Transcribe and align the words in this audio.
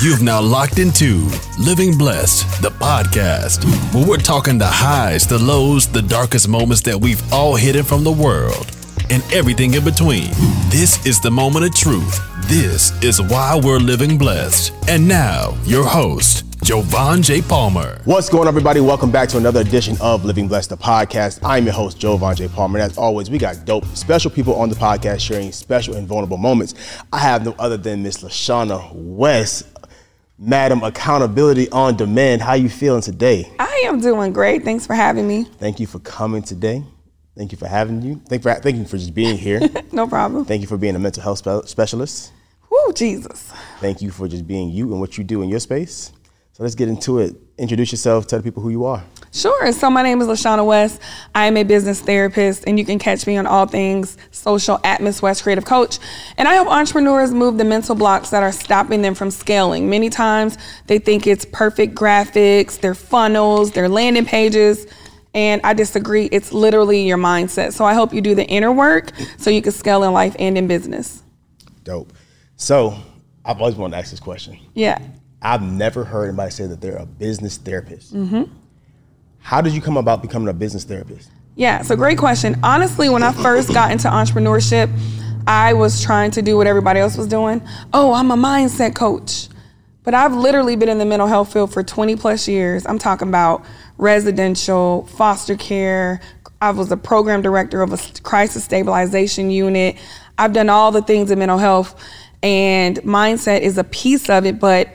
You've 0.00 0.22
now 0.22 0.40
locked 0.40 0.78
into 0.78 1.28
Living 1.58 1.98
Blessed, 1.98 2.62
the 2.62 2.70
podcast, 2.70 3.64
where 3.92 4.06
we're 4.06 4.16
talking 4.16 4.56
the 4.56 4.64
highs, 4.64 5.26
the 5.26 5.40
lows, 5.40 5.88
the 5.88 6.02
darkest 6.02 6.46
moments 6.48 6.82
that 6.82 6.96
we've 6.96 7.20
all 7.32 7.56
hidden 7.56 7.82
from 7.82 8.04
the 8.04 8.12
world, 8.12 8.70
and 9.10 9.24
everything 9.32 9.74
in 9.74 9.82
between. 9.82 10.28
This 10.68 11.04
is 11.04 11.20
the 11.20 11.32
moment 11.32 11.64
of 11.64 11.74
truth. 11.74 12.20
This 12.48 12.92
is 13.02 13.20
why 13.20 13.60
we're 13.60 13.80
living 13.80 14.16
blessed. 14.16 14.72
And 14.88 15.08
now, 15.08 15.58
your 15.64 15.84
host, 15.84 16.44
Jovan 16.62 17.20
J. 17.20 17.42
Palmer. 17.42 18.00
What's 18.04 18.28
going 18.28 18.42
on, 18.42 18.48
everybody? 18.48 18.80
Welcome 18.80 19.10
back 19.10 19.28
to 19.30 19.36
another 19.36 19.62
edition 19.62 19.96
of 20.00 20.24
Living 20.24 20.46
Blessed, 20.46 20.70
the 20.70 20.76
podcast. 20.76 21.40
I'm 21.42 21.64
your 21.64 21.74
host, 21.74 21.98
Jovan 21.98 22.36
J. 22.36 22.46
Palmer. 22.46 22.78
And 22.78 22.88
as 22.88 22.96
always, 22.98 23.30
we 23.30 23.38
got 23.38 23.64
dope, 23.64 23.84
special 23.96 24.30
people 24.30 24.54
on 24.54 24.68
the 24.68 24.76
podcast 24.76 25.20
sharing 25.20 25.50
special 25.50 25.96
and 25.96 26.06
vulnerable 26.06 26.36
moments. 26.36 26.74
I 27.12 27.18
have 27.18 27.44
no 27.44 27.56
other 27.58 27.76
than 27.76 28.04
Miss 28.04 28.22
Lashana 28.22 28.92
West, 28.92 29.66
Madam 30.40 30.84
Accountability 30.84 31.68
on 31.70 31.96
Demand. 31.96 32.40
How 32.40 32.54
you 32.54 32.68
feeling 32.68 33.02
today? 33.02 33.50
I 33.58 33.82
am 33.86 34.00
doing 34.00 34.32
great. 34.32 34.62
Thanks 34.62 34.86
for 34.86 34.94
having 34.94 35.26
me. 35.26 35.42
Thank 35.42 35.80
you 35.80 35.86
for 35.88 35.98
coming 35.98 36.42
today. 36.42 36.84
Thank 37.36 37.50
you 37.50 37.58
for 37.58 37.66
having 37.66 38.02
you. 38.02 38.20
Thank 38.28 38.44
for 38.44 38.54
thank 38.54 38.76
you 38.76 38.84
for 38.84 38.98
just 38.98 39.14
being 39.14 39.36
here. 39.36 39.60
no 39.92 40.06
problem. 40.06 40.44
Thank 40.44 40.60
you 40.60 40.68
for 40.68 40.76
being 40.76 40.94
a 40.94 40.98
mental 41.00 41.24
health 41.24 41.38
spe- 41.38 41.66
specialist. 41.68 42.32
Woo, 42.70 42.92
Jesus. 42.92 43.52
Thank 43.80 44.00
you 44.00 44.12
for 44.12 44.28
just 44.28 44.46
being 44.46 44.70
you 44.70 44.92
and 44.92 45.00
what 45.00 45.18
you 45.18 45.24
do 45.24 45.42
in 45.42 45.48
your 45.48 45.58
space. 45.58 46.12
So 46.52 46.62
let's 46.62 46.76
get 46.76 46.88
into 46.88 47.18
it. 47.18 47.34
Introduce 47.56 47.90
yourself, 47.90 48.28
tell 48.28 48.38
the 48.38 48.42
people 48.44 48.62
who 48.62 48.70
you 48.70 48.84
are. 48.84 49.02
Sure. 49.32 49.72
So 49.72 49.90
my 49.90 50.02
name 50.02 50.20
is 50.20 50.26
Lashana 50.26 50.64
West. 50.66 51.00
I 51.34 51.46
am 51.46 51.56
a 51.56 51.62
business 51.62 52.00
therapist, 52.00 52.64
and 52.66 52.78
you 52.78 52.84
can 52.84 52.98
catch 52.98 53.26
me 53.26 53.36
on 53.36 53.46
all 53.46 53.66
things 53.66 54.16
social 54.30 54.80
at 54.84 55.00
Miss 55.00 55.20
West 55.20 55.42
Creative 55.42 55.64
Coach. 55.64 55.98
And 56.36 56.48
I 56.48 56.54
help 56.54 56.68
entrepreneurs 56.68 57.32
move 57.32 57.58
the 57.58 57.64
mental 57.64 57.94
blocks 57.94 58.30
that 58.30 58.42
are 58.42 58.52
stopping 58.52 59.02
them 59.02 59.14
from 59.14 59.30
scaling. 59.30 59.90
Many 59.90 60.10
times 60.10 60.56
they 60.86 60.98
think 60.98 61.26
it's 61.26 61.44
perfect 61.44 61.94
graphics, 61.94 62.80
their 62.80 62.94
funnels, 62.94 63.72
their 63.72 63.88
landing 63.88 64.24
pages. 64.24 64.86
And 65.34 65.60
I 65.62 65.74
disagree. 65.74 66.26
It's 66.32 66.52
literally 66.52 67.06
your 67.06 67.18
mindset. 67.18 67.74
So 67.74 67.84
I 67.84 67.94
hope 67.94 68.14
you 68.14 68.20
do 68.20 68.34
the 68.34 68.46
inner 68.46 68.72
work 68.72 69.12
so 69.36 69.50
you 69.50 69.62
can 69.62 69.72
scale 69.72 70.02
in 70.02 70.12
life 70.12 70.34
and 70.38 70.56
in 70.56 70.66
business. 70.66 71.22
Dope. 71.84 72.12
So 72.56 72.98
I've 73.44 73.60
always 73.60 73.76
wanted 73.76 73.92
to 73.92 73.98
ask 73.98 74.10
this 74.10 74.20
question. 74.20 74.58
Yeah. 74.74 74.98
I've 75.40 75.62
never 75.62 76.02
heard 76.02 76.28
anybody 76.28 76.50
say 76.50 76.66
that 76.66 76.80
they're 76.80 76.96
a 76.96 77.06
business 77.06 77.56
therapist. 77.58 78.14
Mm-hmm. 78.14 78.44
How 79.48 79.62
did 79.62 79.72
you 79.72 79.80
come 79.80 79.96
about 79.96 80.20
becoming 80.20 80.46
a 80.48 80.52
business 80.52 80.84
therapist? 80.84 81.30
Yeah, 81.56 81.80
so 81.80 81.96
great 81.96 82.18
question. 82.18 82.60
Honestly, 82.62 83.08
when 83.08 83.22
I 83.22 83.32
first 83.32 83.72
got 83.72 83.90
into 83.90 84.06
entrepreneurship, 84.06 84.90
I 85.46 85.72
was 85.72 86.02
trying 86.02 86.32
to 86.32 86.42
do 86.42 86.58
what 86.58 86.66
everybody 86.66 87.00
else 87.00 87.16
was 87.16 87.28
doing. 87.28 87.62
Oh, 87.94 88.12
I'm 88.12 88.30
a 88.30 88.36
mindset 88.36 88.94
coach. 88.94 89.48
But 90.02 90.12
I've 90.12 90.34
literally 90.34 90.76
been 90.76 90.90
in 90.90 90.98
the 90.98 91.06
mental 91.06 91.26
health 91.26 91.50
field 91.50 91.72
for 91.72 91.82
20 91.82 92.14
plus 92.16 92.46
years. 92.46 92.84
I'm 92.84 92.98
talking 92.98 93.28
about 93.28 93.64
residential, 93.96 95.06
foster 95.06 95.56
care. 95.56 96.20
I 96.60 96.70
was 96.72 96.92
a 96.92 96.98
program 96.98 97.40
director 97.40 97.80
of 97.80 97.94
a 97.94 98.20
crisis 98.20 98.64
stabilization 98.64 99.50
unit. 99.50 99.96
I've 100.36 100.52
done 100.52 100.68
all 100.68 100.92
the 100.92 101.00
things 101.00 101.30
in 101.30 101.38
mental 101.38 101.56
health, 101.56 101.98
and 102.42 102.98
mindset 102.98 103.62
is 103.62 103.78
a 103.78 103.84
piece 103.84 104.28
of 104.28 104.44
it, 104.44 104.60
but 104.60 104.90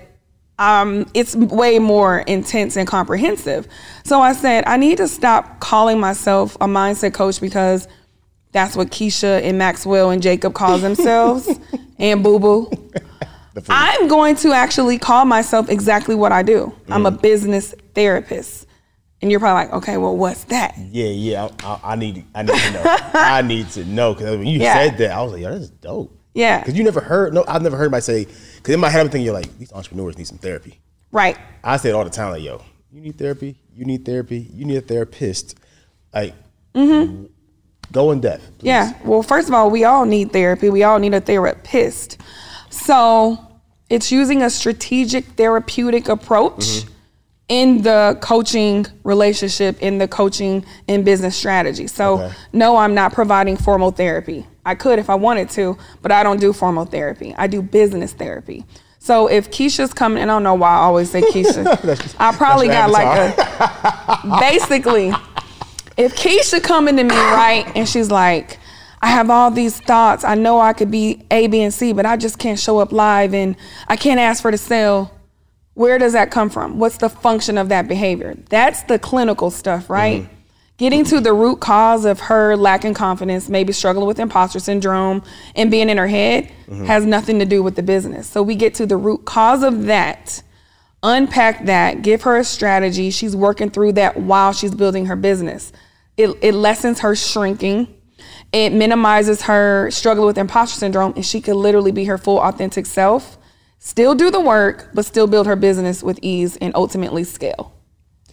um, 0.59 1.05
it's 1.13 1.35
way 1.35 1.79
more 1.79 2.19
intense 2.19 2.77
and 2.77 2.87
comprehensive. 2.87 3.67
So 4.03 4.21
I 4.21 4.33
said, 4.33 4.63
I 4.67 4.77
need 4.77 4.97
to 4.97 5.07
stop 5.07 5.59
calling 5.59 5.99
myself 5.99 6.55
a 6.55 6.65
mindset 6.65 7.13
coach 7.13 7.41
because 7.41 7.87
that's 8.51 8.75
what 8.75 8.89
Keisha 8.89 9.41
and 9.41 9.57
Maxwell 9.57 10.11
and 10.11 10.21
Jacob 10.21 10.53
calls 10.53 10.81
themselves 10.83 11.49
and 11.97 12.23
Boo 12.23 12.39
Boo. 12.39 12.71
I'm 13.69 14.07
going 14.07 14.35
to 14.37 14.51
actually 14.51 14.97
call 14.97 15.25
myself 15.25 15.69
exactly 15.69 16.15
what 16.15 16.31
I 16.31 16.43
do. 16.43 16.73
Mm. 16.87 16.95
I'm 16.95 17.05
a 17.05 17.11
business 17.11 17.75
therapist. 17.93 18.67
And 19.21 19.31
you're 19.31 19.39
probably 19.39 19.65
like, 19.65 19.73
okay, 19.83 19.97
well, 19.97 20.17
what's 20.17 20.43
that? 20.45 20.77
Yeah, 20.77 21.05
yeah, 21.05 21.49
I, 21.63 21.67
I, 21.67 21.79
I 21.93 21.95
need, 21.95 22.25
I 22.35 22.41
need 22.43 22.55
to 22.55 22.71
know. 22.71 22.81
I 23.13 23.41
need 23.41 23.69
to 23.69 23.85
know 23.85 24.13
because 24.13 24.37
when 24.37 24.47
you 24.47 24.59
yeah. 24.61 24.73
said 24.73 24.97
that, 24.97 25.11
I 25.11 25.21
was 25.21 25.31
like, 25.31 25.41
yo, 25.41 25.51
that's 25.51 25.69
dope. 25.69 26.19
Yeah, 26.33 26.59
because 26.59 26.75
you 26.75 26.83
never 26.83 27.01
heard. 27.01 27.33
No, 27.33 27.43
I've 27.47 27.61
never 27.61 27.77
heard 27.77 27.85
anybody 27.85 28.01
say. 28.01 28.25
Because 28.55 28.73
in 28.73 28.79
my 28.79 28.89
head, 28.89 29.01
I'm 29.01 29.09
thinking, 29.09 29.25
you're 29.25 29.33
like, 29.33 29.57
these 29.57 29.71
entrepreneurs 29.73 30.17
need 30.17 30.27
some 30.27 30.37
therapy. 30.37 30.79
Right. 31.11 31.37
I 31.63 31.77
say 31.77 31.89
it 31.89 31.93
all 31.93 32.03
the 32.03 32.09
time, 32.09 32.31
like, 32.31 32.41
yo, 32.41 32.61
you 32.91 33.01
need 33.01 33.17
therapy. 33.17 33.55
You 33.75 33.85
need 33.85 34.05
therapy. 34.05 34.49
You 34.53 34.65
need 34.65 34.77
a 34.77 34.81
therapist. 34.81 35.59
Like, 36.13 36.33
mm-hmm. 36.73 37.25
go 37.91 38.11
in 38.11 38.21
depth. 38.21 38.57
Please. 38.59 38.67
Yeah. 38.67 38.93
Well, 39.03 39.21
first 39.21 39.47
of 39.47 39.53
all, 39.53 39.69
we 39.69 39.83
all 39.83 40.05
need 40.05 40.31
therapy. 40.31 40.69
We 40.69 40.83
all 40.83 40.99
need 40.99 41.13
a 41.13 41.21
therapist. 41.21 42.19
So 42.69 43.37
it's 43.89 44.11
using 44.11 44.41
a 44.41 44.49
strategic 44.49 45.25
therapeutic 45.25 46.09
approach. 46.09 46.65
Mm-hmm 46.65 46.89
in 47.49 47.81
the 47.81 48.17
coaching 48.21 48.85
relationship, 49.03 49.79
in 49.81 49.97
the 49.97 50.07
coaching 50.07 50.65
and 50.87 51.03
business 51.03 51.35
strategy. 51.35 51.87
So, 51.87 52.19
okay. 52.19 52.33
no, 52.53 52.77
I'm 52.77 52.95
not 52.95 53.13
providing 53.13 53.57
formal 53.57 53.91
therapy. 53.91 54.47
I 54.65 54.75
could 54.75 54.99
if 54.99 55.09
I 55.09 55.15
wanted 55.15 55.49
to, 55.51 55.77
but 56.01 56.11
I 56.11 56.23
don't 56.23 56.39
do 56.39 56.53
formal 56.53 56.85
therapy. 56.85 57.33
I 57.37 57.47
do 57.47 57.61
business 57.61 58.13
therapy. 58.13 58.65
So 58.99 59.27
if 59.27 59.51
Keisha's 59.51 59.93
coming, 59.93 60.21
and 60.21 60.31
I 60.31 60.35
don't 60.35 60.43
know 60.43 60.53
why 60.53 60.71
I 60.71 60.77
always 60.83 61.11
say 61.11 61.21
Keisha. 61.33 62.15
I 62.19 62.35
probably 62.35 62.67
got 62.67 62.89
like 62.89 63.37
a 63.37 64.37
basically. 64.39 65.13
If 65.95 66.15
Keisha 66.15 66.63
coming 66.63 66.97
to 66.97 67.03
me 67.03 67.15
right, 67.15 67.69
and 67.75 67.87
she's 67.87 68.09
like, 68.09 68.59
I 69.01 69.07
have 69.07 69.29
all 69.29 69.51
these 69.51 69.79
thoughts. 69.79 70.23
I 70.23 70.35
know 70.35 70.59
I 70.59 70.73
could 70.73 70.89
be 70.89 71.25
A, 71.29 71.47
B, 71.47 71.61
and 71.61 71.73
C, 71.73 71.91
but 71.91 72.05
I 72.05 72.15
just 72.15 72.39
can't 72.39 72.57
show 72.57 72.79
up 72.79 72.91
live, 72.91 73.33
and 73.33 73.55
I 73.87 73.97
can't 73.97 74.19
ask 74.19 74.41
for 74.41 74.49
the 74.49 74.57
sale 74.57 75.11
where 75.73 75.97
does 75.97 76.13
that 76.13 76.31
come 76.31 76.49
from? 76.49 76.77
What's 76.79 76.97
the 76.97 77.09
function 77.09 77.57
of 77.57 77.69
that 77.69 77.87
behavior? 77.87 78.35
That's 78.49 78.83
the 78.83 78.99
clinical 78.99 79.49
stuff, 79.49 79.89
right? 79.89 80.21
Mm-hmm. 80.23 80.33
Getting 80.83 81.05
to 81.05 81.21
the 81.21 81.31
root 81.31 81.61
cause 81.61 82.03
of 82.03 82.19
her 82.19 82.57
lacking 82.57 82.93
confidence, 82.93 83.47
maybe 83.47 83.71
struggling 83.71 84.05
with 84.05 84.19
imposter 84.19 84.59
syndrome 84.59 85.23
and 85.55 85.71
being 85.71 85.87
in 85.87 85.97
her 85.97 86.09
head 86.09 86.51
mm-hmm. 86.67 86.83
has 86.83 87.05
nothing 87.05 87.39
to 87.39 87.45
do 87.45 87.63
with 87.63 87.77
the 87.77 87.81
business. 87.81 88.27
So 88.27 88.43
we 88.43 88.55
get 88.55 88.75
to 88.75 88.85
the 88.85 88.97
root 88.97 89.23
cause 89.23 89.63
of 89.63 89.85
that, 89.85 90.43
unpack 91.01 91.67
that, 91.67 92.01
give 92.01 92.23
her 92.23 92.35
a 92.35 92.43
strategy. 92.43 93.11
She's 93.11 93.33
working 93.33 93.69
through 93.69 93.93
that 93.93 94.17
while 94.17 94.51
she's 94.51 94.75
building 94.75 95.05
her 95.05 95.15
business. 95.15 95.71
It, 96.17 96.37
it 96.41 96.53
lessens 96.53 96.99
her 96.99 97.15
shrinking. 97.15 97.87
It 98.51 98.73
minimizes 98.73 99.43
her 99.43 99.89
struggle 99.89 100.25
with 100.25 100.37
imposter 100.37 100.77
syndrome, 100.77 101.13
and 101.15 101.25
she 101.25 101.39
could 101.39 101.55
literally 101.55 101.93
be 101.93 102.03
her 102.03 102.17
full 102.17 102.41
authentic 102.41 102.87
self 102.87 103.37
still 103.79 104.15
do 104.15 104.29
the 104.29 104.41
work, 104.41 104.89
but 104.93 105.05
still 105.05 105.27
build 105.27 105.47
her 105.47 105.55
business 105.55 106.03
with 106.03 106.19
ease 106.21 106.57
and 106.57 106.75
ultimately 106.75 107.23
scale. 107.23 107.73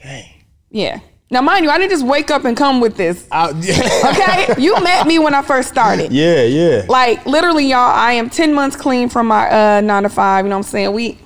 Dang. 0.02 0.44
Yeah. 0.68 0.98
Now, 1.32 1.40
mind 1.42 1.64
you, 1.64 1.70
I 1.70 1.78
didn't 1.78 1.90
just 1.92 2.04
wake 2.04 2.30
up 2.32 2.44
and 2.44 2.56
come 2.56 2.80
with 2.80 2.96
this. 2.96 3.26
Yeah. 3.60 4.02
okay, 4.10 4.60
you 4.60 4.74
met 4.82 5.06
me 5.06 5.18
when 5.20 5.34
I 5.34 5.42
first 5.42 5.68
started. 5.68 6.10
Yeah, 6.20 6.42
yeah. 6.42 6.84
Like 6.88 7.24
literally, 7.24 7.66
y'all. 7.66 7.78
I 7.78 8.12
am 8.12 8.28
ten 8.28 8.52
months 8.52 8.74
clean 8.76 9.08
from 9.08 9.28
my 9.28 9.48
uh, 9.48 9.80
nine 9.80 10.02
to 10.02 10.08
five. 10.08 10.44
You 10.44 10.50
know 10.50 10.56
what 10.56 10.66
I'm 10.66 10.70
saying? 10.70 10.92
We. 10.92 11.18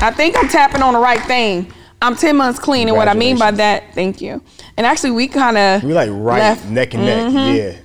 I 0.00 0.10
think 0.10 0.36
I'm 0.36 0.48
tapping 0.48 0.82
on 0.82 0.94
the 0.94 1.00
right 1.00 1.20
thing. 1.22 1.72
I'm 2.02 2.16
ten 2.16 2.36
months 2.36 2.58
clean, 2.58 2.88
and 2.88 2.96
what 2.96 3.08
I 3.08 3.14
mean 3.14 3.38
by 3.38 3.50
that, 3.52 3.94
thank 3.94 4.20
you. 4.20 4.42
And 4.76 4.86
actually, 4.86 5.12
we 5.12 5.28
kind 5.28 5.56
of 5.58 5.82
we 5.84 5.92
like 5.92 6.10
right 6.10 6.38
left. 6.38 6.66
neck 6.66 6.94
and 6.94 7.04
neck. 7.04 7.32
Mm-hmm. 7.32 7.78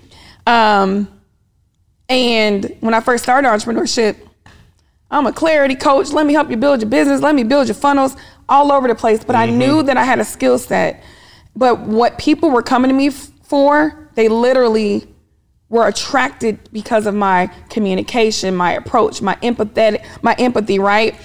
Yeah. 0.47 0.81
Um, 0.81 1.07
and 2.09 2.75
when 2.81 2.93
I 2.93 2.99
first 3.01 3.23
started 3.23 3.47
entrepreneurship, 3.47 4.17
I'm 5.11 5.25
a 5.27 5.33
clarity 5.33 5.75
coach. 5.75 6.09
Let 6.11 6.25
me 6.25 6.33
help 6.33 6.49
you 6.49 6.57
build 6.57 6.81
your 6.81 6.89
business. 6.89 7.21
Let 7.21 7.35
me 7.35 7.43
build 7.43 7.67
your 7.67 7.75
funnels 7.75 8.15
all 8.49 8.71
over 8.71 8.87
the 8.87 8.95
place. 8.95 9.23
But 9.23 9.35
mm-hmm. 9.35 9.53
I 9.53 9.57
knew 9.57 9.83
that 9.83 9.97
I 9.97 10.03
had 10.03 10.19
a 10.19 10.25
skill 10.25 10.57
set. 10.57 11.03
But 11.55 11.81
what 11.81 12.17
people 12.17 12.49
were 12.49 12.63
coming 12.63 12.89
to 12.89 12.95
me 12.95 13.07
f- 13.07 13.31
for, 13.43 14.09
they 14.15 14.27
literally 14.27 15.07
were 15.69 15.87
attracted 15.87 16.59
because 16.71 17.05
of 17.05 17.15
my 17.15 17.47
communication, 17.69 18.55
my 18.55 18.73
approach, 18.73 19.21
my 19.21 19.35
empathetic, 19.35 20.05
my 20.21 20.35
empathy, 20.37 20.79
right? 20.79 21.15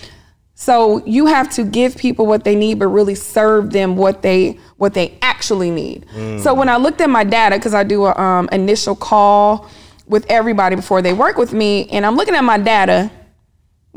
So 0.55 1.05
you 1.07 1.27
have 1.27 1.51
to 1.51 1.65
give 1.65 1.97
people 1.97 2.27
what 2.27 2.45
they 2.45 2.57
need, 2.57 2.79
but 2.79 2.89
really 2.89 3.15
serve 3.15 3.71
them 3.71 3.97
what 3.97 4.23
they 4.23 4.59
what 4.77 4.95
they 4.95 5.19
actually 5.23 5.71
need. 5.71 6.07
Mm. 6.15 6.41
So 6.41 6.53
when 6.55 6.69
I 6.69 6.77
looked 6.77 7.01
at 7.01 7.11
my 7.11 7.25
data, 7.25 7.57
because 7.57 7.75
I 7.75 7.85
do 7.85 8.07
a 8.07 8.15
um, 8.19 8.49
initial 8.51 8.97
call 8.97 9.69
with 10.07 10.27
everybody 10.29 10.75
before 10.75 11.03
they 11.03 11.13
work 11.13 11.37
with 11.37 11.53
me, 11.53 11.89
and 11.91 12.05
I'm 12.05 12.17
looking 12.17 12.35
at 12.35 12.43
my 12.43 12.59
data, 12.59 13.11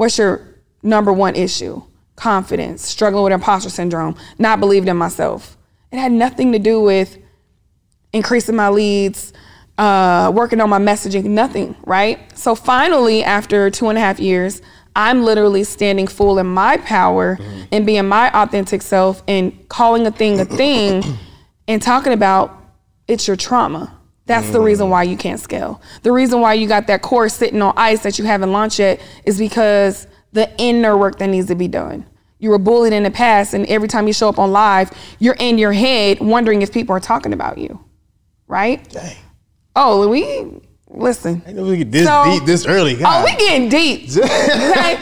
What's 0.01 0.17
your 0.17 0.41
number 0.81 1.13
one 1.13 1.35
issue? 1.35 1.83
Confidence, 2.21 2.85
struggling 2.85 3.23
with 3.23 3.33
imposter 3.33 3.71
syndrome, 3.71 4.15
not 4.38 4.59
believing 4.59 4.89
in 4.89 4.95
myself. 4.95 5.57
It 5.91 5.97
had 5.97 6.12
nothing 6.12 6.51
to 6.51 6.59
do 6.59 6.79
with 6.79 7.18
increasing 8.13 8.56
my 8.56 8.69
leads, 8.69 9.33
uh, 9.79 10.31
working 10.31 10.62
on 10.62 10.69
my 10.69 10.77
messaging, 10.77 11.23
nothing, 11.23 11.75
right? 11.83 12.19
So 12.38 12.53
finally, 12.53 13.23
after 13.23 13.71
two 13.71 13.89
and 13.89 13.97
a 13.97 14.01
half 14.01 14.19
years, 14.19 14.62
I'm 14.95 15.23
literally 15.23 15.63
standing 15.63 16.06
full 16.06 16.38
in 16.38 16.45
my 16.45 16.77
power 16.77 17.38
mm-hmm. 17.38 17.62
and 17.71 17.88
being 17.88 18.07
my 18.07 18.29
authentic 18.39 18.83
self 18.83 19.24
and 19.27 19.67
calling 19.67 20.06
a 20.06 20.12
thing 20.12 20.39
a 20.39 20.45
thing 20.62 21.03
and 21.67 21.81
talking 21.81 22.13
about 22.13 22.56
it's 23.07 23.27
your 23.27 23.35
trauma. 23.35 23.97
That's 24.27 24.47
mm. 24.47 24.53
the 24.53 24.62
reason 24.62 24.91
why 24.91 25.03
you 25.03 25.17
can't 25.17 25.39
scale. 25.39 25.81
The 26.03 26.12
reason 26.12 26.39
why 26.39 26.53
you 26.53 26.67
got 26.67 26.85
that 26.85 27.01
course 27.01 27.33
sitting 27.33 27.63
on 27.63 27.74
ice 27.75 28.03
that 28.03 28.19
you 28.19 28.25
haven't 28.25 28.51
launched 28.51 28.77
yet 28.77 29.01
is 29.25 29.39
because 29.39 30.06
the 30.33 30.50
inner 30.59 30.95
work 30.95 31.17
that 31.17 31.27
needs 31.27 31.47
to 31.47 31.56
be 31.56 31.67
done. 31.67 32.06
You 32.41 32.49
were 32.49 32.57
bullied 32.57 32.91
in 32.91 33.03
the 33.03 33.11
past, 33.11 33.53
and 33.53 33.65
every 33.67 33.88
time 33.88 34.07
you 34.07 34.13
show 34.13 34.27
up 34.27 34.39
on 34.39 34.51
live, 34.51 34.89
you're 35.19 35.35
in 35.39 35.57
your 35.59 35.71
head 35.71 36.19
wondering 36.19 36.63
if 36.63 36.73
people 36.73 36.95
are 36.95 36.99
talking 36.99 37.33
about 37.33 37.59
you, 37.59 37.79
right? 38.47 38.83
Dang. 38.89 39.15
Oh, 39.75 40.07
we 40.09 40.47
listen. 40.89 41.43
I 41.47 41.51
know 41.51 41.63
we 41.63 41.77
get 41.77 41.91
this 41.91 42.05
So- 42.07 42.23
deep 42.25 42.45
this 42.45 42.65
early. 42.65 42.97
Oh, 43.05 43.23
we 43.23 43.31
getting 43.35 43.69
deep. 43.69 44.09
okay? 44.17 44.97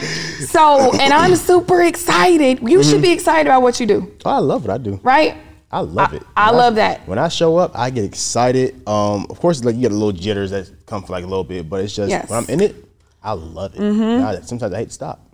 So, 0.48 0.92
and 1.00 1.14
I'm 1.14 1.36
super 1.38 1.82
excited. 1.82 2.60
You 2.62 2.84
should 2.84 3.02
be 3.02 3.12
excited 3.12 3.48
about 3.48 3.62
what 3.62 3.80
you 3.80 3.86
do, 3.86 4.12
Oh, 4.26 4.32
I 4.32 4.40
love 4.40 4.64
what 4.68 4.72
I 4.74 4.78
do. 4.78 5.00
right? 5.02 5.38
I 5.72 5.80
love 5.80 6.12
I- 6.14 6.16
it. 6.18 6.24
I 6.36 6.52
love 6.52 6.76
that. 6.76 7.08
When 7.08 7.20
I 7.20 7.30
show 7.30 7.56
up, 7.56 7.72
I 7.74 7.90
get 7.90 8.04
excited. 8.04 8.86
Um, 8.88 9.28
of 9.30 9.40
course, 9.40 9.64
like 9.64 9.76
you 9.76 9.82
get 9.82 9.92
a 9.92 9.96
little 9.96 10.12
jitters 10.12 10.52
that 10.52 10.70
come 10.88 11.04
for 11.04 11.14
like 11.14 11.24
a 11.24 11.28
little 11.28 11.44
bit, 11.46 11.70
but 11.70 11.86
it's 11.86 11.96
just 11.96 12.10
Yes. 12.10 12.26
Mm-hmm. 12.26 12.34
when 12.34 12.44
I'm 12.44 12.50
in 12.50 12.60
it, 12.62 12.76
I 13.24 13.32
love 13.32 13.76
it. 13.76 13.82
I- 13.82 14.42
sometimes 14.42 14.74
I 14.74 14.78
hate 14.80 14.90
to 14.90 14.94
stop. 14.94 15.26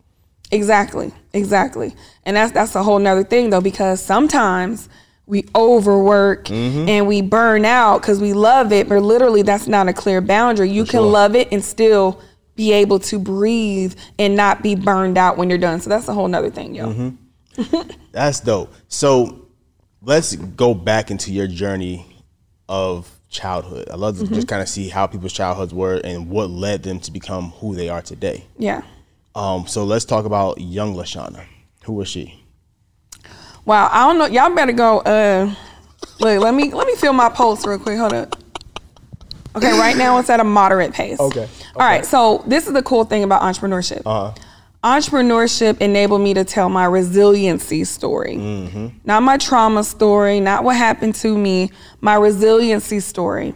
Exactly, 0.51 1.11
exactly. 1.33 1.95
And 2.23 2.37
that's 2.37 2.51
that's 2.51 2.75
a 2.75 2.83
whole 2.83 2.99
nother 2.99 3.23
thing 3.23 3.49
though, 3.49 3.61
because 3.61 4.01
sometimes 4.01 4.89
we 5.25 5.45
overwork 5.55 6.45
Mm-hmm. 6.45 6.87
and 6.87 7.07
we 7.07 7.21
burn 7.21 7.65
out 7.65 8.01
because 8.01 8.21
we 8.21 8.33
love 8.33 8.71
it, 8.71 8.87
but 8.87 9.01
literally 9.01 9.41
that's 9.41 9.67
not 9.67 9.87
a 9.87 9.93
clear 9.93 10.21
boundary. 10.21 10.69
You 10.69 10.83
can 10.83 10.99
sure. 10.99 11.09
love 11.09 11.35
it 11.35 11.51
and 11.51 11.63
still 11.63 12.21
be 12.55 12.71
able 12.71 12.99
to 12.99 13.17
breathe 13.19 13.95
and 14.19 14.35
not 14.35 14.61
be 14.63 14.75
burned 14.75 15.17
out 15.17 15.35
when 15.37 15.49
you're 15.49 15.57
done. 15.59 15.81
So 15.81 15.89
that's 15.89 16.07
a 16.07 16.13
whole 16.13 16.27
nother 16.27 16.49
thing, 16.51 16.73
yo. 16.75 16.87
Mm-hmm. 16.93 17.89
That's 18.11 18.39
dope. 18.41 18.73
So 18.87 19.47
let's 20.01 20.35
go 20.35 20.73
back 20.73 21.09
into 21.11 21.31
your 21.33 21.47
journey 21.47 22.05
of 22.69 23.11
childhood. 23.29 23.89
I 23.91 23.95
love 23.95 24.17
to 24.19 24.23
Mm-hmm. 24.25 24.33
just 24.35 24.47
kind 24.47 24.61
of 24.61 24.69
see 24.69 24.87
how 24.89 25.07
people's 25.07 25.33
childhoods 25.33 25.73
were 25.73 25.99
and 26.03 26.29
what 26.29 26.49
led 26.49 26.83
them 26.83 26.99
to 27.01 27.11
become 27.11 27.49
who 27.51 27.75
they 27.75 27.89
are 27.89 28.01
today. 28.01 28.45
Yeah. 28.57 28.81
Um, 29.35 29.67
so 29.67 29.83
let's 29.83 30.05
talk 30.05 30.25
about 30.25 30.59
young 30.61 30.95
Lashana. 30.95 31.45
Who 31.83 31.93
was 31.93 32.07
she? 32.07 32.41
Wow, 33.65 33.89
I 33.91 34.07
don't 34.07 34.17
know. 34.17 34.25
Y'all 34.27 34.53
better 34.55 34.71
go. 34.71 34.99
Uh, 34.99 35.53
look, 36.19 36.39
let 36.41 36.53
me 36.53 36.71
let 36.71 36.87
me 36.87 36.95
fill 36.95 37.13
my 37.13 37.29
pulse 37.29 37.65
real 37.65 37.79
quick. 37.79 37.97
Hold 37.97 38.13
up. 38.13 38.39
Okay, 39.55 39.71
right 39.79 39.95
now 39.95 40.17
it's 40.19 40.29
at 40.29 40.39
a 40.39 40.43
moderate 40.43 40.93
pace. 40.93 41.19
Okay, 41.19 41.47
All 41.75 41.81
right. 41.87 42.05
So 42.05 42.43
this 42.45 42.67
is 42.67 42.73
the 42.73 42.83
cool 42.83 43.05
thing 43.05 43.23
about 43.23 43.41
entrepreneurship. 43.41 44.01
Uh-huh. 44.05 44.33
Entrepreneurship 44.83 45.79
enabled 45.81 46.21
me 46.21 46.33
to 46.35 46.43
tell 46.43 46.69
my 46.69 46.85
resiliency 46.85 47.83
story, 47.85 48.35
Mm-hmm. 48.35 48.87
not 49.05 49.23
my 49.23 49.37
trauma 49.37 49.83
story, 49.83 50.39
not 50.39 50.63
what 50.63 50.75
happened 50.75 51.15
to 51.15 51.35
me, 51.37 51.71
my 52.01 52.15
resiliency 52.15 52.99
story. 52.99 53.55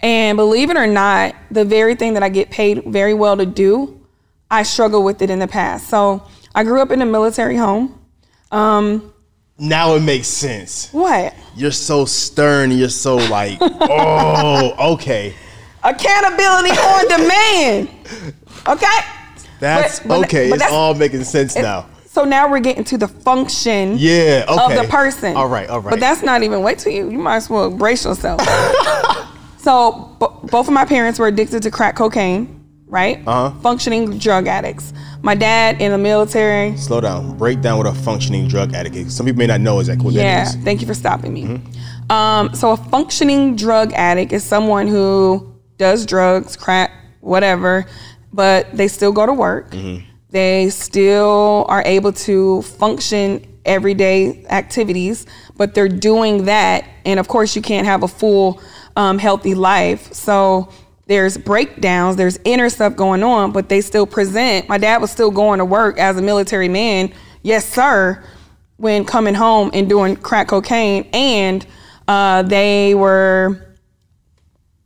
And 0.00 0.36
believe 0.36 0.70
it 0.70 0.76
or 0.76 0.86
not, 0.86 1.34
the 1.50 1.64
very 1.64 1.96
thing 1.96 2.14
that 2.14 2.22
I 2.22 2.28
get 2.28 2.50
paid 2.50 2.84
very 2.84 3.12
well 3.14 3.36
to 3.36 3.46
do, 3.46 3.97
I 4.50 4.62
struggled 4.62 5.04
with 5.04 5.20
it 5.22 5.30
in 5.30 5.38
the 5.38 5.46
past. 5.48 5.88
So 5.88 6.22
I 6.54 6.64
grew 6.64 6.80
up 6.80 6.90
in 6.90 7.02
a 7.02 7.06
military 7.06 7.56
home. 7.56 7.98
Um, 8.50 9.12
Now 9.58 9.94
it 9.94 10.00
makes 10.00 10.28
sense. 10.28 10.88
what? 10.92 11.34
You're 11.56 11.70
so 11.72 12.04
stern. 12.04 12.70
You're 12.70 12.88
so 12.88 13.16
like, 13.16 13.58
oh, 13.62 14.92
okay. 14.94 15.34
Accountability 15.82 16.70
on 16.70 17.08
demand. 17.08 17.88
Okay? 18.66 18.98
That's 19.60 20.00
But- 20.00 20.08
but- 20.08 20.18
okay. 20.26 20.48
but 20.50 20.54
it's 20.56 20.62
that's- 20.64 20.72
all 20.72 20.94
making 20.94 21.24
sense 21.24 21.54
now. 21.56 21.86
So 22.10 22.24
now 22.24 22.50
we're 22.50 22.58
getting 22.60 22.84
to 22.84 22.98
the 22.98 23.06
function 23.06 23.94
Yeah. 23.98 24.44
Okay. 24.48 24.76
of 24.78 24.82
the 24.82 24.88
person. 24.90 25.36
All 25.36 25.46
right. 25.46 25.68
All 25.68 25.80
right. 25.80 25.90
But 25.90 26.00
that's 26.00 26.22
not 26.22 26.42
even 26.42 26.62
wait 26.62 26.78
till 26.78 26.92
you. 26.92 27.10
You 27.10 27.18
might 27.18 27.36
as 27.36 27.50
well 27.50 27.70
brace 27.70 28.04
yourself. 28.04 28.40
so 29.58 30.16
bo- 30.18 30.40
both 30.50 30.66
of 30.68 30.74
my 30.74 30.84
parents 30.84 31.18
were 31.18 31.26
addicted 31.28 31.62
to 31.62 31.70
crack 31.70 31.94
cocaine, 31.96 32.57
right? 32.88 33.20
Uh-huh. 33.26 33.50
Functioning 33.60 34.18
drug 34.18 34.46
addicts. 34.46 34.92
My 35.22 35.34
dad 35.34 35.80
in 35.80 35.92
the 35.92 35.98
military. 35.98 36.76
Slow 36.76 37.00
down. 37.00 37.36
Break 37.36 37.60
down 37.60 37.78
what 37.78 37.86
a 37.86 37.92
functioning 37.94 38.48
drug 38.48 38.74
addict 38.74 38.96
is. 38.96 39.14
Some 39.14 39.26
people 39.26 39.38
may 39.38 39.46
not 39.46 39.60
know 39.60 39.78
exactly 39.80 40.04
what 40.06 40.14
Yeah, 40.14 40.44
that 40.44 40.48
is. 40.48 40.56
Yeah, 40.56 40.64
thank 40.64 40.80
you 40.80 40.86
for 40.86 40.94
stopping 40.94 41.32
me. 41.32 41.60
Um, 42.10 42.54
so 42.54 42.72
a 42.72 42.76
functioning 42.76 43.56
drug 43.56 43.92
addict 43.92 44.32
is 44.32 44.44
someone 44.44 44.86
who 44.88 45.54
does 45.76 46.06
drugs, 46.06 46.56
crack, 46.56 46.90
whatever, 47.20 47.86
but 48.32 48.70
they 48.76 48.88
still 48.88 49.12
go 49.12 49.26
to 49.26 49.32
work. 49.32 49.74
They 50.30 50.68
still 50.70 51.64
are 51.68 51.82
able 51.86 52.12
to 52.12 52.62
function 52.62 53.44
everyday 53.64 54.44
activities, 54.46 55.26
but 55.56 55.74
they're 55.74 55.88
doing 55.88 56.44
that. 56.44 56.84
And 57.04 57.18
of 57.18 57.28
course, 57.28 57.56
you 57.56 57.62
can't 57.62 57.86
have 57.86 58.02
a 58.02 58.08
full, 58.08 58.60
um, 58.96 59.18
healthy 59.18 59.54
life. 59.54 60.12
So 60.12 60.68
there's 61.08 61.36
breakdowns, 61.36 62.16
there's 62.16 62.38
inner 62.44 62.70
stuff 62.70 62.94
going 62.94 63.22
on, 63.22 63.50
but 63.52 63.68
they 63.68 63.80
still 63.80 64.06
present. 64.06 64.68
My 64.68 64.78
dad 64.78 65.00
was 65.00 65.10
still 65.10 65.30
going 65.30 65.58
to 65.58 65.64
work 65.64 65.98
as 65.98 66.16
a 66.16 66.22
military 66.22 66.68
man. 66.68 67.12
Yes, 67.42 67.68
sir 67.68 68.22
when 68.78 69.04
coming 69.04 69.34
home 69.34 69.70
and 69.74 69.88
doing 69.88 70.16
crack 70.16 70.48
cocaine, 70.48 71.08
and 71.12 71.66
uh, 72.06 72.42
they 72.42 72.94
were. 72.94 73.64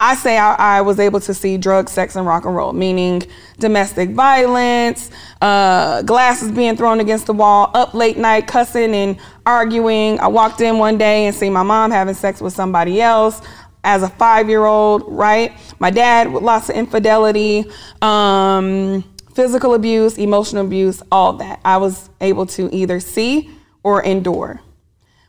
I 0.00 0.16
say 0.16 0.36
I, 0.36 0.78
I 0.78 0.80
was 0.80 0.98
able 0.98 1.20
to 1.20 1.32
see 1.32 1.56
drug, 1.56 1.88
sex, 1.88 2.16
and 2.16 2.26
rock 2.26 2.44
and 2.44 2.56
roll, 2.56 2.72
meaning 2.72 3.22
domestic 3.60 4.10
violence, 4.10 5.12
uh, 5.40 6.02
glasses 6.02 6.50
being 6.50 6.76
thrown 6.76 6.98
against 6.98 7.26
the 7.26 7.32
wall, 7.32 7.70
up 7.74 7.94
late 7.94 8.16
night 8.16 8.48
cussing 8.48 8.94
and 8.94 9.16
arguing. 9.46 10.18
I 10.18 10.26
walked 10.26 10.60
in 10.60 10.78
one 10.78 10.98
day 10.98 11.26
and 11.26 11.36
see 11.36 11.50
my 11.50 11.62
mom 11.62 11.92
having 11.92 12.14
sex 12.14 12.40
with 12.40 12.52
somebody 12.52 13.00
else 13.00 13.42
as 13.84 14.02
a 14.02 14.08
five 14.08 14.48
year 14.48 14.64
old, 14.64 15.02
right? 15.06 15.52
My 15.78 15.90
dad 15.90 16.32
with 16.32 16.42
lots 16.42 16.68
of 16.68 16.76
infidelity, 16.76 17.64
um, 18.00 19.02
physical 19.34 19.74
abuse, 19.74 20.18
emotional 20.18 20.64
abuse, 20.64 21.02
all 21.10 21.32
that. 21.34 21.60
I 21.64 21.78
was 21.78 22.10
able 22.20 22.46
to 22.46 22.68
either 22.74 23.00
see 23.00 23.50
or 23.82 24.02
endure. 24.02 24.60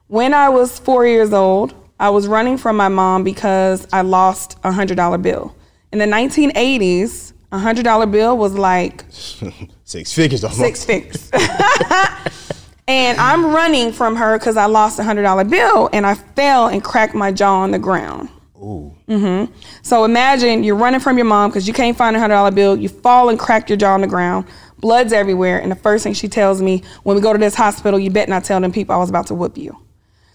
When 0.08 0.34
I 0.34 0.50
was 0.50 0.78
four 0.78 1.08
years 1.08 1.34
old, 1.34 1.74
I 2.00 2.10
was 2.10 2.28
running 2.28 2.58
from 2.58 2.76
my 2.78 2.90
mom 2.90 3.24
because 3.24 3.88
I 3.94 4.02
lost 4.02 4.58
a 4.64 4.72
hundred 4.72 4.98
dollar 4.98 5.18
bill. 5.18 5.56
In 5.92 6.00
the 6.00 6.06
1980s, 6.06 7.34
a 7.52 7.58
hundred 7.60 7.84
dollar 7.86 8.06
bill 8.06 8.38
was 8.38 8.54
like 8.54 9.06
Six 9.84 10.14
figures 10.14 10.44
almost. 10.44 10.60
six 10.60 10.86
figures. 10.86 11.30
and 12.88 13.18
I'm 13.20 13.46
running 13.54 13.92
from 13.92 14.16
her 14.16 14.38
because 14.38 14.58
I 14.58 14.66
lost 14.66 15.00
a 15.00 15.04
hundred 15.04 15.24
dollar 15.24 15.44
bill 15.44 15.90
and 15.94 16.06
I 16.06 16.16
fell 16.16 16.68
and 16.68 16.84
cracked 16.84 17.16
my 17.16 17.32
jaw 17.32 17.60
on 17.62 17.72
the 17.72 17.80
ground. 17.80 18.30
Ooh. 18.64 18.96
Mm-hmm. 19.10 19.54
So 19.82 20.06
imagine 20.06 20.64
you're 20.64 20.78
running 20.78 21.02
from 21.02 21.18
your 21.18 21.26
mom 21.26 21.50
because 21.50 21.68
you 21.68 21.74
can't 21.74 21.98
find 21.98 22.16
a 22.16 22.20
hundred 22.20 22.36
dollar 22.36 22.52
bill. 22.52 22.78
You 22.78 22.88
fall 22.88 23.30
and 23.30 23.38
crack 23.38 23.70
your 23.70 23.78
jaw 23.78 23.94
on 23.94 24.02
the 24.02 24.08
ground. 24.08 24.48
Blood's 24.80 25.12
everywhere. 25.12 25.60
And 25.60 25.70
the 25.72 25.76
first 25.76 26.04
thing 26.04 26.14
she 26.14 26.28
tells 26.28 26.62
me 26.62 26.84
when 27.04 27.16
we 27.16 27.22
go 27.22 27.34
to 27.34 27.40
this 27.40 27.56
hospital, 27.56 28.00
you 28.00 28.10
bet 28.10 28.30
not 28.30 28.44
tell 28.44 28.62
them 28.62 28.72
people 28.72 28.96
I 28.96 28.98
was 28.98 29.10
about 29.10 29.28
to 29.28 29.36
whoop 29.36 29.58
you. 29.58 29.78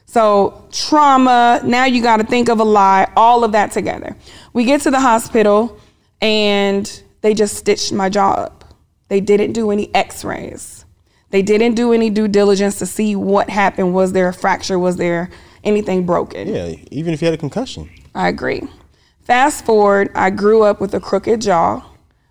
So 0.06 0.66
trauma. 0.72 1.60
Now 1.64 1.86
you 1.86 2.02
got 2.02 2.18
to 2.18 2.24
think 2.24 2.48
of 2.48 2.60
a 2.60 2.64
lie. 2.64 3.10
All 3.16 3.44
of 3.44 3.52
that 3.52 3.72
together. 3.72 4.16
We 4.52 4.64
get 4.64 4.82
to 4.82 4.90
the 4.90 5.00
hospital 5.00 5.78
and 6.20 7.02
they 7.22 7.34
just 7.34 7.56
stitched 7.56 7.92
my 7.92 8.08
jaw 8.08 8.32
up. 8.32 8.74
They 9.08 9.20
didn't 9.20 9.52
do 9.52 9.70
any 9.70 9.94
X-rays. 9.94 10.84
They 11.30 11.42
didn't 11.42 11.74
do 11.74 11.92
any 11.92 12.08
due 12.10 12.28
diligence 12.28 12.78
to 12.78 12.86
see 12.86 13.16
what 13.16 13.50
happened. 13.50 13.94
Was 13.94 14.12
there 14.12 14.28
a 14.28 14.34
fracture? 14.34 14.78
Was 14.78 14.96
there 14.96 15.30
anything 15.62 16.06
broken? 16.06 16.48
Yeah. 16.48 16.74
Even 16.90 17.12
if 17.12 17.20
you 17.20 17.26
had 17.26 17.34
a 17.34 17.38
concussion. 17.38 17.90
I 18.14 18.28
agree. 18.28 18.62
Fast 19.20 19.64
forward, 19.66 20.10
I 20.14 20.30
grew 20.30 20.62
up 20.62 20.80
with 20.80 20.94
a 20.94 21.00
crooked 21.00 21.40
jaw 21.42 21.84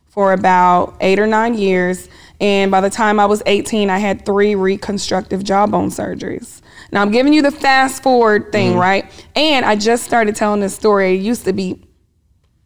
for 0.08 0.34
about 0.34 0.96
eight 1.00 1.20
or 1.20 1.28
nine 1.28 1.56
years. 1.58 2.10
And 2.40 2.72
by 2.72 2.82
the 2.82 2.90
time 2.90 3.20
I 3.20 3.26
was 3.26 3.44
18, 3.46 3.90
I 3.90 4.00
had 4.00 4.26
three 4.26 4.56
reconstructive 4.56 5.44
jawbone 5.44 5.90
surgeries. 5.90 6.62
Now 6.92 7.02
I'm 7.02 7.12
giving 7.12 7.34
you 7.34 7.42
the 7.42 7.52
fast 7.52 8.02
forward 8.04 8.52
thing, 8.52 8.76
right? 8.76 9.06
And 9.36 9.66
I 9.66 9.76
just 9.76 10.04
started 10.06 10.36
telling 10.36 10.60
this 10.62 10.76
story. 10.76 11.08
I 11.08 11.12
used 11.12 11.46
to 11.46 11.54
be 11.54 11.84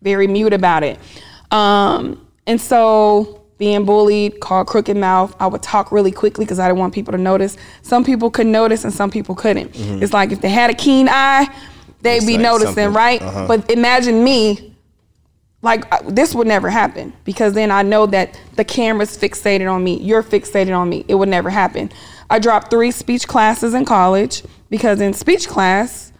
very 0.01 0.27
mute 0.27 0.53
about 0.53 0.83
it. 0.83 0.97
Um, 1.51 2.25
and 2.47 2.59
so 2.59 3.43
being 3.57 3.85
bullied, 3.85 4.39
called 4.39 4.67
crooked 4.67 4.97
mouth, 4.97 5.35
I 5.39 5.45
would 5.47 5.61
talk 5.61 5.91
really 5.91 6.11
quickly 6.11 6.45
because 6.45 6.57
I 6.59 6.67
didn't 6.67 6.79
want 6.79 6.93
people 6.93 7.11
to 7.11 7.17
notice. 7.17 7.57
Some 7.83 8.03
people 8.03 8.31
could 8.31 8.47
notice 8.47 8.83
and 8.83 8.93
some 8.93 9.11
people 9.11 9.35
couldn't. 9.35 9.71
It's 10.01 10.13
like 10.13 10.31
if 10.31 10.41
they 10.41 10.49
had 10.49 10.69
a 10.69 10.73
keen 10.73 11.07
eye, 11.09 11.47
they'd 12.01 12.17
It's 12.17 12.25
be 12.25 12.33
like 12.33 12.41
noticing, 12.41 12.93
right? 12.93 13.21
uh-huh. 13.21 13.47
But 13.47 13.69
imagine 13.71 14.23
me, 14.23 14.75
like 15.61 15.91
uh, 15.93 15.99
this 16.07 16.33
would 16.33 16.47
never 16.47 16.69
happen 16.69 17.13
because 17.23 17.53
then 17.53 17.69
I 17.71 17.83
know 17.83 18.05
that 18.07 18.39
the 18.55 18.63
camera's 18.65 19.17
fixated 19.17 19.71
on 19.71 19.83
me. 19.83 19.99
You're 19.99 20.23
fixated 20.23 20.75
on 20.77 20.89
me. 20.89 21.05
It 21.07 21.15
would 21.15 21.29
never 21.29 21.49
happen. 21.49 21.91
I 22.29 22.39
dropped 22.39 22.69
three 22.71 22.91
speech 22.91 23.27
classes 23.27 23.73
in 23.73 23.85
college 23.85 24.43
because 24.69 25.01
in 25.01 25.13
speech 25.13 25.47
class, 25.47 26.11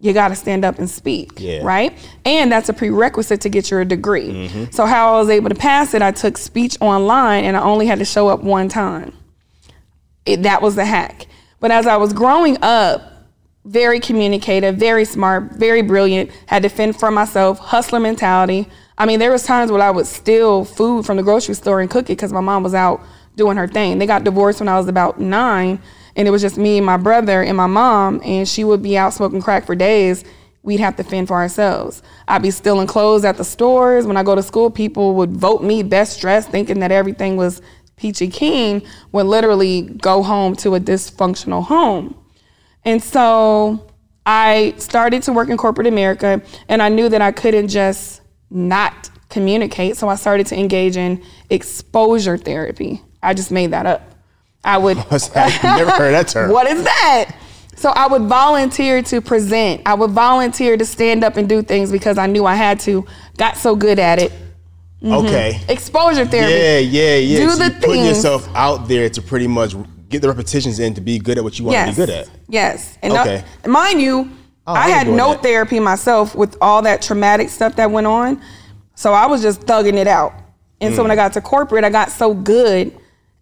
you 0.00 0.12
got 0.12 0.28
to 0.28 0.36
stand 0.36 0.64
up 0.64 0.78
and 0.78 0.88
speak, 0.88 1.32
Yeah. 1.36 1.60
right? 1.62 1.92
And 2.24 2.50
that's 2.52 2.68
a 2.68 2.72
prerequisite 2.72 3.40
to 3.42 3.48
get 3.48 3.70
your 3.70 3.84
degree. 3.84 4.28
Mm-hmm. 4.48 4.64
So 4.70 4.86
how 4.86 5.14
I 5.14 5.18
was 5.18 5.28
able 5.28 5.48
to 5.48 5.54
pass 5.56 5.92
it, 5.92 6.02
I 6.02 6.12
took 6.12 6.38
speech 6.38 6.76
online 6.80 7.44
and 7.44 7.56
I 7.56 7.62
only 7.62 7.86
had 7.86 7.98
to 7.98 8.04
show 8.04 8.28
up 8.28 8.42
one 8.42 8.68
time. 8.68 9.12
It, 10.24 10.42
that 10.44 10.62
was 10.62 10.74
the 10.76 10.84
hack. 10.84 11.26
But 11.60 11.70
as 11.72 11.86
I 11.86 11.96
was 11.96 12.12
growing 12.12 12.58
up, 12.62 13.07
very 13.68 14.00
communicative, 14.00 14.76
very 14.76 15.04
smart, 15.04 15.52
very 15.52 15.82
brilliant, 15.82 16.30
had 16.46 16.62
to 16.62 16.70
fend 16.70 16.98
for 16.98 17.10
myself, 17.10 17.58
hustler 17.58 18.00
mentality. 18.00 18.66
I 18.96 19.04
mean, 19.04 19.18
there 19.18 19.30
was 19.30 19.42
times 19.42 19.70
when 19.70 19.82
I 19.82 19.90
would 19.90 20.06
steal 20.06 20.64
food 20.64 21.04
from 21.04 21.18
the 21.18 21.22
grocery 21.22 21.54
store 21.54 21.80
and 21.80 21.90
cook 21.90 22.06
it 22.06 22.16
because 22.16 22.32
my 22.32 22.40
mom 22.40 22.62
was 22.62 22.72
out 22.72 23.02
doing 23.36 23.58
her 23.58 23.68
thing. 23.68 23.98
They 23.98 24.06
got 24.06 24.24
divorced 24.24 24.60
when 24.60 24.68
I 24.68 24.78
was 24.78 24.88
about 24.88 25.20
nine, 25.20 25.80
and 26.16 26.26
it 26.26 26.30
was 26.30 26.40
just 26.40 26.56
me 26.56 26.78
and 26.78 26.86
my 26.86 26.96
brother 26.96 27.42
and 27.42 27.58
my 27.58 27.66
mom, 27.66 28.22
and 28.24 28.48
she 28.48 28.64
would 28.64 28.82
be 28.82 28.96
out 28.96 29.12
smoking 29.12 29.42
crack 29.42 29.66
for 29.66 29.74
days. 29.74 30.24
We'd 30.62 30.80
have 30.80 30.96
to 30.96 31.04
fend 31.04 31.28
for 31.28 31.36
ourselves. 31.36 32.02
I'd 32.26 32.42
be 32.42 32.50
stealing 32.50 32.86
clothes 32.86 33.24
at 33.24 33.36
the 33.36 33.44
stores. 33.44 34.06
When 34.06 34.16
I 34.16 34.22
go 34.22 34.34
to 34.34 34.42
school, 34.42 34.70
people 34.70 35.14
would 35.16 35.36
vote 35.36 35.62
me 35.62 35.82
best 35.82 36.22
dressed, 36.22 36.48
thinking 36.48 36.80
that 36.80 36.90
everything 36.90 37.36
was 37.36 37.60
peachy 37.96 38.28
keen, 38.28 38.82
would 39.12 39.26
literally 39.26 39.82
go 39.82 40.22
home 40.22 40.56
to 40.56 40.74
a 40.74 40.80
dysfunctional 40.80 41.64
home. 41.64 42.14
And 42.84 43.02
so 43.02 43.86
I 44.26 44.74
started 44.78 45.22
to 45.24 45.32
work 45.32 45.48
in 45.48 45.56
corporate 45.56 45.86
America, 45.86 46.42
and 46.68 46.82
I 46.82 46.88
knew 46.88 47.08
that 47.08 47.20
I 47.22 47.32
couldn't 47.32 47.68
just 47.68 48.20
not 48.50 49.10
communicate. 49.28 49.96
So 49.96 50.08
I 50.08 50.14
started 50.16 50.46
to 50.48 50.58
engage 50.58 50.96
in 50.96 51.22
exposure 51.50 52.36
therapy. 52.38 53.02
I 53.22 53.34
just 53.34 53.50
made 53.50 53.72
that 53.72 53.86
up. 53.86 54.02
I 54.64 54.78
would. 54.78 54.96
What's 55.08 55.28
that? 55.28 55.62
Never 55.62 55.90
heard 55.90 56.12
that 56.12 56.28
term. 56.28 56.50
What 56.52 56.66
is 56.66 56.82
that? 56.84 57.32
So 57.76 57.90
I 57.90 58.08
would 58.08 58.22
volunteer 58.22 59.02
to 59.02 59.20
present. 59.20 59.82
I 59.86 59.94
would 59.94 60.10
volunteer 60.10 60.76
to 60.76 60.84
stand 60.84 61.22
up 61.22 61.36
and 61.36 61.48
do 61.48 61.62
things 61.62 61.92
because 61.92 62.18
I 62.18 62.26
knew 62.26 62.44
I 62.44 62.56
had 62.56 62.80
to. 62.80 63.06
Got 63.36 63.56
so 63.56 63.76
good 63.76 64.00
at 64.00 64.18
it. 64.18 64.32
Mm-hmm. 65.00 65.26
Okay. 65.26 65.60
Exposure 65.68 66.26
therapy. 66.26 66.52
Yeah, 66.52 66.78
yeah, 66.78 67.16
yeah. 67.16 67.38
Do 67.38 67.50
So 67.50 67.56
the 67.56 67.64
you 67.66 67.80
things. 67.80 68.08
yourself 68.08 68.48
out 68.56 68.88
there 68.88 69.08
to 69.08 69.22
pretty 69.22 69.46
much 69.46 69.76
get 70.08 70.22
the 70.22 70.28
repetitions 70.28 70.78
in 70.78 70.94
to 70.94 71.00
be 71.00 71.18
good 71.18 71.38
at 71.38 71.44
what 71.44 71.58
you 71.58 71.64
want 71.64 71.74
Yes. 71.74 71.86
to 71.86 71.92
be 72.00 72.06
good 72.06 72.10
at. 72.14 72.28
Yes. 72.48 72.96
And 73.02 73.12
Okay. 73.12 73.44
uh, 73.64 73.68
mind 73.68 74.00
you, 74.00 74.30
Oh, 74.66 74.74
I 74.74 74.84
I 74.84 74.88
had 74.90 75.06
no 75.08 75.32
that. 75.32 75.42
therapy 75.42 75.80
myself 75.80 76.34
with 76.34 76.56
all 76.60 76.82
that 76.82 77.00
traumatic 77.02 77.48
stuff 77.48 77.76
that 77.76 77.90
went 77.90 78.06
on. 78.06 78.40
So 78.94 79.12
I 79.14 79.26
was 79.26 79.40
just 79.42 79.60
thugging 79.62 79.94
it 79.94 80.06
out. 80.06 80.32
And 80.80 80.94
so 80.94 81.02
when 81.02 81.10
I 81.10 81.14
Mm. 81.14 81.18
got 81.18 81.32
to 81.34 81.40
corporate, 81.40 81.84
I 81.84 81.90
got 81.90 82.10
so 82.10 82.34
good 82.34 82.92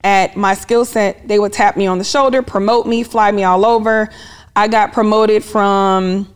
at 0.04 0.37
my 0.37 0.54
skill 0.54 0.85
set, 0.85 1.26
they 1.26 1.38
would 1.38 1.52
tap 1.52 1.76
me 1.76 1.87
on 1.87 1.99
the 1.99 2.04
shoulder, 2.04 2.42
promote 2.42 2.87
me, 2.87 3.02
fly 3.02 3.30
me 3.32 3.42
all 3.44 3.64
over. 3.66 4.08
I 4.54 4.68
got 4.68 4.92
promoted 4.92 5.42
from 5.44 6.28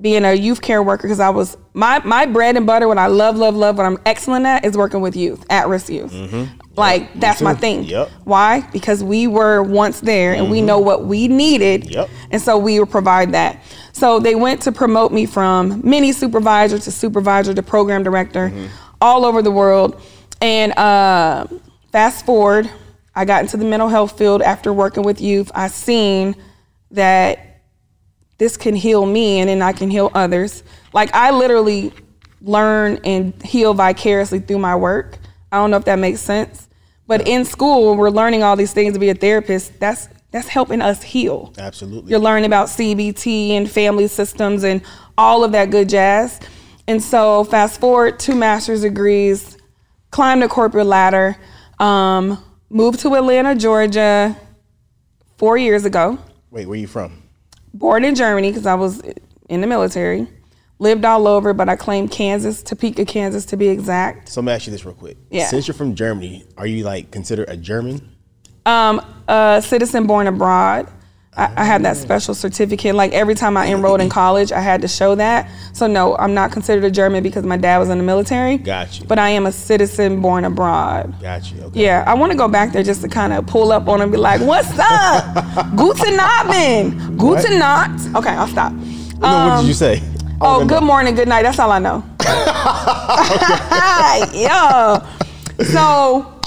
being 0.00 0.24
a 0.24 0.32
youth 0.34 0.60
care 0.60 0.82
worker 0.82 1.08
because 1.08 1.18
I 1.20 1.30
was 1.30 1.56
my 1.72 2.00
my 2.04 2.24
bread 2.26 2.56
and 2.56 2.66
butter. 2.66 2.86
What 2.86 2.98
I 2.98 3.06
love, 3.08 3.36
love, 3.36 3.56
love, 3.56 3.78
what 3.78 3.86
I'm 3.86 3.98
excellent 4.06 4.46
at 4.46 4.64
is 4.64 4.76
working 4.76 5.00
with 5.00 5.16
youth, 5.16 5.44
at 5.50 5.68
risk 5.68 5.88
youth. 5.88 6.12
Like 6.78 7.12
that's 7.14 7.40
my 7.40 7.54
thing. 7.54 7.84
Yep. 7.84 8.10
Why? 8.24 8.60
Because 8.72 9.02
we 9.02 9.26
were 9.26 9.62
once 9.62 10.00
there 10.00 10.34
and 10.34 10.50
we 10.50 10.60
know 10.60 10.78
what 10.78 11.04
we 11.04 11.28
needed. 11.28 11.90
Yep. 11.90 12.08
And 12.30 12.40
so 12.40 12.56
we 12.58 12.78
would 12.78 12.90
provide 12.90 13.32
that. 13.32 13.62
So 13.92 14.20
they 14.20 14.34
went 14.34 14.62
to 14.62 14.72
promote 14.72 15.12
me 15.12 15.26
from 15.26 15.80
mini 15.84 16.12
supervisor 16.12 16.78
to 16.78 16.90
supervisor 16.90 17.52
to 17.54 17.62
program 17.62 18.02
director 18.02 18.52
all 19.00 19.24
over 19.24 19.42
the 19.42 19.50
world. 19.50 20.00
And 20.40 20.72
uh, 20.78 21.46
fast 21.90 22.24
forward, 22.24 22.70
I 23.14 23.24
got 23.24 23.42
into 23.42 23.56
the 23.56 23.64
mental 23.64 23.88
health 23.88 24.16
field 24.16 24.42
after 24.42 24.72
working 24.72 25.02
with 25.02 25.20
youth. 25.20 25.50
I 25.54 25.68
seen 25.68 26.36
that 26.92 27.62
this 28.38 28.56
can 28.56 28.76
heal 28.76 29.04
me 29.04 29.40
and 29.40 29.48
then 29.48 29.62
I 29.62 29.72
can 29.72 29.90
heal 29.90 30.10
others. 30.14 30.62
Like 30.92 31.12
I 31.12 31.32
literally 31.32 31.92
learn 32.40 33.00
and 33.04 33.40
heal 33.42 33.74
vicariously 33.74 34.38
through 34.38 34.60
my 34.60 34.76
work. 34.76 35.18
I 35.50 35.56
don't 35.56 35.70
know 35.70 35.76
if 35.76 35.84
that 35.86 35.98
makes 35.98 36.20
sense. 36.20 36.67
But 37.08 37.26
in 37.26 37.44
school, 37.44 37.96
we're 37.96 38.10
learning 38.10 38.44
all 38.44 38.54
these 38.54 38.72
things 38.72 38.92
to 38.92 39.00
be 39.00 39.08
a 39.08 39.14
therapist. 39.14 39.80
That's 39.80 40.08
that's 40.30 40.46
helping 40.46 40.82
us 40.82 41.02
heal. 41.02 41.52
Absolutely. 41.58 42.10
You're 42.10 42.20
learning 42.20 42.44
about 42.44 42.68
CBT 42.68 43.50
and 43.52 43.68
family 43.68 44.06
systems 44.06 44.62
and 44.62 44.82
all 45.16 45.42
of 45.42 45.52
that 45.52 45.70
good 45.70 45.88
jazz. 45.88 46.38
And 46.86 47.02
so 47.02 47.44
fast 47.44 47.80
forward, 47.80 48.20
two 48.20 48.34
master's 48.34 48.82
degrees, 48.82 49.56
climbed 50.10 50.42
the 50.42 50.48
corporate 50.48 50.86
ladder, 50.86 51.36
um, 51.78 52.42
moved 52.68 53.00
to 53.00 53.14
Atlanta, 53.14 53.54
Georgia 53.54 54.36
four 55.38 55.56
years 55.56 55.84
ago 55.84 56.18
Wait, 56.50 56.66
where 56.66 56.76
are 56.76 56.80
you 56.80 56.86
from? 56.86 57.22
born 57.72 58.04
in 58.04 58.14
Germany 58.14 58.50
because 58.50 58.66
I 58.66 58.74
was 58.74 59.00
in 59.48 59.60
the 59.60 59.66
military, 59.66 60.26
lived 60.78 61.04
all 61.04 61.26
over, 61.26 61.52
but 61.52 61.68
I 61.68 61.76
claim 61.76 62.08
Kansas, 62.08 62.62
Topeka, 62.62 63.04
Kansas 63.04 63.44
to 63.46 63.56
be 63.56 63.68
exact. 63.68 64.28
So 64.28 64.40
let 64.40 64.46
me 64.46 64.52
ask 64.52 64.66
you 64.66 64.72
this 64.72 64.84
real 64.84 64.94
quick. 64.94 65.16
Yeah. 65.30 65.46
Since 65.46 65.68
you're 65.68 65.74
from 65.74 65.94
Germany, 65.94 66.44
are 66.56 66.66
you 66.66 66.84
like 66.84 67.10
considered 67.10 67.48
a 67.48 67.56
German? 67.56 68.16
Um, 68.66 69.00
a 69.26 69.62
citizen 69.64 70.06
born 70.06 70.26
abroad. 70.26 70.88
I, 71.36 71.52
I 71.56 71.64
had 71.64 71.84
that 71.84 71.96
special 71.96 72.34
certificate. 72.34 72.94
Like 72.94 73.12
every 73.12 73.34
time 73.34 73.56
I 73.56 73.68
enrolled 73.68 74.00
in 74.00 74.10
college, 74.10 74.52
I 74.52 74.60
had 74.60 74.82
to 74.82 74.88
show 74.88 75.14
that. 75.14 75.50
So 75.72 75.86
no, 75.86 76.16
I'm 76.16 76.34
not 76.34 76.52
considered 76.52 76.84
a 76.84 76.90
German 76.90 77.22
because 77.22 77.44
my 77.44 77.56
dad 77.56 77.78
was 77.78 77.88
in 77.88 77.98
the 77.98 78.04
military. 78.04 78.58
Got 78.58 79.00
you. 79.00 79.06
But 79.06 79.18
I 79.18 79.30
am 79.30 79.46
a 79.46 79.52
citizen 79.52 80.20
born 80.20 80.44
abroad. 80.44 81.14
Got 81.22 81.50
you. 81.50 81.62
Okay. 81.62 81.84
Yeah, 81.84 82.04
I 82.06 82.14
want 82.14 82.32
to 82.32 82.38
go 82.38 82.48
back 82.48 82.72
there 82.72 82.82
just 82.82 83.02
to 83.02 83.08
kind 83.08 83.32
of 83.32 83.46
pull 83.46 83.72
up 83.72 83.88
on 83.88 84.00
and 84.00 84.10
be 84.12 84.18
like, 84.18 84.40
"What's 84.40 84.78
up? 84.78 85.34
Guten 85.76 86.18
Abend. 86.18 87.18
Guten 87.18 87.58
Nacht." 87.58 88.14
Okay, 88.16 88.30
I'll 88.30 88.48
stop. 88.48 88.72
No, 88.72 89.48
what 89.48 89.60
did 89.60 89.68
you 89.68 89.74
say? 89.74 90.02
Oh, 90.40 90.64
good 90.64 90.84
morning, 90.84 91.16
good 91.16 91.26
night. 91.26 91.42
That's 91.42 91.58
all 91.58 91.72
I 91.72 91.80
know. 91.80 92.04
yeah. 94.32 95.04
So, 95.64 96.40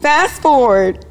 fast 0.00 0.40
forward. 0.40 1.04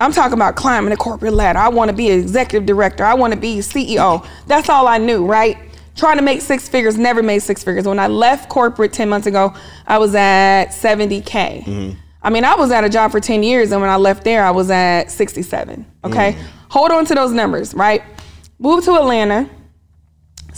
I'm 0.00 0.12
talking 0.12 0.34
about 0.34 0.54
climbing 0.54 0.90
the 0.90 0.96
corporate 0.96 1.32
ladder. 1.32 1.58
I 1.58 1.68
want 1.68 1.90
to 1.90 1.96
be 1.96 2.10
an 2.10 2.20
executive 2.20 2.66
director. 2.66 3.04
I 3.04 3.14
want 3.14 3.32
to 3.32 3.38
be 3.38 3.58
CEO. 3.58 4.26
That's 4.46 4.68
all 4.68 4.86
I 4.86 4.98
knew, 4.98 5.24
right? 5.24 5.56
Trying 5.96 6.18
to 6.18 6.22
make 6.22 6.42
six 6.42 6.68
figures, 6.68 6.98
never 6.98 7.22
made 7.22 7.40
six 7.40 7.64
figures. 7.64 7.88
When 7.88 7.98
I 7.98 8.06
left 8.06 8.50
corporate 8.50 8.92
10 8.92 9.08
months 9.08 9.26
ago, 9.26 9.54
I 9.86 9.98
was 9.98 10.14
at 10.14 10.66
70K. 10.66 11.24
Mm-hmm. 11.64 11.98
I 12.22 12.30
mean, 12.30 12.44
I 12.44 12.54
was 12.54 12.70
at 12.70 12.84
a 12.84 12.88
job 12.88 13.10
for 13.12 13.18
10 13.18 13.42
years, 13.42 13.72
and 13.72 13.80
when 13.80 13.90
I 13.90 13.96
left 13.96 14.24
there, 14.24 14.44
I 14.44 14.50
was 14.50 14.70
at 14.70 15.10
67. 15.10 15.86
Okay? 16.04 16.32
Mm. 16.32 16.46
Hold 16.68 16.90
on 16.90 17.06
to 17.06 17.14
those 17.14 17.32
numbers, 17.32 17.74
right? 17.74 18.02
Moved 18.58 18.84
to 18.84 18.94
Atlanta 18.94 19.48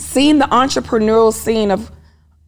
seeing 0.01 0.39
the 0.39 0.45
entrepreneurial 0.45 1.33
scene 1.33 1.71
of 1.71 1.91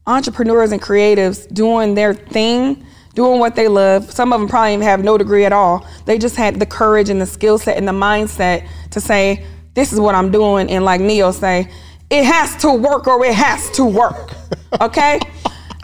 entrepreneurs 0.07 0.71
and 0.71 0.81
creatives 0.81 1.51
doing 1.53 1.95
their 1.95 2.13
thing, 2.13 2.85
doing 3.13 3.39
what 3.39 3.55
they 3.55 3.67
love. 3.67 4.11
Some 4.11 4.33
of 4.33 4.39
them 4.39 4.49
probably 4.49 4.73
even 4.73 4.83
have 4.83 5.03
no 5.03 5.17
degree 5.17 5.45
at 5.45 5.53
all. 5.53 5.87
They 6.05 6.17
just 6.17 6.35
had 6.35 6.59
the 6.59 6.65
courage 6.65 7.09
and 7.09 7.21
the 7.21 7.25
skill 7.25 7.57
set 7.57 7.77
and 7.77 7.87
the 7.87 7.93
mindset 7.93 8.67
to 8.91 8.99
say, 8.99 9.45
this 9.75 9.93
is 9.93 9.99
what 9.99 10.15
I'm 10.15 10.31
doing. 10.31 10.69
And 10.69 10.83
like 10.83 10.99
Neo 10.99 11.31
say, 11.31 11.69
it 12.09 12.25
has 12.25 12.55
to 12.57 12.73
work 12.73 13.07
or 13.07 13.23
it 13.25 13.33
has 13.33 13.69
to 13.71 13.85
work. 13.85 14.31
Okay? 14.81 15.19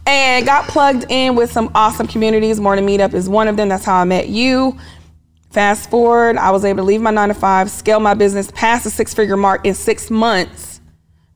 and 0.08 0.44
got 0.44 0.68
plugged 0.68 1.06
in 1.10 1.36
with 1.36 1.52
some 1.52 1.70
awesome 1.76 2.08
communities. 2.08 2.60
Morning 2.60 2.84
Meetup 2.88 3.14
is 3.14 3.30
one 3.30 3.48
of 3.48 3.56
them. 3.56 3.70
That's 3.70 3.86
how 3.86 4.02
I 4.02 4.04
met 4.04 4.28
you. 4.28 4.76
Fast 5.52 5.92
forward, 5.92 6.36
I 6.38 6.50
was 6.50 6.66
able 6.66 6.78
to 6.78 6.84
leave 6.84 7.00
my 7.00 7.12
nine 7.12 7.28
to 7.28 7.36
five, 7.36 7.70
scale 7.70 8.00
my 8.00 8.16
business 8.16 8.50
past 8.56 8.86
the 8.86 8.90
six 8.90 9.14
figure 9.14 9.38
mark 9.38 9.64
in 9.68 9.76
six 9.76 10.10
months 10.10 10.79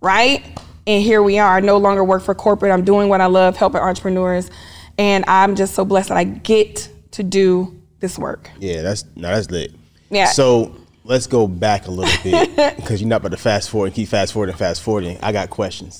right? 0.03 0.45
And 0.85 1.01
here 1.01 1.23
we 1.23 1.39
are. 1.39 1.57
I 1.57 1.59
no 1.61 1.77
longer 1.77 2.03
work 2.03 2.21
for 2.21 2.35
corporate. 2.35 2.71
I'm 2.71 2.83
doing 2.83 3.09
what 3.09 3.21
I 3.21 3.25
love, 3.25 3.55
helping 3.55 3.81
entrepreneurs. 3.81 4.51
And 4.97 5.23
I'm 5.27 5.55
just 5.55 5.73
so 5.73 5.85
blessed 5.85 6.09
that 6.09 6.17
I 6.17 6.25
get 6.25 6.89
to 7.11 7.23
do 7.23 7.81
this 7.99 8.19
work. 8.19 8.51
Yeah, 8.59 8.81
that's 8.81 9.05
no, 9.15 9.29
that's 9.29 9.49
lit. 9.49 9.73
Yeah. 10.11 10.25
So 10.25 10.75
let's 11.05 11.25
go 11.25 11.47
back 11.47 11.87
a 11.87 11.91
little 11.91 12.21
bit 12.21 12.75
because 12.75 13.01
you're 13.01 13.07
not 13.07 13.21
about 13.21 13.31
to 13.31 13.37
fast 13.37 13.69
forward 13.69 13.87
and 13.87 13.95
keep 13.95 14.09
fast 14.09 14.33
forwarding, 14.33 14.55
fast 14.55 14.81
forwarding. 14.81 15.17
I 15.21 15.31
got 15.31 15.49
questions. 15.49 15.99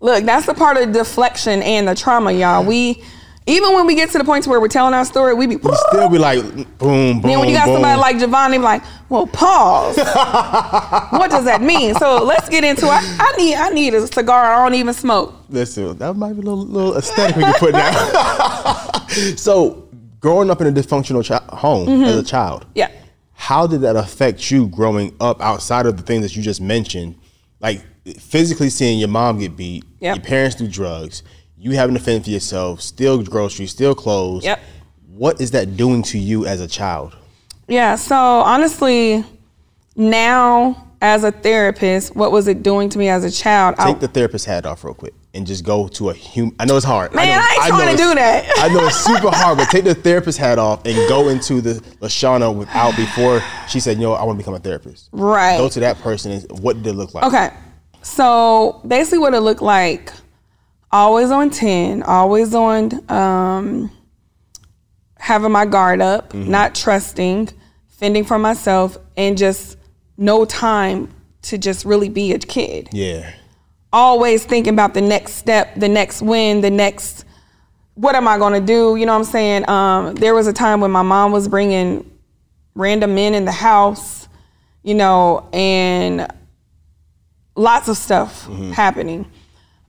Look, 0.00 0.24
that's 0.24 0.46
the 0.46 0.54
part 0.54 0.76
of 0.76 0.92
deflection 0.92 1.62
and 1.62 1.88
the 1.88 1.94
trauma, 1.94 2.32
y'all. 2.32 2.64
We, 2.64 3.02
even 3.48 3.74
when 3.74 3.86
we 3.86 3.94
get 3.94 4.10
to 4.10 4.18
the 4.18 4.24
point 4.24 4.46
where 4.46 4.60
we're 4.60 4.68
telling 4.68 4.92
our 4.94 5.04
story, 5.04 5.32
we 5.34 5.46
be, 5.46 5.54
You 5.54 5.76
still 5.88 6.08
be 6.08 6.18
like 6.18 6.42
boom, 6.42 6.64
boom, 6.78 7.20
then 7.22 7.38
when 7.38 7.48
you 7.48 7.54
got 7.54 7.66
boom. 7.66 7.76
somebody 7.76 8.00
like 8.00 8.18
Jovan, 8.18 8.50
they 8.50 8.58
be 8.58 8.62
like, 8.64 8.82
well, 9.08 9.26
pause. 9.28 9.96
what 11.10 11.30
does 11.30 11.44
that 11.44 11.60
mean? 11.62 11.94
So 11.94 12.24
let's 12.24 12.48
get 12.48 12.64
into 12.64 12.86
it. 12.86 12.90
I, 12.90 13.16
I 13.32 13.36
need, 13.36 13.54
I 13.54 13.68
need 13.70 13.94
a 13.94 14.06
cigar. 14.08 14.44
I 14.44 14.64
don't 14.64 14.74
even 14.74 14.92
smoke. 14.94 15.32
Listen, 15.48 15.96
that 15.98 16.14
might 16.14 16.32
be 16.32 16.40
a 16.40 16.42
little, 16.42 16.64
little 16.66 16.96
aesthetic 16.96 17.36
we 17.36 17.42
can 17.44 17.54
put 17.54 17.74
out. 17.74 19.10
so, 19.36 19.88
growing 20.20 20.50
up 20.50 20.60
in 20.60 20.66
a 20.66 20.72
dysfunctional 20.72 21.26
chi- 21.26 21.56
home 21.56 21.88
as 22.04 22.16
a 22.16 22.22
child, 22.24 22.62
Mm-hmm. 22.62 22.70
Yeah. 22.78 22.90
how 23.34 23.66
did 23.68 23.82
that 23.82 23.94
affect 23.96 24.50
you 24.50 24.66
growing 24.68 25.14
up 25.20 25.40
outside 25.40 25.86
of 25.86 25.96
the 25.96 26.02
things 26.02 26.22
that 26.22 26.34
you 26.34 26.42
just 26.42 26.60
mentioned? 26.60 27.14
Like 27.60 27.84
physically 28.18 28.70
seeing 28.70 28.98
your 28.98 29.08
mom 29.08 29.38
get 29.38 29.56
beat, 29.56 29.84
Yep. 30.00 30.16
your 30.16 30.24
parents 30.24 30.56
do 30.56 30.66
drugs, 30.68 31.22
you 31.58 31.72
having 31.72 31.94
to 31.96 32.02
fend 32.02 32.24
for 32.24 32.30
yourself, 32.30 32.80
steal 32.80 33.22
groceries, 33.22 33.70
steal 33.70 33.94
clothes. 33.94 34.44
Yep. 34.44 34.60
What 35.08 35.40
is 35.40 35.52
that 35.52 35.76
doing 35.76 36.02
to 36.04 36.18
you 36.18 36.46
as 36.46 36.60
a 36.60 36.68
child? 36.68 37.16
Yeah, 37.68 37.96
so 37.96 38.16
honestly, 38.16 39.24
now 39.96 40.86
as 41.00 41.24
a 41.24 41.32
therapist, 41.32 42.14
what 42.14 42.32
was 42.32 42.48
it 42.48 42.62
doing 42.62 42.88
to 42.90 42.98
me 42.98 43.08
as 43.08 43.24
a 43.24 43.30
child? 43.30 43.76
I- 43.78 43.86
Take 43.92 44.00
the 44.00 44.08
therapist 44.08 44.44
hat 44.44 44.66
off 44.66 44.84
real 44.84 44.94
quick 44.94 45.14
and 45.34 45.46
just 45.46 45.64
go 45.64 45.88
to 45.88 46.10
a 46.10 46.14
human. 46.14 46.54
I 46.58 46.64
know 46.64 46.76
it's 46.76 46.86
hard. 46.86 47.14
Man, 47.14 47.26
know, 47.28 47.32
I 47.34 47.64
ain't 47.64 47.72
know 47.72 47.78
trying 47.78 47.96
to 47.96 48.02
do 48.02 48.14
that. 48.14 48.52
I 48.58 48.68
know 48.68 48.86
it's 48.86 48.96
super 48.96 49.30
hard, 49.30 49.58
but 49.58 49.68
take 49.68 49.84
the 49.84 49.94
therapist 49.94 50.38
hat 50.38 50.58
off 50.58 50.84
and 50.86 50.94
go 51.08 51.28
into 51.28 51.60
the 51.60 51.74
Lashana 52.00 52.54
without 52.54 52.96
before 52.96 53.42
she 53.68 53.80
said, 53.80 53.98
"Yo, 53.98 54.12
I 54.12 54.24
want 54.24 54.38
to 54.38 54.42
become 54.42 54.54
a 54.54 54.58
therapist." 54.58 55.08
Right. 55.12 55.58
Go 55.58 55.68
to 55.68 55.80
that 55.80 55.98
person 56.00 56.32
and 56.32 56.60
what 56.60 56.76
did 56.82 56.90
it 56.90 56.92
look 56.94 57.12
like? 57.14 57.24
Okay. 57.24 57.50
So 58.02 58.80
basically, 58.86 59.18
what 59.18 59.34
it 59.34 59.40
looked 59.40 59.62
like 59.62 60.12
always 60.90 61.30
on 61.30 61.50
10, 61.50 62.02
always 62.02 62.54
on 62.54 63.10
um, 63.10 63.90
having 65.18 65.52
my 65.52 65.66
guard 65.66 66.00
up, 66.00 66.32
not 66.34 66.74
trusting, 66.74 67.48
fending 67.88 68.24
for 68.24 68.38
myself, 68.38 68.98
and 69.16 69.36
just 69.36 69.76
no 70.16 70.44
time 70.44 71.12
to 71.42 71.58
just 71.58 71.84
really 71.84 72.08
be 72.08 72.32
a 72.32 72.38
kid. 72.38 72.88
Yeah. 72.92 73.32
Always 73.92 74.44
thinking 74.44 74.72
about 74.72 74.94
the 74.94 75.00
next 75.00 75.34
step, 75.34 75.74
the 75.76 75.88
next 75.88 76.22
win, 76.22 76.60
the 76.60 76.70
next 76.70 77.24
what 77.94 78.14
am 78.14 78.28
I 78.28 78.36
gonna 78.36 78.60
do? 78.60 78.96
You 78.96 79.06
know 79.06 79.12
what 79.12 79.20
I'm 79.20 79.24
saying? 79.24 79.68
Um, 79.70 80.14
there 80.16 80.34
was 80.34 80.46
a 80.46 80.52
time 80.52 80.80
when 80.80 80.90
my 80.90 81.02
mom 81.02 81.32
was 81.32 81.48
bringing 81.48 82.08
random 82.74 83.14
men 83.14 83.32
in 83.34 83.46
the 83.46 83.52
house, 83.52 84.28
you 84.82 84.94
know, 84.94 85.48
and 85.52 86.30
lots 87.54 87.88
of 87.88 87.96
stuff 87.96 88.46
happening. 88.74 89.26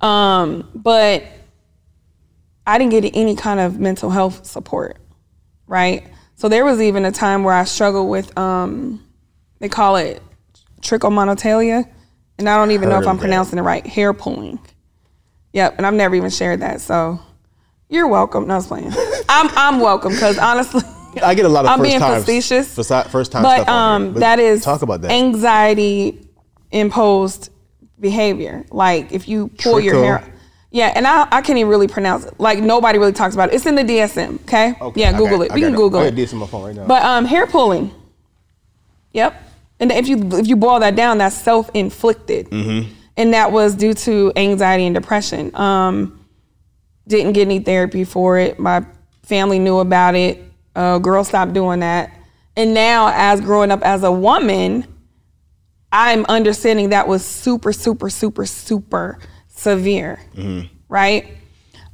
Um, 0.01 0.69
but 0.75 1.23
I 2.65 2.77
didn't 2.77 2.91
get 2.91 3.11
any 3.15 3.35
kind 3.35 3.59
of 3.59 3.79
mental 3.79 4.09
health 4.09 4.45
support, 4.45 4.97
right? 5.67 6.07
So 6.35 6.49
there 6.49 6.65
was 6.65 6.81
even 6.81 7.05
a 7.05 7.11
time 7.11 7.43
where 7.43 7.53
I 7.53 7.63
struggled 7.63 8.09
with, 8.09 8.37
um, 8.37 9.03
they 9.59 9.69
call 9.69 9.95
it 9.95 10.21
trichomonitalia, 10.81 11.89
and 12.37 12.47
I 12.47 12.57
don't 12.57 12.71
even 12.71 12.89
know 12.89 12.99
if 12.99 13.07
I'm 13.07 13.15
that. 13.17 13.21
pronouncing 13.21 13.57
it 13.57 13.63
right. 13.63 13.85
Hair 13.85 14.13
pulling. 14.13 14.59
Yep, 15.53 15.75
and 15.77 15.87
I've 15.87 15.93
never 15.95 16.13
even 16.15 16.29
shared 16.29 16.59
that. 16.59 16.81
So 16.81 17.19
you're 17.89 18.07
welcome. 18.07 18.45
No, 18.47 18.53
I 18.53 18.57
was 18.57 18.67
playing. 18.67 18.91
I'm 19.29 19.49
I'm 19.55 19.79
welcome 19.79 20.11
because 20.11 20.37
honestly, 20.37 20.81
I 21.23 21.33
get 21.33 21.45
a 21.45 21.49
lot 21.49 21.65
of 21.65 21.71
I'm 21.71 21.79
first 21.79 21.89
being 21.89 21.99
times, 21.99 22.25
facetious. 22.25 22.75
First, 22.75 23.31
time 23.31 23.41
but 23.41 23.63
stuff 23.63 23.69
on 23.69 24.01
here. 24.01 24.09
um, 24.11 24.19
that 24.19 24.39
is 24.39 24.63
talk 24.63 24.83
about 24.83 25.01
that. 25.01 25.09
anxiety 25.11 26.29
imposed 26.69 27.49
behavior. 27.99 28.65
Like 28.71 29.11
if 29.11 29.27
you 29.27 29.49
pull 29.49 29.79
your 29.79 29.95
hair. 29.95 30.33
Yeah, 30.69 30.91
and 30.95 31.07
I, 31.07 31.23
I 31.31 31.41
can't 31.41 31.57
even 31.57 31.69
really 31.69 31.87
pronounce 31.87 32.25
it. 32.25 32.39
Like 32.39 32.59
nobody 32.59 32.99
really 32.99 33.13
talks 33.13 33.33
about 33.33 33.49
it. 33.49 33.55
It's 33.55 33.65
in 33.65 33.75
the 33.75 33.83
DSM. 33.83 34.41
Okay. 34.43 34.75
Okay, 34.79 34.99
yeah, 35.01 35.13
Google 35.17 35.37
got- 35.39 35.45
it. 35.47 35.53
We 35.53 35.61
can 35.61 35.71
got 35.71 35.77
Google 35.77 35.99
I 36.01 36.05
it. 36.07 36.33
on 36.33 36.39
my 36.39 36.45
phone 36.47 36.65
right 36.65 36.75
now. 36.75 36.85
But 36.85 37.03
um, 37.03 37.25
hair 37.25 37.47
pulling. 37.47 37.91
Yep. 39.13 39.43
And 39.79 39.91
if 39.91 40.07
you 40.07 40.17
if 40.33 40.47
you 40.47 40.55
boil 40.55 40.79
that 40.79 40.95
down, 40.95 41.19
that's 41.19 41.35
self 41.35 41.69
inflicted, 41.73 42.49
Mm-hmm. 42.49 42.91
and 43.15 43.33
that 43.33 43.51
was 43.51 43.75
due 43.75 43.93
to 43.93 44.33
anxiety 44.35 44.85
and 44.85 44.95
depression. 44.95 45.55
Um, 45.55 46.25
didn't 47.07 47.33
get 47.33 47.43
any 47.43 47.59
therapy 47.59 48.03
for 48.03 48.37
it. 48.37 48.59
My 48.59 48.85
family 49.23 49.59
knew 49.59 49.77
about 49.79 50.15
it. 50.15 50.43
Uh, 50.75 50.97
girl 50.97 51.23
stopped 51.23 51.53
doing 51.53 51.79
that, 51.79 52.11
and 52.55 52.73
now 52.73 53.11
as 53.13 53.39
growing 53.39 53.71
up 53.71 53.81
as 53.83 54.03
a 54.03 54.11
woman, 54.11 54.85
I'm 55.91 56.25
understanding 56.25 56.89
that 56.89 57.07
was 57.07 57.23
super, 57.25 57.71
super, 57.73 58.09
super, 58.09 58.45
super 58.45 59.19
severe, 59.47 60.19
Mm-hmm. 60.35 60.67
right? 60.89 61.27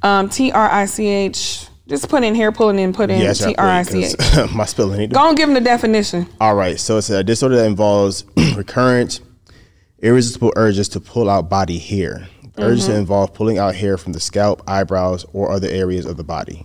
Um, 0.02 0.28
T 0.28 0.50
R 0.52 0.70
I 0.70 0.84
C 0.86 1.06
H. 1.06 1.66
Just 1.86 2.08
put 2.08 2.24
in 2.24 2.34
hair 2.34 2.50
pulling 2.50 2.80
and 2.80 2.94
put 2.94 3.10
in 3.10 3.20
yes, 3.20 3.44
T 3.44 3.54
R 3.56 3.66
I 3.68 3.82
C 3.82 4.04
it, 4.04 4.50
my 4.54 4.64
spelling. 4.64 5.08
Go 5.10 5.28
and 5.28 5.36
give 5.36 5.48
them 5.48 5.54
the 5.54 5.60
definition. 5.60 6.26
All 6.40 6.54
right, 6.54 6.78
so 6.80 6.96
it's 6.98 7.10
a 7.10 7.22
disorder 7.22 7.56
that 7.56 7.66
involves 7.66 8.24
recurrent, 8.56 9.20
irresistible 10.00 10.52
urges 10.56 10.88
to 10.90 11.00
pull 11.00 11.28
out 11.30 11.48
body 11.48 11.78
hair. 11.78 12.26
Urges 12.58 12.84
Mm-hmm. 12.88 12.98
involve 12.98 13.34
pulling 13.34 13.58
out 13.58 13.74
hair 13.74 13.96
from 13.98 14.12
the 14.12 14.20
scalp, 14.20 14.62
eyebrows, 14.68 15.24
or 15.32 15.50
other 15.50 15.68
areas 15.68 16.06
of 16.06 16.16
the 16.16 16.24
body. 16.24 16.64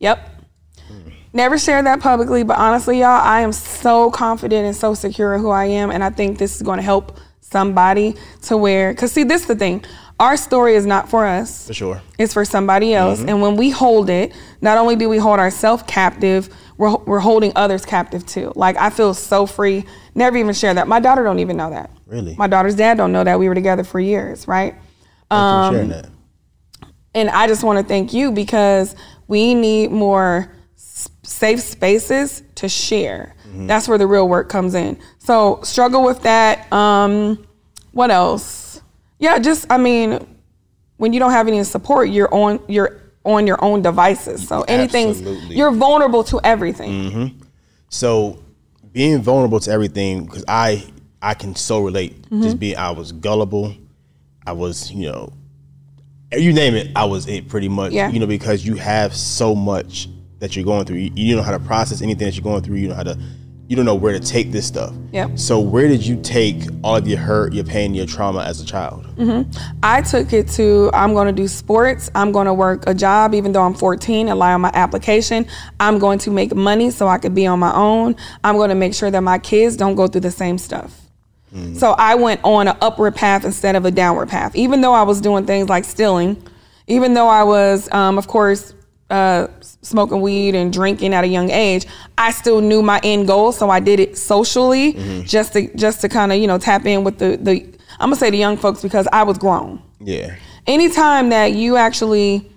Yep. 0.00 0.35
Never 1.36 1.58
share 1.58 1.82
that 1.82 2.00
publicly, 2.00 2.44
but 2.44 2.56
honestly, 2.56 3.00
y'all, 3.00 3.20
I 3.20 3.42
am 3.42 3.52
so 3.52 4.10
confident 4.10 4.64
and 4.64 4.74
so 4.74 4.94
secure 4.94 5.34
in 5.34 5.42
who 5.42 5.50
I 5.50 5.66
am, 5.66 5.90
and 5.90 6.02
I 6.02 6.08
think 6.08 6.38
this 6.38 6.56
is 6.56 6.62
going 6.62 6.78
to 6.78 6.82
help 6.82 7.18
somebody 7.40 8.14
to 8.44 8.56
where, 8.56 8.94
because 8.94 9.12
see, 9.12 9.22
this 9.22 9.42
is 9.42 9.46
the 9.46 9.54
thing, 9.54 9.84
our 10.18 10.38
story 10.38 10.76
is 10.76 10.86
not 10.86 11.10
for 11.10 11.26
us. 11.26 11.66
For 11.66 11.74
sure. 11.74 12.02
It's 12.18 12.32
for 12.32 12.46
somebody 12.46 12.94
else, 12.94 13.20
and 13.20 13.42
when 13.42 13.56
we 13.56 13.68
hold 13.68 14.08
it, 14.08 14.32
not 14.62 14.78
only 14.78 14.96
do 14.96 15.10
we 15.10 15.18
hold 15.18 15.38
ourselves 15.38 15.82
captive, 15.86 16.48
we're, 16.78 16.96
we're 17.04 17.18
holding 17.20 17.52
others 17.54 17.84
captive 17.84 18.24
too. 18.24 18.50
Like 18.56 18.78
I 18.78 18.88
feel 18.88 19.12
so 19.12 19.44
free. 19.44 19.84
Never 20.14 20.38
even 20.38 20.54
share 20.54 20.72
that. 20.72 20.88
My 20.88 21.00
daughter 21.00 21.22
don't 21.22 21.40
even 21.40 21.58
know 21.58 21.68
that. 21.68 21.90
Really? 22.06 22.34
My 22.36 22.46
daughter's 22.46 22.76
dad 22.76 22.96
don't 22.96 23.12
know 23.12 23.24
that 23.24 23.38
we 23.38 23.46
were 23.46 23.54
together 23.54 23.84
for 23.84 24.00
years, 24.00 24.48
right? 24.48 24.72
Thank 25.30 25.32
Um, 25.32 25.74
sharing 25.74 25.88
that. 25.90 26.08
And 27.14 27.28
I 27.28 27.46
just 27.46 27.62
want 27.62 27.78
to 27.78 27.84
thank 27.84 28.14
you 28.14 28.32
because 28.32 28.96
we 29.28 29.54
need 29.54 29.90
more 29.90 30.50
safe 31.26 31.60
spaces 31.60 32.42
to 32.56 32.68
share. 32.68 33.34
That's 33.58 33.88
where 33.88 33.96
the 33.96 34.06
real 34.06 34.28
work 34.28 34.50
comes 34.50 34.74
in. 34.74 34.98
So 35.18 35.60
struggle 35.62 36.04
with 36.04 36.22
that. 36.22 36.70
Um, 36.70 37.46
what 37.92 38.10
else? 38.10 38.82
Yeah, 39.18 39.38
just 39.38 39.64
I 39.70 39.78
mean, 39.78 40.26
when 40.98 41.14
you 41.14 41.20
don't 41.20 41.30
have 41.30 41.48
any 41.48 41.64
support, 41.64 42.10
you're 42.10 42.32
on 42.34 42.60
you're 42.68 43.00
on 43.24 43.46
your 43.46 43.62
own 43.64 43.80
devices. 43.80 44.46
So 44.46 44.62
anything's 44.62 45.20
Absolutely. 45.20 45.56
you're 45.56 45.72
vulnerable 45.72 46.22
to 46.24 46.40
everything. 46.44 47.40
So 47.88 48.42
being 48.92 49.22
vulnerable 49.22 49.60
to 49.60 49.70
everything, 49.70 50.26
because 50.26 50.44
I 50.48 50.84
I 51.22 51.32
can 51.32 51.54
so 51.54 51.80
relate. 51.80 52.22
Mm-hmm. 52.22 52.42
Just 52.42 52.58
being, 52.58 52.76
I 52.76 52.90
was 52.90 53.12
gullible. 53.12 53.74
I 54.46 54.52
was, 54.52 54.92
you 54.92 55.10
know, 55.10 55.32
you 56.32 56.52
name 56.52 56.74
it, 56.74 56.90
I 56.94 57.06
was 57.06 57.26
it 57.26 57.48
pretty 57.48 57.68
much. 57.68 57.92
Yeah. 57.92 58.10
You 58.10 58.20
know, 58.20 58.26
because 58.26 58.66
you 58.66 58.74
have 58.76 59.16
so 59.16 59.54
much 59.54 60.08
that 60.46 60.54
you're 60.54 60.64
going 60.64 60.84
through. 60.86 60.98
You, 60.98 61.10
you 61.14 61.34
don't 61.34 61.44
know 61.44 61.50
how 61.50 61.56
to 61.56 61.64
process 61.64 62.02
anything 62.02 62.26
that 62.26 62.36
you're 62.36 62.44
going 62.44 62.62
through. 62.62 62.76
You 62.76 62.88
know 62.88 62.94
how 62.94 63.02
to, 63.02 63.18
you 63.66 63.74
don't 63.74 63.84
know 63.84 63.96
where 63.96 64.12
to 64.12 64.20
take 64.20 64.52
this 64.52 64.66
stuff. 64.66 64.94
Yep. 65.12 65.38
So 65.38 65.58
where 65.58 65.88
did 65.88 66.06
you 66.06 66.20
take 66.22 66.62
all 66.84 66.96
of 66.96 67.08
your 67.08 67.18
hurt, 67.18 67.52
your 67.52 67.64
pain, 67.64 67.94
your 67.94 68.06
trauma 68.06 68.44
as 68.44 68.60
a 68.60 68.64
child? 68.64 69.04
I 69.82 70.02
took 70.02 70.32
it 70.32 70.48
to 70.50 70.90
I'm 70.94 71.14
going 71.14 71.26
to 71.26 71.32
do 71.32 71.48
sports. 71.48 72.10
I'm 72.14 72.30
going 72.30 72.46
to 72.46 72.54
work 72.54 72.84
a 72.86 72.94
job, 72.94 73.34
even 73.34 73.50
though 73.50 73.62
I'm 73.62 73.74
14 73.74 74.28
and 74.28 74.38
lie 74.38 74.52
on 74.52 74.60
my 74.60 74.70
application. 74.72 75.46
I'm 75.80 75.98
going 75.98 76.20
to 76.20 76.30
make 76.30 76.54
money 76.54 76.90
so 76.90 77.08
I 77.08 77.18
could 77.18 77.34
be 77.34 77.46
on 77.46 77.58
my 77.58 77.74
own. 77.74 78.14
I'm 78.44 78.56
going 78.56 78.68
to 78.68 78.76
make 78.76 78.94
sure 78.94 79.10
that 79.10 79.20
my 79.22 79.38
kids 79.38 79.76
don't 79.76 79.96
go 79.96 80.06
through 80.06 80.20
the 80.20 80.30
same 80.30 80.58
stuff. 80.58 81.00
So 81.74 81.92
I 81.92 82.16
went 82.16 82.42
on 82.44 82.68
an 82.68 82.76
upward 82.82 83.14
path 83.14 83.44
instead 83.46 83.76
of 83.76 83.86
a 83.86 83.90
downward 83.90 84.28
path. 84.28 84.54
Even 84.54 84.82
though 84.82 84.92
I 84.92 85.04
was 85.04 85.22
doing 85.22 85.46
things 85.46 85.70
like 85.70 85.86
stealing, 85.86 86.42
even 86.86 87.14
though 87.14 87.28
I 87.28 87.44
was, 87.44 87.90
um, 87.92 88.18
of 88.18 88.28
course, 88.28 88.74
uh, 89.10 89.46
smoking 89.60 90.20
weed 90.20 90.54
and 90.54 90.72
drinking 90.72 91.14
at 91.14 91.22
a 91.24 91.28
young 91.28 91.50
age, 91.50 91.86
I 92.18 92.32
still 92.32 92.60
knew 92.60 92.82
my 92.82 93.00
end 93.04 93.26
goal. 93.28 93.52
So 93.52 93.70
I 93.70 93.80
did 93.80 94.00
it 94.00 94.18
socially, 94.18 95.22
just 95.24 95.52
to 95.52 95.74
just 95.76 96.00
to 96.00 96.08
kind 96.08 96.32
of 96.32 96.38
you 96.38 96.46
know 96.46 96.58
tap 96.58 96.84
in 96.86 97.04
with 97.04 97.18
the 97.18 97.36
the. 97.36 97.62
I'm 97.98 98.08
gonna 98.10 98.16
say 98.16 98.30
the 98.30 98.36
young 98.36 98.56
folks 98.58 98.82
because 98.82 99.08
I 99.12 99.22
was 99.22 99.38
grown 99.38 99.80
Yeah. 100.00 100.34
anytime 100.66 101.30
that 101.30 101.52
you 101.54 101.76
actually 101.76 102.50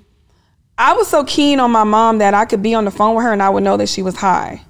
I 0.77 0.91
was 0.93 1.07
so 1.07 1.23
keen 1.23 1.59
on 1.61 1.71
my 1.71 1.85
mom 1.85 2.17
that 2.17 2.33
I 2.33 2.43
could 2.43 2.61
be 2.61 2.73
on 2.75 2.83
the 2.83 2.91
phone 2.91 3.15
with 3.15 3.23
her 3.23 3.31
and 3.31 3.41
I 3.41 3.49
would 3.49 3.63
know 3.63 3.77
that 3.77 3.87
she 3.87 4.01
was 4.01 4.17
high. 4.17 4.61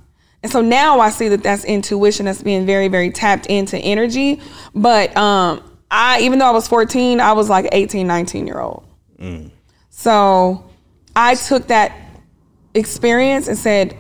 And 0.44 0.52
so 0.52 0.62
now 0.62 1.00
I 1.00 1.10
see 1.10 1.28
that 1.30 1.42
that's 1.44 1.66
intuition 1.66 2.26
that's 2.28 2.44
being 2.44 2.66
very 2.68 2.88
very 2.88 3.10
tapped 3.10 3.48
into 3.48 3.78
energy, 3.80 4.40
but 4.76 5.16
um 5.18 5.64
I 5.90 6.20
even 6.22 6.38
though 6.38 6.46
I 6.46 6.52
was 6.52 6.68
14, 6.68 7.20
I 7.20 7.34
was 7.34 7.50
like 7.50 7.68
18, 7.72 8.06
19 8.06 8.46
year 8.46 8.60
old. 8.60 8.84
So 9.90 10.69
I 11.22 11.36
took 11.36 11.68
that 11.68 11.92
experience 12.74 13.50
and 13.50 13.58
said 13.58 13.94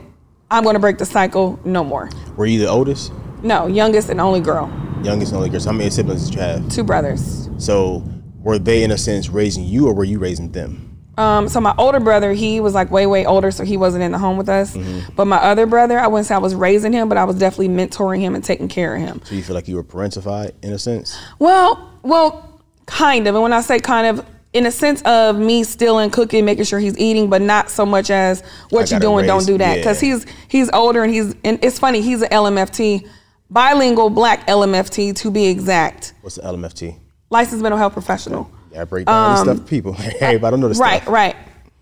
I'm 0.49 0.63
going 0.63 0.75
to 0.75 0.79
break 0.79 0.97
the 0.99 1.05
cycle 1.05 1.59
no 1.65 1.83
more. 1.83 2.09
Were 2.37 2.45
you 2.45 2.59
the 2.59 2.69
oldest, 2.69 3.11
No, 3.43 3.67
youngest 3.67 4.07
and 4.09 4.21
only 4.21 4.39
girl, 4.39 4.67
youngest, 5.03 5.33
and 5.33 5.37
only 5.37 5.49
girl? 5.49 5.59
So 5.59 5.69
how 5.71 5.77
many 5.77 5.89
siblings 5.89 6.25
did 6.29 6.35
you 6.35 6.41
have? 6.41 6.69
two 6.69 6.85
brothers. 6.85 7.49
So 7.57 8.05
were 8.37 8.57
they 8.57 8.83
in 8.83 8.91
a 8.91 8.97
sense 8.97 9.27
raising 9.27 9.65
you, 9.65 9.85
or 9.87 9.93
were 9.93 10.05
you 10.05 10.17
raising 10.17 10.53
them? 10.53 10.97
Um, 11.17 11.49
so 11.49 11.59
my 11.59 11.75
older 11.77 11.99
brother, 11.99 12.31
he 12.31 12.61
was 12.61 12.73
like 12.73 12.89
way, 12.89 13.05
way 13.05 13.25
older, 13.25 13.51
so 13.51 13.65
he 13.65 13.75
wasn't 13.75 14.01
in 14.05 14.13
the 14.13 14.17
home 14.17 14.37
with 14.37 14.47
us. 14.47 14.77
But 15.17 15.25
my 15.25 15.35
other 15.39 15.65
brother, 15.65 15.99
I 15.99 16.07
wouldn't 16.07 16.25
say 16.27 16.35
I 16.35 16.37
was 16.37 16.55
raising 16.55 16.93
him, 16.93 17.09
but 17.09 17.17
I 17.17 17.25
was 17.25 17.35
definitely 17.35 17.67
mentoring 17.67 18.21
him 18.21 18.33
and 18.33 18.41
taking 18.45 18.69
care 18.69 18.95
of 18.95 19.01
him. 19.01 19.19
So 19.25 19.35
you 19.35 19.43
feel 19.43 19.55
like 19.55 19.67
you 19.67 19.75
were 19.75 19.83
parentified 19.83 20.53
in 20.63 20.71
a 20.71 20.79
sense? 20.79 21.19
Well, 21.37 21.99
well, 22.01 22.61
kind 22.85 23.27
of. 23.27 23.35
And 23.35 23.43
when 23.43 23.51
I 23.51 23.59
say 23.59 23.79
kind 23.81 24.07
of, 24.07 24.25
in 24.53 24.65
a 24.65 24.71
sense 24.71 25.01
of 25.03 25.37
me 25.37 25.63
stealing, 25.63 26.09
cooking, 26.09 26.43
making 26.45 26.63
sure 26.65 26.79
he's 26.79 26.97
eating, 26.97 27.29
but 27.29 27.41
not 27.41 27.69
so 27.69 27.85
much 27.85 28.09
as 28.09 28.41
what 28.69 28.89
you 28.91 28.99
doing, 28.99 29.25
don't 29.27 29.45
do 29.45 29.57
that. 29.59 29.75
Because 29.77 30.01
yeah. 30.01 30.13
he's 30.15 30.25
he's 30.47 30.69
older 30.71 31.03
and 31.03 31.13
he's 31.13 31.35
and 31.43 31.63
it's 31.63 31.77
funny. 31.79 32.01
He's 32.01 32.21
an 32.23 32.29
LMFT, 32.29 33.07
bilingual 33.49 34.09
black 34.09 34.47
LMFT 34.47 35.15
to 35.17 35.31
be 35.31 35.47
exact, 35.47 36.13
What's 36.21 36.35
the 36.35 36.41
LMFT? 36.43 36.97
licensed 37.29 37.61
mental 37.61 37.77
health 37.77 37.93
professional. 37.93 38.49
Yeah, 38.71 38.81
I 38.81 38.83
break 38.85 39.05
down 39.05 39.45
this 39.45 39.55
stuff 39.55 39.69
people. 39.69 39.95
Everybody 40.19 40.51
don't 40.53 40.59
know 40.61 40.67
this 40.67 40.79
Um, 40.79 40.83
Right, 40.83 41.01
stuff. 41.01 41.13
right. 41.13 41.35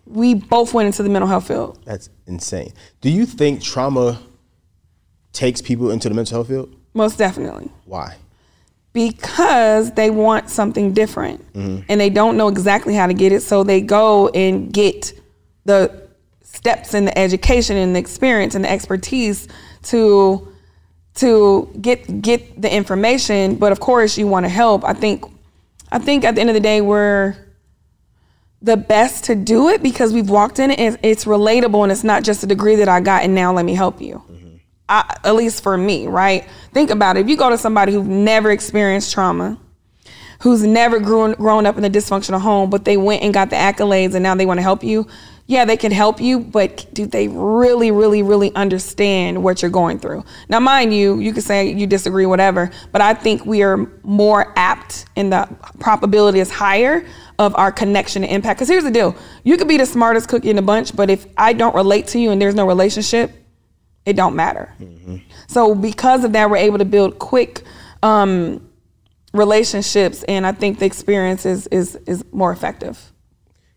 We 0.06 0.36
both 0.36 0.74
went 0.74 0.88
into 0.88 1.04
the 1.04 1.10
mental 1.10 1.28
health 1.28 1.48
field. 1.48 1.80
That's 1.86 2.10
insane. 2.28 2.72
Do 3.02 3.10
you 3.10 3.26
think 3.26 3.62
trauma 3.62 4.20
takes 5.34 5.62
people 5.62 5.92
into 5.92 6.08
the 6.10 6.16
mental 6.16 6.36
health 6.38 6.48
field? 6.48 6.74
Most 6.94 7.18
definitely. 7.18 7.70
Why? 7.86 8.16
Because 8.98 9.92
they 9.92 10.10
want 10.10 10.50
something 10.50 10.92
different. 10.92 11.54
Mm-hmm. 11.54 11.84
And 11.88 12.02
they 12.02 12.10
don't 12.10 12.36
know 12.36 12.48
exactly 12.48 12.96
how 12.96 13.06
to 13.06 13.14
get 13.14 13.32
it 13.32 13.44
so 13.44 13.64
they 13.64 13.80
go 13.80 14.30
and 14.30 14.74
get 14.74 15.14
the 15.66 16.10
steps 16.42 16.96
and 16.96 17.06
the 17.06 17.16
education 17.16 17.78
and 17.78 17.96
the 17.96 18.00
experience 18.00 18.56
and 18.56 18.66
the 18.66 18.72
expertise 18.72 19.48
to 19.84 20.52
to 21.14 21.72
get 21.80 22.24
get 22.24 22.60
the 22.60 22.74
information. 22.74 23.58
But 23.58 23.72
of 23.72 23.80
course 23.80 24.18
you 24.18 24.26
want 24.26 24.46
to 24.46 24.50
help. 24.50 24.84
I 24.84 24.94
think 24.94 25.24
i 25.92 26.00
think 26.00 26.26
at 26.26 26.34
the 26.34 26.42
end 26.42 26.50
of 26.50 26.56
the 26.56 26.60
day 26.60 26.82
we're 26.82 27.38
the 28.64 28.78
best 28.78 29.26
to 29.26 29.36
do 29.36 29.70
it 29.70 29.84
because 29.84 30.12
we've 30.12 30.30
walked 30.30 30.58
in 30.58 30.72
it 30.72 30.80
and 30.80 30.98
it's 31.04 31.26
relatable 31.26 31.84
and 31.84 31.92
it's 31.92 32.04
not 32.04 32.24
just 32.24 32.44
a 32.44 32.48
degree 32.48 32.78
that 32.78 32.90
I 32.90 33.00
got 33.00 33.24
and 33.24 33.36
now 33.36 33.54
let 33.54 33.64
me 33.64 33.76
help 33.76 34.02
you. 34.02 34.16
Mm-hmm. 34.16 34.47
I, 34.90 35.18
at 35.24 35.36
least 35.36 35.64
for 35.64 35.78
me, 35.78 36.08
right? 36.08 36.48
Think 36.72 36.90
about 36.90 37.18
it. 37.18 37.22
If 37.22 37.30
you 37.30 37.38
go 37.38 37.50
to 37.50 37.58
somebody 37.58 37.94
who's 37.94 38.08
never 38.08 38.52
experienced 38.52 39.12
trauma, 39.14 39.60
who's 40.42 40.64
never 40.64 41.00
grown 41.00 41.34
grown 41.34 41.66
up 41.66 41.78
in 41.78 41.86
a 41.86 41.90
dysfunctional 41.90 42.40
home, 42.40 42.70
but 42.70 42.86
they 42.86 42.98
went 42.98 43.24
and 43.24 43.34
got 43.34 43.50
the 43.50 43.56
accolades 43.56 44.14
and 44.14 44.24
now 44.24 44.36
they 44.36 44.46
want 44.46 44.60
to 44.60 44.64
help 44.64 44.84
you. 44.84 45.08
Yeah, 45.50 45.64
they 45.64 45.78
can 45.78 45.94
help 45.94 46.20
you, 46.20 46.42
but 46.42 46.86
do 46.92 47.06
they 47.06 47.30
really, 47.30 47.90
really, 47.90 48.22
really 48.22 48.54
understand 48.54 49.42
what 49.42 49.62
you're 49.62 49.72
going 49.72 49.98
through? 49.98 50.26
Now, 50.50 50.60
mind 50.60 50.94
you, 50.94 51.20
you 51.20 51.32
could 51.32 51.44
say 51.44 51.72
you 51.72 51.88
disagree, 51.88 52.26
whatever, 52.26 52.70
but 52.92 53.02
I 53.02 53.14
think 53.14 53.46
we 53.46 53.64
are 53.64 53.78
more 54.04 54.52
apt 54.58 55.06
and 55.16 55.32
the 55.32 55.48
probability 55.80 56.42
is 56.42 56.52
higher 56.52 57.06
of 57.40 57.56
our 57.56 57.72
connection 57.72 58.26
and 58.26 58.32
impact. 58.34 58.60
Because 58.60 58.68
here's 58.68 58.84
the 58.84 58.92
deal 58.92 59.16
you 59.44 59.56
could 59.56 59.70
be 59.70 59.78
the 59.78 59.86
smartest 59.86 60.28
cookie 60.28 60.50
in 60.50 60.58
the 60.58 60.62
bunch, 60.62 60.94
but 60.96 61.10
if 61.10 61.26
I 61.38 61.54
don't 61.54 61.76
relate 61.76 62.08
to 62.08 62.20
you 62.20 62.32
and 62.32 62.42
there's 62.42 62.56
no 62.56 62.68
relationship, 62.68 63.32
it 64.08 64.16
don't 64.16 64.36
matter. 64.36 64.74
So 65.48 65.76
because 65.76 66.24
of 66.24 66.32
that, 66.32 66.50
we're 66.50 66.58
able 66.58 66.78
to 66.78 66.86
build 66.86 67.20
quick 67.20 67.62
um, 68.02 68.68
relationships, 69.34 70.24
and 70.24 70.46
I 70.48 70.52
think 70.54 70.80
the 70.80 70.86
experience 70.86 71.46
is 71.46 71.68
is 71.68 71.96
is 72.08 72.24
more 72.32 72.52
effective. 72.52 73.12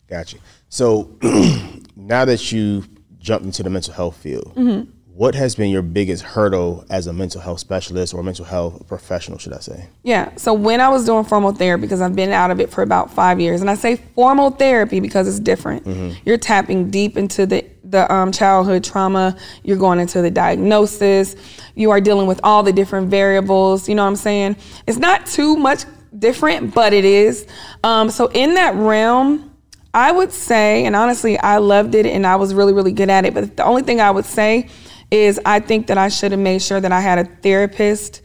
Gotcha. 0.09 0.39
So 0.69 1.11
now 1.97 2.25
that 2.25 2.53
you 2.53 2.85
jumped 3.19 3.45
into 3.45 3.63
the 3.63 3.71
mental 3.71 3.93
health 3.93 4.17
field, 4.17 4.53
Mm-hmm. 4.57 4.91
what 5.15 5.35
has 5.35 5.55
been 5.55 5.71
your 5.71 5.83
biggest 5.83 6.23
hurdle 6.23 6.85
as 6.91 7.07
a 7.07 7.13
mental 7.13 7.41
health 7.41 7.61
specialist 7.61 8.15
or 8.15 8.23
mental 8.23 8.45
health 8.45 8.87
professional, 8.89 9.39
should 9.39 9.53
I 9.53 9.59
say? 9.61 9.89
Yeah. 10.05 10.35
So 10.37 10.55
when 10.55 10.81
I 10.81 10.89
was 10.89 11.05
doing 11.05 11.25
formal 11.25 11.53
therapy, 11.53 11.83
because 11.83 12.01
I've 12.01 12.17
been 12.17 12.31
out 12.33 12.51
of 12.51 12.61
it 12.61 12.71
for 12.71 12.83
about 12.83 13.11
five 13.13 13.39
years, 13.41 13.61
and 13.61 13.69
I 13.71 13.75
say 13.75 13.97
formal 14.15 14.51
therapy 14.51 15.01
because 15.01 15.29
it's 15.29 15.41
different. 15.41 15.87
You're 16.25 16.39
tapping 16.39 16.91
deep 16.91 17.17
into 17.17 17.47
the 17.47 17.65
the 17.91 18.13
um, 18.13 18.33
childhood 18.33 18.85
trauma. 18.85 19.37
You're 19.63 19.77
going 19.77 20.01
into 20.01 20.23
the 20.23 20.31
diagnosis. 20.31 21.37
You 21.75 21.91
are 21.91 22.01
dealing 22.01 22.27
with 22.27 22.41
all 22.43 22.63
the 22.63 22.73
different 22.73 23.09
variables. 23.09 23.89
You 23.89 23.95
know 23.95 24.05
what 24.05 24.11
I'm 24.11 24.17
saying? 24.17 24.57
It's 24.87 24.99
not 24.99 25.27
too 25.27 25.57
much 25.57 25.85
different, 26.19 26.75
but 26.75 26.93
it 26.93 27.05
is. 27.05 27.47
Um, 27.85 28.11
so 28.11 28.27
in 28.29 28.55
that 28.55 28.75
realm, 28.75 29.51
I 29.93 30.13
would 30.13 30.33
say, 30.33 30.85
and 30.85 30.95
honestly, 30.95 31.39
I 31.39 31.59
loved 31.59 31.95
it 31.95 32.07
and 32.07 32.27
I 32.27 32.37
was 32.37 32.55
really, 32.55 32.73
really 32.73 32.93
good 32.93 33.11
at 33.11 33.25
it. 33.25 33.35
But 33.35 33.57
the 33.57 33.65
only 33.65 33.83
thing 33.83 34.01
I 34.01 34.11
would 34.11 34.25
say 34.25 34.69
is 35.11 35.41
I 35.45 35.59
think 35.61 35.89
that 35.89 35.99
I 35.99 36.09
should 36.09 36.31
have 36.31 36.41
made 36.41 36.63
sure 36.63 36.81
that 36.81 36.93
I 36.93 37.01
had 37.01 37.19
a 37.19 37.25
therapist 37.25 38.23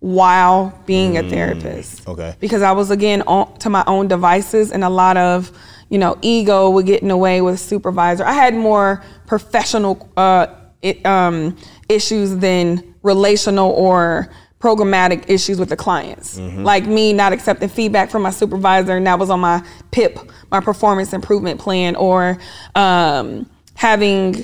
while 0.00 0.78
being 0.84 1.16
a 1.16 1.22
therapist. 1.22 2.06
okay. 2.06 2.34
Because 2.40 2.62
I 2.62 2.72
was 2.72 2.90
again 2.90 3.22
on, 3.22 3.56
to 3.60 3.70
my 3.70 3.84
own 3.86 4.08
devices 4.08 4.70
and 4.72 4.84
a 4.84 4.90
lot 4.90 5.16
of, 5.16 5.50
you 5.88 5.98
know, 5.98 6.18
ego 6.22 6.70
would 6.70 6.86
get 6.86 7.02
in 7.02 7.08
the 7.08 7.16
way 7.16 7.40
with 7.40 7.54
a 7.54 7.58
supervisor. 7.58 8.24
I 8.24 8.32
had 8.32 8.54
more 8.54 9.02
professional 9.26 10.10
uh, 10.16 10.46
it, 10.82 11.04
um, 11.06 11.56
issues 11.88 12.36
than 12.36 12.94
relational 13.02 13.70
or 13.70 14.30
programmatic 14.60 15.28
issues 15.28 15.60
with 15.60 15.68
the 15.68 15.76
clients. 15.76 16.38
Like 16.64 16.86
me 16.86 17.12
not 17.12 17.34
accepting 17.34 17.68
feedback 17.68 18.10
from 18.10 18.22
my 18.22 18.30
supervisor, 18.30 18.96
and 18.96 19.06
that 19.06 19.18
was 19.18 19.28
on 19.28 19.40
my 19.40 19.62
PIP, 19.90 20.18
my 20.50 20.60
performance 20.60 21.12
improvement 21.12 21.60
plan, 21.60 21.96
or 21.96 22.38
um, 22.74 23.48
having 23.74 24.42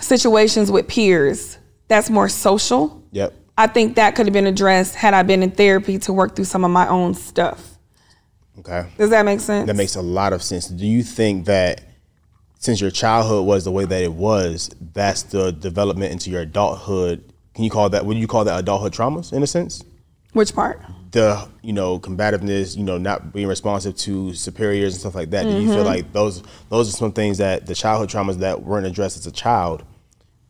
situations 0.00 0.72
with 0.72 0.88
peers. 0.88 1.58
That's 1.86 2.10
more 2.10 2.28
social. 2.28 3.04
Yep. 3.12 3.34
I 3.56 3.68
think 3.68 3.96
that 3.96 4.14
could 4.14 4.26
have 4.26 4.32
been 4.32 4.46
addressed 4.46 4.96
had 4.96 5.14
I 5.14 5.22
been 5.22 5.42
in 5.42 5.52
therapy 5.52 5.98
to 6.00 6.12
work 6.12 6.36
through 6.36 6.44
some 6.46 6.64
of 6.64 6.70
my 6.70 6.88
own 6.88 7.14
stuff. 7.14 7.77
Okay. 8.58 8.86
Does 8.98 9.10
that 9.10 9.24
make 9.24 9.40
sense? 9.40 9.66
That 9.66 9.76
makes 9.76 9.94
a 9.96 10.02
lot 10.02 10.32
of 10.32 10.42
sense. 10.42 10.66
Do 10.68 10.86
you 10.86 11.02
think 11.02 11.46
that 11.46 11.82
since 12.58 12.80
your 12.80 12.90
childhood 12.90 13.46
was 13.46 13.64
the 13.64 13.70
way 13.70 13.84
that 13.84 14.02
it 14.02 14.12
was, 14.12 14.70
that's 14.94 15.22
the 15.22 15.52
development 15.52 16.12
into 16.12 16.30
your 16.30 16.40
adulthood? 16.42 17.32
Can 17.54 17.64
you 17.64 17.70
call 17.70 17.88
that? 17.90 18.04
Would 18.06 18.16
you 18.16 18.26
call 18.26 18.44
that 18.44 18.58
adulthood 18.58 18.92
traumas 18.92 19.32
in 19.32 19.42
a 19.42 19.46
sense? 19.46 19.82
Which 20.32 20.54
part? 20.54 20.80
The 21.12 21.48
you 21.62 21.72
know 21.72 21.98
combativeness, 21.98 22.76
you 22.76 22.84
know, 22.84 22.98
not 22.98 23.32
being 23.32 23.46
responsive 23.48 23.96
to 23.98 24.34
superiors 24.34 24.92
and 24.94 25.00
stuff 25.00 25.14
like 25.14 25.30
that. 25.30 25.44
Do 25.44 25.50
you 25.54 25.60
Mm-hmm. 25.68 25.72
feel 25.74 25.84
like 25.84 26.12
those 26.12 26.42
those 26.68 26.88
are 26.88 26.96
some 26.96 27.12
things 27.12 27.38
that 27.38 27.66
the 27.66 27.74
childhood 27.74 28.10
traumas 28.10 28.38
that 28.40 28.62
weren't 28.62 28.86
addressed 28.86 29.16
as 29.16 29.26
a 29.26 29.32
child 29.32 29.84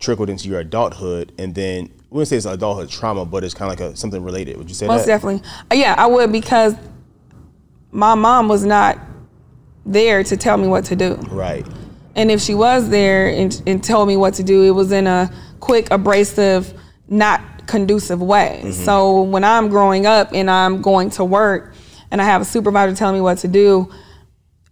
trickled 0.00 0.28
into 0.30 0.48
your 0.48 0.60
adulthood, 0.60 1.32
and 1.38 1.54
then 1.54 1.84
we 2.10 2.16
wouldn't 2.16 2.28
say 2.28 2.36
it's 2.36 2.46
adulthood 2.46 2.88
trauma, 2.88 3.24
but 3.24 3.44
it's 3.44 3.54
kind 3.54 3.72
of 3.72 3.78
like 3.78 3.92
a 3.92 3.96
something 3.96 4.22
related. 4.22 4.56
Would 4.56 4.68
you 4.68 4.74
say 4.74 4.86
Most 4.86 5.02
that? 5.06 5.20
definitely. 5.20 5.42
Uh, 5.70 5.74
Yeah, 5.74 5.94
I 5.96 6.06
would 6.06 6.32
because 6.32 6.74
my 7.90 8.14
mom 8.14 8.48
was 8.48 8.64
not 8.64 8.98
there 9.86 10.22
to 10.22 10.36
tell 10.36 10.56
me 10.56 10.68
what 10.68 10.84
to 10.86 10.96
do. 10.96 11.14
Right. 11.30 11.66
And 12.14 12.30
if 12.30 12.40
she 12.40 12.54
was 12.54 12.88
there 12.90 13.28
and, 13.28 13.62
and 13.66 13.82
told 13.82 14.08
me 14.08 14.16
what 14.16 14.34
to 14.34 14.42
do, 14.42 14.64
it 14.64 14.70
was 14.70 14.92
in 14.92 15.06
a 15.06 15.30
quick, 15.60 15.90
abrasive, 15.90 16.74
not 17.08 17.66
conducive 17.66 18.20
way. 18.20 18.60
Mm-hmm. 18.62 18.72
So 18.72 19.22
when 19.22 19.44
I'm 19.44 19.68
growing 19.68 20.06
up 20.06 20.32
and 20.32 20.50
I'm 20.50 20.82
going 20.82 21.10
to 21.10 21.24
work 21.24 21.74
and 22.10 22.20
I 22.20 22.24
have 22.24 22.42
a 22.42 22.44
supervisor 22.44 22.96
telling 22.96 23.14
me 23.14 23.20
what 23.20 23.38
to 23.38 23.48
do, 23.48 23.92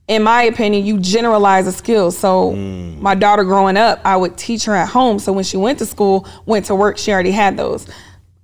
in 0.08 0.22
my 0.22 0.44
opinion, 0.44 0.84
you 0.84 0.98
generalize 0.98 1.66
a 1.66 1.72
skill. 1.72 2.10
So 2.10 2.52
mm. 2.52 2.98
my 3.00 3.14
daughter 3.14 3.44
growing 3.44 3.76
up, 3.76 4.00
I 4.04 4.16
would 4.16 4.36
teach 4.36 4.64
her 4.64 4.74
at 4.74 4.88
home. 4.88 5.18
So 5.18 5.32
when 5.32 5.44
she 5.44 5.56
went 5.56 5.78
to 5.80 5.86
school, 5.86 6.26
went 6.46 6.66
to 6.66 6.74
work, 6.74 6.96
she 6.98 7.12
already 7.12 7.32
had 7.32 7.56
those. 7.56 7.88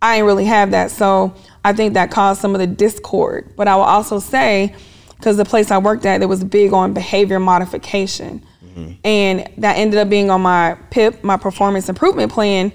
I 0.01 0.17
didn't 0.17 0.27
really 0.27 0.47
have 0.47 0.73
that. 0.73 0.91
So 0.91 1.35
I 1.65 1.73
think 1.73 1.95
that 1.95 2.11
caused 2.11 2.41
some 2.41 2.55
of 2.55 2.61
the 2.61 2.67
discord. 2.67 3.55
But 3.57 3.69
I 3.69 3.77
will 3.77 3.83
also 3.83 4.19
say, 4.19 4.75
because 5.17 5.37
the 5.37 5.45
place 5.45 5.71
I 5.71 5.79
worked 5.79 6.07
at, 6.07 6.23
it 6.23 6.27
was 6.27 6.43
big 6.43 6.73
on 6.73 6.93
behavior 6.93 7.39
modification. 7.39 8.45
Mm-hmm. 8.65 8.93
And 9.05 9.49
that 9.59 9.77
ended 9.77 9.99
up 9.99 10.09
being 10.09 10.31
on 10.31 10.43
my 10.43 10.77
PIP, 10.91 11.23
my 11.23 11.37
performance 11.37 11.89
improvement 11.89 12.33
plan, 12.33 12.73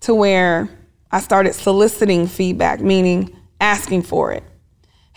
to 0.00 0.14
where 0.14 0.68
I 1.10 1.20
started 1.20 1.54
soliciting 1.54 2.26
feedback, 2.26 2.80
meaning 2.80 3.34
asking 3.60 4.02
for 4.02 4.32
it 4.32 4.44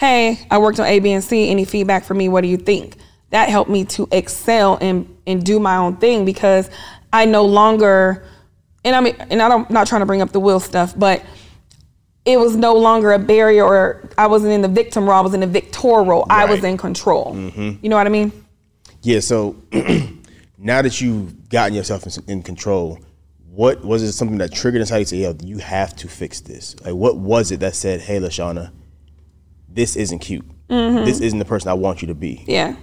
hey, 0.02 0.40
I 0.50 0.58
worked 0.58 0.80
on 0.80 0.88
A, 0.88 1.00
B, 1.00 1.12
and 1.12 1.24
C. 1.24 1.52
Any 1.52 1.64
feedback 1.64 2.06
for 2.06 2.16
me? 2.16 2.28
What 2.28 2.42
do 2.42 2.48
you 2.48 2.58
think? 2.58 2.98
That 3.30 3.50
helped 3.50 3.70
me 3.70 3.86
to 3.86 4.08
excel 4.12 4.80
and 4.82 5.16
and 5.28 5.46
do 5.46 5.60
my 5.60 5.78
own 5.78 5.98
thing 5.98 6.26
because 6.26 6.70
I 7.14 7.26
no 7.26 7.46
longer, 7.46 8.26
and 8.84 8.96
I 8.96 9.02
mean, 9.02 9.16
and 9.30 9.42
I 9.42 9.48
don't, 9.48 9.68
I'm 9.70 9.74
not 9.74 9.86
trying 9.86 10.02
to 10.02 10.08
bring 10.08 10.24
up 10.24 10.32
the 10.32 10.40
will 10.40 10.60
stuff, 10.60 10.94
but 10.98 11.24
it 12.26 12.40
was 12.40 12.56
no 12.56 12.74
longer 12.76 13.12
a 13.14 13.20
barrier, 13.20 13.64
or 13.66 14.10
I 14.18 14.28
wasn't 14.28 14.54
in 14.54 14.62
the 14.62 14.68
victim 14.68 15.06
role. 15.06 15.18
I 15.18 15.22
was 15.22 15.34
in 15.34 15.40
the 15.40 15.48
victor 15.48 15.88
role. 15.88 16.26
I 16.30 16.46
was 16.46 16.64
in 16.64 16.78
control. 16.78 17.36
You 17.36 17.90
know 17.90 17.96
what 17.96 18.06
I 18.06 18.10
mean? 18.10 18.32
Yeah. 19.02 19.20
So 19.20 19.56
now 20.58 20.82
that 20.82 21.02
you've 21.02 21.50
gotten 21.50 21.74
yourself 21.74 22.06
in, 22.06 22.24
in 22.28 22.44
control, 22.44 23.00
what 23.50 23.84
was 23.84 24.04
it 24.04 24.12
something 24.12 24.38
that 24.38 24.54
triggered 24.54 24.82
inside 24.82 25.00
you 25.00 25.06
to 25.06 25.10
say, 25.10 25.18
"Yo, 25.18 25.36
you 25.44 25.58
have 25.58 25.96
to 25.98 26.08
fix 26.08 26.42
this"? 26.42 26.76
Like, 26.82 26.94
what 26.94 27.18
was 27.18 27.52
it 27.52 27.60
that 27.62 27.76
said, 27.76 28.02
"Hey, 28.02 28.20
Lashana, 28.20 28.72
this 29.68 29.96
isn't 29.96 30.20
cute. 30.20 30.46
This 30.68 31.20
isn't 31.20 31.40
the 31.40 31.46
person 31.46 31.70
I 31.70 31.74
want 31.74 32.02
you 32.02 32.08
to 32.08 32.16
be." 32.16 32.44
Yeah. 32.48 32.76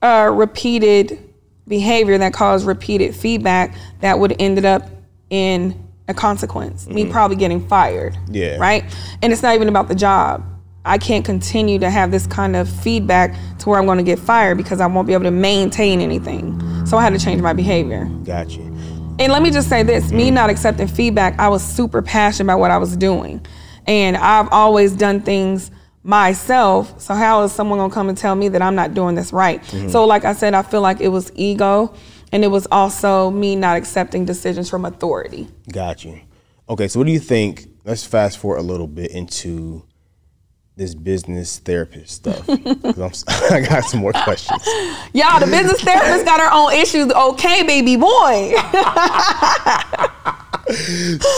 Uh, 0.00 0.30
repeated 0.32 1.34
behavior 1.66 2.16
that 2.16 2.32
caused 2.32 2.66
repeated 2.66 3.14
feedback 3.14 3.74
that 4.00 4.18
would 4.18 4.36
ended 4.38 4.64
up 4.64 4.88
in 5.30 5.85
a 6.08 6.14
consequence. 6.14 6.86
Me 6.88 7.02
mm-hmm. 7.02 7.12
probably 7.12 7.36
getting 7.36 7.66
fired. 7.68 8.16
Yeah. 8.28 8.56
Right? 8.56 8.84
And 9.22 9.32
it's 9.32 9.42
not 9.42 9.54
even 9.54 9.68
about 9.68 9.88
the 9.88 9.94
job. 9.94 10.44
I 10.84 10.98
can't 10.98 11.24
continue 11.24 11.80
to 11.80 11.90
have 11.90 12.12
this 12.12 12.26
kind 12.28 12.54
of 12.54 12.68
feedback 12.68 13.36
to 13.58 13.68
where 13.68 13.78
I'm 13.78 13.86
going 13.86 13.98
to 13.98 14.04
get 14.04 14.20
fired 14.20 14.56
because 14.56 14.80
I 14.80 14.86
won't 14.86 15.08
be 15.08 15.14
able 15.14 15.24
to 15.24 15.32
maintain 15.32 16.00
anything. 16.00 16.86
So 16.86 16.96
I 16.96 17.02
had 17.02 17.12
to 17.12 17.18
change 17.18 17.42
my 17.42 17.52
behavior. 17.52 18.04
Gotcha. 18.24 18.60
And 19.18 19.32
let 19.32 19.42
me 19.42 19.50
just 19.50 19.68
say 19.68 19.82
this 19.82 20.12
me 20.12 20.30
mm. 20.30 20.34
not 20.34 20.50
accepting 20.50 20.86
feedback, 20.86 21.38
I 21.40 21.48
was 21.48 21.64
super 21.64 22.02
passionate 22.02 22.52
about 22.52 22.60
what 22.60 22.70
I 22.70 22.78
was 22.78 22.96
doing. 22.96 23.44
And 23.86 24.16
I've 24.16 24.48
always 24.50 24.92
done 24.92 25.20
things 25.22 25.70
myself. 26.04 27.00
So, 27.00 27.14
how 27.14 27.42
is 27.42 27.52
someone 27.52 27.78
gonna 27.78 27.92
come 27.92 28.08
and 28.08 28.16
tell 28.16 28.34
me 28.36 28.48
that 28.50 28.62
I'm 28.62 28.74
not 28.74 28.94
doing 28.94 29.14
this 29.14 29.32
right? 29.32 29.62
Mm-hmm. 29.62 29.88
So, 29.88 30.04
like 30.04 30.24
I 30.24 30.34
said, 30.34 30.54
I 30.54 30.62
feel 30.62 30.82
like 30.82 31.00
it 31.00 31.08
was 31.08 31.32
ego 31.34 31.94
and 32.36 32.44
it 32.44 32.48
was 32.48 32.68
also 32.70 33.30
me 33.30 33.56
not 33.56 33.78
accepting 33.78 34.26
decisions 34.26 34.68
from 34.68 34.84
authority. 34.84 35.48
Got 35.72 36.04
you. 36.04 36.20
Okay, 36.68 36.86
so 36.86 37.00
what 37.00 37.06
do 37.06 37.12
you 37.12 37.18
think? 37.18 37.66
Let's 37.86 38.04
fast 38.04 38.36
forward 38.36 38.58
a 38.58 38.62
little 38.62 38.86
bit 38.86 39.10
into 39.12 39.82
this 40.76 40.94
business 40.94 41.58
therapist 41.60 42.10
stuff. 42.10 42.46
I 43.50 43.66
got 43.66 43.84
some 43.84 44.00
more 44.00 44.12
questions. 44.12 44.62
Y'all, 45.14 45.40
the 45.40 45.46
business 45.46 45.80
therapist 45.80 46.26
got 46.26 46.38
her 46.38 46.50
own 46.52 46.74
issues. 46.74 47.10
Okay, 47.10 47.62
baby 47.62 47.96
boy. 47.96 48.52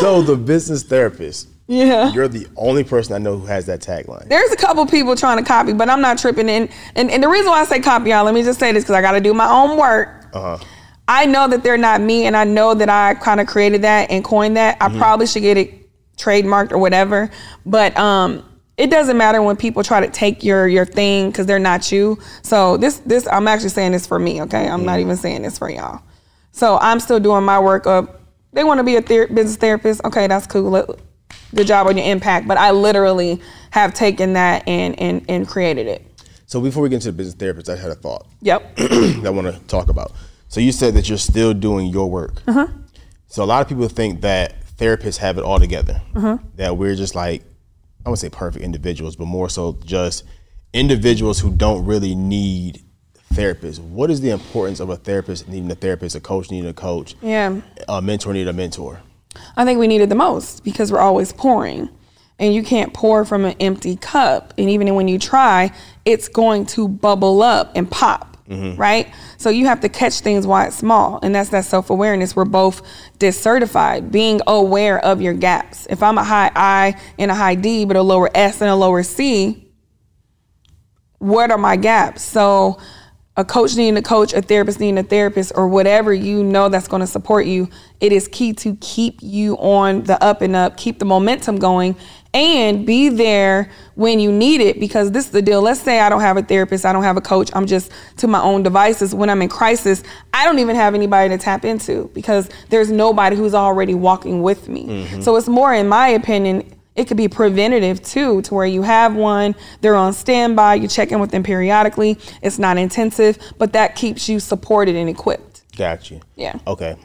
So 0.00 0.22
the 0.22 0.36
business 0.36 0.82
therapist, 0.82 1.48
yeah. 1.66 2.10
you're 2.12 2.28
the 2.28 2.46
only 2.56 2.82
person 2.82 3.14
I 3.14 3.18
know 3.18 3.36
who 3.36 3.44
has 3.44 3.66
that 3.66 3.80
tagline. 3.80 4.26
There's 4.26 4.50
a 4.52 4.56
couple 4.56 4.86
people 4.86 5.14
trying 5.16 5.36
to 5.36 5.44
copy, 5.44 5.74
but 5.74 5.90
I'm 5.90 6.00
not 6.00 6.16
tripping. 6.16 6.48
And 6.48 6.70
and, 6.94 7.10
and 7.10 7.22
the 7.22 7.28
reason 7.28 7.50
why 7.50 7.60
I 7.60 7.66
say 7.66 7.78
copy, 7.78 8.08
y'all, 8.08 8.24
let 8.24 8.32
me 8.32 8.42
just 8.42 8.58
say 8.58 8.72
this 8.72 8.84
because 8.84 8.94
I 8.94 9.02
got 9.02 9.12
to 9.12 9.20
do 9.20 9.34
my 9.34 9.46
own 9.46 9.78
work. 9.78 10.18
Uh-huh. 10.32 10.64
I 11.08 11.24
know 11.24 11.48
that 11.48 11.62
they're 11.62 11.78
not 11.78 12.02
me, 12.02 12.26
and 12.26 12.36
I 12.36 12.44
know 12.44 12.74
that 12.74 12.90
I 12.90 13.14
kind 13.14 13.40
of 13.40 13.46
created 13.46 13.82
that 13.82 14.10
and 14.10 14.22
coined 14.22 14.56
that. 14.58 14.76
I 14.80 14.96
probably 14.96 15.26
should 15.26 15.42
get 15.42 15.56
it 15.56 15.88
trademarked 16.18 16.70
or 16.70 16.78
whatever. 16.78 17.30
But 17.64 17.96
um, 17.96 18.44
it 18.76 18.90
doesn't 18.90 19.16
matter 19.16 19.40
when 19.40 19.56
people 19.56 19.82
try 19.82 20.00
to 20.00 20.10
take 20.10 20.44
your 20.44 20.68
your 20.68 20.84
thing 20.84 21.30
because 21.30 21.46
they're 21.46 21.58
not 21.58 21.90
you. 21.90 22.18
So 22.42 22.76
this 22.76 22.98
this 22.98 23.26
I'm 23.26 23.48
actually 23.48 23.70
saying 23.70 23.92
this 23.92 24.06
for 24.06 24.18
me, 24.18 24.42
okay? 24.42 24.68
I'm 24.68 24.84
not 24.84 25.00
even 25.00 25.16
saying 25.16 25.42
this 25.42 25.58
for 25.58 25.70
y'all. 25.70 26.02
So 26.52 26.78
I'm 26.78 27.00
still 27.00 27.20
doing 27.20 27.44
my 27.44 27.58
work 27.58 27.86
up. 27.86 28.20
they 28.52 28.64
want 28.64 28.78
to 28.78 28.84
be 28.84 28.96
a 28.96 29.02
ther- 29.02 29.28
business 29.28 29.56
therapist. 29.56 30.04
Okay, 30.04 30.26
that's 30.26 30.46
cool. 30.46 30.70
Good 31.54 31.66
job 31.66 31.86
on 31.86 31.96
your 31.96 32.06
impact. 32.06 32.46
But 32.46 32.58
I 32.58 32.72
literally 32.72 33.40
have 33.70 33.94
taken 33.94 34.34
that 34.34 34.68
and 34.68 34.98
and 35.00 35.24
and 35.28 35.48
created 35.48 35.86
it. 35.86 36.04
So 36.46 36.60
before 36.60 36.82
we 36.82 36.88
get 36.88 36.96
into 36.96 37.08
the 37.12 37.16
business 37.16 37.34
therapist, 37.34 37.68
I 37.68 37.76
had 37.76 37.90
a 37.90 37.94
thought 37.94 38.26
Yep. 38.42 38.76
that 38.76 39.22
I 39.26 39.30
want 39.30 39.54
to 39.54 39.60
talk 39.66 39.88
about. 39.88 40.12
So 40.48 40.60
you 40.60 40.72
said 40.72 40.94
that 40.94 41.08
you're 41.08 41.18
still 41.18 41.54
doing 41.54 41.86
your 41.88 42.10
work. 42.10 42.42
Uh-huh. 42.46 42.66
So 43.26 43.44
a 43.44 43.46
lot 43.46 43.60
of 43.62 43.68
people 43.68 43.86
think 43.88 44.22
that 44.22 44.54
therapists 44.76 45.18
have 45.18 45.38
it 45.38 45.44
all 45.44 45.58
together. 45.58 46.00
Uh-huh. 46.14 46.38
That 46.56 46.76
we're 46.76 46.94
just 46.94 47.14
like 47.14 47.44
I 48.06 48.10
would 48.10 48.18
say 48.18 48.30
perfect 48.30 48.64
individuals, 48.64 49.16
but 49.16 49.26
more 49.26 49.48
so 49.50 49.78
just 49.84 50.24
individuals 50.72 51.40
who 51.40 51.50
don't 51.50 51.84
really 51.84 52.14
need 52.14 52.82
therapists. 53.34 53.78
What 53.78 54.10
is 54.10 54.20
the 54.22 54.30
importance 54.30 54.80
of 54.80 54.88
a 54.88 54.96
therapist 54.96 55.48
needing 55.48 55.70
a 55.70 55.74
therapist, 55.74 56.16
a 56.16 56.20
coach 56.20 56.50
needing 56.50 56.70
a 56.70 56.74
coach, 56.74 57.14
Yeah. 57.20 57.60
a 57.88 58.00
mentor 58.00 58.32
needing 58.32 58.48
a 58.48 58.52
mentor? 58.52 59.00
I 59.56 59.64
think 59.64 59.78
we 59.78 59.86
need 59.86 60.00
it 60.00 60.08
the 60.08 60.14
most 60.14 60.64
because 60.64 60.90
we're 60.90 61.00
always 61.00 61.32
pouring. 61.32 61.90
And 62.38 62.54
you 62.54 62.62
can't 62.62 62.94
pour 62.94 63.24
from 63.24 63.44
an 63.44 63.56
empty 63.60 63.96
cup. 63.96 64.54
And 64.56 64.70
even 64.70 64.94
when 64.94 65.08
you 65.08 65.18
try, 65.18 65.72
it's 66.04 66.28
going 66.28 66.66
to 66.66 66.88
bubble 66.88 67.42
up 67.42 67.72
and 67.74 67.90
pop, 67.90 68.37
Mm-hmm. 68.48 68.80
right? 68.80 69.12
So 69.36 69.50
you 69.50 69.66
have 69.66 69.80
to 69.80 69.90
catch 69.90 70.20
things 70.20 70.46
while 70.46 70.66
it's 70.66 70.76
small. 70.76 71.20
And 71.22 71.34
that's 71.34 71.50
that 71.50 71.66
self 71.66 71.90
awareness. 71.90 72.34
We're 72.34 72.46
both 72.46 72.80
DISC 73.18 73.42
certified, 73.42 74.10
being 74.10 74.40
aware 74.46 74.98
of 75.04 75.20
your 75.20 75.34
gaps. 75.34 75.86
If 75.90 76.02
I'm 76.02 76.16
a 76.16 76.24
high 76.24 76.50
I 76.54 76.98
and 77.18 77.30
a 77.30 77.34
high 77.34 77.56
D, 77.56 77.84
but 77.84 77.96
a 77.96 78.02
lower 78.02 78.30
S 78.34 78.62
and 78.62 78.70
a 78.70 78.74
lower 78.74 79.02
C, 79.02 79.70
what 81.18 81.50
are 81.50 81.58
my 81.58 81.76
gaps? 81.76 82.22
So 82.22 82.78
a 83.38 83.44
coach 83.44 83.76
needing 83.76 83.96
a 83.96 84.02
coach, 84.02 84.32
a 84.32 84.42
therapist 84.42 84.80
needing 84.80 84.98
a 84.98 85.02
therapist, 85.04 85.52
or 85.54 85.68
whatever 85.68 86.12
you 86.12 86.42
know 86.42 86.68
that's 86.68 86.88
going 86.88 87.00
to 87.00 87.06
support 87.06 87.46
you, 87.46 87.68
it 88.00 88.12
is 88.12 88.26
key 88.26 88.52
to 88.54 88.76
keep 88.80 89.18
you 89.22 89.56
on 89.58 90.02
the 90.04 90.22
up 90.22 90.42
and 90.42 90.56
up, 90.56 90.76
keep 90.76 90.98
the 90.98 91.04
momentum 91.04 91.58
going, 91.58 91.94
and 92.34 92.86
be 92.86 93.08
there 93.08 93.70
when 93.94 94.20
you 94.20 94.30
need 94.30 94.60
it. 94.60 94.78
Because 94.80 95.12
this 95.12 95.26
is 95.26 95.30
the 95.30 95.42
deal. 95.42 95.62
Let's 95.62 95.80
say 95.80 96.00
I 96.00 96.08
don't 96.08 96.20
have 96.20 96.36
a 96.36 96.42
therapist, 96.42 96.84
I 96.84 96.92
don't 96.92 97.02
have 97.02 97.16
a 97.16 97.20
coach, 97.20 97.50
I'm 97.54 97.66
just 97.66 97.90
to 98.18 98.26
my 98.26 98.40
own 98.40 98.62
devices. 98.62 99.14
When 99.14 99.30
I'm 99.30 99.42
in 99.42 99.48
crisis, 99.48 100.02
I 100.32 100.44
don't 100.44 100.58
even 100.58 100.76
have 100.76 100.94
anybody 100.94 101.30
to 101.30 101.38
tap 101.38 101.64
into 101.64 102.10
because 102.14 102.48
there's 102.68 102.90
nobody 102.90 103.36
who's 103.36 103.54
already 103.54 103.94
walking 103.94 104.42
with 104.42 104.68
me. 104.68 104.84
Mm-hmm. 104.84 105.22
So 105.22 105.36
it's 105.36 105.48
more, 105.48 105.74
in 105.74 105.88
my 105.88 106.08
opinion, 106.08 106.74
it 106.96 107.06
could 107.06 107.16
be 107.16 107.28
preventative 107.28 108.02
too, 108.02 108.42
to 108.42 108.54
where 108.54 108.66
you 108.66 108.82
have 108.82 109.14
one, 109.14 109.54
they're 109.80 109.94
on 109.94 110.12
standby, 110.12 110.74
you 110.74 110.88
check 110.88 111.12
in 111.12 111.20
with 111.20 111.30
them 111.30 111.44
periodically. 111.44 112.18
It's 112.42 112.58
not 112.58 112.76
intensive, 112.76 113.38
but 113.56 113.72
that 113.74 113.94
keeps 113.94 114.28
you 114.28 114.40
supported 114.40 114.96
and 114.96 115.08
equipped. 115.08 115.62
Got 115.76 116.10
you. 116.10 116.20
Yeah. 116.34 116.58
Okay. 116.66 116.96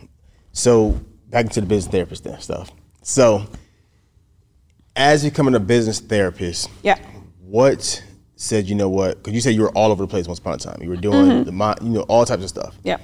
So 0.51 0.99
back 1.29 1.45
into 1.45 1.61
the 1.61 1.67
business 1.67 1.91
therapist 1.91 2.27
stuff. 2.41 2.71
So 3.03 3.45
as 4.95 5.23
becoming 5.23 5.55
a 5.55 5.59
business 5.59 5.99
therapist, 5.99 6.69
Yeah. 6.83 6.97
what 7.45 8.03
said 8.35 8.67
you 8.67 8.75
know 8.75 8.89
what? 8.89 9.17
Because 9.17 9.33
you 9.33 9.41
said 9.41 9.55
you 9.55 9.61
were 9.61 9.71
all 9.71 9.91
over 9.91 10.03
the 10.03 10.07
place 10.07 10.27
once 10.27 10.39
upon 10.39 10.53
a 10.55 10.57
time. 10.57 10.77
You 10.81 10.89
were 10.89 10.95
doing 10.97 11.45
Mm-hmm. 11.45 11.57
the 11.57 11.77
you 11.85 11.89
know 11.89 12.01
all 12.01 12.25
types 12.25 12.43
of 12.43 12.49
stuff. 12.49 12.75
Yeah. 12.83 12.97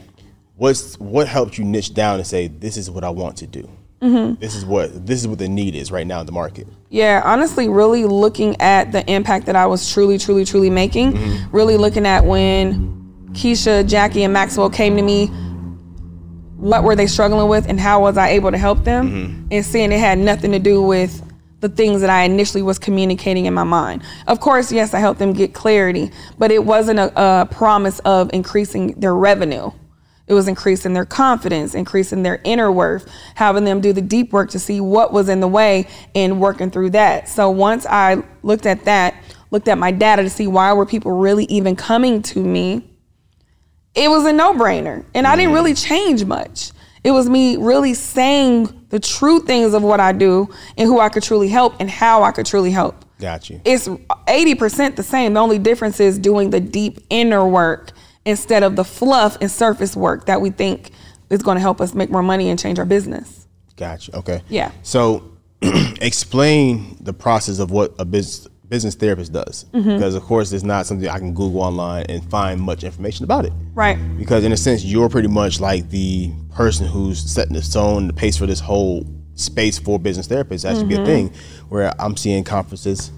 What's 0.58 1.00
what 1.00 1.28
helped 1.28 1.58
you 1.58 1.64
niche 1.64 1.94
down 1.94 2.16
and 2.18 2.28
say 2.28 2.48
this 2.48 2.76
is 2.78 2.92
what 2.92 3.04
I 3.04 3.10
want 3.10 3.38
to 3.38 3.48
do? 3.48 3.70
Mm-hmm. 4.02 4.40
This 4.40 4.56
is 4.56 4.66
what 4.66 5.06
this 5.06 5.20
is 5.22 5.28
what 5.28 5.40
the 5.40 5.48
need 5.50 5.76
is 5.76 5.92
right 5.92 6.06
now 6.06 6.20
in 6.20 6.26
the 6.26 6.32
market. 6.32 6.68
Yeah, 6.90 7.22
honestly, 7.26 7.70
really 7.70 8.04
looking 8.06 8.60
at 8.62 8.92
the 8.92 9.10
impact 9.10 9.46
that 9.46 9.56
I 9.56 9.66
was 9.68 9.92
truly, 9.92 10.18
truly, 10.18 10.44
truly 10.46 10.70
making. 10.70 11.18
Really 11.52 11.78
looking 11.78 12.06
at 12.06 12.26
when 12.26 13.30
Keisha, 13.32 13.88
Jackie, 13.88 14.24
and 14.24 14.34
Maxwell 14.34 14.70
came 14.70 14.96
to 14.96 15.02
me, 15.02 15.28
what 16.58 16.84
were 16.84 16.96
they 16.96 17.08
struggling 17.08 17.48
with, 17.48 17.68
and 17.70 17.80
how 17.80 18.02
was 18.02 18.18
I 18.18 18.30
able 18.30 18.52
to 18.52 18.58
help 18.58 18.84
them, 18.84 19.48
and 19.52 19.66
seeing 19.66 19.92
it 19.92 20.00
had 20.00 20.18
nothing 20.18 20.52
to 20.52 20.60
do 20.60 20.82
with 20.82 21.22
the 21.60 21.70
things 21.70 22.02
that 22.02 22.10
I 22.10 22.24
initially 22.24 22.62
was 22.62 22.80
communicating 22.80 23.46
in 23.46 23.54
my 23.54 23.64
mind. 23.64 24.04
Of 24.28 24.40
course, 24.40 24.72
yes, 24.72 24.94
I 24.94 25.00
helped 25.00 25.20
them 25.20 25.34
get 25.34 25.54
clarity, 25.54 26.12
but 26.38 26.52
it 26.52 26.64
wasn't 26.64 27.00
a, 27.00 27.12
a 27.16 27.46
promise 27.46 28.00
of 28.00 28.30
increasing 28.34 28.94
their 29.00 29.16
revenue. 29.16 29.72
It 30.28 30.34
was 30.36 30.48
increasing 30.48 30.94
their 30.94 31.06
confidence, 31.06 31.74
increasing 31.74 32.22
their 32.22 32.40
inner 32.44 32.72
worth, 32.72 33.12
having 33.34 33.64
them 33.64 33.82
do 33.82 33.94
the 33.94 34.02
deep 34.02 34.32
work 34.32 34.52
to 34.52 34.60
see 34.60 34.80
what 34.80 35.12
was 35.12 35.28
in 35.28 35.40
the 35.40 35.48
way 35.48 35.88
and 36.14 36.40
working 36.40 36.70
through 36.70 36.92
that. 36.92 37.28
So 37.28 37.50
once 37.50 37.86
I 37.88 38.24
looked 38.44 38.68
at 38.68 38.86
that, 38.86 39.16
looked 39.50 39.68
at 39.68 39.80
my 39.80 39.90
data 39.92 40.22
to 40.22 40.30
see 40.30 40.46
why 40.46 40.72
were 40.74 40.86
people 40.86 41.14
really 41.14 41.46
even 41.46 41.76
coming 41.76 42.22
to 42.22 42.44
me, 42.44 42.88
it 43.96 44.08
was 44.08 44.24
a 44.26 44.32
no-brainer. 44.32 45.04
And 45.16 45.26
I 45.26 45.36
didn't 45.36 45.52
mm. 45.52 45.56
really 45.56 45.74
change 45.74 46.24
much. 46.24 46.72
It 47.04 47.12
was 47.12 47.30
me 47.30 47.58
really 47.58 47.94
saying 47.94 48.86
the 48.90 49.00
true 49.00 49.40
things 49.40 49.74
of 49.74 49.84
what 49.84 50.00
I 50.00 50.12
do 50.12 50.50
and 50.78 50.88
who 50.88 51.00
I 51.00 51.10
could 51.10 51.24
truly 51.24 51.48
help 51.48 51.76
and 51.80 51.90
how 51.90 52.24
I 52.24 52.32
could 52.32 52.46
truly 52.46 52.72
help. 52.72 53.06
Got 53.20 53.50
you. 53.50 53.62
It's 53.66 53.88
80% 53.88 54.96
the 54.96 55.04
same. 55.04 55.34
The 55.34 55.40
only 55.40 55.60
difference 55.60 56.00
is 56.00 56.18
doing 56.18 56.50
the 56.50 56.60
deep 56.60 57.00
inner 57.10 57.46
work 57.48 57.92
instead 58.26 58.64
of 58.64 58.76
the 58.76 58.84
fluff 58.84 59.38
and 59.42 59.50
surface 59.50 59.96
work 59.96 60.26
that 60.26 60.42
we 60.42 60.50
think 60.50 60.92
is 61.30 61.42
going 61.42 61.56
to 61.56 61.62
help 61.62 61.82
us 61.82 61.94
make 61.94 62.10
more 62.10 62.24
money 62.24 62.50
and 62.50 62.60
change 62.60 62.80
our 62.80 62.86
business. 62.86 63.48
Got 63.76 64.08
you. 64.08 64.14
Okay. 64.16 64.42
Yeah. 64.50 64.72
So, 64.84 65.38
explain 65.62 66.98
the 67.02 67.14
process 67.14 67.60
of 67.60 67.72
what 67.72 67.94
a 68.00 68.06
business 68.06 68.48
business 68.70 68.96
therapist 68.96 69.34
does, 69.34 69.66
Mm-hmm. 69.74 69.96
because 69.96 70.16
of 70.16 70.24
course 70.24 70.52
it's 70.52 70.64
not 70.64 70.86
something 70.86 71.10
I 71.10 71.18
can 71.20 71.34
Google 71.34 71.62
online 71.62 72.06
and 72.10 72.24
find 72.30 72.62
much 72.62 72.84
information 72.84 73.24
about 73.26 73.46
it. 73.46 73.54
Right. 73.74 73.98
Because 74.18 74.44
in 74.44 74.52
a 74.52 74.58
sense, 74.58 74.84
you're 74.86 75.10
pretty 75.10 75.28
much 75.28 75.60
like 75.60 75.90
the 75.90 76.32
person 76.54 76.86
who's 76.88 77.20
setting 77.20 77.54
the 77.54 77.62
tone, 77.62 78.08
the 78.08 78.14
pace 78.14 78.38
for 78.38 78.46
this 78.46 78.60
whole 78.60 79.06
space 79.36 79.80
for 79.80 79.98
business 80.00 80.28
therapists. 80.28 80.64
That 80.64 80.78
should 80.78 80.88
be 80.90 80.96
a 80.96 81.06
thing. 81.06 81.34
Where 81.70 81.94
I'm 82.00 82.16
seeing 82.16 82.44
conferences. 82.44 83.12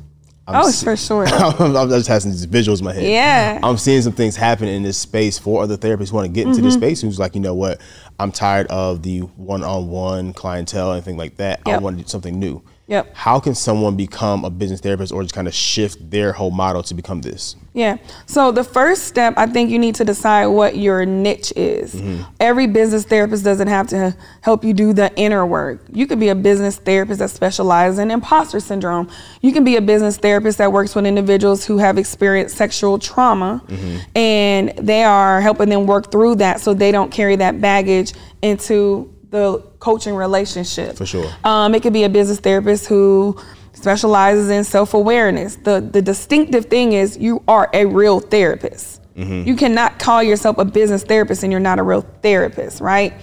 I'm 0.47 0.55
Mm-hmm. 0.55 0.65
Oh, 0.67 0.71
see- 0.71 0.85
for 0.85 0.97
sure. 0.97 1.27
I'm, 1.27 1.89
just 1.89 2.07
having 2.07 2.31
these 2.31 2.47
visuals 2.47 2.79
in 2.79 2.85
my 2.85 2.93
head. 2.93 3.03
Yeah. 3.03 3.59
I'm 3.63 3.77
seeing 3.77 4.01
some 4.01 4.13
things 4.13 4.35
happen 4.35 4.67
in 4.67 4.81
this 4.83 4.97
space 4.97 5.37
for 5.37 5.61
other 5.63 5.77
therapists 5.77 6.09
who 6.09 6.15
want 6.15 6.27
to 6.27 6.33
get 6.33 6.47
into 6.47 6.57
Mm-hmm. 6.57 6.65
this 6.65 6.73
space. 6.75 7.01
Who's 7.01 7.19
like, 7.19 7.35
you 7.35 7.41
know 7.41 7.53
what? 7.53 7.79
I'm 8.19 8.31
tired 8.31 8.67
of 8.67 9.03
the 9.03 9.19
one-on-one 9.21 10.33
clientele 10.33 10.93
and 10.93 11.03
things 11.03 11.17
like 11.17 11.37
that. 11.37 11.61
I 11.65 11.77
want 11.77 11.97
to 11.97 12.03
do 12.03 12.09
something 12.09 12.39
new. 12.39 12.61
Yep. 12.91 13.15
How 13.15 13.39
can 13.39 13.55
someone 13.55 13.95
become 13.95 14.43
a 14.43 14.49
business 14.49 14.81
therapist 14.81 15.13
or 15.13 15.21
just 15.21 15.33
kind 15.33 15.47
of 15.47 15.53
shift 15.53 16.11
their 16.11 16.33
whole 16.33 16.51
model 16.51 16.83
to 16.83 16.93
become 16.93 17.21
this? 17.21 17.55
Yeah. 17.71 17.99
So 18.25 18.51
the 18.51 18.65
first 18.65 19.05
step, 19.05 19.33
I 19.37 19.45
think 19.45 19.69
you 19.69 19.79
need 19.79 19.95
to 19.95 20.03
decide 20.03 20.47
what 20.47 20.75
your 20.75 21.05
niche 21.05 21.53
is. 21.55 21.95
Mm-hmm. 21.95 22.23
Every 22.41 22.67
business 22.67 23.05
therapist 23.05 23.45
doesn't 23.45 23.69
have 23.69 23.87
to 23.87 24.13
help 24.41 24.65
you 24.65 24.73
do 24.73 24.91
the 24.91 25.09
inner 25.15 25.45
work. 25.45 25.79
You 25.93 26.05
could 26.05 26.19
be 26.19 26.27
a 26.27 26.35
business 26.35 26.75
therapist 26.75 27.19
that 27.19 27.29
specializes 27.29 27.97
in 27.97 28.11
imposter 28.11 28.59
syndrome. 28.59 29.09
You 29.39 29.53
can 29.53 29.63
be 29.63 29.77
a 29.77 29.81
business 29.81 30.17
therapist 30.17 30.57
that 30.57 30.73
works 30.73 30.93
with 30.93 31.05
individuals 31.05 31.65
who 31.65 31.77
have 31.77 31.97
experienced 31.97 32.57
sexual 32.57 32.99
trauma 32.99 33.63
mm-hmm. 33.67 33.99
and 34.17 34.77
they 34.77 35.05
are 35.05 35.39
helping 35.39 35.69
them 35.69 35.85
work 35.85 36.11
through 36.11 36.35
that 36.35 36.59
so 36.59 36.73
they 36.73 36.91
don't 36.91 37.09
carry 37.09 37.37
that 37.37 37.61
baggage 37.61 38.11
into 38.41 39.15
the 39.31 39.59
coaching 39.79 40.13
relationship. 40.13 40.97
For 40.97 41.05
sure. 41.05 41.33
Um, 41.43 41.73
it 41.73 41.81
could 41.81 41.93
be 41.93 42.03
a 42.03 42.09
business 42.09 42.39
therapist 42.39 42.87
who 42.87 43.39
specializes 43.73 44.49
in 44.49 44.63
self 44.63 44.93
awareness. 44.93 45.55
The 45.55 45.81
the 45.81 46.01
distinctive 46.01 46.65
thing 46.65 46.93
is 46.93 47.17
you 47.17 47.41
are 47.47 47.69
a 47.73 47.85
real 47.85 48.19
therapist. 48.19 48.99
You 49.13 49.55
cannot 49.55 49.99
call 49.99 50.23
yourself 50.23 50.57
a 50.57 50.65
business 50.65 51.03
therapist 51.03 51.43
and 51.43 51.51
you're 51.51 51.59
not 51.59 51.77
a 51.77 51.83
real 51.83 52.01
therapist, 52.23 52.81
right? 52.81 53.13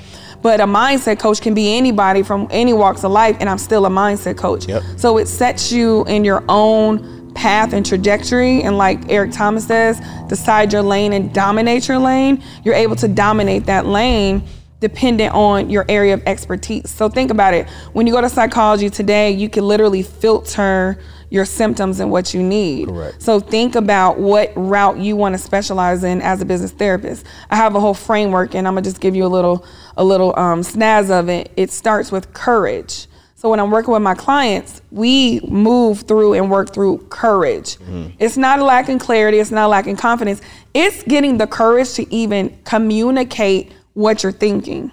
But 0.43 0.61
a 0.61 0.65
mindset 0.65 1.19
coach 1.19 1.41
can 1.41 1.55
be 1.55 1.77
anybody 1.77 2.23
from 2.23 2.47
any 2.53 2.73
walks 2.73 3.03
of 3.03 3.11
life, 3.11 3.37
and 3.41 3.49
I'm 3.49 3.59
still 3.59 3.85
a 3.85 3.91
mindset 3.91 4.37
coach. 4.37 4.69
Yep. 4.69 4.83
So 4.97 5.19
it 5.19 5.27
sets 5.27 5.73
you 5.73 6.05
in 6.05 6.25
your 6.25 6.45
own 6.49 7.33
path 7.35 7.73
and 7.73 7.85
trajectory. 7.85 8.63
And 8.63 8.79
like 8.79 9.11
Eric 9.11 9.33
Thomas 9.33 9.67
says, 9.67 10.01
decide 10.29 10.73
your 10.73 10.83
lane 10.83 11.13
and 11.13 11.33
dominate 11.33 11.89
your 11.89 11.99
lane. 11.99 12.43
You're 12.65 12.75
able 12.75 12.97
to 12.97 13.09
dominate 13.09 13.67
that 13.67 13.87
lane 13.87 14.43
dependent 14.81 15.35
on 15.35 15.71
your 15.71 15.85
area 15.89 16.15
of 16.15 16.23
expertise. 16.27 16.91
So 16.91 17.09
think 17.09 17.31
about 17.31 17.55
it. 17.55 17.69
When 17.93 18.07
you 18.07 18.13
go 18.13 18.21
to 18.21 18.29
psychology 18.29 18.91
today, 18.91 19.31
you 19.31 19.49
can 19.49 19.67
literally 19.67 20.03
filter 20.03 20.99
your 21.31 21.45
symptoms 21.45 22.01
and 22.01 22.11
what 22.11 22.33
you 22.33 22.43
need. 22.43 22.89
Correct. 22.89 23.21
So 23.21 23.39
think 23.41 23.75
about 23.75 24.19
what 24.19 24.53
route 24.57 24.99
you 24.99 25.17
want 25.17 25.35
to 25.35 25.39
specialize 25.39 26.03
in 26.05 26.23
as 26.23 26.41
a 26.41 26.47
business 26.47 26.71
therapist. 26.71 27.27
I 27.51 27.57
have 27.57 27.75
a 27.75 27.81
whole 27.81 27.95
framework 27.95 28.55
and 28.55 28.67
I'm 28.67 28.75
gonna 28.75 28.83
just 28.83 29.01
give 29.01 29.15
you 29.15 29.27
a 29.27 29.29
little 29.29 29.67
a 29.97 30.05
little 30.05 30.39
um, 30.39 30.63
snaz 30.63 31.11
of 31.11 31.29
it. 31.29 31.53
It 31.57 31.71
starts 31.71 32.11
with 32.11 32.33
courage. 32.33 33.09
So 33.35 33.49
when 33.49 33.61
I'm 33.61 33.71
working 33.71 33.93
with 33.93 34.03
my 34.03 34.15
clients, 34.17 34.83
we 34.91 35.39
move 35.47 36.01
through 36.01 36.35
and 36.35 36.51
work 36.51 36.75
through 36.75 37.07
courage. 37.09 37.77
It's 38.19 38.37
not 38.37 38.59
lacking 38.59 38.99
clarity, 38.99 39.39
it's 39.39 39.53
not 39.53 39.71
lacking 39.71 39.95
confidence. 39.97 40.41
It's 40.75 41.05
getting 41.05 41.39
the 41.39 41.47
courage 41.47 41.93
to 41.95 42.13
even 42.13 42.59
communicate 42.65 43.73
what 43.99 44.23
you're 44.23 44.31
thinking. 44.31 44.93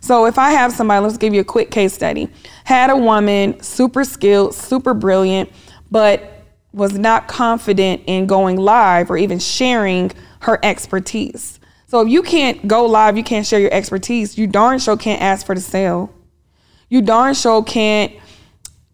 So 0.00 0.24
if 0.24 0.38
I 0.38 0.50
have 0.52 0.72
somebody, 0.72 1.04
let's 1.04 1.18
give 1.18 1.34
you 1.34 1.42
a 1.42 1.44
quick 1.44 1.70
case 1.70 1.92
study. 1.92 2.28
Had 2.64 2.88
a 2.88 2.96
woman, 2.96 3.60
super 3.62 4.04
skilled, 4.04 4.54
super 4.54 4.94
brilliant, 4.94 5.50
but 5.90 6.44
was 6.72 6.98
not 6.98 7.28
confident 7.28 8.02
in 8.06 8.26
going 8.26 8.56
live 8.56 9.10
or 9.10 9.18
even 9.18 9.38
sharing 9.38 10.12
her 10.40 10.58
expertise. 10.62 11.60
So 11.88 12.00
if 12.00 12.08
you 12.08 12.22
can't 12.22 12.66
go 12.66 12.86
live, 12.86 13.18
you 13.18 13.22
can't 13.22 13.46
share 13.46 13.60
your 13.60 13.72
expertise, 13.72 14.38
you 14.38 14.46
darn 14.46 14.78
sure 14.78 14.96
can't 14.96 15.20
ask 15.20 15.44
for 15.44 15.54
the 15.54 15.60
sale. 15.60 16.10
You 16.88 17.02
darn 17.02 17.34
sure 17.34 17.62
can't 17.62 18.14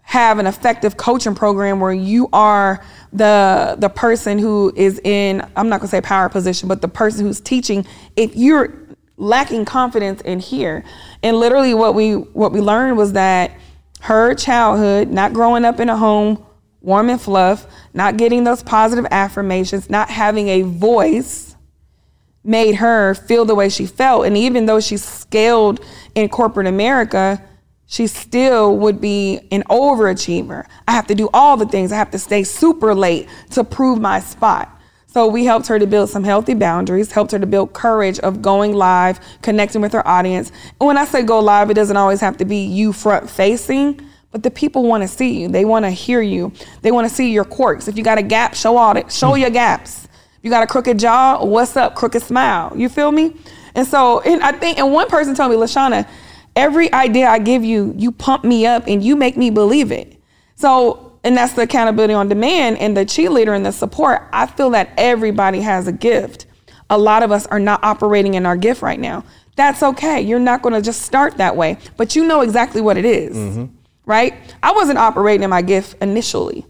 have 0.03 0.38
an 0.38 0.47
effective 0.47 0.97
coaching 0.97 1.35
program 1.35 1.81
where 1.81 1.93
you 1.93 2.29
are 2.33 2.85
the 3.12 3.77
the 3.79 3.88
person 3.88 4.38
who 4.38 4.73
is 4.77 5.01
in 5.03 5.40
I'm 5.57 5.69
not 5.69 5.81
going 5.81 5.88
to 5.88 5.88
say 5.88 6.01
power 6.01 6.29
position, 6.29 6.69
but 6.69 6.83
the 6.83 6.88
person 6.88 7.25
who's 7.25 7.40
teaching 7.40 7.87
if 8.17 8.37
you're 8.37 8.84
lacking 9.16 9.64
confidence 9.64 10.20
in 10.22 10.40
here. 10.40 10.85
And 11.22 11.38
literally 11.38 11.74
what 11.74 11.94
we 11.94 12.14
what 12.14 12.53
we 12.53 12.61
learned 12.61 12.96
was 12.96 13.12
that 13.12 13.53
her 14.00 14.35
childhood, 14.35 15.09
not 15.09 15.33
growing 15.33 15.64
up 15.64 15.81
in 15.81 15.88
a 15.88 15.96
home 15.96 16.44
warm 16.81 17.09
and 17.09 17.20
fluff, 17.20 17.66
not 17.94 18.16
getting 18.16 18.44
those 18.44 18.62
positive 18.62 19.07
affirmations, 19.11 19.88
not 19.88 20.11
having 20.11 20.48
a 20.48 20.62
voice 20.62 21.57
made 22.44 22.74
her 22.74 23.14
feel 23.14 23.46
the 23.46 23.55
way 23.55 23.70
she 23.70 23.87
felt. 23.87 24.27
And 24.27 24.37
even 24.37 24.66
though 24.66 24.81
she 24.81 24.98
scaled 24.98 25.81
in 26.14 26.29
corporate 26.29 26.66
America, 26.66 27.42
she 27.87 28.07
still 28.07 28.77
would 28.79 29.00
be 29.00 29.40
an 29.50 29.62
overachiever. 29.70 30.66
I 30.87 30.92
have 30.92 31.07
to 31.07 31.14
do 31.14 31.31
all 31.33 31.57
the 31.57 31.66
things. 31.66 31.90
I 31.90 31.96
have 31.96 32.11
to 32.11 32.18
stay 32.18 32.44
super 32.44 32.94
late 32.94 33.29
to 33.53 33.64
prove 33.64 34.00
my 34.00 34.20
spot. 34.20 34.70
So 35.14 35.29
we 35.29 35.44
helped 35.44 35.68
her 35.68 35.79
to 35.79 35.87
build 35.87 36.11
some 36.11 36.24
healthy 36.24 36.55
boundaries, 36.55 37.12
helped 37.12 37.31
her 37.31 37.38
to 37.38 37.46
build 37.46 37.72
courage 37.72 38.18
of 38.18 38.42
going 38.42 38.72
live, 38.72 39.20
connecting 39.42 39.81
with 39.81 39.92
her 39.92 40.05
audience. 40.09 40.50
And 40.81 40.88
when 40.88 40.98
I 40.98 41.05
say 41.05 41.22
go 41.22 41.38
live, 41.38 41.70
it 41.70 41.74
doesn't 41.74 41.96
always 41.96 42.20
have 42.20 42.37
to 42.38 42.44
be 42.44 42.64
you 42.64 42.92
front 42.92 43.31
facing, 43.31 44.00
but 44.33 44.42
the 44.42 44.50
people 44.50 44.83
want 44.83 45.05
to 45.05 45.09
see 45.09 45.40
you. 45.40 45.46
They 45.46 45.64
want 45.64 45.85
to 45.85 45.90
hear 45.92 46.20
you. 46.20 46.53
They 46.83 46.90
want 46.90 47.09
to 47.09 47.14
see 47.14 47.31
your 47.31 47.44
quirks. 47.44 47.87
If 47.87 47.96
you 47.96 48.03
got 48.03 48.18
a 48.18 48.24
gap, 48.24 48.57
show 48.57 48.77
all 48.77 48.96
it. 48.96 49.12
Show 49.12 49.31
mm. 49.31 49.40
your 49.42 49.50
gaps. 49.50 50.07
If 50.07 50.40
you 50.42 50.50
got 50.50 50.64
a 50.64 50.66
crooked 50.66 50.98
jaw, 50.98 51.44
what's 51.44 51.77
up? 51.77 51.94
Crooked 51.94 52.20
smile. 52.20 52.72
You 52.74 52.88
feel 52.88 53.12
me? 53.12 53.37
And 53.77 53.87
so, 53.87 54.18
and 54.22 54.42
I 54.42 54.50
think, 54.50 54.81
and 54.81 54.92
one 54.92 55.07
person 55.07 55.37
told 55.37 55.53
me, 55.53 55.57
Lashana, 55.57 56.09
every 56.57 56.92
idea 56.92 57.29
I 57.29 57.38
give 57.38 57.62
you, 57.62 57.94
you 57.96 58.11
pump 58.11 58.42
me 58.42 58.66
up 58.66 58.88
and 58.88 59.00
you 59.00 59.14
make 59.14 59.37
me 59.37 59.50
believe 59.50 59.92
it. 59.92 60.20
So 60.57 61.13
and 61.25 61.37
that's 61.37 61.55
the 61.55 61.63
accountability 61.63 62.13
on 62.15 62.29
demand 62.29 62.79
and 62.79 62.97
the 62.97 63.05
cheerleader 63.05 63.57
and 63.57 63.65
the 63.65 63.73
support. 63.73 64.23
I 64.33 64.47
feel 64.47 64.71
that 64.71 64.91
everybody 64.99 65.63
has 65.63 65.89
a 65.89 65.93
gift. 65.93 66.47
A 66.91 66.99
lot 66.99 67.23
of 67.23 67.33
us 67.33 67.47
are 67.47 67.59
not 67.59 67.83
operating 67.83 68.35
in 68.35 68.45
our 68.45 68.57
gift 68.57 68.83
right 68.83 69.01
now. 69.01 69.25
That's 69.57 69.83
okay. 69.83 70.21
You're 70.21 70.39
not 70.39 70.63
going 70.63 70.75
to 70.75 70.83
just 70.83 71.03
start 71.03 71.39
that 71.39 71.57
way, 71.57 71.79
but 71.97 72.15
you 72.15 72.27
know 72.27 72.43
exactly 72.43 72.81
what 72.81 72.99
it 72.99 73.07
is, 73.07 73.37
mm-hmm. 73.37 73.75
right? 74.05 74.35
I 74.63 74.73
wasn't 74.73 74.99
operating 74.99 75.45
in 75.45 75.51
my 75.51 75.63
gift 75.63 75.97
initially, 76.03 76.67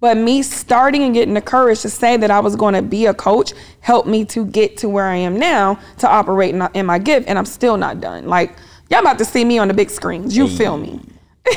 but 0.00 0.18
me 0.18 0.42
starting 0.42 1.02
and 1.02 1.14
getting 1.14 1.34
the 1.34 1.40
courage 1.40 1.80
to 1.80 1.88
say 1.88 2.16
that 2.18 2.30
I 2.30 2.40
was 2.40 2.56
going 2.56 2.74
to 2.74 2.82
be 2.82 3.06
a 3.06 3.14
coach 3.14 3.54
helped 3.80 4.08
me 4.08 4.24
to 4.26 4.44
get 4.44 4.76
to 4.78 4.88
where 4.88 5.06
I 5.06 5.16
am 5.16 5.38
now 5.38 5.78
to 5.98 6.08
operate 6.08 6.54
in, 6.54 6.68
in 6.74 6.84
my 6.84 6.98
gift, 6.98 7.28
and 7.28 7.38
I'm 7.38 7.46
still 7.46 7.78
not 7.78 8.00
done. 8.00 8.26
Like 8.26 8.56
y'all 8.90 9.00
about 9.00 9.18
to 9.18 9.24
see 9.24 9.44
me 9.44 9.58
on 9.58 9.68
the 9.68 9.74
big 9.74 9.88
screens. 9.88 10.36
You 10.36 10.48
feel 10.48 10.76
me? 10.76 11.00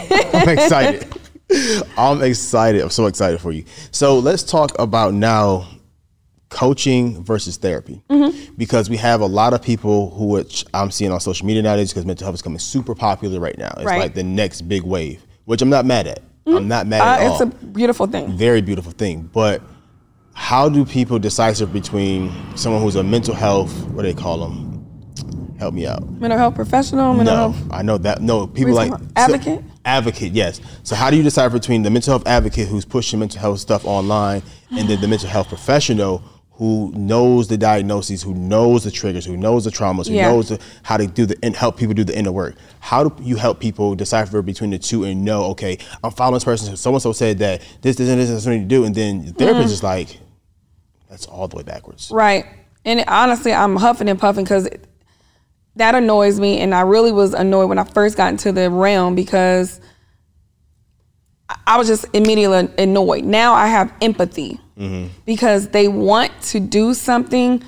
I'm 0.09 0.49
excited. 0.49 1.11
I'm 1.97 2.21
excited. 2.21 2.81
I'm 2.81 2.89
so 2.89 3.05
excited 3.05 3.39
for 3.39 3.51
you. 3.51 3.65
So 3.91 4.19
let's 4.19 4.43
talk 4.43 4.77
about 4.79 5.13
now 5.13 5.67
coaching 6.49 7.23
versus 7.23 7.57
therapy 7.57 8.01
mm-hmm. 8.09 8.53
because 8.55 8.89
we 8.89 8.97
have 8.97 9.19
a 9.21 9.25
lot 9.25 9.53
of 9.53 9.61
people 9.61 10.11
who 10.11 10.27
which 10.27 10.65
I'm 10.73 10.91
seeing 10.91 11.11
on 11.11 11.19
social 11.19 11.45
media 11.45 11.61
nowadays 11.61 11.91
because 11.91 12.05
mental 12.05 12.25
health 12.25 12.35
is 12.35 12.41
coming 12.41 12.59
super 12.59 12.95
popular 12.95 13.39
right 13.39 13.57
now. 13.57 13.73
It's 13.77 13.85
right. 13.85 13.99
like 13.99 14.13
the 14.13 14.23
next 14.23 14.61
big 14.61 14.83
wave, 14.83 15.25
which 15.45 15.61
I'm 15.61 15.69
not 15.69 15.85
mad 15.85 16.07
at. 16.07 16.21
Mm-hmm. 16.21 16.57
I'm 16.57 16.67
not 16.67 16.87
mad 16.87 17.01
uh, 17.01 17.05
at 17.05 17.31
it's 17.31 17.41
all. 17.41 17.47
It's 17.47 17.63
a 17.63 17.65
beautiful 17.65 18.07
thing. 18.07 18.31
Very 18.37 18.61
beautiful 18.61 18.91
thing. 18.91 19.29
But 19.33 19.61
how 20.33 20.69
do 20.69 20.85
people 20.85 21.19
decipher 21.19 21.65
between 21.65 22.31
someone 22.55 22.81
who's 22.81 22.95
a 22.95 23.03
mental 23.03 23.33
health, 23.33 23.73
what 23.87 24.03
do 24.03 24.13
they 24.13 24.19
call 24.19 24.37
them? 24.37 24.77
Help 25.59 25.73
me 25.73 25.87
out. 25.87 26.07
Mental 26.07 26.37
health 26.37 26.55
professional, 26.55 27.13
mental 27.15 27.35
no, 27.35 27.51
health. 27.51 27.67
I 27.71 27.81
know 27.81 27.97
that. 27.97 28.21
No, 28.21 28.45
people 28.45 28.73
like 28.73 28.93
advocate. 29.15 29.59
So, 29.59 29.76
advocate, 29.87 30.33
yes. 30.33 30.61
So 30.83 30.95
how 30.95 31.09
do 31.09 31.17
you 31.17 31.23
decide 31.23 31.51
between 31.51 31.81
the 31.81 31.89
mental 31.89 32.11
health 32.11 32.27
advocate 32.27 32.67
who's 32.67 32.85
pushing 32.85 33.19
mental 33.19 33.39
health 33.39 33.59
stuff 33.59 33.85
online 33.85 34.43
and 34.71 34.87
then 34.87 35.01
the 35.01 35.07
mental 35.07 35.29
health 35.29 35.47
professional 35.47 36.21
who 36.51 36.91
knows 36.95 37.47
the 37.47 37.57
diagnoses, 37.57 38.23
who 38.23 38.33
knows 38.33 38.83
the 38.83 38.89
triggers, 38.89 39.25
who 39.25 39.37
knows 39.37 39.63
the 39.63 39.69
traumas, 39.69 40.07
who 40.07 40.15
yeah. 40.15 40.27
knows 40.27 40.49
the, 40.49 40.59
how 40.81 40.97
to 40.97 41.05
do 41.05 41.25
the 41.27 41.37
and 41.43 41.55
help 41.55 41.77
people 41.77 41.93
do 41.93 42.03
the 42.03 42.17
inner 42.17 42.31
work. 42.31 42.55
How 42.79 43.09
do 43.09 43.23
you 43.23 43.35
help 43.35 43.59
people 43.59 43.93
decipher 43.95 44.41
between 44.41 44.71
the 44.71 44.79
two 44.79 45.03
and 45.03 45.23
know, 45.23 45.45
okay, 45.51 45.77
I'm 46.03 46.11
following 46.11 46.33
this 46.35 46.43
person. 46.43 46.75
So 46.75 46.91
and 46.93 47.01
so 47.01 47.11
said 47.13 47.37
that 47.39 47.61
this, 47.81 47.95
this, 47.95 48.09
and 48.09 48.19
this 48.19 48.29
is 48.29 48.43
something 48.43 48.63
to 48.63 48.67
do, 48.67 48.85
and 48.85 48.95
then 48.95 49.25
the 49.27 49.33
therapist 49.33 49.69
mm. 49.69 49.73
is 49.73 49.83
like, 49.83 50.19
that's 51.09 51.27
all 51.27 51.47
the 51.47 51.57
way 51.57 51.63
backwards. 51.63 52.09
Right. 52.11 52.45
And 52.83 53.03
honestly, 53.07 53.53
I'm 53.53 53.75
huffing 53.75 54.09
and 54.09 54.19
puffing 54.19 54.43
because 54.43 54.67
that 55.77 55.95
annoys 55.95 56.39
me. 56.39 56.59
And 56.59 56.73
I 56.73 56.81
really 56.81 57.11
was 57.11 57.33
annoyed 57.33 57.69
when 57.69 57.79
I 57.79 57.83
first 57.83 58.17
got 58.17 58.29
into 58.29 58.51
the 58.51 58.69
realm 58.69 59.15
because 59.15 59.79
I 61.65 61.77
was 61.77 61.87
just 61.87 62.05
immediately 62.13 62.69
annoyed. 62.77 63.23
Now 63.23 63.53
I 63.53 63.67
have 63.67 63.93
empathy 64.01 64.59
mm-hmm. 64.77 65.07
because 65.25 65.69
they 65.69 65.87
want 65.87 66.31
to 66.43 66.59
do 66.59 66.93
something 66.93 67.63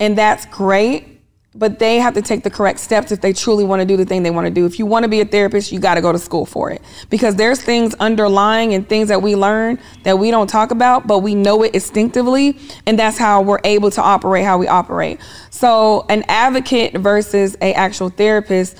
and 0.00 0.18
that's 0.18 0.46
great, 0.46 1.11
but 1.54 1.78
they 1.78 1.98
have 1.98 2.14
to 2.14 2.22
take 2.22 2.42
the 2.42 2.50
correct 2.50 2.78
steps 2.78 3.12
if 3.12 3.20
they 3.20 3.32
truly 3.32 3.64
want 3.64 3.80
to 3.80 3.86
do 3.86 3.96
the 3.96 4.06
thing 4.06 4.22
they 4.22 4.30
want 4.30 4.46
to 4.46 4.50
do. 4.50 4.64
If 4.64 4.78
you 4.78 4.86
want 4.86 5.02
to 5.02 5.08
be 5.08 5.20
a 5.20 5.24
therapist, 5.24 5.70
you 5.70 5.78
got 5.78 5.94
to 5.94 6.00
go 6.00 6.10
to 6.10 6.18
school 6.18 6.46
for 6.46 6.70
it 6.70 6.82
because 7.10 7.36
there's 7.36 7.60
things 7.60 7.94
underlying 8.00 8.72
and 8.74 8.88
things 8.88 9.08
that 9.08 9.20
we 9.20 9.36
learn 9.36 9.78
that 10.04 10.18
we 10.18 10.30
don't 10.30 10.46
talk 10.46 10.70
about, 10.70 11.06
but 11.06 11.18
we 11.18 11.34
know 11.34 11.62
it 11.62 11.74
instinctively, 11.74 12.58
and 12.86 12.98
that's 12.98 13.18
how 13.18 13.42
we're 13.42 13.60
able 13.64 13.90
to 13.90 14.00
operate 14.00 14.44
how 14.44 14.56
we 14.56 14.66
operate. 14.66 15.20
So, 15.50 16.06
an 16.08 16.24
advocate 16.28 16.94
versus 16.94 17.56
a 17.60 17.74
actual 17.74 18.08
therapist, 18.08 18.76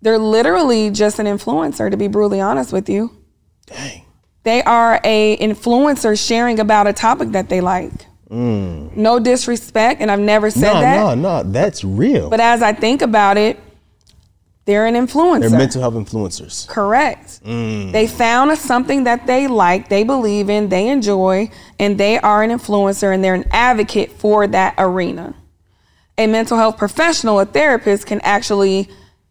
they're 0.00 0.18
literally 0.18 0.90
just 0.90 1.18
an 1.18 1.26
influencer 1.26 1.90
to 1.90 1.96
be 1.96 2.08
brutally 2.08 2.40
honest 2.40 2.72
with 2.72 2.88
you. 2.88 3.14
Dang. 3.66 4.04
They 4.42 4.62
are 4.62 5.00
a 5.04 5.36
influencer 5.36 6.18
sharing 6.18 6.58
about 6.60 6.86
a 6.86 6.94
topic 6.94 7.32
that 7.32 7.50
they 7.50 7.60
like. 7.60 8.06
Mm. 8.30 8.96
No 8.96 9.18
disrespect, 9.18 10.00
and 10.00 10.10
I've 10.10 10.20
never 10.20 10.50
said 10.50 10.72
no, 10.72 10.80
that. 10.80 10.96
No, 10.96 11.14
no, 11.14 11.42
no. 11.42 11.50
that's 11.50 11.82
real. 11.82 12.30
But 12.30 12.40
as 12.40 12.62
I 12.62 12.72
think 12.72 13.02
about 13.02 13.36
it, 13.36 13.58
they're 14.66 14.86
an 14.86 14.94
influencer. 14.94 15.40
They're 15.40 15.58
mental 15.58 15.80
health 15.80 15.94
influencers. 15.94 16.68
Correct. 16.68 17.42
Mm. 17.44 17.90
They 17.90 18.06
found 18.06 18.56
something 18.56 19.04
that 19.04 19.26
they 19.26 19.48
like, 19.48 19.88
they 19.88 20.04
believe 20.04 20.48
in, 20.48 20.68
they 20.68 20.88
enjoy, 20.88 21.50
and 21.80 21.98
they 21.98 22.20
are 22.20 22.44
an 22.44 22.50
influencer 22.50 23.12
and 23.12 23.24
they're 23.24 23.34
an 23.34 23.48
advocate 23.50 24.12
for 24.12 24.46
that 24.46 24.74
arena. 24.78 25.34
A 26.18 26.28
mental 26.28 26.56
health 26.56 26.76
professional, 26.76 27.40
a 27.40 27.46
therapist, 27.46 28.06
can 28.06 28.20
actually 28.20 28.88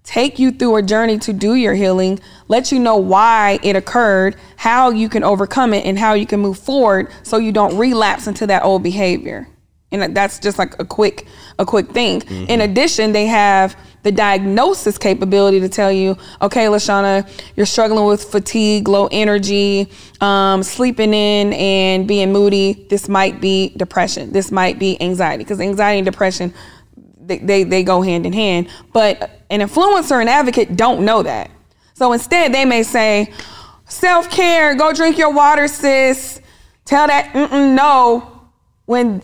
take 0.10 0.40
you 0.40 0.50
through 0.52 0.76
a 0.76 0.82
journey 0.82 1.20
to 1.20 1.32
do 1.32 1.54
your 1.54 1.76
healing, 1.76 2.20
let 2.48 2.72
you 2.72 2.80
know 2.80 2.98
why 2.98 3.60
it 3.62 3.76
occurred, 3.76 4.36
how 4.56 4.90
you 4.90 5.08
can 5.08 5.24
overcome 5.24 5.72
it, 5.72 5.86
and 5.86 6.00
how 6.00 6.14
you 6.16 6.26
can 6.26 6.40
move 6.40 6.58
forward 6.58 7.12
so 7.22 7.38
you 7.38 7.52
don't 7.52 7.78
relapse 7.78 8.26
into 8.26 8.48
that 8.48 8.64
old 8.64 8.82
behavior. 8.82 9.48
And 9.92 10.16
that's 10.18 10.40
just 10.40 10.58
like 10.58 10.80
a 10.80 10.86
quick 10.86 11.28
a 11.60 11.66
quick 11.66 11.92
thing. 11.92 12.22
Mm-hmm. 12.22 12.50
In 12.50 12.62
addition, 12.62 13.12
they 13.12 13.28
have 13.28 13.78
the 14.02 14.12
diagnosis 14.12 14.98
capability 14.98 15.60
to 15.60 15.70
tell 15.70 15.92
you, 15.92 16.18
okay, 16.42 16.66
Lashana, 16.66 17.30
you're 17.56 17.66
struggling 17.68 18.06
with 18.06 18.24
fatigue, 18.24 18.88
low 18.88 19.10
energy, 19.12 19.92
um, 20.22 20.64
sleeping 20.64 21.14
in, 21.14 21.54
and 21.54 22.08
being 22.08 22.32
moody. 22.32 22.88
This 22.90 23.08
might 23.10 23.42
be 23.42 23.74
depression. 23.78 24.32
This 24.32 24.52
might 24.52 24.80
be 24.80 25.00
anxiety, 25.02 25.44
because 25.44 25.60
anxiety 25.60 26.00
and 26.00 26.06
depression 26.06 26.54
they, 27.30 27.38
they, 27.38 27.64
they 27.64 27.84
go 27.84 28.02
hand 28.02 28.26
in 28.26 28.34
hand. 28.34 28.68
But 28.92 29.44
an 29.50 29.62
influencer 29.62 30.20
and 30.20 30.30
advocate 30.30 30.76
don't 30.76 31.06
know 31.06 31.24
that. 31.24 31.50
So 31.94 32.12
instead, 32.12 32.54
they 32.54 32.66
may 32.66 32.84
say, 32.84 33.32
self 33.88 34.30
care, 34.30 34.76
go 34.76 34.92
drink 34.94 35.18
your 35.18 35.34
water, 35.34 35.68
sis. 35.68 36.42
Tell 36.86 37.08
that 37.08 37.34
no 37.36 38.50
when 38.86 39.22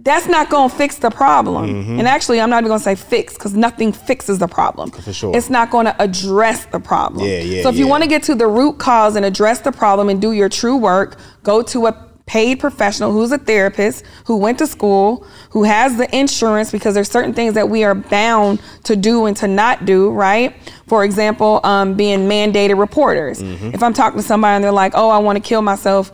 that's 0.00 0.26
not 0.26 0.50
going 0.50 0.68
to 0.68 0.76
fix 0.76 0.96
the 0.96 1.10
problem. 1.10 1.70
Mm-hmm. 1.70 1.98
And 1.98 2.08
actually, 2.08 2.40
I'm 2.40 2.50
not 2.50 2.58
even 2.58 2.68
going 2.68 2.80
to 2.80 2.84
say 2.84 2.94
fix 2.94 3.34
because 3.34 3.54
nothing 3.54 3.92
fixes 3.92 4.38
the 4.38 4.48
problem. 4.48 4.90
For 4.90 5.12
sure. 5.12 5.34
It's 5.34 5.48
not 5.48 5.70
going 5.70 5.86
to 5.86 6.02
address 6.02 6.66
the 6.66 6.80
problem. 6.80 7.26
Yeah, 7.26 7.40
yeah. 7.40 7.62
So 7.62 7.70
if 7.70 7.76
yeah. 7.76 7.84
you 7.84 7.88
want 7.88 8.02
to 8.02 8.08
get 8.08 8.22
to 8.24 8.34
the 8.34 8.46
root 8.46 8.78
cause 8.78 9.16
and 9.16 9.24
address 9.24 9.60
the 9.60 9.72
problem 9.72 10.08
and 10.08 10.20
do 10.20 10.32
your 10.32 10.48
true 10.48 10.76
work, 10.76 11.18
go 11.42 11.62
to 11.62 11.86
a 11.86 11.92
paid 12.26 12.58
professional 12.58 13.12
who's 13.12 13.32
a 13.32 13.38
therapist, 13.38 14.04
who 14.26 14.36
went 14.36 14.58
to 14.58 14.66
school, 14.66 15.26
who 15.50 15.64
has 15.64 15.96
the 15.96 16.16
insurance 16.16 16.72
because 16.72 16.94
there's 16.94 17.10
certain 17.10 17.34
things 17.34 17.54
that 17.54 17.68
we 17.68 17.84
are 17.84 17.94
bound 17.94 18.62
to 18.84 18.96
do 18.96 19.26
and 19.26 19.36
to 19.36 19.46
not 19.46 19.84
do, 19.84 20.10
right? 20.10 20.56
For 20.86 21.04
example, 21.04 21.60
um, 21.64 21.94
being 21.94 22.20
mandated 22.20 22.78
reporters. 22.78 23.42
Mm-hmm. 23.42 23.70
If 23.74 23.82
I'm 23.82 23.92
talking 23.92 24.18
to 24.18 24.26
somebody 24.26 24.56
and 24.56 24.64
they're 24.64 24.72
like, 24.72 24.92
oh, 24.94 25.10
I 25.10 25.18
want 25.18 25.36
to 25.36 25.46
kill 25.46 25.60
myself, 25.60 26.12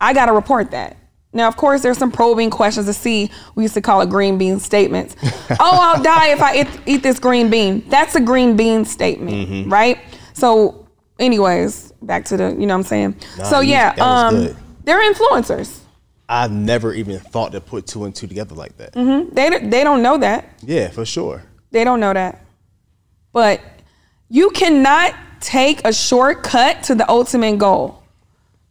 I 0.00 0.14
got 0.14 0.26
to 0.26 0.32
report 0.32 0.70
that. 0.70 0.96
Now, 1.34 1.48
of 1.48 1.56
course, 1.56 1.82
there's 1.82 1.98
some 1.98 2.12
probing 2.12 2.48
questions 2.48 2.86
to 2.86 2.92
see. 2.92 3.30
We 3.56 3.64
used 3.64 3.74
to 3.74 3.80
call 3.82 4.00
it 4.02 4.08
green 4.08 4.38
bean 4.38 4.60
statements. 4.60 5.16
oh, 5.22 5.56
I'll 5.58 6.02
die 6.02 6.28
if 6.28 6.40
I 6.40 6.60
eat, 6.60 6.68
eat, 6.86 7.02
this 7.02 7.18
green 7.18 7.50
bean. 7.50 7.84
That's 7.88 8.14
a 8.14 8.20
green 8.20 8.56
bean 8.56 8.84
statement, 8.84 9.48
mm-hmm. 9.48 9.72
right? 9.72 9.98
So 10.32 10.83
anyways, 11.18 11.92
back 12.02 12.24
to 12.26 12.36
the, 12.36 12.50
you 12.50 12.66
know 12.66 12.74
what 12.74 12.80
I'm 12.80 12.82
saying? 12.84 13.16
so 13.44 13.60
you- 13.60 13.70
yeah, 13.72 13.94
um, 14.00 14.34
they're 14.84 15.12
influencers. 15.12 15.80
I've 16.28 16.50
never 16.52 16.94
even 16.94 17.18
thought 17.18 17.52
to 17.52 17.60
put 17.60 17.86
two 17.86 18.04
and 18.04 18.14
two 18.14 18.26
together 18.26 18.54
like 18.54 18.76
that. 18.78 18.94
They 18.94 19.50
they 19.58 19.84
don't 19.84 20.02
know 20.02 20.16
that. 20.18 20.48
Yeah, 20.62 20.88
for 20.88 21.04
sure. 21.04 21.42
They 21.70 21.84
don't 21.84 22.00
know 22.00 22.14
that. 22.14 22.44
But 23.32 23.60
you 24.30 24.48
cannot 24.50 25.14
take 25.40 25.82
a 25.86 25.92
shortcut 25.92 26.82
to 26.84 26.94
the 26.94 27.06
ultimate 27.10 27.58
goal. 27.58 28.02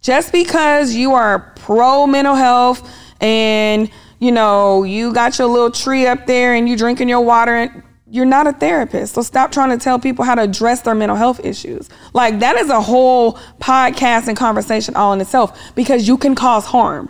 Just 0.02 0.32
because 0.32 0.96
you 0.96 1.14
are 1.14 1.54
pro 1.58 2.08
mental 2.08 2.34
health 2.36 2.90
and 3.22 3.90
you 4.20 4.32
know 4.32 4.82
you 4.84 5.14
got 5.14 5.38
your 5.38 5.48
little 5.48 5.70
tree 5.72 6.08
up 6.08 6.26
there 6.26 6.56
and 6.56 6.68
you 6.68 6.76
drinking 6.76 7.08
your 7.08 7.22
water 7.22 7.56
and 7.56 7.84
you're 8.14 8.26
not 8.26 8.46
a 8.46 8.54
therapist. 8.54 9.16
So 9.16 9.24
stop 9.24 9.52
trying 9.52 9.72
to 9.72 9.84
tell 9.84 9.98
people 9.98 10.24
how 10.24 10.36
to 10.36 10.44
address 10.44 10.82
their 10.82 10.94
mental 10.94 11.18
health 11.18 11.44
issues. 11.44 11.90
Like 12.14 12.40
that 12.42 12.56
is 12.58 12.70
a 12.70 12.80
whole 12.80 13.34
podcast 13.60 14.28
and 14.28 14.38
conversation 14.38 14.96
all 14.96 15.14
in 15.14 15.20
itself 15.20 15.60
because 15.74 16.08
you 16.08 16.18
can 16.18 16.36
cause 16.36 16.64
harm. 16.64 17.10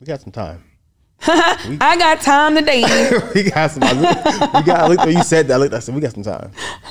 We 0.00 0.06
got 0.06 0.22
some 0.22 0.32
time. 0.32 0.64
I 1.20 1.96
got 1.98 2.22
time 2.22 2.54
today. 2.54 2.84
we 3.34 3.50
got 3.50 3.70
some. 3.70 3.82
We 3.82 4.62
got. 4.62 4.68
I 4.68 4.86
looked 4.88 5.04
when 5.04 5.14
you 5.14 5.22
said 5.22 5.46
that. 5.48 5.54
I, 5.54 5.56
looked, 5.58 5.74
I 5.74 5.78
said 5.80 5.94
we 5.94 6.00
got 6.00 6.12
some 6.12 6.22
time. 6.22 6.50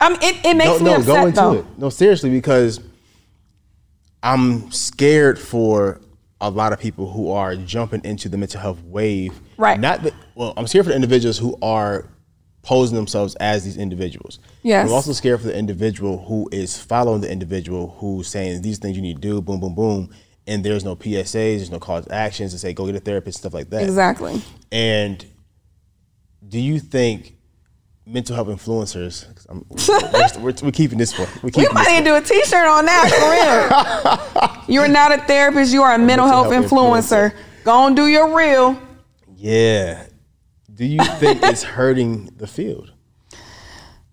I 0.00 0.10
mean, 0.10 0.18
it, 0.22 0.44
it 0.44 0.56
makes 0.56 0.78
No, 0.80 0.84
me 0.84 0.84
no, 0.84 0.96
upset 0.98 1.06
go 1.06 1.26
into 1.26 1.40
though. 1.40 1.52
it. 1.54 1.64
No, 1.78 1.90
seriously, 1.90 2.30
because 2.30 2.78
I'm 4.22 4.70
scared 4.70 5.40
for 5.40 6.00
a 6.40 6.50
lot 6.50 6.72
of 6.72 6.78
people 6.78 7.10
who 7.10 7.32
are 7.32 7.56
jumping 7.56 8.04
into 8.04 8.28
the 8.28 8.36
mental 8.36 8.60
health 8.60 8.80
wave. 8.84 9.40
Right. 9.56 9.78
Not 9.78 10.02
that. 10.02 10.14
Well, 10.34 10.54
I'm 10.56 10.66
scared 10.66 10.84
for 10.84 10.90
the 10.90 10.96
individuals 10.96 11.38
who 11.38 11.58
are 11.62 12.08
posing 12.62 12.96
themselves 12.96 13.36
as 13.36 13.64
these 13.64 13.76
individuals. 13.76 14.40
Yes. 14.62 14.88
I'm 14.88 14.92
also 14.92 15.12
scared 15.12 15.40
for 15.40 15.46
the 15.46 15.56
individual 15.56 16.24
who 16.24 16.48
is 16.50 16.76
following 16.76 17.20
the 17.20 17.30
individual 17.30 17.96
who's 18.00 18.26
saying 18.26 18.62
these 18.62 18.78
things 18.78 18.96
you 18.96 19.02
need 19.02 19.14
to 19.14 19.20
do, 19.20 19.40
boom, 19.40 19.60
boom, 19.60 19.74
boom, 19.74 20.10
and 20.48 20.64
there's 20.64 20.84
no 20.84 20.96
PSAs, 20.96 21.58
there's 21.58 21.70
no 21.70 21.78
calls 21.78 22.06
to 22.06 22.12
actions 22.14 22.52
to 22.52 22.58
say 22.58 22.72
go 22.72 22.86
get 22.86 22.96
a 22.96 23.00
therapist, 23.00 23.38
and 23.38 23.42
stuff 23.42 23.54
like 23.54 23.70
that. 23.70 23.84
Exactly. 23.84 24.42
And 24.72 25.24
do 26.46 26.58
you 26.58 26.80
think 26.80 27.36
mental 28.04 28.34
health 28.34 28.48
influencers? 28.48 29.26
I'm, 29.48 29.64
we're, 30.38 30.42
we're, 30.42 30.54
we're 30.64 30.72
keeping 30.72 30.98
this 30.98 31.16
one. 31.16 31.28
We're 31.44 31.50
We 31.56 31.68
might 31.72 31.84
this 31.84 31.92
need 31.92 31.98
to 31.98 32.04
do 32.04 32.16
a 32.16 32.20
T-shirt 32.20 32.66
on 32.66 32.84
that 32.86 34.56
for 34.66 34.66
real. 34.66 34.74
You're 34.74 34.88
not 34.88 35.12
a 35.12 35.18
therapist. 35.18 35.72
You 35.72 35.82
are 35.82 35.94
a 35.94 35.98
mental, 35.98 36.26
mental 36.26 36.50
health, 36.50 36.52
health 36.52 36.70
influencer. 36.70 37.32
Go 37.64 37.86
and 37.86 37.94
do 37.94 38.06
your 38.06 38.36
real. 38.36 38.80
Yeah. 39.36 40.06
Do 40.72 40.84
you 40.84 41.02
think 41.18 41.42
it's 41.42 41.62
hurting 41.62 42.30
the 42.36 42.46
field? 42.46 42.92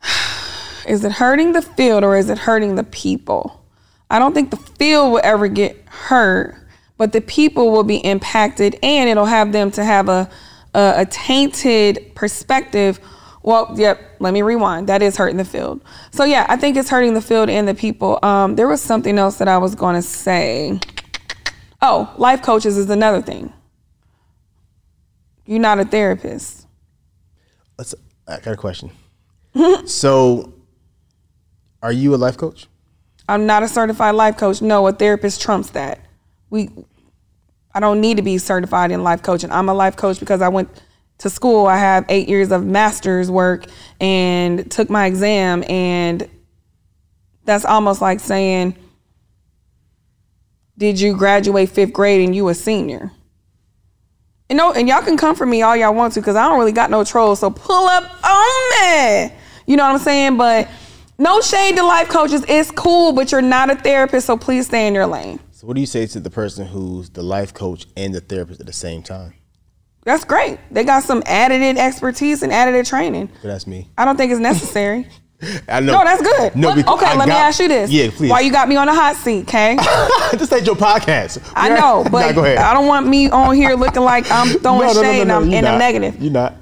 Is 0.88 1.04
it 1.06 1.14
hurting 1.14 1.54
the 1.54 1.62
field 1.62 2.04
or 2.04 2.18
is 2.18 2.30
it 2.30 2.38
hurting 2.38 2.76
the 2.76 2.84
people? 2.84 3.66
I 4.10 4.20
don't 4.20 4.34
think 4.34 4.52
the 4.52 4.58
field 4.58 5.14
will 5.14 5.22
ever 5.24 5.48
get 5.48 5.82
hurt, 5.88 6.56
but 6.98 7.14
the 7.14 7.22
people 7.22 7.72
will 7.72 7.86
be 7.86 7.98
impacted, 7.98 8.78
and 8.84 9.10
it'll 9.10 9.26
have 9.26 9.54
them 9.54 9.72
to 9.72 9.84
have 9.84 10.10
a 10.10 10.30
a, 10.74 10.94
a 10.98 11.06
tainted 11.06 12.12
perspective. 12.16 13.00
Well, 13.42 13.74
yep. 13.76 14.00
Let 14.20 14.34
me 14.34 14.42
rewind. 14.42 14.88
That 14.88 15.02
is 15.02 15.18
hurting 15.18 15.38
the 15.38 15.46
field. 15.46 15.82
So 16.12 16.24
yeah, 16.24 16.46
I 16.50 16.56
think 16.56 16.78
it's 16.78 16.90
hurting 16.90 17.14
the 17.14 17.22
field 17.22 17.50
and 17.50 17.68
the 17.68 17.74
people. 17.74 18.20
Um, 18.24 18.56
there 18.56 18.68
was 18.68 18.82
something 18.82 19.18
else 19.18 19.38
that 19.38 19.48
I 19.48 19.58
was 19.58 19.76
going 19.76 19.96
to 19.96 20.02
say. 20.02 20.80
Oh, 21.82 22.14
life 22.18 22.42
coaches 22.42 22.78
is 22.78 22.90
another 22.90 23.22
thing. 23.22 23.52
You're 25.46 25.60
not 25.60 25.80
a 25.80 25.86
therapist. 25.86 26.68
Let's, 27.78 27.94
I 28.28 28.40
got 28.40 28.54
a 28.54 28.58
question. 28.58 28.92
so, 29.86 30.54
are 31.82 31.92
you 31.92 32.16
a 32.16 32.18
life 32.18 32.38
coach? 32.38 32.68
I'm 33.28 33.46
not 33.46 33.64
a 33.64 33.68
certified 33.68 34.16
life 34.16 34.38
coach. 34.38 34.62
No, 34.62 34.88
a 34.88 34.94
therapist 34.94 35.42
trumps 35.42 35.72
that. 35.72 36.00
We 36.50 36.70
I 37.74 37.80
don't 37.80 38.02
need 38.02 38.18
to 38.18 38.24
be 38.24 38.38
certified 38.38 38.92
in 38.92 39.04
life 39.04 39.24
coaching. 39.24 39.52
I'm 39.52 39.68
a 39.68 39.74
life 39.74 39.96
coach 39.96 40.20
because 40.20 40.42
I 40.42 40.50
went 40.50 40.70
to 41.20 41.30
school. 41.30 41.66
I 41.66 41.78
have 41.78 42.06
8 42.08 42.30
years 42.30 42.52
of 42.52 42.64
master's 42.66 43.32
work 43.32 43.66
and 44.00 44.70
took 44.70 44.90
my 44.90 45.08
exam 45.08 45.64
and 45.68 46.30
that's 47.46 47.66
almost 47.66 48.02
like 48.02 48.20
saying 48.20 48.78
did 50.78 51.00
you 51.00 51.16
graduate 51.16 51.70
5th 51.70 51.94
grade 51.94 52.22
and 52.26 52.36
you 52.36 52.50
a 52.50 52.54
senior? 52.54 53.12
You 54.54 54.58
know, 54.58 54.72
and 54.72 54.88
y'all 54.88 55.02
can 55.02 55.18
come 55.18 55.36
for 55.36 55.48
me 55.48 55.64
all 55.64 55.76
y'all 55.76 55.96
want 55.96 56.14
to 56.14 56.20
because 56.20 56.36
I 56.36 56.48
don't 56.48 56.60
really 56.60 56.72
got 56.72 56.92
no 56.92 57.04
trolls. 57.04 57.40
So 57.40 57.50
pull 57.50 57.88
up 57.88 58.04
on 58.24 58.70
me. 58.70 59.34
You 59.66 59.76
know 59.76 59.84
what 59.84 59.94
I'm 59.94 59.98
saying? 59.98 60.38
But 60.38 60.70
no 61.18 61.42
shade 61.42 61.76
to 61.78 61.84
life 61.84 62.08
coaches. 62.08 62.46
It's 62.48 62.70
cool, 62.70 63.14
but 63.14 63.32
you're 63.32 63.42
not 63.42 63.72
a 63.72 63.76
therapist, 63.76 64.28
so 64.28 64.38
please 64.38 64.68
stay 64.68 64.86
in 64.86 64.94
your 64.94 65.08
lane. 65.08 65.40
So, 65.54 65.66
what 65.66 65.74
do 65.74 65.82
you 65.82 65.88
say 65.88 66.06
to 66.06 66.20
the 66.20 66.30
person 66.30 66.68
who's 66.68 67.10
the 67.10 67.24
life 67.24 67.52
coach 67.56 67.88
and 67.98 68.14
the 68.14 68.22
therapist 68.22 68.60
at 68.60 68.68
the 68.68 68.74
same 68.74 69.02
time? 69.02 69.34
That's 70.04 70.24
great. 70.24 70.60
They 70.70 70.84
got 70.84 71.02
some 71.02 71.24
added 71.26 71.80
expertise 71.80 72.44
and 72.44 72.54
added 72.54 72.86
training. 72.86 73.32
But 73.42 73.48
that's 73.48 73.66
me. 73.66 73.90
I 73.98 74.06
don't 74.06 74.18
think 74.18 74.32
it's 74.32 74.40
necessary. 74.40 75.08
I 75.68 75.80
know. 75.80 75.94
No, 75.94 76.04
that's 76.04 76.22
good. 76.22 76.56
No, 76.56 76.76
because 76.76 76.96
okay, 76.96 77.06
I 77.06 77.16
let 77.16 77.28
me 77.28 77.34
ask 77.34 77.60
you 77.60 77.68
this. 77.68 77.92
Yeah, 77.92 78.10
please. 78.12 78.30
Why 78.30 78.42
you 78.42 78.52
got 78.52 78.68
me 78.68 78.76
on 78.76 78.88
the 78.88 78.94
hot 78.94 79.16
seat, 79.16 79.48
okay? 79.48 79.76
this 80.38 80.52
ain't 80.52 80.66
your 80.66 80.76
podcast. 80.76 81.52
I 81.56 81.70
know, 81.70 82.04
but 82.12 82.28
Nah, 82.28 82.32
go 82.34 82.44
ahead. 82.44 82.58
I 82.58 82.74
don't 82.74 82.88
want 82.88 83.08
me 83.08 83.30
on 83.30 83.56
here 83.56 83.76
looking 83.76 84.04
like 84.04 84.30
I'm 84.32 84.48
throwing 84.60 84.90
shade 84.94 85.02
no, 85.02 85.22
and 85.22 85.32
I'm 85.32 85.54
in 85.54 85.66
a 85.66 85.78
negative. 85.78 86.22
You're 86.22 86.32
not. 86.32 86.56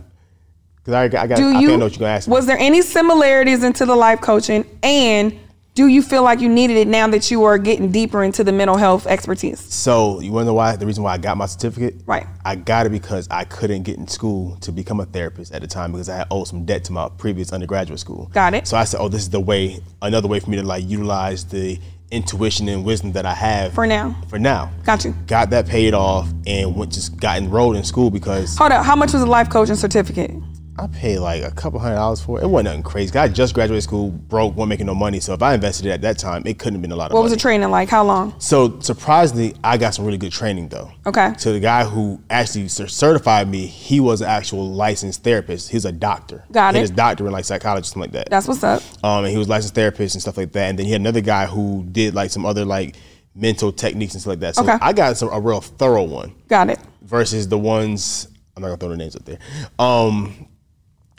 Because 0.77 0.93
I, 0.93 1.03
I 1.03 1.27
got. 1.27 1.37
do 1.37 1.55
I 1.55 1.59
you 1.59 1.77
know 1.77 1.85
what 1.85 1.91
you're 1.91 1.99
gonna 1.99 2.11
ask 2.11 2.27
me. 2.27 2.31
was 2.31 2.47
there 2.47 2.57
any 2.57 2.81
similarities 2.81 3.63
into 3.63 3.85
the 3.85 3.95
life 3.95 4.19
coaching 4.19 4.65
and 4.81 5.37
do 5.73 5.87
you 5.87 6.01
feel 6.01 6.23
like 6.23 6.41
you 6.41 6.49
needed 6.49 6.75
it 6.75 6.87
now 6.87 7.07
that 7.07 7.31
you 7.31 7.43
are 7.43 7.57
getting 7.57 7.91
deeper 7.91 8.23
into 8.23 8.43
the 8.43 8.51
mental 8.51 8.75
health 8.75 9.07
expertise 9.07 9.59
So 9.59 10.19
you 10.19 10.31
want 10.31 10.43
to 10.43 10.47
know 10.47 10.53
why? 10.53 10.75
The 10.75 10.85
reason 10.85 11.03
why 11.03 11.13
I 11.13 11.17
got 11.17 11.37
my 11.37 11.45
certificate? 11.45 11.95
Right. 12.05 12.27
I 12.43 12.55
got 12.55 12.85
it 12.85 12.91
because 12.91 13.27
I 13.31 13.45
couldn't 13.45 13.83
get 13.83 13.97
in 13.97 14.07
school 14.07 14.57
to 14.57 14.71
become 14.71 14.99
a 14.99 15.05
therapist 15.05 15.53
at 15.53 15.61
the 15.61 15.67
time 15.67 15.93
because 15.93 16.09
I 16.09 16.17
had 16.17 16.27
owed 16.29 16.47
some 16.47 16.65
debt 16.65 16.83
to 16.85 16.93
my 16.93 17.09
previous 17.17 17.53
undergraduate 17.53 17.99
school. 17.99 18.29
Got 18.33 18.53
it. 18.53 18.67
So 18.67 18.77
I 18.77 18.83
said, 18.83 18.99
oh, 18.99 19.07
this 19.07 19.21
is 19.21 19.29
the 19.29 19.39
way, 19.39 19.79
another 20.01 20.27
way 20.27 20.39
for 20.39 20.49
me 20.49 20.57
to 20.57 20.63
like 20.63 20.87
utilize 20.87 21.45
the 21.45 21.79
intuition 22.11 22.67
and 22.67 22.83
wisdom 22.83 23.13
that 23.13 23.25
I 23.25 23.33
have 23.33 23.73
For 23.73 23.87
now. 23.87 24.15
For 24.27 24.37
now. 24.37 24.69
Got 24.83 25.05
you. 25.05 25.15
Got 25.27 25.49
that 25.51 25.67
paid 25.67 25.93
off 25.93 26.29
and 26.45 26.75
went 26.75 26.91
just 26.91 27.17
got 27.17 27.37
enrolled 27.37 27.77
in 27.77 27.85
school 27.85 28.11
because 28.11 28.57
hold 28.57 28.73
up 28.73 28.85
how 28.85 28.97
much 28.97 29.13
was 29.13 29.21
a 29.21 29.25
life 29.25 29.49
coaching 29.49 29.75
certificate 29.75 30.31
I 30.79 30.87
paid 30.87 31.19
like 31.19 31.43
a 31.43 31.51
couple 31.51 31.79
hundred 31.79 31.95
dollars 31.95 32.21
for 32.21 32.39
it. 32.39 32.43
It 32.43 32.47
wasn't 32.47 32.65
nothing 32.65 32.83
crazy. 32.83 33.17
I 33.17 33.27
just 33.27 33.53
graduated 33.53 33.83
school, 33.83 34.09
broke, 34.09 34.55
wasn't 34.55 34.69
making 34.69 34.85
no 34.87 34.95
money. 34.95 35.19
So 35.19 35.33
if 35.33 35.41
I 35.43 35.53
invested 35.53 35.85
it 35.87 35.89
at 35.91 36.01
that 36.01 36.17
time, 36.17 36.43
it 36.45 36.57
couldn't 36.59 36.75
have 36.75 36.81
been 36.81 36.91
a 36.91 36.95
lot 36.95 37.11
of 37.11 37.13
what 37.13 37.19
money. 37.19 37.23
was 37.23 37.33
the 37.33 37.39
training 37.39 37.69
like 37.69 37.89
how 37.89 38.03
long 38.03 38.33
So 38.39 38.79
surprisingly, 38.79 39.53
I 39.63 39.77
got 39.77 39.93
some 39.93 40.05
really 40.05 40.17
good 40.17 40.31
training 40.31 40.69
though. 40.69 40.91
Okay. 41.05 41.33
So 41.37 41.51
the 41.53 41.59
guy 41.59 41.83
who 41.83 42.21
actually 42.29 42.67
certified 42.69 43.47
me, 43.49 43.65
he 43.67 43.99
was 43.99 44.21
an 44.21 44.27
actual 44.29 44.69
licensed 44.71 45.23
therapist. 45.23 45.69
He's 45.69 45.85
a 45.85 45.91
doctor. 45.91 46.45
Got 46.51 46.73
he 46.73 46.79
it. 46.79 46.81
His 46.81 46.91
doctor 46.91 47.25
in 47.27 47.31
like 47.33 47.45
psychology, 47.45 47.85
something 47.85 48.01
like 48.03 48.11
that. 48.13 48.29
that's 48.29 48.47
what's 48.47 48.63
up 48.63 48.81
um, 49.03 49.25
and 49.25 49.31
he 49.31 49.37
was 49.37 49.49
licensed 49.49 49.75
therapist 49.75 50.15
and 50.15 50.21
stuff 50.21 50.37
like 50.37 50.51
that. 50.53 50.69
And 50.69 50.79
then 50.79 50.85
he 50.85 50.91
had 50.93 51.01
another 51.01 51.21
guy 51.21 51.45
who 51.47 51.85
did 51.91 52.15
like 52.15 52.31
some 52.31 52.45
other 52.45 52.65
like 52.65 52.95
mental 53.35 53.71
techniques 53.71 54.13
and 54.13 54.21
stuff 54.21 54.31
like 54.31 54.39
that. 54.39 54.55
So 54.55 54.63
Okay. 54.63 54.77
I 54.81 54.93
got 54.93 55.17
some, 55.17 55.29
a 55.31 55.39
real 55.39 55.61
thorough 55.61 56.03
one 56.03 56.33
got 56.47 56.69
it 56.69 56.79
versus 57.01 57.47
the 57.49 57.57
ones 57.57 58.27
I'm 58.55 58.61
not 58.63 58.67
gonna 58.69 58.77
throw 58.77 58.89
the 58.89 58.97
names 58.97 59.15
up 59.15 59.23
there. 59.25 59.39
Um, 59.79 60.47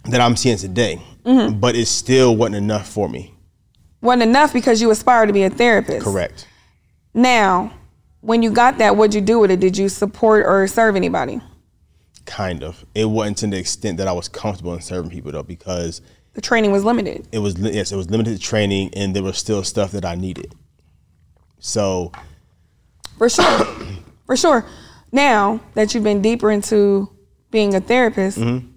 that 0.04 0.20
I'm 0.20 0.36
seeing 0.36 0.56
today, 0.58 1.00
Mm-hmm. 1.24 1.60
but 1.60 1.76
it 1.76 1.86
still 1.86 2.34
wasn't 2.36 2.56
enough 2.56 2.88
for 2.88 3.08
me. 3.08 3.32
wasn't 4.00 4.22
enough 4.24 4.52
because 4.52 4.80
you 4.82 4.90
aspire 4.90 5.24
to 5.26 5.32
be 5.32 5.44
a 5.44 5.50
therapist 5.50 6.02
Correct. 6.04 6.48
now 7.14 7.72
when 8.22 8.42
you 8.42 8.50
got 8.50 8.78
that 8.78 8.96
what'd 8.96 9.14
you 9.14 9.20
do 9.20 9.38
with 9.38 9.50
it 9.52 9.60
did 9.60 9.78
you 9.78 9.88
support 9.88 10.44
or 10.46 10.66
serve 10.66 10.96
anybody 10.96 11.40
Kind 12.24 12.62
of. 12.64 12.84
It 12.94 13.04
wasn't 13.06 13.38
to 13.38 13.46
the 13.48 13.56
extent 13.58 13.98
that 13.98 14.06
I 14.08 14.12
was 14.12 14.28
comfortable 14.28 14.74
in 14.74 14.80
serving 14.80 15.10
people 15.12 15.30
though, 15.32 15.42
because 15.44 16.00
the 16.34 16.40
training 16.40 16.72
was 16.72 16.82
limited 16.84 17.28
it 17.30 17.38
was 17.38 17.56
yes, 17.58 17.92
it 17.92 17.96
was 17.96 18.10
limited 18.10 18.40
training, 18.40 18.90
and 18.94 19.14
there 19.14 19.22
was 19.22 19.38
still 19.38 19.62
stuff 19.62 19.92
that 19.92 20.04
I 20.04 20.14
needed. 20.16 20.54
So 21.60 22.10
For 23.18 23.28
sure. 23.28 23.44
For 24.26 24.36
sure. 24.36 24.64
Now 25.12 25.60
that 25.74 25.94
you've 25.94 26.04
been 26.04 26.22
deeper 26.22 26.50
into 26.50 27.08
being 27.52 27.74
a 27.76 27.80
therapist, 27.80 28.38
Mm-hmm. 28.38 28.68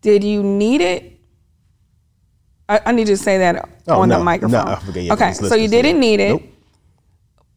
Did 0.00 0.22
you 0.24 0.42
need 0.42 0.80
it? 0.80 1.20
I, 2.68 2.80
I 2.86 2.92
need 2.92 3.08
you 3.08 3.16
to 3.16 3.22
say 3.22 3.38
that 3.38 3.68
Oh, 3.86 4.02
on 4.02 4.08
no. 4.10 4.18
the 4.18 4.24
microphone. 4.24 4.64
No, 4.66 4.72
I 4.72 4.78
forget. 4.80 5.04
Yeah, 5.04 5.12
okay, 5.14 5.32
so 5.32 5.54
you 5.54 5.68
didn't 5.68 5.98
need 5.98 6.20
it, 6.20 6.28
Nope. 6.30 6.42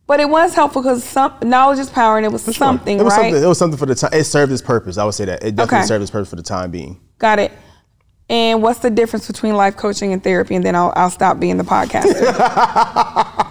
but 0.08 0.20
it 0.22 0.30
was 0.30 0.54
helpful 0.56 0.82
because 0.82 1.04
some 1.04 1.34
knowledge 1.44 1.80
is 1.80 1.90
power, 1.90 2.16
and 2.18 2.26
it 2.26 2.32
was 2.32 2.44
something, 2.56 2.98
It 3.00 3.04
was 3.04 3.12
right? 3.14 3.24
something. 3.26 3.44
It 3.44 3.48
was 3.48 3.58
something 3.58 3.78
for 3.78 3.86
the 3.86 3.96
time. 3.96 4.12
It 4.14 4.24
served 4.24 4.52
its 4.54 4.62
purpose. 4.62 4.98
I 4.98 5.04
would 5.04 5.14
say 5.14 5.26
that 5.26 5.44
it 5.44 5.56
definitely 5.56 5.80
Okay. 5.80 5.86
served 5.88 6.02
its 6.04 6.12
purpose 6.12 6.30
for 6.30 6.38
the 6.38 6.44
time 6.44 6.72
being. 6.72 7.00
Got 7.18 7.40
it. 7.40 7.52
And 8.30 8.64
what's 8.64 8.80
the 8.80 8.90
difference 8.90 9.28
between 9.28 9.56
life 9.56 9.76
coaching 9.76 10.14
and 10.14 10.24
therapy? 10.24 10.56
And 10.56 10.64
then 10.64 10.74
I'll, 10.74 10.94
I'll 10.96 11.10
stop 11.10 11.38
being 11.38 11.58
the 11.58 11.66
podcaster. 11.66 13.48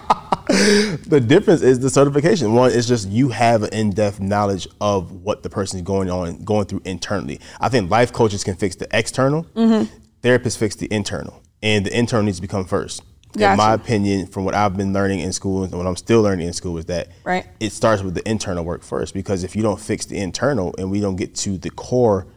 The 1.07 1.19
difference 1.19 1.61
is 1.61 1.79
the 1.79 1.89
certification. 1.89 2.53
One 2.53 2.71
is 2.71 2.87
just 2.87 3.09
you 3.09 3.29
have 3.29 3.63
an 3.63 3.69
in-depth 3.73 4.19
knowledge 4.19 4.67
of 4.79 5.11
what 5.11 5.43
the 5.43 5.49
person 5.49 5.79
is 5.79 5.83
going 5.83 6.09
on, 6.09 6.43
going 6.43 6.65
through 6.65 6.81
internally. 6.85 7.39
I 7.59 7.69
think 7.69 7.89
life 7.89 8.11
coaches 8.13 8.43
can 8.43 8.55
fix 8.55 8.75
the 8.75 8.87
external. 8.91 9.43
Mm-hmm. 9.55 9.93
Therapists 10.21 10.57
fix 10.57 10.75
the 10.75 10.91
internal, 10.93 11.41
and 11.63 11.85
the 11.85 11.97
internal 11.97 12.25
needs 12.25 12.37
to 12.37 12.41
become 12.41 12.65
first. 12.65 13.01
in 13.35 13.57
my 13.57 13.73
opinion, 13.73 14.27
from 14.27 14.43
what 14.45 14.53
I've 14.53 14.75
been 14.75 14.91
learning 14.93 15.19
in 15.21 15.31
school 15.33 15.63
and 15.63 15.73
what 15.73 15.87
I'm 15.87 15.95
still 15.95 16.21
learning 16.21 16.47
in 16.47 16.53
school, 16.53 16.77
is 16.77 16.85
that 16.85 17.07
Right. 17.23 17.45
it 17.61 17.71
starts 17.71 18.03
with 18.03 18.13
the 18.13 18.29
internal 18.29 18.63
work 18.65 18.83
first. 18.83 19.13
Because 19.13 19.43
if 19.45 19.55
you 19.55 19.61
don't 19.63 19.79
fix 19.79 20.05
the 20.05 20.17
internal 20.17 20.75
and 20.77 20.91
we 20.91 20.99
don't 20.99 21.15
get 21.15 21.33
to 21.35 21.57
the 21.57 21.69
core 21.69 22.27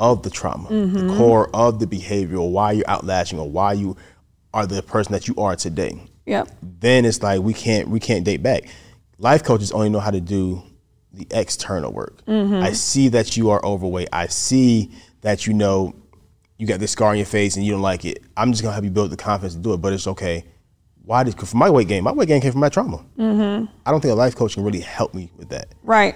of 0.00 0.22
the 0.24 0.30
trauma, 0.30 0.68
Mm-hmm. 0.68 1.06
the 1.08 1.16
core 1.16 1.48
of 1.54 1.78
the 1.78 1.86
behavior, 1.86 2.38
or 2.38 2.50
why 2.50 2.72
you're 2.72 2.84
outlashing, 2.86 3.38
or 3.38 3.48
why 3.48 3.72
you 3.74 3.96
are 4.52 4.66
the 4.66 4.82
person 4.82 5.12
that 5.12 5.28
you 5.28 5.34
are 5.36 5.54
today, 5.54 6.02
Yep. 6.30 6.48
then 6.62 7.04
it's 7.04 7.22
like 7.22 7.40
we 7.42 7.52
can't 7.52 7.88
we 7.88 7.98
can't 8.00 8.24
date 8.24 8.42
back. 8.42 8.64
Life 9.18 9.42
coaches 9.44 9.72
only 9.72 9.88
know 9.90 10.00
how 10.00 10.10
to 10.12 10.20
do 10.20 10.62
the 11.12 11.26
external 11.30 11.92
work. 11.92 12.24
Mm-hmm. 12.26 12.62
I 12.62 12.72
see 12.72 13.08
that 13.08 13.36
you 13.36 13.50
are 13.50 13.60
overweight. 13.64 14.08
I 14.12 14.28
see 14.28 14.92
that 15.22 15.46
you 15.46 15.52
know 15.52 15.94
you 16.56 16.66
got 16.66 16.78
this 16.78 16.92
scar 16.92 17.10
on 17.10 17.16
your 17.16 17.26
face 17.26 17.56
and 17.56 17.64
you 17.64 17.72
don't 17.72 17.82
like 17.82 18.04
it. 18.04 18.22
I'm 18.36 18.52
just 18.52 18.62
gonna 18.62 18.72
help 18.72 18.84
you 18.84 18.90
build 18.90 19.10
the 19.10 19.16
confidence 19.16 19.54
to 19.54 19.60
do 19.60 19.72
it. 19.74 19.78
But 19.78 19.92
it's 19.92 20.06
okay. 20.06 20.44
Why 21.02 21.24
did 21.24 21.36
for 21.38 21.56
my 21.56 21.68
weight 21.68 21.88
gain? 21.88 22.04
My 22.04 22.12
weight 22.12 22.28
gain 22.28 22.40
came 22.40 22.52
from 22.52 22.60
my 22.60 22.68
trauma. 22.68 23.04
Mm-hmm. 23.18 23.64
I 23.84 23.90
don't 23.90 24.00
think 24.00 24.12
a 24.12 24.14
life 24.14 24.36
coach 24.36 24.54
can 24.54 24.62
really 24.62 24.80
help 24.80 25.12
me 25.14 25.32
with 25.36 25.48
that. 25.48 25.74
Right. 25.82 26.14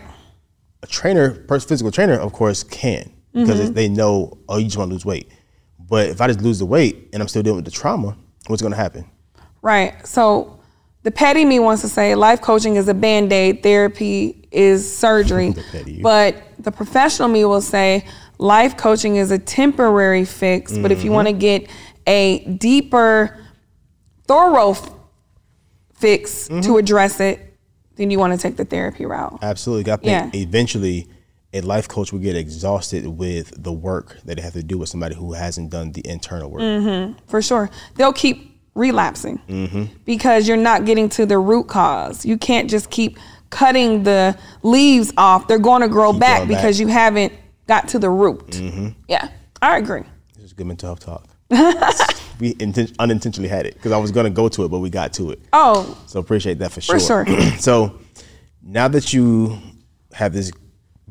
A 0.82 0.86
trainer, 0.86 1.34
physical 1.48 1.90
trainer, 1.90 2.14
of 2.14 2.32
course, 2.32 2.62
can 2.62 3.10
because 3.32 3.50
it's- 3.58 3.68
mm-hmm. 3.68 3.74
they 3.74 3.88
know 3.88 4.38
oh 4.48 4.58
you 4.58 4.66
just 4.66 4.76
want 4.76 4.90
to 4.90 4.92
lose 4.94 5.04
weight. 5.04 5.28
But 5.80 6.08
if 6.08 6.20
I 6.20 6.28
just 6.28 6.40
lose 6.40 6.60
the 6.60 6.66
weight 6.66 7.08
and 7.12 7.20
I'm 7.20 7.28
still 7.28 7.42
dealing 7.42 7.56
with 7.56 7.64
the 7.64 7.70
trauma, 7.70 8.16
what's 8.46 8.62
gonna 8.62 8.76
happen? 8.76 9.10
Right. 9.64 10.06
So 10.06 10.60
the 11.04 11.10
petty 11.10 11.44
me 11.46 11.58
wants 11.58 11.80
to 11.82 11.88
say 11.88 12.14
life 12.14 12.42
coaching 12.42 12.76
is 12.76 12.86
a 12.86 12.92
band 12.94 13.32
aid, 13.32 13.62
therapy 13.62 14.46
is 14.52 14.80
surgery. 14.96 15.54
The 15.72 16.00
but 16.02 16.36
the 16.58 16.70
professional 16.70 17.28
me 17.28 17.46
will 17.46 17.62
say 17.62 18.04
life 18.38 18.76
coaching 18.76 19.16
is 19.16 19.30
a 19.30 19.38
temporary 19.38 20.26
fix. 20.26 20.76
But 20.76 20.92
if 20.92 21.02
you 21.02 21.12
want 21.12 21.28
to 21.28 21.32
get 21.32 21.68
a 22.06 22.44
deeper, 22.44 23.38
thorough 24.26 24.72
f- 24.72 24.90
fix 25.94 26.48
to 26.48 26.76
address 26.76 27.18
it, 27.20 27.56
then 27.96 28.10
you 28.10 28.18
want 28.18 28.32
to 28.34 28.38
take 28.38 28.56
the 28.58 28.66
therapy 28.66 29.06
route. 29.06 29.38
Absolutely. 29.40 29.90
I 29.90 29.96
think 29.96 30.06
Yeah. 30.06 30.30
eventually 30.34 31.08
a 31.54 31.62
life 31.62 31.88
coach 31.88 32.12
will 32.12 32.18
get 32.20 32.36
exhausted 32.36 33.06
with 33.06 33.62
the 33.62 33.72
work 33.72 34.18
that 34.26 34.36
they 34.36 34.42
have 34.42 34.52
to 34.54 34.62
do 34.62 34.76
with 34.76 34.90
somebody 34.90 35.14
who 35.14 35.32
hasn't 35.32 35.70
done 35.70 35.92
the 35.92 36.06
internal 36.06 36.50
work. 36.50 36.60
Mm-hmm. 36.60 37.14
For 37.28 37.40
sure. 37.40 37.70
They'll 37.94 38.12
keep 38.12 38.53
relapsing 38.74 39.40
mm-hmm. 39.48 39.84
because 40.04 40.48
you're 40.48 40.56
not 40.56 40.84
getting 40.84 41.08
to 41.10 41.26
the 41.26 41.38
root 41.38 41.68
cause. 41.68 42.24
You 42.26 42.36
can't 42.36 42.68
just 42.68 42.90
keep 42.90 43.18
cutting 43.50 44.02
the 44.02 44.36
leaves 44.62 45.12
off. 45.16 45.46
They're 45.46 45.58
going 45.58 45.82
to 45.82 45.88
grow 45.88 46.12
Keep 46.12 46.20
back 46.20 46.38
going 46.38 46.48
back. 46.48 46.58
because 46.58 46.80
you 46.80 46.88
haven't 46.88 47.32
got 47.66 47.88
to 47.88 47.98
the 47.98 48.10
root. 48.10 48.46
Mm-hmm. 48.48 48.88
Yeah, 49.08 49.28
I 49.62 49.78
agree. 49.78 50.02
This 50.34 50.44
is 50.46 50.52
good 50.52 50.66
mental 50.66 50.88
health 50.88 51.00
talk. 51.00 51.28
we 52.40 52.54
inten- 52.54 52.94
unintentionally 52.98 53.48
had 53.48 53.66
it 53.66 53.74
because 53.74 53.92
I 53.92 53.98
was 53.98 54.10
going 54.10 54.24
to 54.24 54.30
go 54.30 54.48
to 54.48 54.64
it, 54.64 54.68
but 54.68 54.80
we 54.80 54.90
got 54.90 55.12
to 55.14 55.30
it. 55.30 55.40
Oh, 55.52 55.96
So 56.06 56.18
appreciate 56.18 56.58
that 56.58 56.72
for 56.72 56.80
sure. 56.80 56.98
For 56.98 57.26
sure. 57.26 57.40
so 57.58 58.00
now 58.62 58.88
that 58.88 59.12
you 59.12 59.58
have 60.12 60.32
this 60.32 60.50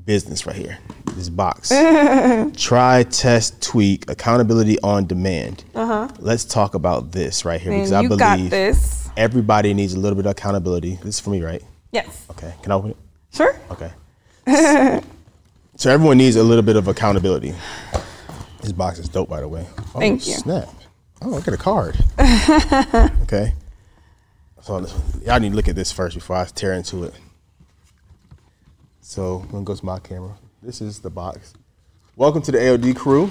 business 0.06 0.46
right 0.46 0.56
here, 0.56 0.78
this 1.16 1.30
box, 1.30 1.70
try, 2.58 3.04
test, 3.04 3.62
tweak, 3.62 4.10
accountability 4.10 4.80
on 4.82 5.06
demand. 5.06 5.64
Uh-huh. 5.76 6.08
Let's 6.20 6.46
talk 6.46 6.76
about 6.76 7.12
this 7.12 7.46
right 7.46 7.60
here 7.62 7.72
because 7.72 7.92
I 7.92 8.02
you 8.02 8.10
believe 8.10 8.20
got 8.20 8.50
this. 8.50 9.10
everybody 9.16 9.74
needs 9.74 9.94
a 9.94 10.00
little 10.00 10.16
bit 10.16 10.26
of 10.26 10.32
accountability. 10.32 10.96
This 10.98 11.16
is 11.16 11.20
for 11.20 11.30
me, 11.30 11.42
right? 11.42 11.64
Yes. 11.92 12.26
Okay. 12.32 12.54
Can 12.62 12.72
I 12.72 12.76
open 12.76 12.92
it? 12.92 12.98
Sure. 13.34 13.56
Okay. 13.72 13.92
so 15.76 15.90
everyone 15.90 16.18
needs 16.18 16.36
a 16.36 16.44
little 16.44 16.64
bit 16.64 16.76
of 16.76 16.88
accountability. 16.88 17.54
This 18.62 18.72
box 18.72 19.00
is 19.00 19.10
dope, 19.10 19.30
by 19.30 19.42
the 19.42 19.48
way. 19.48 19.66
Oh, 19.94 20.00
Thank 20.00 20.26
you. 20.28 20.34
Snap. 20.34 20.70
Oh, 21.22 21.38
I 21.38 21.42
got 21.42 21.54
a 21.54 21.58
card. 21.58 21.98
okay. 23.24 23.54
So 24.62 24.86
y'all 25.26 25.40
need 25.40 25.50
to 25.50 25.56
look 25.56 25.68
at 25.68 25.76
this 25.76 25.92
first 25.92 26.16
before 26.16 26.38
I 26.38 26.46
tear 26.46 26.74
into 26.74 27.04
it. 27.04 27.14
So 29.14 29.42
I'm 29.44 29.52
gonna 29.52 29.64
go 29.64 29.76
to 29.76 29.86
my 29.86 30.00
camera. 30.00 30.36
This 30.64 30.82
is 30.82 30.98
the 30.98 31.12
box. 31.12 31.54
Welcome 32.16 32.42
to 32.42 32.52
the 32.52 32.58
AOD 32.58 32.96
crew. 32.96 33.26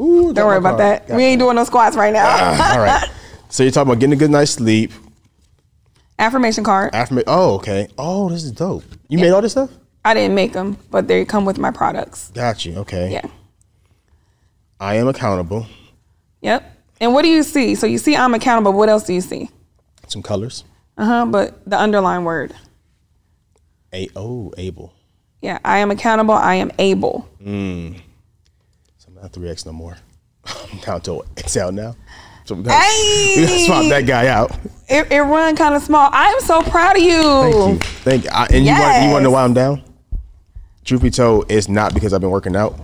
Ooh, 0.00 0.32
Don't 0.32 0.44
worry 0.44 0.58
about 0.58 0.78
that. 0.78 1.08
We 1.08 1.22
ain't 1.22 1.38
doing 1.38 1.54
no 1.54 1.62
squats 1.62 1.94
right 1.96 2.12
now. 2.12 2.26
All 2.72 2.80
right. 2.80 3.08
So 3.48 3.62
you're 3.62 3.70
talking 3.70 3.90
about 3.90 4.00
getting 4.00 4.14
a 4.14 4.16
good 4.16 4.30
night's 4.30 4.52
sleep. 4.52 4.92
Affirmation 6.18 6.64
card. 6.64 6.92
Affirmation. 6.94 7.28
Oh, 7.28 7.54
okay. 7.54 7.86
Oh, 7.96 8.28
this 8.28 8.42
is 8.42 8.50
dope. 8.50 8.82
You 9.08 9.18
made 9.18 9.30
all 9.30 9.40
this 9.40 9.52
stuff? 9.52 9.70
I 10.04 10.14
didn't 10.14 10.34
make 10.34 10.52
them, 10.52 10.76
but 10.90 11.06
they 11.06 11.24
come 11.24 11.44
with 11.44 11.58
my 11.58 11.70
products. 11.70 12.30
Got 12.30 12.64
you. 12.64 12.78
Okay. 12.78 13.12
Yeah. 13.12 13.26
I 14.80 14.96
am 14.96 15.06
accountable. 15.06 15.66
Yep. 16.42 16.76
And 17.00 17.14
what 17.14 17.22
do 17.22 17.28
you 17.28 17.44
see? 17.44 17.76
So 17.76 17.86
you 17.86 17.98
see 17.98 18.16
I'm 18.16 18.34
accountable. 18.34 18.72
What 18.72 18.88
else 18.88 19.04
do 19.04 19.14
you 19.14 19.20
see? 19.20 19.48
Some 20.08 20.22
colors. 20.22 20.64
Uh 20.98 21.04
huh. 21.04 21.26
But 21.26 21.68
the 21.70 21.78
underlying 21.78 22.24
word. 22.24 22.52
A 23.92 24.08
oh, 24.16 24.52
able. 24.58 24.92
Yeah. 25.40 25.58
I 25.64 25.78
am 25.78 25.90
accountable. 25.90 26.34
I 26.34 26.54
am 26.56 26.70
able. 26.78 27.28
Mm. 27.42 27.96
So 28.98 29.08
I'm 29.08 29.14
not 29.14 29.32
three 29.32 29.48
X 29.48 29.66
no 29.66 29.72
more. 29.72 29.96
I'm 30.44 30.78
down 30.78 31.00
to 31.02 31.22
XL 31.46 31.70
now. 31.70 31.96
So 32.44 32.54
we 32.56 32.62
gotta, 32.64 33.36
we 33.36 33.46
gotta 33.46 33.58
swap 33.66 33.88
that 33.90 34.06
guy 34.06 34.26
out. 34.28 34.50
It, 34.88 35.10
it 35.12 35.20
run 35.20 35.56
kind 35.56 35.74
of 35.74 35.82
small. 35.82 36.10
I 36.12 36.26
am 36.26 36.40
so 36.40 36.62
proud 36.62 36.96
of 36.96 37.02
you. 37.02 37.22
Thank 37.22 37.54
you. 37.54 37.78
Thank 37.78 38.24
you. 38.24 38.30
I, 38.30 38.46
and 38.52 38.64
you 38.66 38.72
want 38.72 39.04
you 39.04 39.10
want 39.10 39.20
to 39.20 39.24
know 39.24 39.30
why 39.30 39.44
I'm 39.44 39.54
down? 39.54 39.82
Truth 40.84 41.02
be 41.02 41.10
told, 41.10 41.50
it's 41.52 41.68
not 41.68 41.94
because 41.94 42.12
I've 42.12 42.20
been 42.20 42.30
working 42.30 42.56
out. 42.56 42.78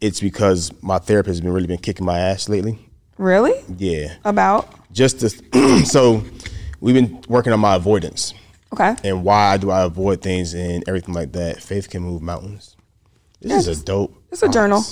It's 0.00 0.20
because 0.20 0.70
my 0.82 0.98
therapist 0.98 1.34
has 1.34 1.40
been 1.40 1.52
really 1.52 1.66
been 1.66 1.78
kicking 1.78 2.06
my 2.06 2.18
ass 2.18 2.48
lately. 2.48 2.78
Really? 3.18 3.52
Yeah. 3.76 4.14
About? 4.24 4.72
Just 4.92 5.20
to, 5.20 5.84
so 5.84 6.22
we've 6.80 6.94
been 6.94 7.22
working 7.28 7.52
on 7.52 7.60
my 7.60 7.74
avoidance 7.74 8.34
Okay. 8.74 8.96
and 9.04 9.22
why 9.22 9.56
do 9.56 9.70
I 9.70 9.84
avoid 9.84 10.20
things 10.20 10.52
and 10.52 10.82
everything 10.88 11.14
like 11.14 11.32
that. 11.32 11.62
Faith 11.62 11.88
can 11.88 12.02
move 12.02 12.22
mountains. 12.22 12.76
This 13.40 13.68
is 13.68 13.82
a 13.82 13.84
dope. 13.84 14.16
it's 14.32 14.42
a 14.42 14.48
journal. 14.48 14.82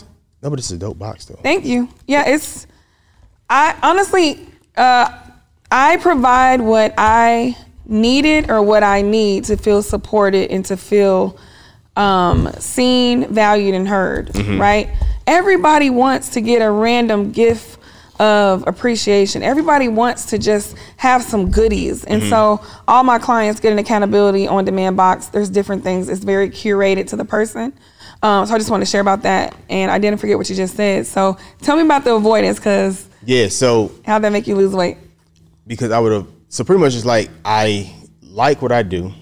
No, 0.43 0.51
but 0.51 0.59
it's 0.59 0.71
a 0.71 0.79
dope 0.79 0.99
box 0.99 1.25
though. 1.25 1.39
Thank 1.43 1.65
you. 1.65 1.89
Yeah, 2.07 2.29
it's. 2.29 2.67
I 3.51 3.77
honestly, 3.83 4.47
uh, 4.77 5.19
I 5.71 5.97
provide 5.97 6.61
what 6.61 6.95
I 6.97 7.57
needed 7.87 8.51
or 8.51 8.63
what 8.63 8.83
I 8.85 9.03
need 9.03 9.45
to 9.45 9.57
feel 9.57 9.83
supported 9.83 10.51
and 10.51 10.65
to 10.67 10.77
feel 10.77 11.39
um, 11.97 12.51
seen, 12.59 13.27
valued, 13.33 13.75
and 13.75 13.89
heard. 13.89 14.31
Right? 14.59 14.91
Everybody 15.27 15.91
wants 15.91 16.31
to 16.31 16.41
get 16.41 16.63
a 16.63 16.71
random 16.71 17.33
gift 17.33 17.79
of 18.21 18.65
appreciation. 18.67 19.43
Everybody 19.43 19.89
wants 19.89 20.27
to 20.27 20.39
just 20.39 20.77
have 20.97 21.23
some 21.23 21.51
goodies. 21.51 22.05
And 22.05 22.23
so 22.25 22.61
all 22.87 23.03
my 23.05 23.19
clients 23.19 23.61
get 23.61 23.73
an 23.73 23.79
accountability 23.79 24.47
on 24.47 24.65
demand 24.65 24.97
box. 24.97 25.27
There's 25.29 25.49
different 25.51 25.83
things. 25.83 26.09
It's 26.09 26.23
very 26.25 26.49
curated 26.51 27.09
to 27.09 27.17
the 27.17 27.25
person. 27.25 27.73
Um, 28.23 28.47
so 28.47 28.55
I 28.55 28.59
just 28.59 28.71
want 28.71 28.83
to 28.83 28.87
share 28.87 29.01
about 29.01 29.23
that. 29.23 29.57
And 29.69 29.91
I 29.91 29.99
didn't 29.99 30.21
forget 30.21 30.39
what 30.39 30.49
you 30.49 30.55
just 30.55 30.77
said. 30.77 31.07
So 31.07 31.37
tell 31.63 31.77
me 31.77 31.83
about 31.83 32.05
the 32.05 32.15
avoidance 32.15 32.59
because 32.59 33.09
Yeah. 33.25 33.49
So 33.49 33.91
how'd 34.05 34.23
that 34.23 34.31
make 34.33 34.47
you 34.47 34.55
lose 34.57 34.73
weight? 34.75 34.99
because 35.67 35.91
I 35.91 35.99
would 35.99 36.13
have. 36.13 36.27
So 36.49 36.65
pretty 36.65 36.81
much, 36.81 36.95
it's 36.95 37.05
like 37.07 37.31
I 37.45 37.93
like 38.21 38.61
what 38.63 38.73
I 38.73 38.83
do. 38.83 39.13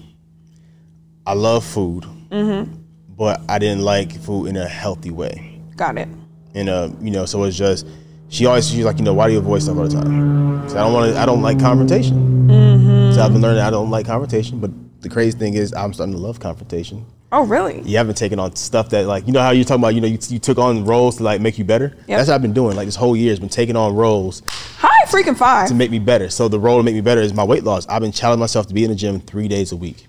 I 1.25 1.33
love 1.33 1.63
food, 1.63 2.03
Mm-hmm. 2.29 2.73
but 3.15 3.41
I 3.47 3.59
didn't 3.59 3.81
like 3.83 4.19
food 4.21 4.47
in 4.47 4.57
a 4.57 4.67
healthy 4.67 5.11
way. 5.11 5.61
Got 5.75 5.97
it. 5.97 6.07
In 6.53 6.67
a 6.67 6.91
you 6.99 7.11
know, 7.11 7.25
so 7.25 7.43
it's 7.43 7.55
just 7.57 7.85
she 8.31 8.45
always 8.47 8.67
she's 8.69 8.83
like 8.85 8.97
you 8.97 9.03
know 9.03 9.13
why 9.13 9.27
do 9.27 9.33
you 9.33 9.39
avoid 9.39 9.61
stuff 9.61 9.77
all 9.77 9.87
the 9.87 9.93
time? 10.01 10.67
So 10.69 10.77
I 10.77 10.81
don't 10.83 10.93
want 10.93 11.13
to. 11.13 11.19
I 11.19 11.25
don't 11.25 11.41
like 11.41 11.59
confrontation. 11.59 12.47
Mm-hmm. 12.47 13.13
So 13.13 13.21
I've 13.21 13.31
been 13.33 13.41
learning 13.41 13.61
I 13.61 13.69
don't 13.69 13.89
like 13.91 14.05
confrontation. 14.07 14.59
But 14.59 14.71
the 15.01 15.09
crazy 15.09 15.37
thing 15.37 15.53
is 15.55 15.73
I'm 15.73 15.93
starting 15.93 16.13
to 16.15 16.19
love 16.19 16.39
confrontation. 16.39 17.05
Oh, 17.33 17.45
really? 17.45 17.81
You 17.83 17.97
haven't 17.97 18.15
taken 18.15 18.39
on 18.39 18.55
stuff 18.55 18.89
that 18.89 19.05
like 19.05 19.25
you 19.27 19.33
know 19.33 19.41
how 19.41 19.51
you're 19.51 19.63
talking 19.65 19.81
about 19.81 19.95
you 19.95 20.01
know 20.01 20.07
you, 20.07 20.17
you 20.29 20.39
took 20.39 20.57
on 20.57 20.85
roles 20.85 21.17
to 21.17 21.23
like 21.23 21.41
make 21.41 21.57
you 21.57 21.63
better. 21.65 21.95
That's 22.07 22.27
what 22.29 22.35
I've 22.35 22.41
been 22.41 22.53
doing 22.53 22.75
like 22.75 22.87
this 22.87 22.95
whole 22.95 23.15
year 23.15 23.29
has 23.31 23.39
been 23.39 23.49
taking 23.49 23.75
on 23.75 23.95
roles 23.95 24.41
Hi, 24.79 25.05
freaking 25.07 25.37
five. 25.37 25.67
to 25.69 25.73
make 25.75 25.91
me 25.91 25.99
better. 25.99 26.29
So 26.29 26.47
the 26.47 26.59
role 26.59 26.77
to 26.77 26.83
make 26.83 26.95
me 26.95 27.01
better 27.01 27.21
is 27.21 27.33
my 27.33 27.43
weight 27.43 27.63
loss. 27.63 27.85
I've 27.87 28.01
been 28.01 28.11
challenging 28.11 28.39
myself 28.41 28.67
to 28.67 28.73
be 28.73 28.83
in 28.83 28.89
the 28.89 28.95
gym 28.95 29.19
three 29.21 29.47
days 29.47 29.71
a 29.71 29.75
week, 29.77 30.07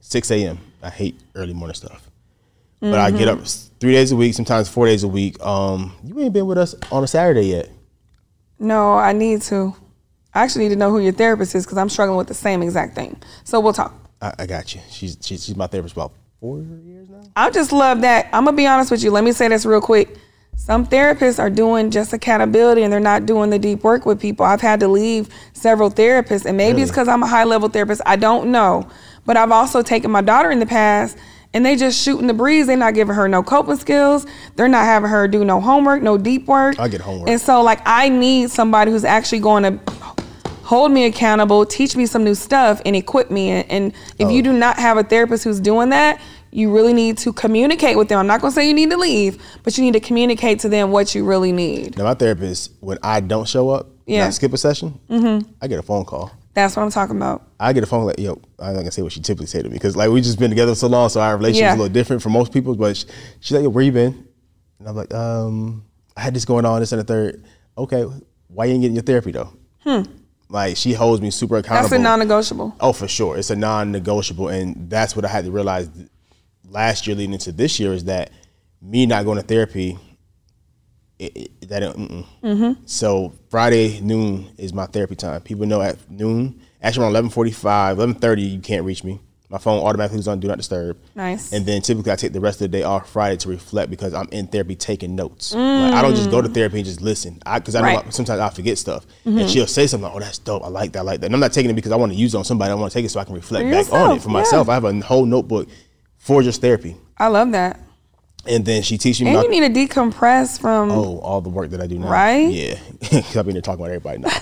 6 0.00 0.30
a.m. 0.32 0.58
I 0.82 0.90
hate 0.90 1.18
early 1.34 1.54
morning 1.54 1.74
stuff, 1.74 2.08
but 2.80 2.94
I 2.98 3.10
get 3.10 3.26
up 3.28 3.40
s- 3.40 3.67
three 3.80 3.92
days 3.92 4.12
a 4.12 4.16
week, 4.16 4.34
sometimes 4.34 4.68
four 4.68 4.86
days 4.86 5.02
a 5.02 5.08
week. 5.08 5.40
Um, 5.44 5.94
you 6.04 6.18
ain't 6.20 6.32
been 6.32 6.46
with 6.46 6.58
us 6.58 6.74
on 6.90 7.04
a 7.04 7.06
Saturday 7.06 7.46
yet. 7.46 7.70
No, 8.58 8.94
I 8.94 9.12
need 9.12 9.42
to. 9.42 9.74
I 10.34 10.42
actually 10.42 10.64
need 10.64 10.74
to 10.74 10.76
know 10.76 10.90
who 10.90 10.98
your 10.98 11.12
therapist 11.12 11.54
is 11.54 11.64
because 11.64 11.78
I'm 11.78 11.88
struggling 11.88 12.18
with 12.18 12.28
the 12.28 12.34
same 12.34 12.62
exact 12.62 12.94
thing. 12.94 13.20
So 13.44 13.60
we'll 13.60 13.72
talk. 13.72 13.94
I, 14.20 14.32
I 14.40 14.46
got 14.46 14.74
you. 14.74 14.80
She's, 14.90 15.16
she's 15.20 15.44
she's 15.44 15.56
my 15.56 15.66
therapist 15.66 15.94
about 15.94 16.12
four 16.40 16.58
years 16.60 17.08
now. 17.08 17.22
I 17.36 17.50
just 17.50 17.72
love 17.72 18.00
that. 18.02 18.26
I'm 18.32 18.44
gonna 18.44 18.56
be 18.56 18.66
honest 18.66 18.90
with 18.90 19.02
you. 19.02 19.10
Let 19.10 19.24
me 19.24 19.32
say 19.32 19.48
this 19.48 19.64
real 19.64 19.80
quick. 19.80 20.16
Some 20.56 20.86
therapists 20.86 21.38
are 21.38 21.50
doing 21.50 21.90
just 21.90 22.12
accountability 22.12 22.82
and 22.82 22.92
they're 22.92 22.98
not 22.98 23.26
doing 23.26 23.48
the 23.50 23.60
deep 23.60 23.84
work 23.84 24.04
with 24.04 24.20
people. 24.20 24.44
I've 24.44 24.60
had 24.60 24.80
to 24.80 24.88
leave 24.88 25.28
several 25.52 25.88
therapists, 25.88 26.46
and 26.46 26.56
maybe 26.56 26.82
it's 26.82 26.90
because 26.90 27.06
I'm 27.06 27.22
a 27.22 27.28
high 27.28 27.44
level 27.44 27.68
therapist. 27.68 28.02
I 28.04 28.16
don't 28.16 28.50
know. 28.50 28.88
But 29.24 29.36
I've 29.36 29.52
also 29.52 29.82
taken 29.82 30.10
my 30.10 30.20
daughter 30.20 30.50
in 30.50 30.58
the 30.58 30.66
past 30.66 31.16
and 31.54 31.64
they 31.64 31.76
just 31.76 32.02
shooting 32.02 32.26
the 32.26 32.34
breeze. 32.34 32.66
They're 32.66 32.76
not 32.76 32.94
giving 32.94 33.14
her 33.14 33.28
no 33.28 33.42
coping 33.42 33.76
skills. 33.76 34.26
They're 34.56 34.68
not 34.68 34.84
having 34.84 35.08
her 35.10 35.26
do 35.28 35.44
no 35.44 35.60
homework, 35.60 36.02
no 36.02 36.18
deep 36.18 36.46
work. 36.46 36.78
I 36.78 36.88
get 36.88 37.00
homework. 37.00 37.28
And 37.30 37.40
so, 37.40 37.62
like, 37.62 37.80
I 37.86 38.08
need 38.08 38.50
somebody 38.50 38.90
who's 38.90 39.04
actually 39.04 39.40
going 39.40 39.62
to 39.64 39.92
hold 40.62 40.92
me 40.92 41.06
accountable, 41.06 41.64
teach 41.64 41.96
me 41.96 42.04
some 42.04 42.24
new 42.24 42.34
stuff, 42.34 42.82
and 42.84 42.94
equip 42.94 43.30
me. 43.30 43.48
And, 43.50 43.70
and 43.70 43.92
if 44.18 44.30
you 44.30 44.40
Oh. 44.40 44.42
do 44.42 44.52
not 44.52 44.78
have 44.78 44.98
a 44.98 45.02
therapist 45.02 45.44
who's 45.44 45.60
doing 45.60 45.88
that, 45.90 46.20
you 46.50 46.74
really 46.74 46.92
need 46.94 47.16
to 47.18 47.32
communicate 47.32 47.96
with 47.96 48.08
them. 48.08 48.18
I'm 48.18 48.26
not 48.26 48.40
gonna 48.40 48.52
say 48.52 48.66
you 48.68 48.74
need 48.74 48.90
to 48.90 48.96
leave, 48.96 49.42
but 49.62 49.76
you 49.76 49.84
need 49.84 49.92
to 49.94 50.00
communicate 50.00 50.60
to 50.60 50.68
them 50.68 50.90
what 50.90 51.14
you 51.14 51.24
really 51.24 51.52
need. 51.52 51.96
Now 51.98 52.04
my 52.04 52.14
therapist, 52.14 52.72
when 52.80 52.98
I 53.02 53.20
don't 53.20 53.46
show 53.46 53.68
up, 53.70 53.88
yeah, 54.06 54.18
Yeah. 54.20 54.26
I 54.26 54.30
skip 54.30 54.52
a 54.54 54.56
session, 54.56 54.98
mm-hmm. 55.10 55.50
I 55.60 55.66
get 55.68 55.78
a 55.78 55.82
phone 55.82 56.06
call. 56.06 56.30
That's 56.62 56.76
what 56.76 56.82
I'm 56.82 56.90
talking 56.90 57.16
about. 57.16 57.46
I 57.60 57.72
get 57.72 57.82
a 57.82 57.86
phone 57.86 58.04
like, 58.04 58.18
yo, 58.18 58.40
I'm 58.58 58.74
not 58.74 58.80
gonna 58.80 58.90
say 58.90 59.02
what 59.02 59.12
she 59.12 59.20
typically 59.20 59.46
say 59.46 59.62
to 59.62 59.68
me 59.68 59.74
because 59.74 59.96
like 59.96 60.10
we 60.10 60.20
just 60.20 60.38
been 60.38 60.50
together 60.50 60.74
so 60.74 60.86
long, 60.86 61.08
so 61.08 61.20
our 61.20 61.36
relationship 61.36 61.62
Yeah. 61.62 61.70
is 61.72 61.74
a 61.76 61.82
little 61.82 61.92
different 61.94 62.22
from 62.22 62.32
most 62.32 62.52
people. 62.52 62.74
But 62.74 62.96
she, 62.96 63.06
she's 63.40 63.52
like, 63.52 63.62
yo, 63.62 63.68
where 63.68 63.84
you 63.84 63.92
been? 63.92 64.26
And 64.78 64.88
I'm 64.88 64.96
like, 64.96 65.12
um, 65.12 65.84
I 66.16 66.20
had 66.22 66.34
this 66.34 66.44
going 66.44 66.64
on, 66.64 66.80
this 66.80 66.92
and 66.92 67.00
the 67.00 67.04
third. 67.04 67.44
Okay, 67.76 68.04
why 68.48 68.64
you 68.66 68.72
ain't 68.72 68.82
getting 68.82 68.96
your 68.96 69.02
therapy 69.04 69.32
though? 69.32 69.52
Hmm. 69.80 70.02
Like 70.48 70.76
she 70.76 70.94
holds 70.94 71.20
me 71.20 71.30
super 71.30 71.56
accountable. 71.58 71.88
That's 71.88 72.00
a 72.00 72.02
non-negotiable. 72.02 72.74
Oh, 72.80 72.92
for 72.92 73.06
sure. 73.06 73.36
It's 73.36 73.50
a 73.50 73.56
non-negotiable, 73.56 74.48
and 74.48 74.88
that's 74.90 75.14
what 75.14 75.24
I 75.24 75.28
had 75.28 75.44
to 75.44 75.50
realize 75.50 75.90
last 76.68 77.06
year, 77.06 77.14
leading 77.16 77.34
into 77.34 77.52
this 77.52 77.78
year, 77.78 77.92
is 77.92 78.04
that 78.04 78.30
me 78.80 79.06
not 79.06 79.24
going 79.24 79.36
to 79.38 79.44
therapy. 79.44 79.98
It, 81.18 81.36
it, 81.36 81.68
that. 81.68 81.82
Mm-hmm. 81.82 82.82
so 82.86 83.32
Friday 83.48 84.00
noon 84.00 84.50
is 84.58 84.72
my 84.72 84.86
therapy 84.86 85.16
time. 85.16 85.40
People 85.40 85.66
know 85.66 85.80
at 85.80 85.96
noon, 86.10 86.60
actually 86.82 87.04
around 87.04 87.12
eleven 87.12 87.30
forty-five, 87.30 87.96
eleven 87.96 88.14
thirty, 88.14 88.42
you 88.42 88.60
can't 88.60 88.84
reach 88.84 89.04
me. 89.04 89.20
My 89.50 89.56
phone 89.56 89.82
automatically 89.82 90.18
is 90.18 90.28
on 90.28 90.40
do 90.40 90.48
not 90.48 90.58
disturb. 90.58 90.98
Nice. 91.14 91.54
And 91.54 91.64
then 91.64 91.80
typically 91.80 92.12
I 92.12 92.16
take 92.16 92.34
the 92.34 92.40
rest 92.40 92.60
of 92.60 92.70
the 92.70 92.76
day 92.76 92.82
off 92.82 93.10
Friday 93.10 93.38
to 93.38 93.48
reflect 93.48 93.88
because 93.88 94.12
I'm 94.12 94.28
in 94.30 94.46
therapy 94.46 94.76
taking 94.76 95.16
notes. 95.16 95.54
Like, 95.54 95.94
I 95.94 96.02
don't 96.02 96.14
just 96.14 96.30
go 96.30 96.42
to 96.42 96.48
therapy 96.50 96.76
and 96.80 96.84
just 96.84 97.00
listen. 97.00 97.40
I 97.46 97.58
because 97.58 97.74
I 97.74 97.80
know 97.80 97.86
Mm. 97.86 97.94
Right. 97.94 98.00
Mm-hmm. 98.00 98.10
Sometimes 98.10 98.40
I 98.40 98.50
forget 98.50 98.76
stuff, 98.76 99.06
and 99.24 99.48
she'll 99.48 99.66
say 99.66 99.86
something. 99.86 100.10
Oh, 100.12 100.20
that's 100.20 100.36
dope. 100.36 100.62
I 100.62 100.68
like 100.68 100.92
that. 100.92 100.98
I 100.98 101.02
like 101.02 101.20
that. 101.20 101.26
And 101.26 101.34
I'm 101.34 101.40
not 101.40 101.54
taking 101.54 101.70
it 101.70 101.74
because 101.74 101.92
I 101.92 101.96
want 101.96 102.12
to 102.12 102.18
use 102.18 102.34
it 102.34 102.36
on 102.36 102.44
somebody. 102.44 102.70
I 102.70 102.74
want 102.74 102.92
to 102.92 102.98
take 102.98 103.06
it 103.06 103.08
so 103.08 103.20
I 103.20 103.24
can 103.24 103.34
reflect 103.34 103.64
For 103.64 103.70
back 103.70 103.92
on 103.94 104.16
it 104.16 104.22
for 104.22 104.28
yeah. 104.28 104.34
myself. 104.34 104.68
I 104.68 104.74
have 104.74 104.84
a 104.84 105.00
whole 105.00 105.24
notebook 105.24 105.68
for 106.18 106.42
just 106.42 106.60
therapy, 106.60 106.96
I 107.16 107.28
love 107.28 107.52
that. 107.52 107.80
And 108.48 108.64
then 108.64 108.82
she 108.82 108.98
teaches 108.98 109.22
me. 109.22 109.34
And 109.34 109.42
you 109.42 109.48
need 109.60 109.74
to 109.74 109.88
decompress 109.88 110.58
from. 110.60 110.90
Oh, 110.90 111.18
all 111.18 111.40
the 111.40 111.48
work 111.50 111.70
that 111.70 111.80
I 111.80 111.86
do 111.86 111.98
now. 111.98 112.08
Right? 112.10 112.50
Yeah. 112.50 112.78
'Cause 113.10 113.36
I've 113.36 113.46
been 113.46 113.60
talking 113.62 113.80
about 113.84 113.90
everybody 113.92 114.18
now. 114.18 114.28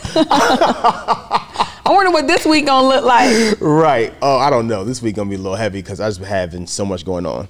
I 1.88 1.90
wonder 1.92 2.10
what 2.10 2.26
this 2.26 2.44
week 2.44 2.66
gonna 2.66 2.88
look 2.88 3.04
like. 3.04 3.60
right. 3.60 4.12
Oh, 4.20 4.38
I 4.38 4.50
don't 4.50 4.66
know. 4.66 4.84
This 4.84 5.00
week 5.02 5.16
gonna 5.16 5.30
be 5.30 5.36
a 5.36 5.38
little 5.38 5.56
heavy 5.56 5.80
because 5.80 6.00
I 6.00 6.08
just 6.08 6.18
been 6.20 6.28
having 6.28 6.66
so 6.66 6.84
much 6.84 7.04
going 7.04 7.26
on. 7.26 7.48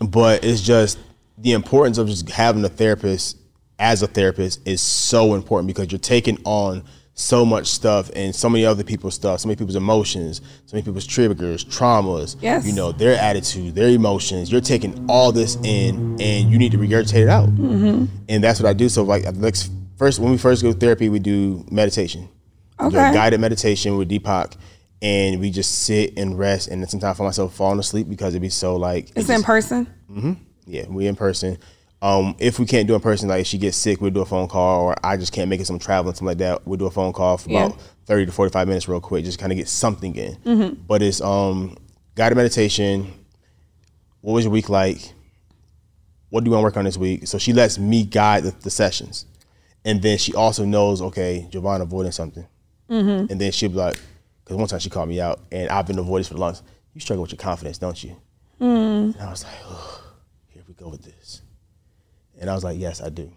But 0.00 0.44
it's 0.44 0.60
just 0.62 0.98
the 1.38 1.52
importance 1.52 1.98
of 1.98 2.08
just 2.08 2.28
having 2.28 2.64
a 2.64 2.68
therapist 2.68 3.36
as 3.78 4.02
a 4.02 4.08
therapist 4.08 4.60
is 4.66 4.80
so 4.80 5.34
important 5.34 5.68
because 5.68 5.92
you're 5.92 6.00
taking 6.00 6.38
on 6.44 6.82
so 7.20 7.44
much 7.44 7.66
stuff 7.66 8.10
and 8.14 8.32
so 8.32 8.48
many 8.48 8.64
other 8.64 8.84
people's 8.84 9.12
stuff, 9.14 9.40
so 9.40 9.48
many 9.48 9.56
people's 9.56 9.74
emotions, 9.74 10.40
so 10.66 10.76
many 10.76 10.84
people's 10.84 11.04
triggers, 11.04 11.64
traumas, 11.64 12.36
Yes. 12.40 12.64
you 12.64 12.72
know, 12.72 12.92
their 12.92 13.20
attitude, 13.20 13.74
their 13.74 13.88
emotions. 13.88 14.52
You're 14.52 14.60
taking 14.60 15.04
all 15.08 15.32
this 15.32 15.56
in 15.64 16.16
and 16.20 16.48
you 16.48 16.58
need 16.58 16.70
to 16.72 16.78
regurgitate 16.78 17.22
it 17.22 17.28
out. 17.28 17.48
Mm-hmm. 17.48 18.04
And 18.28 18.44
that's 18.44 18.60
what 18.60 18.68
I 18.68 18.72
do. 18.72 18.88
So 18.88 19.02
like 19.02 19.24
let's 19.34 19.68
first 19.96 20.20
when 20.20 20.30
we 20.30 20.38
first 20.38 20.62
go 20.62 20.72
to 20.72 20.78
therapy, 20.78 21.08
we 21.08 21.18
do 21.18 21.66
meditation. 21.72 22.28
We 22.80 22.90
do 22.90 22.96
a 22.96 23.00
Okay. 23.06 23.12
guided 23.14 23.40
meditation 23.40 23.96
with 23.96 24.08
Deepak, 24.08 24.52
and 25.02 25.40
we 25.40 25.50
just 25.50 25.80
sit 25.80 26.16
and 26.16 26.38
rest. 26.38 26.68
And 26.68 26.88
sometimes 26.88 27.16
I 27.16 27.18
find 27.18 27.26
myself 27.26 27.52
falling 27.52 27.80
asleep 27.80 28.08
because 28.08 28.28
it'd 28.34 28.42
be 28.42 28.48
so 28.48 28.76
like 28.76 29.10
It's 29.16 29.28
it 29.28 29.32
in 29.32 29.38
just- 29.38 29.44
person. 29.44 29.88
yeah, 30.66 30.84
we 30.88 31.08
in 31.08 31.16
person. 31.16 31.58
Um, 32.00 32.36
if 32.38 32.58
we 32.60 32.66
can't 32.66 32.86
do 32.86 32.94
in 32.94 33.00
person, 33.00 33.28
like 33.28 33.40
if 33.40 33.46
she 33.48 33.58
gets 33.58 33.76
sick, 33.76 34.00
we'll 34.00 34.12
do 34.12 34.20
a 34.20 34.26
phone 34.26 34.46
call, 34.48 34.82
or 34.82 34.96
I 35.04 35.16
just 35.16 35.32
can't 35.32 35.48
make 35.50 35.60
it 35.60 35.66
some 35.66 35.78
traveling, 35.80 36.14
something 36.14 36.26
like 36.28 36.38
that. 36.38 36.66
We'll 36.66 36.76
do 36.76 36.86
a 36.86 36.90
phone 36.90 37.12
call 37.12 37.36
for 37.38 37.50
Yeah. 37.50 37.66
about 37.66 37.80
thirty 38.06 38.24
to 38.26 38.32
forty 38.32 38.52
five 38.52 38.68
minutes, 38.68 38.88
real 38.88 39.00
quick, 39.00 39.24
just 39.24 39.38
kind 39.40 39.50
of 39.50 39.58
get 39.58 39.68
something 39.68 40.14
in. 40.14 40.36
Mm-hmm. 40.36 40.82
But 40.86 41.02
it's 41.02 41.20
um, 41.20 41.76
guided 42.14 42.36
meditation. 42.36 43.12
What 44.20 44.34
was 44.34 44.44
your 44.44 44.52
week 44.52 44.68
like? 44.68 45.12
What 46.30 46.44
do 46.44 46.48
you 46.48 46.52
want 46.52 46.60
to 46.60 46.64
work 46.64 46.76
on 46.76 46.84
this 46.84 46.96
week? 46.98 47.26
So 47.26 47.38
she 47.38 47.52
lets 47.52 47.78
me 47.78 48.04
guide 48.04 48.44
the, 48.44 48.50
the 48.62 48.70
sessions, 48.70 49.24
and 49.84 50.00
then 50.02 50.18
she 50.18 50.34
also 50.34 50.64
knows, 50.64 51.00
okay, 51.02 51.48
Giovanna 51.50 51.84
avoiding 51.84 52.12
something, 52.12 52.46
Mm-hmm. 52.90 53.30
and 53.32 53.40
then 53.40 53.50
she'll 53.52 53.70
be 53.70 53.76
like, 53.76 53.98
because 54.44 54.56
one 54.56 54.68
time 54.68 54.78
she 54.78 54.88
called 54.90 55.08
me 55.08 55.20
out, 55.20 55.40
and 55.50 55.68
I've 55.68 55.86
been 55.86 55.98
avoiding 55.98 56.20
this 56.20 56.28
for 56.28 56.34
the 56.34 56.40
longest. 56.40 56.62
You 56.94 57.00
struggle 57.00 57.22
with 57.22 57.32
your 57.32 57.38
confidence, 57.38 57.78
don't 57.78 58.02
you? 58.04 58.16
Mm. 58.60 59.14
And 59.14 59.20
I 59.20 59.30
was 59.30 59.44
like, 59.44 59.52
oh, 59.66 60.02
here 60.48 60.62
we 60.66 60.74
go 60.74 60.88
with 60.88 61.02
this. 61.02 61.42
And 62.38 62.48
I 62.48 62.54
was 62.54 62.64
like, 62.64 62.78
yes, 62.78 63.00
I 63.02 63.08
do. 63.08 63.30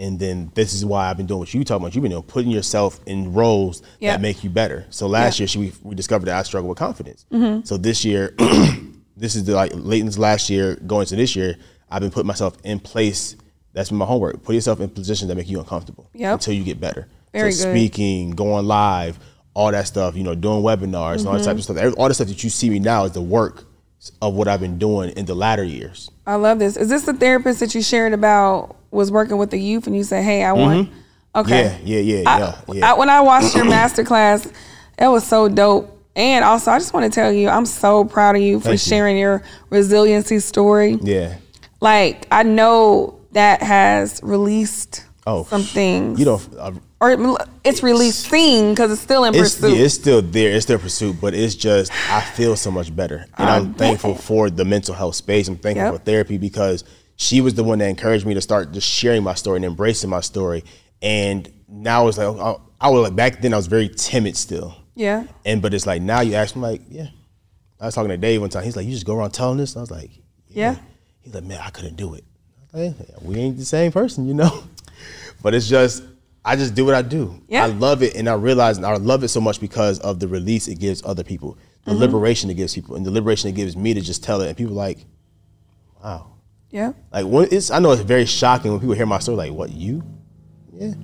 And 0.00 0.18
then 0.20 0.52
this 0.54 0.74
is 0.74 0.84
why 0.84 1.10
I've 1.10 1.16
been 1.16 1.26
doing 1.26 1.40
what 1.40 1.52
you 1.52 1.64
talking 1.64 1.82
about. 1.82 1.94
You've 1.94 2.02
been 2.02 2.12
doing 2.12 2.22
putting 2.22 2.50
yourself 2.50 3.00
in 3.06 3.32
roles 3.32 3.82
Yeah. 3.98 4.12
that 4.12 4.20
make 4.20 4.44
you 4.44 4.50
better. 4.50 4.86
So 4.90 5.08
last 5.08 5.38
Yeah. 5.38 5.42
year, 5.42 5.48
she, 5.48 5.58
we, 5.58 5.72
we 5.82 5.94
discovered 5.96 6.26
that 6.26 6.36
I 6.38 6.42
struggle 6.44 6.68
with 6.68 6.78
confidence. 6.78 7.26
Mm-hmm. 7.32 7.64
So 7.64 7.76
this 7.76 8.04
year, 8.04 8.34
this 9.16 9.34
is 9.34 9.44
the 9.44 9.54
like 9.54 9.72
late 9.74 10.04
last 10.16 10.50
year, 10.50 10.76
going 10.86 11.06
to 11.06 11.16
this 11.16 11.34
year, 11.34 11.56
I've 11.90 12.00
been 12.00 12.10
putting 12.12 12.28
myself 12.28 12.56
in 12.62 12.78
place. 12.78 13.34
That's 13.72 13.88
been 13.88 13.98
my 13.98 14.04
homework. 14.04 14.42
Put 14.44 14.54
yourself 14.54 14.80
in 14.80 14.88
positions 14.88 15.28
that 15.28 15.34
make 15.34 15.48
you 15.48 15.58
uncomfortable 15.58 16.08
Yep. 16.14 16.34
until 16.34 16.54
you 16.54 16.62
get 16.64 16.80
better. 16.80 17.08
Very 17.32 17.50
so 17.52 17.64
good. 17.64 17.72
speaking, 17.76 18.30
going 18.30 18.66
live, 18.66 19.18
all 19.54 19.72
that 19.72 19.86
stuff, 19.88 20.14
you 20.16 20.22
know, 20.22 20.34
doing 20.36 20.62
webinars 20.62 21.18
and 21.18 21.26
all 21.26 21.34
that 21.34 21.44
type 21.44 21.56
of 21.56 21.62
Mm-hmm. 21.64 21.76
stuff. 21.76 21.94
All 21.98 22.06
the 22.08 22.14
stuff 22.14 22.28
that 22.28 22.44
you 22.44 22.50
see 22.50 22.70
me 22.70 22.78
now 22.78 23.04
is 23.04 23.12
the 23.12 23.20
work 23.22 23.64
of 24.22 24.34
what 24.34 24.48
I've 24.48 24.60
been 24.60 24.78
doing 24.78 25.10
in 25.10 25.26
the 25.26 25.34
latter 25.34 25.64
years. 25.64 26.10
I 26.26 26.36
love 26.36 26.58
this. 26.58 26.76
Is 26.76 26.88
this 26.88 27.04
the 27.04 27.14
therapist 27.14 27.60
that 27.60 27.74
you 27.74 27.82
shared 27.82 28.12
about 28.12 28.76
was 28.90 29.10
working 29.10 29.36
with 29.38 29.50
the 29.50 29.58
youth 29.60 29.86
and 29.86 29.96
you 29.96 30.04
said, 30.04 30.24
"Hey, 30.24 30.44
I 30.44 30.52
want." 30.52 30.88
Okay. 31.34 31.64
Mm-hmm. 31.64 31.86
Yeah, 31.86 31.98
yeah, 31.98 32.20
yeah, 32.22 32.28
I- 32.30 32.38
yeah, 32.38 32.60
yeah. 32.74 32.92
I- 32.92 32.98
when 32.98 33.10
I 33.10 33.20
watched 33.20 33.54
your 33.54 33.64
master 33.76 34.04
class, 34.04 34.46
it 34.98 35.08
was 35.08 35.26
so 35.26 35.48
dope. 35.48 35.94
And 36.16 36.44
also, 36.44 36.72
I 36.72 36.78
just 36.78 36.92
want 36.94 37.04
to 37.04 37.14
tell 37.14 37.30
you, 37.32 37.48
I'm 37.48 37.66
so 37.66 38.04
proud 38.04 38.34
of 38.34 38.42
you 38.42 38.58
for 38.58 38.64
Thank 38.70 38.72
you. 38.74 38.78
sharing 38.90 39.18
your 39.18 39.42
resiliency 39.70 40.40
story. 40.40 40.98
Yeah. 41.00 41.36
Like, 41.80 42.26
I 42.32 42.42
know 42.42 43.20
that 43.32 43.62
has 43.62 44.18
released 44.24 45.04
Oh, 45.28 45.44
some 45.44 45.62
things. 45.62 46.18
You 46.18 46.24
know, 46.26 46.40
or 47.00 47.38
it's 47.64 47.82
releasing 47.82 48.70
because 48.72 48.90
it's 48.90 49.00
still 49.00 49.24
in 49.24 49.34
it's, 49.34 49.54
pursuit. 49.54 49.76
yeah, 49.76 49.84
it's 49.84 49.94
still 49.94 50.22
there. 50.22 50.52
It's 50.54 50.66
their 50.66 50.78
pursuit, 50.78 51.16
but 51.20 51.34
it's 51.34 51.54
just 51.54 51.92
I 52.10 52.20
feel 52.20 52.56
so 52.56 52.70
much 52.70 52.94
better, 52.94 53.26
and 53.38 53.48
I'm 53.50 53.70
uh, 53.70 53.74
thankful 53.74 54.14
bet. 54.14 54.22
for 54.22 54.50
the 54.50 54.64
mental 54.64 54.94
health 54.94 55.14
space. 55.14 55.48
I'm 55.48 55.56
thankful 55.56 55.84
Yep. 55.84 55.94
for 55.94 56.00
therapy 56.00 56.38
because 56.38 56.84
she 57.16 57.40
was 57.40 57.54
the 57.54 57.64
one 57.64 57.78
that 57.78 57.88
encouraged 57.88 58.26
me 58.26 58.34
to 58.34 58.40
start 58.40 58.72
just 58.72 58.88
sharing 58.88 59.22
my 59.22 59.34
story 59.34 59.56
and 59.56 59.64
embracing 59.64 60.10
my 60.10 60.20
story. 60.20 60.64
And 61.02 61.48
now 61.68 62.08
it's 62.08 62.18
like 62.18 62.36
I, 62.36 62.56
I 62.80 62.90
was 62.90 63.02
like 63.04 63.16
back 63.16 63.40
then 63.42 63.52
I 63.54 63.56
was 63.56 63.66
very 63.68 63.88
timid 63.88 64.36
still, 64.36 64.74
yeah. 64.94 65.24
and 65.44 65.62
but 65.62 65.74
it's 65.74 65.86
like 65.86 66.02
now 66.02 66.20
you 66.20 66.34
ask 66.34 66.56
me 66.56 66.62
like 66.62 66.82
yeah. 66.88 67.08
I 67.80 67.86
was 67.86 67.94
talking 67.94 68.10
to 68.10 68.16
Dave 68.16 68.40
one 68.40 68.50
time. 68.50 68.64
He's 68.64 68.74
like, 68.74 68.86
"You 68.86 68.92
just 68.92 69.06
go 69.06 69.14
around 69.14 69.30
telling 69.30 69.56
this." 69.58 69.74
And 69.74 69.78
I 69.78 69.82
was 69.82 69.90
like, 69.92 70.10
Yeah. 70.48 70.74
He's 71.20 71.32
like, 71.32 71.44
"Man, 71.44 71.60
I 71.62 71.70
couldn't 71.70 71.94
do 71.94 72.14
it." 72.14 72.24
Like, 72.72 72.94
"Yeah, 72.98 73.16
we 73.22 73.36
ain't 73.36 73.56
the 73.56 73.64
same 73.64 73.92
person, 73.92 74.26
you 74.26 74.34
know. 74.34 74.64
But 75.42 75.54
it's 75.54 75.68
just 75.68 76.02
I 76.48 76.56
just 76.56 76.74
do 76.74 76.84
what 76.84 76.94
I 76.94 77.02
do. 77.02 77.40
Yeah. 77.48 77.64
I 77.64 77.66
love 77.66 78.02
it, 78.02 78.14
and 78.16 78.28
I 78.28 78.34
realize 78.34 78.76
and 78.78 78.86
I 78.86 78.96
love 78.96 79.22
it 79.24 79.28
so 79.28 79.40
much 79.40 79.60
because 79.60 79.98
of 80.00 80.18
the 80.20 80.28
release 80.28 80.66
it 80.68 80.76
gives 80.78 81.02
other 81.04 81.22
people, 81.24 81.58
the 81.84 81.90
Mm-hmm. 81.92 82.00
liberation 82.00 82.50
it 82.50 82.54
gives 82.54 82.74
people, 82.74 82.96
and 82.96 83.04
the 83.04 83.10
liberation 83.10 83.48
it 83.50 83.54
gives 83.54 83.76
me 83.76 83.94
to 83.94 84.00
just 84.00 84.22
tell 84.24 84.40
it. 84.40 84.48
And 84.48 84.56
people 84.56 84.74
like, 84.74 85.04
wow, 86.02 86.32
Yeah. 86.70 86.92
like 87.12 87.26
when 87.26 87.48
it's 87.50 87.70
I 87.70 87.78
know 87.80 87.92
it's 87.92 88.02
very 88.02 88.24
shocking 88.26 88.70
when 88.70 88.80
people 88.80 88.94
hear 88.94 89.06
my 89.06 89.18
story. 89.18 89.36
Like, 89.36 89.52
what 89.52 89.70
you? 89.70 90.02
Yeah, 90.72 90.94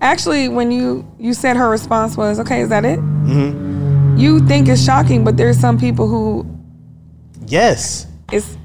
Actually, 0.00 0.48
when 0.48 0.70
you 0.70 1.06
you 1.18 1.34
said 1.34 1.56
her 1.56 1.68
response 1.68 2.16
was, 2.16 2.40
"Okay, 2.40 2.60
is 2.62 2.68
that 2.70 2.84
it?" 2.84 2.98
Mm-hmm. 2.98 4.16
You 4.18 4.40
think 4.46 4.68
it's 4.68 4.82
shocking, 4.84 5.22
but 5.24 5.36
there's 5.36 5.58
some 5.58 5.78
people 5.78 6.08
who 6.08 6.46
yes, 7.46 8.06
it's 8.32 8.56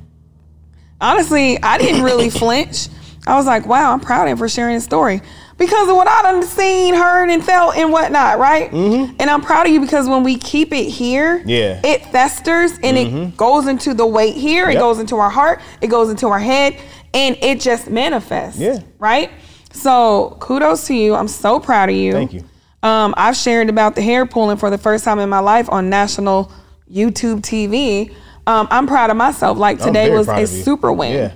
honestly 1.01 1.61
I 1.61 1.77
didn't 1.77 2.03
really 2.03 2.29
flinch. 2.41 2.87
I 3.27 3.35
was 3.35 3.45
like, 3.45 3.65
"Wow, 3.65 3.93
I'm 3.93 3.99
proud 3.99 4.23
of 4.23 4.31
him 4.31 4.37
for 4.37 4.49
sharing 4.49 4.73
his 4.75 4.83
story." 4.83 5.21
Because 5.65 5.87
of 5.89 5.95
what 5.95 6.07
I 6.09 6.21
done 6.23 6.43
seen, 6.43 6.93
heard, 6.93 7.29
and 7.29 7.43
felt, 7.43 7.75
and 7.77 7.91
whatnot, 7.91 8.37
right? 8.37 8.69
Mm-hmm. 8.69 9.15
And 9.19 9.29
I'm 9.29 9.41
proud 9.41 9.65
of 9.65 9.71
you 9.71 9.79
because 9.79 10.09
when 10.09 10.23
we 10.23 10.35
keep 10.37 10.73
it 10.73 10.89
here, 10.89 11.41
Yeah. 11.45 11.75
Mm-hmm. 11.75 11.85
it 11.85 12.05
festers 12.07 12.73
and 12.83 12.97
it 12.97 13.37
goes 13.37 13.67
into 13.67 13.93
the 13.93 14.05
weight 14.05 14.35
here. 14.35 14.69
It 14.69 14.75
goes 14.75 14.99
into 14.99 15.15
our 15.17 15.29
heart. 15.29 15.61
It 15.81 15.87
goes 15.87 16.09
into 16.09 16.27
our 16.27 16.39
head, 16.39 16.77
and 17.13 17.37
it 17.41 17.61
just 17.61 17.89
manifests. 17.89 18.59
Yeah. 18.59 18.79
Right. 18.99 19.31
So 19.71 20.35
kudos 20.41 20.85
to 20.87 20.93
you. 20.93 21.15
I'm 21.15 21.27
so 21.29 21.59
proud 21.59 21.89
of 21.89 21.95
you. 21.95 22.11
Thank 22.11 22.33
you. 22.33 22.43
Um, 22.83 23.13
I've 23.15 23.37
shared 23.37 23.69
about 23.69 23.95
the 23.95 24.01
hair 24.01 24.25
pulling 24.25 24.57
for 24.57 24.69
the 24.69 24.77
first 24.77 25.05
time 25.05 25.19
in 25.19 25.29
my 25.29 25.39
life 25.39 25.69
on 25.69 25.89
national 25.89 26.51
YouTube 26.91 27.39
TV. 27.41 28.13
Um, 28.45 28.67
I'm 28.69 28.85
proud 28.87 29.09
of 29.09 29.15
myself. 29.15 29.57
Like 29.57 29.79
today 29.79 30.09
was 30.09 30.27
a 30.27 30.45
super 30.45 30.91
win. 30.91 31.13
Yeah, 31.13 31.31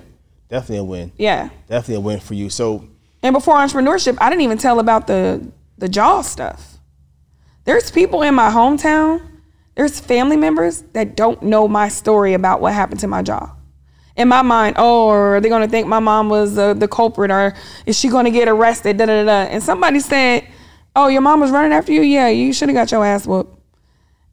definitely 0.50 0.76
a 0.78 0.84
win. 0.84 1.12
Yeah. 1.16 1.48
Definitely 1.66 1.94
a 1.94 2.00
win 2.00 2.20
for 2.20 2.34
you. 2.34 2.50
So 2.50 2.86
And 3.22 3.32
before 3.32 3.56
entrepreneurship, 3.56 4.16
I 4.20 4.30
didn't 4.30 4.42
even 4.42 4.58
tell 4.58 4.80
about 4.80 5.06
the 5.06 5.50
the 5.76 5.88
jaw 5.88 6.22
stuff. 6.22 6.78
There's 7.64 7.90
people 7.90 8.22
in 8.22 8.34
my 8.34 8.50
hometown, 8.50 9.20
there's 9.74 10.00
family 10.00 10.36
members 10.36 10.82
that 10.92 11.16
don't 11.16 11.42
know 11.42 11.68
my 11.68 11.88
story 11.88 12.34
about 12.34 12.60
what 12.60 12.72
happened 12.72 13.00
to 13.00 13.08
my 13.08 13.22
jaw. 13.22 13.54
In 14.16 14.26
my 14.26 14.42
mind, 14.42 14.74
oh, 14.78 15.08
are 15.08 15.40
they 15.40 15.48
gonna 15.48 15.68
think 15.68 15.86
my 15.86 16.00
mom 16.00 16.28
was 16.28 16.58
uh, 16.58 16.74
the 16.74 16.88
culprit, 16.88 17.30
or 17.30 17.54
is 17.86 17.96
she 17.96 18.08
gonna 18.08 18.30
get 18.30 18.48
arrested? 18.48 18.96
Da 18.96 19.06
da 19.06 19.24
da. 19.24 19.42
And 19.50 19.62
somebody 19.62 20.00
said, 20.00 20.48
Oh, 20.96 21.06
your 21.06 21.20
mom 21.20 21.38
was 21.38 21.52
running 21.52 21.72
after 21.72 21.92
you? 21.92 22.02
Yeah, 22.02 22.26
you 22.26 22.52
should 22.52 22.68
have 22.68 22.74
got 22.74 22.90
your 22.90 23.04
ass 23.04 23.24
whooped. 23.24 23.56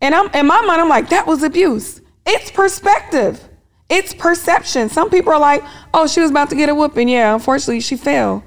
And 0.01 0.15
I'm 0.15 0.33
in 0.33 0.47
my 0.47 0.61
mind, 0.61 0.81
I'm 0.81 0.89
like, 0.89 1.09
that 1.09 1.27
was 1.27 1.43
abuse. 1.43 2.01
It's 2.25 2.49
perspective. 2.49 3.47
It's 3.87 4.15
perception. 4.15 4.89
Some 4.89 5.11
people 5.11 5.31
are 5.31 5.39
like, 5.39 5.63
oh, 5.93 6.07
she 6.07 6.21
was 6.21 6.31
about 6.31 6.49
to 6.49 6.55
get 6.55 6.69
a 6.69 6.73
whooping. 6.73 7.07
Yeah, 7.07 7.35
unfortunately, 7.35 7.81
she 7.81 7.97
fell. 7.97 8.43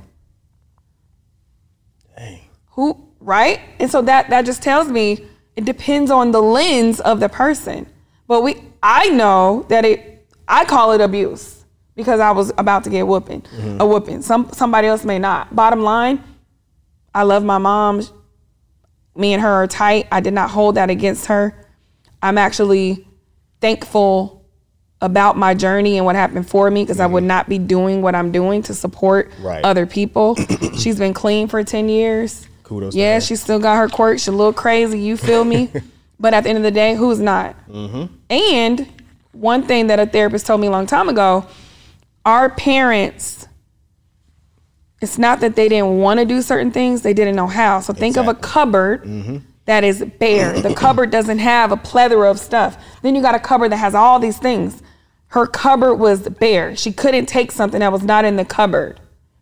Who 2.79 3.09
right? 3.19 3.59
And 3.81 3.91
so 3.91 4.03
that 4.03 4.31
that 4.31 4.43
just 4.47 4.63
tells 4.63 4.89
me 4.89 5.27
it 5.57 5.65
depends 5.65 6.13
on 6.13 6.31
the 6.31 6.41
lens 6.41 7.01
of 7.01 7.19
the 7.19 7.29
person. 7.29 7.89
But 8.29 8.43
we 8.43 8.63
I 8.81 9.09
know 9.09 9.67
that 9.69 9.85
it 9.85 10.25
I 10.47 10.65
call 10.65 10.93
it 10.93 11.01
abuse 11.01 11.65
because 11.97 12.21
I 12.21 12.31
was 12.31 12.53
about 12.57 12.85
to 12.85 12.91
get 12.91 13.05
whooping. 13.05 13.41
Mm-hmm. 13.43 13.81
A 13.81 13.87
whooping. 13.87 14.23
Some 14.23 14.53
somebody 14.53 14.87
else 14.87 15.05
may 15.05 15.19
not. 15.19 15.57
Bottom 15.57 15.81
line, 15.81 16.23
I 17.13 17.25
love 17.25 17.43
my 17.43 17.59
mom. 17.59 18.07
Me 19.17 19.33
and 19.33 19.43
her 19.43 19.51
are 19.51 19.67
tight. 19.67 20.07
I 20.13 20.21
did 20.21 20.33
not 20.33 20.49
hold 20.49 20.77
that 20.77 20.89
against 20.89 21.27
her. 21.27 21.67
I'm 22.23 22.39
actually 22.39 23.09
thankful 23.61 24.45
about 25.01 25.37
my 25.37 25.53
journey 25.53 25.97
and 25.97 26.07
what 26.07 26.15
happened 26.15 26.49
for 26.49 26.71
me 26.71 26.85
because 26.85 27.01
I 27.01 27.07
would 27.07 27.23
mm-hmm. 27.23 27.27
not 27.27 27.49
be 27.49 27.59
doing 27.59 28.03
what 28.03 28.15
I'm 28.15 28.31
doing 28.31 28.63
to 28.63 28.75
support 28.75 29.33
Right. 29.41 29.65
other 29.65 29.85
people. 29.85 30.37
She's 30.79 31.01
been 31.01 31.13
clean 31.13 31.49
for 31.49 31.65
10 31.65 31.89
years. 31.89 32.47
Kudos 32.69 32.95
Yeah, 32.95 33.19
she 33.19 33.35
still 33.37 33.59
got 33.59 33.77
her 33.77 33.89
quirks. 33.89 34.23
She's 34.23 34.29
a 34.29 34.33
little 34.33 34.53
crazy. 34.53 35.01
You 35.01 35.17
feel 35.17 35.45
me? 35.45 35.73
but 36.21 36.35
at 36.35 36.45
the 36.45 36.51
end 36.51 36.59
of 36.59 36.65
the 36.65 36.71
day, 36.71 36.95
who's 36.95 37.19
not? 37.19 37.57
Mm-hmm. 37.69 38.15
And 38.31 38.93
one 39.33 39.63
thing 39.63 39.87
that 39.87 39.99
a 39.99 40.07
therapist 40.07 40.47
told 40.47 40.61
me 40.61 40.67
a 40.67 40.71
long 40.71 40.87
time 40.87 41.09
ago 41.09 41.47
our 42.27 42.51
parents, 42.51 43.49
it's 45.01 45.17
not 45.17 45.41
that 45.41 45.57
they 45.57 45.67
didn't 45.69 45.99
want 45.99 46.21
to 46.21 46.27
do 46.27 46.43
certain 46.43 46.71
things, 46.71 47.01
they 47.01 47.15
didn't 47.15 47.37
know 47.37 47.47
how. 47.47 47.81
So 47.81 47.95
think 47.95 48.19
of 48.19 48.27
a 48.27 48.31
Exactly. 48.31 48.51
cupboard 48.51 49.05
mm-hmm. 49.05 49.37
that 49.65 49.83
is 49.83 50.05
bare. 50.19 50.61
The 50.61 50.75
cupboard 50.75 51.11
doesn't 51.11 51.39
have 51.39 51.73
a 51.73 51.77
plethora 51.79 52.31
of 52.31 52.39
stuff. 52.39 52.77
Then 53.01 53.15
you 53.15 53.23
got 53.23 53.35
a 53.35 53.39
cupboard 53.39 53.73
that 53.73 53.77
has 53.79 53.95
all 53.95 54.19
these 54.19 54.37
things. 54.37 54.83
Her 55.29 55.47
cupboard 55.47 55.95
was 55.97 56.29
bare. 56.29 56.77
She 56.77 56.93
couldn't 56.93 57.27
take 57.27 57.51
something 57.51 57.81
that 57.81 57.93
was 57.93 58.03
not 58.03 58.27
in 58.27 58.37
the 58.37 58.45
cupboard, 58.45 59.01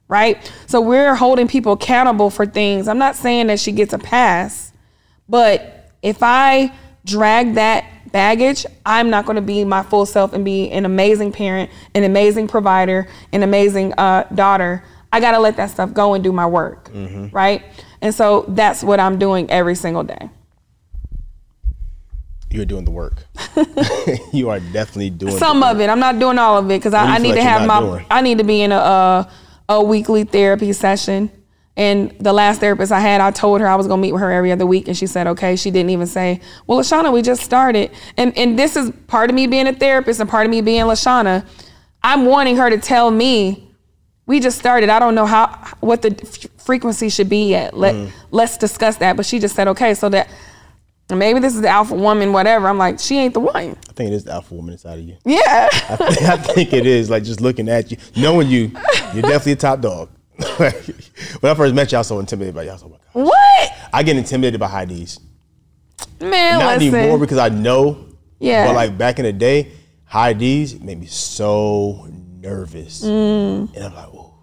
right? 0.08 0.52
So 0.66 0.80
we're 0.80 1.14
holding 1.14 1.48
people 1.48 1.72
accountable 1.72 2.30
for 2.30 2.46
things. 2.46 2.88
I'm 2.88 2.98
not 2.98 3.16
saying 3.16 3.48
that 3.48 3.60
she 3.60 3.72
gets 3.72 3.92
a 3.92 3.98
pass, 3.98 4.72
but 5.28 5.90
if 6.02 6.18
I 6.22 6.72
drag 7.04 7.54
that 7.54 7.84
baggage, 8.12 8.64
I'm 8.84 9.10
not 9.10 9.26
going 9.26 9.36
to 9.36 9.42
be 9.42 9.64
my 9.64 9.82
full 9.82 10.06
self 10.06 10.32
and 10.32 10.44
be 10.44 10.70
an 10.70 10.84
amazing 10.84 11.32
parent, 11.32 11.70
an 11.94 12.04
amazing 12.04 12.48
provider, 12.48 13.08
an 13.32 13.42
amazing 13.42 13.92
uh, 13.98 14.24
daughter. 14.34 14.84
I 15.12 15.20
got 15.20 15.32
to 15.32 15.38
let 15.38 15.56
that 15.56 15.70
stuff 15.70 15.92
go 15.92 16.14
and 16.14 16.22
do 16.22 16.32
my 16.32 16.46
work, 16.46 16.90
right? 17.32 17.64
And 18.00 18.14
so 18.14 18.44
that's 18.48 18.82
what 18.82 19.00
I'm 19.00 19.18
doing 19.18 19.50
every 19.50 19.74
single 19.74 20.02
day. 20.02 20.30
You're 22.50 22.64
doing 22.64 22.84
the 22.84 22.90
work. 22.90 23.26
you 24.32 24.50
are 24.50 24.60
definitely 24.60 25.10
doing 25.10 25.36
Some 25.36 25.62
of 25.62 25.80
it. 25.80 25.90
I'm 25.90 25.98
not 25.98 26.18
doing 26.18 26.38
all 26.38 26.58
of 26.58 26.66
it 26.66 26.78
because 26.78 26.94
I, 26.94 27.16
I 27.16 27.18
need 27.18 27.30
like 27.30 27.38
to 27.38 27.42
have 27.42 27.66
my. 27.66 27.80
doing? 27.80 28.06
I 28.10 28.20
need 28.20 28.38
to 28.38 28.44
be 28.44 28.62
in 28.62 28.72
a 28.72 28.76
a, 28.76 29.30
a 29.68 29.82
weekly 29.82 30.24
therapy 30.24 30.72
session. 30.72 31.30
And 31.78 32.10
the 32.20 32.32
last 32.32 32.60
therapist 32.60 32.90
I 32.90 33.00
had, 33.00 33.20
I 33.20 33.30
told 33.30 33.60
her 33.60 33.68
I 33.68 33.74
was 33.74 33.86
gonna 33.86 34.00
meet 34.00 34.12
with 34.12 34.22
her 34.22 34.32
every 34.32 34.50
other 34.50 34.64
week, 34.64 34.88
and 34.88 34.96
she 34.96 35.06
said 35.06 35.26
okay. 35.26 35.56
She 35.56 35.70
didn't 35.70 35.90
even 35.90 36.06
say, 36.06 36.40
"Well, 36.66 36.78
Lashana, 36.78 37.12
we 37.12 37.20
just 37.20 37.42
started." 37.42 37.90
And 38.16 38.36
and 38.38 38.58
this 38.58 38.76
is 38.76 38.90
part 39.08 39.28
of 39.28 39.36
me 39.36 39.46
being 39.46 39.66
a 39.66 39.74
therapist 39.74 40.18
and 40.20 40.28
part 40.30 40.46
of 40.46 40.50
me 40.50 40.62
being 40.62 40.84
Lashana. 40.84 41.44
I'm 42.02 42.24
wanting 42.24 42.56
her 42.56 42.70
to 42.70 42.78
tell 42.78 43.10
me, 43.10 43.68
"We 44.26 44.40
just 44.40 44.58
started. 44.58 44.88
I 44.88 44.98
don't 44.98 45.14
know 45.14 45.26
how 45.26 45.48
what 45.80 46.00
the 46.00 46.16
f- 46.22 46.46
frequency 46.64 47.10
should 47.10 47.28
be 47.28 47.50
yet. 47.50 47.76
Let 47.76 47.94
Mm. 47.94 48.08
let's 48.30 48.56
discuss 48.56 48.96
that." 48.96 49.14
But 49.16 49.26
she 49.26 49.38
just 49.38 49.54
said 49.54 49.68
okay, 49.68 49.92
so 49.92 50.08
that 50.08 50.28
maybe 51.14 51.38
this 51.38 51.54
is 51.54 51.60
the 51.60 51.68
alpha 51.68 51.94
woman, 51.94 52.32
whatever. 52.32 52.66
I'm 52.66 52.78
like, 52.78 52.98
she 52.98 53.18
ain't 53.18 53.34
the 53.34 53.40
one. 53.40 53.54
I 53.54 53.92
think 53.92 54.10
it 54.10 54.14
is 54.14 54.24
the 54.24 54.32
alpha 54.32 54.54
woman 54.54 54.72
inside 54.72 54.98
of 54.98 55.04
you. 55.04 55.16
Yeah. 55.24 55.68
I 55.72 55.96
think, 55.96 56.22
I 56.22 56.36
think 56.36 56.72
it 56.72 56.86
is. 56.86 57.08
Like 57.08 57.22
just 57.22 57.40
looking 57.40 57.68
at 57.68 57.90
you, 57.92 57.98
knowing 58.16 58.48
you, 58.48 58.72
you're 59.12 59.22
definitely 59.22 59.52
a 59.52 59.56
top 59.56 59.80
dog. 59.80 60.10
when 60.56 60.72
I 61.44 61.54
first 61.54 61.74
met 61.74 61.92
you, 61.92 61.96
I 61.96 62.00
was 62.00 62.08
so 62.08 62.18
intimidated 62.18 62.54
by 62.54 62.64
you. 62.64 62.70
I 62.70 62.72
was 62.72 62.82
like, 62.82 62.92
oh 62.92 62.98
my 63.14 63.22
God. 63.22 63.26
What? 63.26 63.72
I 63.92 64.02
get 64.02 64.16
intimidated 64.16 64.58
by 64.58 64.68
high 64.68 64.84
D's. 64.84 65.20
Man, 66.20 66.58
Not 66.58 66.78
listen. 66.78 66.94
anymore 66.94 67.18
because 67.18 67.38
I 67.38 67.50
know. 67.50 68.08
Yeah. 68.38 68.66
But 68.66 68.74
like 68.74 68.98
back 68.98 69.18
in 69.18 69.24
the 69.24 69.32
day, 69.32 69.72
high 70.04 70.32
D's 70.32 70.78
made 70.80 70.98
me 70.98 71.06
so 71.06 72.08
nervous. 72.10 73.02
Mm. 73.02 73.74
And 73.74 73.84
I'm 73.84 73.94
like, 73.94 74.08
oh, 74.08 74.34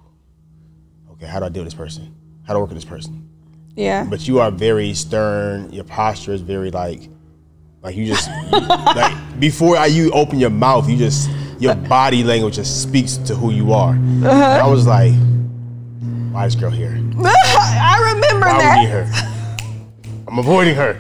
okay, 1.12 1.26
how 1.28 1.40
do 1.40 1.46
I 1.46 1.50
deal 1.50 1.64
with 1.64 1.74
this 1.74 1.78
person? 1.78 2.16
How 2.48 2.54
do 2.54 2.60
I 2.60 2.62
work 2.62 2.70
with 2.70 2.78
this 2.78 2.86
person? 2.86 3.23
Yeah. 3.76 4.06
But 4.06 4.28
you 4.28 4.40
are 4.40 4.52
very 4.52 4.94
stern. 4.94 5.72
Your 5.72 5.84
posture 5.84 6.34
is 6.34 6.42
very 6.42 6.72
like, 6.72 7.10
like 7.82 7.96
you 7.96 8.06
just 8.06 8.30
like 8.52 9.40
before 9.40 9.78
I, 9.78 9.88
you 9.88 10.12
open 10.12 10.40
your 10.40 10.50
mouth, 10.50 10.90
you 10.90 10.98
just 10.98 11.30
your 11.60 11.76
body 11.76 12.24
language 12.24 12.56
just 12.56 12.82
speaks 12.82 13.18
to 13.18 13.36
who 13.36 13.52
you 13.52 13.74
are. 13.74 13.94
And 13.94 14.28
I 14.28 14.68
was 14.68 14.86
like, 14.86 15.14
why 16.32 16.46
is 16.46 16.56
girl 16.56 16.72
here? 16.72 16.90
I 17.24 18.14
remember 18.14 18.48
Why 18.48 18.58
we 18.58 18.82
need 18.82 18.92
that. 18.92 19.08
her? 19.08 19.30
I'm 20.28 20.40
avoiding 20.40 20.76
her. 20.76 20.94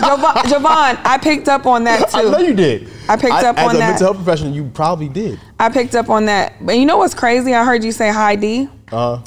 Jovan, 0.00 0.48
Jovan, 0.48 0.98
I 1.04 1.18
picked 1.22 1.48
up 1.48 1.66
on 1.66 1.84
that 1.84 2.10
too. 2.10 2.16
I 2.16 2.22
know 2.22 2.38
you 2.38 2.54
did. 2.54 2.88
I 3.08 3.16
picked 3.16 3.32
up 3.34 3.58
on 3.58 3.66
that. 3.66 3.66
as 3.66 3.74
a 3.74 3.78
that. 3.78 3.88
mental 3.90 4.06
health 4.06 4.16
professional, 4.16 4.52
you 4.54 4.64
probably 4.72 5.08
did. 5.10 5.38
I 5.60 5.68
picked 5.68 5.94
up 5.94 6.08
on 6.08 6.24
that. 6.26 6.54
But 6.64 6.78
you 6.78 6.86
know 6.86 6.96
what's 6.96 7.14
crazy? 7.14 7.54
I 7.54 7.64
heard 7.64 7.84
you 7.84 7.92
say 7.92 8.10
hi 8.10 8.34
D. 8.36 8.68
Uh, 8.90 9.20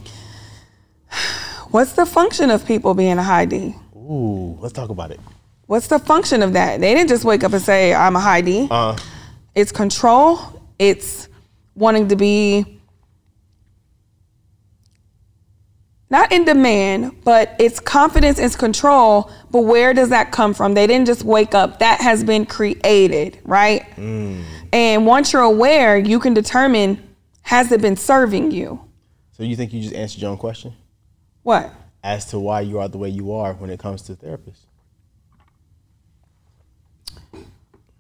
What's 1.72 1.94
the 1.94 2.06
function 2.06 2.50
of 2.50 2.66
people 2.66 2.94
being 2.94 3.18
a 3.18 3.24
high 3.24 3.46
D? 3.46 3.76
ooh, 3.96 4.58
let's 4.62 4.74
talk 4.74 4.90
about 4.90 5.12
it. 5.12 5.20
What's 5.66 5.88
the 5.88 6.00
function 6.00 6.42
of 6.42 6.54
that? 6.54 6.80
They 6.80 6.94
didn't 6.94 7.10
just 7.10 7.26
wake 7.26 7.44
up 7.44 7.52
and 7.52 7.62
say, 7.62 7.94
I'm 7.94 8.16
a 8.16 8.20
high 8.22 8.42
D. 8.42 8.68
Uh, 8.72 8.98
It's 9.54 9.72
control. 9.72 10.40
It's 10.80 11.28
wanting 11.76 12.08
to 12.10 12.16
be 12.16 12.80
not 16.10 16.32
in 16.32 16.46
demand, 16.46 17.22
but 17.26 17.54
it's 17.60 17.82
confidence, 17.82 18.40
it's 18.40 18.56
control. 18.56 19.30
But 19.52 19.62
where 19.62 19.94
does 19.94 20.10
that 20.10 20.32
come 20.32 20.54
from? 20.54 20.74
They 20.74 20.88
didn't 20.88 21.08
just 21.08 21.24
wake 21.24 21.54
up. 21.54 21.80
That 21.80 22.00
has 22.00 22.24
been 22.24 22.46
created, 22.46 23.40
right? 23.44 23.84
Mm. 23.98 24.44
And 24.72 25.06
once 25.06 25.34
you're 25.34 25.42
aware, 25.42 25.98
you 25.98 26.20
can 26.20 26.34
determine 26.34 27.04
has 27.42 27.72
it 27.72 27.82
been 27.82 27.96
serving 27.98 28.52
you? 28.52 28.80
so 29.32 29.44
you 29.44 29.56
think 29.56 29.72
you 29.72 29.82
just 29.82 29.94
answered 29.94 30.20
your 30.22 30.32
own 30.32 30.38
question 30.38 30.74
What? 31.48 31.72
as 32.04 32.26
to 32.26 32.40
why 32.40 32.60
you 32.60 32.80
are 32.80 32.90
the 32.90 32.98
way 32.98 33.08
you 33.08 33.32
are 33.32 33.54
when 33.54 33.70
it 33.70 33.80
comes 33.80 34.02
to 34.04 34.16
therapists? 34.16 34.66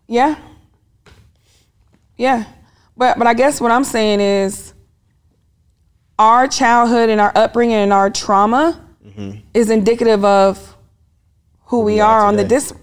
Yeah. 0.05 0.37
Yeah. 2.17 2.43
But 2.97 3.17
but 3.17 3.25
I 3.25 3.33
guess 3.33 3.61
what 3.61 3.71
I'm 3.71 3.85
saying 3.85 4.19
is 4.19 4.73
our 6.19 6.47
childhood 6.47 7.09
and 7.09 7.21
our 7.21 7.31
upbringing 7.35 7.77
and 7.77 7.93
our 7.93 8.09
trauma 8.09 8.83
is 9.53 9.69
indicative 9.69 10.25
of 10.25 10.75
who 11.67 11.79
we, 11.79 11.93
we 11.93 11.99
are 12.01 12.19
are, 12.19 12.25
on 12.27 12.35
the 12.35 12.43
dis 12.43 12.73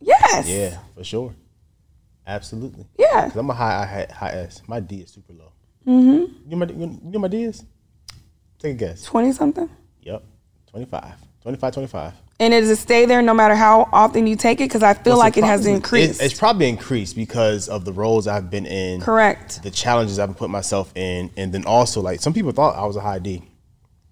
Yes. 0.00 0.48
Yeah, 0.48 0.78
for 0.94 1.04
sure. 1.04 1.34
Absolutely. 2.26 2.86
Yeah. 2.98 3.28
Cause 3.28 3.36
I'm 3.36 3.50
a 3.50 3.54
high, 3.54 3.84
high, 3.84 4.06
high 4.10 4.32
S. 4.38 4.62
My 4.66 4.80
D 4.80 5.00
is 5.00 5.10
super 5.10 5.34
low. 5.34 5.52
Mm-hmm. 5.86 6.50
You 6.50 6.56
know 6.56 6.56
my, 6.56 6.66
you 6.66 7.00
know 7.12 7.18
my 7.18 7.28
D 7.28 7.44
is? 7.44 7.62
Take 8.58 8.76
a 8.76 8.78
guess. 8.78 9.02
20 9.02 9.32
something. 9.32 9.68
Yep. 10.04 10.22
25. 10.70 11.14
25, 11.42 11.74
25. 11.74 12.12
And 12.40 12.52
does 12.52 12.68
it 12.68 12.76
stay 12.76 13.06
there 13.06 13.22
no 13.22 13.32
matter 13.32 13.54
how 13.54 13.88
often 13.92 14.26
you 14.26 14.34
take 14.34 14.60
it? 14.60 14.64
Because 14.64 14.82
I 14.82 14.94
feel 14.94 15.12
What's 15.12 15.20
like 15.20 15.36
it 15.36 15.44
has 15.44 15.66
increased. 15.66 16.20
It's 16.20 16.36
probably 16.36 16.68
increased 16.68 17.14
because 17.14 17.68
of 17.68 17.84
the 17.84 17.92
roles 17.92 18.26
I've 18.26 18.50
been 18.50 18.66
in. 18.66 19.00
Correct. 19.00 19.62
The 19.62 19.70
challenges 19.70 20.18
I've 20.18 20.36
put 20.36 20.50
myself 20.50 20.92
in. 20.96 21.30
And 21.36 21.52
then 21.52 21.64
also, 21.64 22.00
like, 22.00 22.20
some 22.20 22.32
people 22.32 22.50
thought 22.50 22.76
I 22.76 22.84
was 22.86 22.96
a 22.96 23.00
high 23.00 23.20
D. 23.20 23.42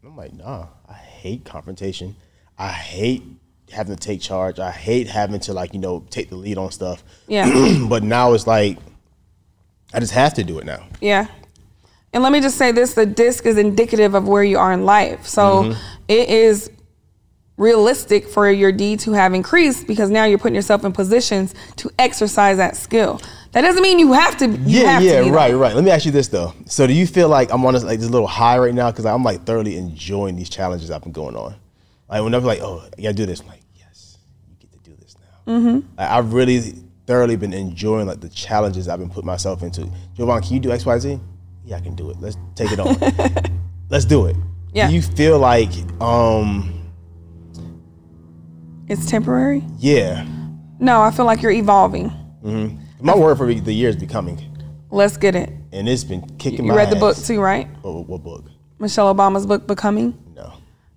I'm 0.05 0.17
like, 0.17 0.33
nah, 0.35 0.67
I 0.89 0.95
hate 0.95 1.45
confrontation. 1.45 2.15
I 2.59 2.69
hate 2.69 3.25
having 3.73 3.97
to 3.97 4.01
take 4.01 4.21
charge. 4.21 4.61
I 4.61 4.71
hate 4.71 5.09
having 5.09 5.41
to, 5.41 5.53
like, 5.53 5.75
you 5.75 5.81
know, 5.81 6.07
take 6.11 6.29
the 6.29 6.37
lead 6.37 6.59
on 6.59 6.71
stuff. 6.71 7.03
Yeah. 7.27 7.85
but 7.89 8.05
now 8.05 8.35
it's 8.35 8.47
like, 8.47 8.79
I 9.93 9.99
just 9.99 10.13
have 10.13 10.35
to 10.35 10.45
do 10.45 10.59
it 10.59 10.65
now. 10.65 10.87
Yeah. 11.01 11.27
And 12.13 12.23
let 12.23 12.33
me 12.33 12.41
just 12.41 12.59
say 12.59 12.73
this 12.73 12.95
the 12.95 13.07
DISC 13.07 13.47
is 13.47 13.57
indicative 13.59 14.15
of 14.15 14.29
where 14.29 14.45
you 14.45 14.59
are 14.59 14.73
in 14.73 14.85
life. 14.85 15.27
So 15.27 15.63
Mm-hmm. 15.65 15.81
it 16.09 16.29
is 16.29 16.71
realistic 17.57 18.27
for 18.29 18.51
your 18.51 18.73
D 18.73 18.97
to 18.99 19.13
have 19.13 19.35
increased 19.35 19.87
because 19.87 20.11
now 20.11 20.25
you're 20.25 20.39
putting 20.39 20.55
yourself 20.55 20.85
in 20.85 20.93
positions 20.93 21.55
to 21.77 21.91
exercise 21.99 22.57
that 22.57 22.77
skill. 22.77 23.21
That 23.53 23.61
doesn't 23.63 23.83
mean 23.83 23.99
you 23.99 24.13
have 24.15 24.37
to. 24.39 24.47
You 24.49 24.81
Yeah, 24.81 24.87
have 24.93 25.03
yeah, 25.03 25.21
to 25.23 25.31
right, 25.31 25.49
there. 25.49 25.59
right. 25.59 25.75
Let 25.75 25.85
me 25.85 25.91
ask 25.91 26.05
you 26.07 26.11
this 26.13 26.29
though. 26.29 26.55
So, 26.67 26.87
do 26.87 26.93
you 26.95 27.07
feel 27.07 27.29
like 27.29 27.53
I'm 27.53 27.65
on 27.67 27.75
this, 27.75 27.85
like 27.85 28.01
this 28.01 28.09
little 28.09 28.27
high 28.27 28.59
right 28.59 28.75
now 28.75 28.91
because 28.91 29.05
I'm 29.07 29.23
like 29.23 29.45
thoroughly 29.45 29.77
enjoying 29.77 30.37
these 30.37 30.49
challenges 30.49 30.91
I've 30.91 31.03
been 31.03 31.13
going 31.13 31.37
on? 31.37 31.55
Like 32.09 32.23
whenever 32.23 32.47
like, 32.47 32.61
oh, 32.63 32.83
you 32.97 33.05
gotta 33.05 33.15
do 33.15 33.27
this, 33.27 33.41
I'm 33.41 33.49
like, 33.49 33.61
yes, 33.77 34.17
you 34.49 34.57
get 34.59 34.73
to 34.73 34.91
do 34.91 34.97
this 34.97 35.15
now. 35.47 35.53
Mm-hmm. 35.53 35.87
Like, 35.99 36.09
I've 36.11 36.33
really 36.33 36.75
thoroughly 37.07 37.37
been 37.37 37.53
enjoying 37.53 38.07
like 38.07 38.21
the 38.21 38.29
challenges 38.31 38.89
I've 38.89 38.99
been 38.99 39.11
putting 39.11 39.27
myself 39.27 39.63
into. 39.63 39.89
Jovan, 40.17 40.41
can 40.43 40.55
you 40.55 40.61
do 40.61 40.73
X, 40.73 40.87
Y, 40.87 40.99
Z? 40.99 41.21
Yeah, 41.73 41.79
I 41.79 41.81
can 41.81 41.95
do 41.95 42.11
it. 42.11 42.21
Let's 42.21 42.37
take 42.55 42.71
it 42.71 42.79
on. 42.79 42.99
Let's 43.89 44.05
do 44.05 44.27
it. 44.27 44.37
Yeah. 44.75 44.89
Do 44.89 44.95
you 44.95 45.01
feel 45.01 45.39
like 45.39 45.71
um 46.03 46.93
It's 48.89 49.07
temporary? 49.07 49.65
Yeah. 49.79 50.27
No, 50.79 51.01
I 51.01 51.11
feel 51.11 51.25
like 51.25 51.41
you're 51.41 51.51
evolving. 51.53 52.11
Mm-hmm. 52.45 52.77
My 53.01 53.17
word 53.17 53.39
for 53.39 53.47
the 53.53 53.73
year 53.73 53.89
is 53.89 53.97
becoming, 53.97 54.39
Let's 54.91 55.17
get 55.17 55.35
it. 55.35 55.49
and 55.73 55.89
it's 55.89 56.05
been 56.05 56.21
kicking 56.37 56.67
You 56.67 56.75
read 56.77 56.91
the 56.91 56.97
book 56.97 57.17
too, 57.17 57.41
right? 57.41 57.67
What, 57.81 58.07
what 58.07 58.23
book? 58.23 58.45
Michelle 58.79 59.15
Obama's 59.15 59.47
book, 59.47 59.67
Becoming. 59.67 60.13
No, 60.37 60.53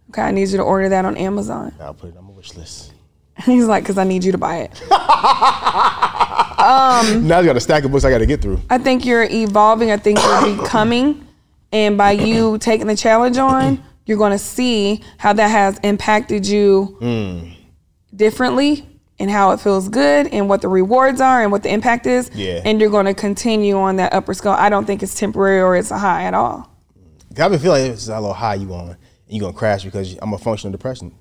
Okay, 0.10 0.24
I 0.24 0.32
need 0.32 0.50
you 0.50 0.58
to 0.58 0.64
order 0.64 0.90
that 0.90 1.06
on 1.06 1.16
Amazon. 1.16 1.74
I'll 1.80 1.94
put 1.94 2.10
it 2.10 2.18
on 2.18 2.26
my 2.26 2.32
wish 2.32 2.54
list. 2.56 2.92
He's 3.46 3.66
like, 3.66 3.84
because 3.84 3.98
I 3.98 4.04
need 4.06 4.24
you 4.24 4.32
to 4.32 4.38
buy 4.38 4.58
it. 4.58 4.82
Now 6.66 7.40
I 7.40 7.46
got 7.46 7.56
a 7.56 7.60
stack 7.60 7.84
of 7.84 7.92
books 7.92 8.06
I 8.06 8.10
got 8.10 8.18
to 8.20 8.26
get 8.26 8.42
through. 8.42 8.60
I 8.72 8.80
think 8.80 9.06
you're 9.06 9.24
evolving. 9.24 9.92
I 9.92 9.98
think 9.98 10.18
you're 10.20 10.56
becoming. 10.58 11.28
And 11.72 11.96
by 11.98 12.12
you 12.12 12.58
taking 12.58 12.88
the 12.88 12.96
challenge 12.96 13.38
on, 13.38 13.84
you're 14.06 14.18
going 14.18 14.32
to 14.32 14.40
see 14.40 15.04
how 15.20 15.34
that 15.34 15.48
has 15.50 15.78
impacted 15.84 16.48
you 16.48 16.98
Hmm. 17.00 17.50
differently 18.16 18.88
and 19.20 19.30
how 19.30 19.52
it 19.52 19.60
feels 19.60 19.90
good 19.90 20.28
and 20.28 20.50
what 20.50 20.62
the 20.62 20.68
rewards 20.68 21.22
are 21.22 21.44
and 21.44 21.52
what 21.52 21.62
the 21.64 21.72
impact 21.72 22.08
is. 22.08 22.32
Yeah. 22.34 22.62
And 22.66 22.82
you're 22.82 22.90
going 22.90 23.06
to 23.06 23.14
continue 23.14 23.76
on 23.78 23.98
that 23.98 24.14
upper 24.14 24.34
scale. 24.34 24.54
I 24.54 24.70
don't 24.70 24.86
think 24.86 25.04
it's 25.04 25.14
temporary 25.20 25.62
or 25.62 25.76
it's 25.76 25.92
a 25.92 25.98
high 26.00 26.24
at 26.24 26.34
all. 26.34 26.72
I've 27.38 27.52
been 27.52 27.60
feeling 27.60 27.84
like 27.84 27.92
it's 27.92 28.08
a 28.08 28.16
little 28.16 28.34
high 28.34 28.56
you 28.56 28.74
on, 28.74 28.90
and 28.92 28.98
you 29.28 29.42
gonna 29.42 29.54
crash 29.54 29.84
because 29.84 30.18
I'm 30.22 30.34
a 30.34 30.38
functional 30.38 30.72
depression. 30.72 31.14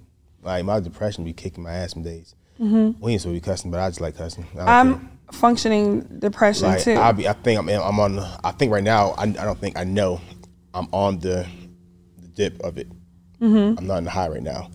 Like 0.44 0.64
my 0.64 0.80
depression 0.80 1.24
be 1.24 1.32
kicking 1.32 1.64
my 1.64 1.72
ass 1.72 1.92
some 1.92 2.02
days. 2.02 2.34
Mm-hmm. 2.60 3.00
We 3.02 3.12
ain't 3.12 3.20
supposed 3.22 3.36
to 3.36 3.40
be 3.40 3.44
cussing, 3.52 3.70
but 3.70 3.80
I 3.80 3.88
just 3.88 4.00
like 4.00 4.16
cussing. 4.16 4.46
I 4.54 4.56
don't 4.56 4.66
care. 4.66 4.74
I'm 4.74 5.10
functioning 5.32 6.00
depression 6.20 6.68
like 6.68 6.82
too. 6.82 6.94
I 6.96 7.12
be, 7.12 7.26
I 7.28 7.32
think 7.32 7.58
I'm, 7.58 7.68
I'm 7.68 7.98
on. 7.98 8.16
the- 8.16 8.40
I 8.44 8.52
think 8.52 8.72
right 8.72 8.84
now, 8.84 9.10
I, 9.18 9.22
I 9.22 9.26
don't 9.26 9.58
think 9.58 9.76
I 9.78 9.84
know. 9.84 10.20
I'm 10.72 10.86
on 10.92 11.18
the, 11.18 11.46
the 12.20 12.28
dip 12.28 12.60
of 12.60 12.78
it. 12.78 12.88
Mm-hmm. 13.40 13.78
I'm 13.78 13.86
not 13.86 13.98
in 13.98 14.04
the 14.04 14.10
high 14.10 14.28
right 14.28 14.42
now, 14.42 14.70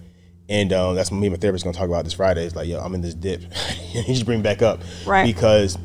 and 0.50 0.72
um, 0.74 0.96
that's 0.96 1.12
what 1.12 1.18
me 1.18 1.28
and 1.28 1.34
my 1.36 1.40
therapist 1.40 1.62
is 1.62 1.64
gonna 1.64 1.78
talk 1.78 1.88
about 1.88 2.04
this 2.04 2.14
Friday. 2.14 2.46
It's 2.46 2.56
like, 2.56 2.68
yo, 2.68 2.80
I'm 2.80 2.94
in 2.96 3.02
this 3.02 3.14
dip. 3.14 3.42
you 3.94 4.16
should 4.16 4.26
bring 4.26 4.42
back 4.42 4.62
up, 4.62 4.82
Right. 5.06 5.26
Because 5.26 5.78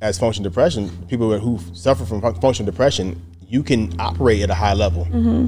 as 0.00 0.18
functional 0.18 0.48
depression, 0.50 0.90
people 1.08 1.36
who 1.38 1.58
suffer 1.74 2.04
from 2.04 2.20
fun- 2.20 2.38
functional 2.40 2.70
depression, 2.70 3.20
you 3.46 3.62
can 3.62 3.98
operate 3.98 4.42
at 4.42 4.50
a 4.50 4.54
high 4.54 4.74
level, 4.74 5.06
Mm-hmm. 5.06 5.46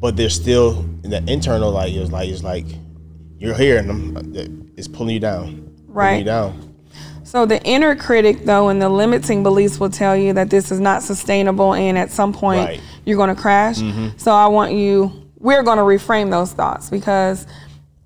but 0.00 0.16
there's 0.16 0.34
still 0.34 0.80
in 1.04 1.10
the 1.10 1.22
internal, 1.30 1.70
like 1.70 1.92
it's 1.92 2.10
like 2.10 2.28
it's 2.28 2.42
like 2.42 2.66
you're 3.38 3.54
here 3.54 3.78
and 3.78 3.90
I'm, 3.90 4.72
it's 4.76 4.88
pulling 4.88 5.14
you 5.14 5.20
down, 5.20 5.44
pulling 5.46 5.74
Right. 5.88 6.18
you 6.18 6.24
down. 6.24 6.74
So 7.24 7.44
the 7.44 7.62
inner 7.64 7.94
critic, 7.94 8.44
though, 8.44 8.68
and 8.68 8.80
the 8.80 8.88
limiting 8.88 9.42
beliefs 9.42 9.78
will 9.78 9.90
tell 9.90 10.16
you 10.16 10.32
that 10.32 10.48
this 10.48 10.72
is 10.72 10.80
not 10.80 11.02
sustainable, 11.02 11.74
and 11.74 11.98
at 11.98 12.10
some 12.10 12.32
point 12.32 12.66
Right. 12.66 12.80
you're 13.04 13.18
going 13.18 13.34
to 13.34 13.40
crash. 13.40 13.78
Mm-hmm. 13.78 14.16
So 14.16 14.32
I 14.32 14.46
want 14.46 14.72
you. 14.72 15.12
We're 15.38 15.62
going 15.62 15.76
to 15.78 15.84
reframe 15.84 16.30
those 16.30 16.52
thoughts 16.52 16.90
because 16.90 17.46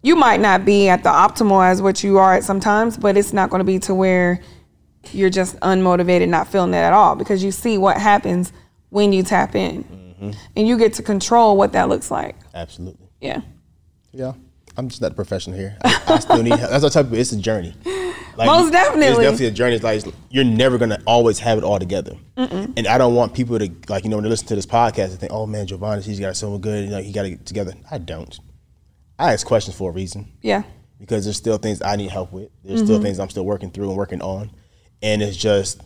you 0.03 0.17
might 0.17 0.41
not 0.41 0.65
be 0.65 0.89
at 0.89 1.03
the 1.05 1.09
optimal 1.09 1.65
as 1.65 1.81
what 1.81 2.03
you 2.03 2.19
are 2.19 2.35
at 2.35 2.45
sometimes, 2.45 2.97
but 2.97 3.17
it's 3.17 3.33
not 3.33 3.49
going 3.49 3.61
to 3.61 3.65
be 3.65 3.79
to 3.81 3.95
where 3.95 4.43
you're 5.13 5.31
just 5.31 5.59
unmotivated, 5.61 6.29
not 6.29 6.49
feeling 6.49 6.75
it 6.75 6.79
at 6.79 6.93
all, 6.93 7.15
because 7.15 7.43
you 7.45 7.53
see 7.53 7.79
what 7.79 7.97
happens 7.97 8.53
when 8.91 9.13
you 9.13 9.23
tap 9.23 9.55
in, 9.55 9.85
mm-hmm. 9.85 10.31
and 10.57 10.69
you 10.69 10.77
get 10.77 10.95
to 10.95 11.03
control 11.03 11.57
what 11.57 11.73
that 11.73 11.89
looks 11.89 12.11
like. 12.11 12.37
Absolutely. 12.55 13.07
Yeah. 13.21 13.41
Yeah, 14.13 14.33
I'm 14.77 14.89
just 14.89 15.03
not 15.03 15.13
a 15.13 15.15
professional 15.15 15.57
here. 15.57 15.77
I, 15.85 16.03
I 16.07 16.19
still 16.19 16.43
need. 16.43 16.55
Help. 16.55 16.71
That's 16.71 16.83
what 16.83 16.93
type 16.93 17.07
of. 17.07 17.15
It's 17.15 17.33
a 17.33 17.37
journey. 17.37 17.75
Like, 18.35 18.47
Most 18.47 18.73
definitely. 18.73 19.07
It's 19.07 19.19
definitely. 19.19 19.47
a 19.47 19.51
journey. 19.51 19.75
It's 19.77 19.85
like 19.85 20.15
you're 20.31 20.45
never 20.45 20.79
gonna 20.79 21.03
always 21.07 21.39
have 21.41 21.59
it 21.59 21.65
all 21.65 21.79
together. 21.79 22.17
And 22.37 22.87
I 22.87 22.97
don't 22.99 23.15
want 23.15 23.35
people 23.35 23.59
to 23.59 23.71
like 23.89 24.05
you 24.05 24.11
know 24.11 24.17
when 24.17 24.25
they 24.25 24.31
listen 24.31 24.49
to 24.49 24.55
this 24.55 24.67
podcast 24.67 25.11
and 25.11 25.19
think, 25.19 25.33
oh 25.33 25.47
man, 25.47 25.67
Giovanni, 25.67 26.03
he's 26.03 26.21
got 26.21 26.37
so 26.37 26.57
good. 26.59 26.85
You 26.85 26.91
know, 26.91 27.03
he 27.03 27.13
got 27.13 27.27
it 27.27 27.45
together. 27.45 27.75
I 27.91 27.99
don't. 27.99 28.39
I 29.19 29.33
ask 29.33 29.47
questions 29.47 29.77
for 29.77 29.91
a 29.91 29.93
reason 29.93 30.33
Yeah. 30.43 30.63
because 30.99 31.25
there's 31.25 31.37
still 31.37 31.59
things 31.59 31.81
I 31.83 31.97
need 31.97 32.11
help 32.11 32.33
with. 32.33 32.51
There's 32.65 32.81
still 32.81 32.97
mm-hmm. 32.97 33.05
things 33.05 33.21
I'm 33.21 33.31
still 33.31 33.45
working 33.45 33.71
through 33.71 33.89
and 33.89 33.97
working 33.97 34.23
on. 34.23 34.51
And 35.03 35.23
it's 35.23 35.37
just 35.37 35.83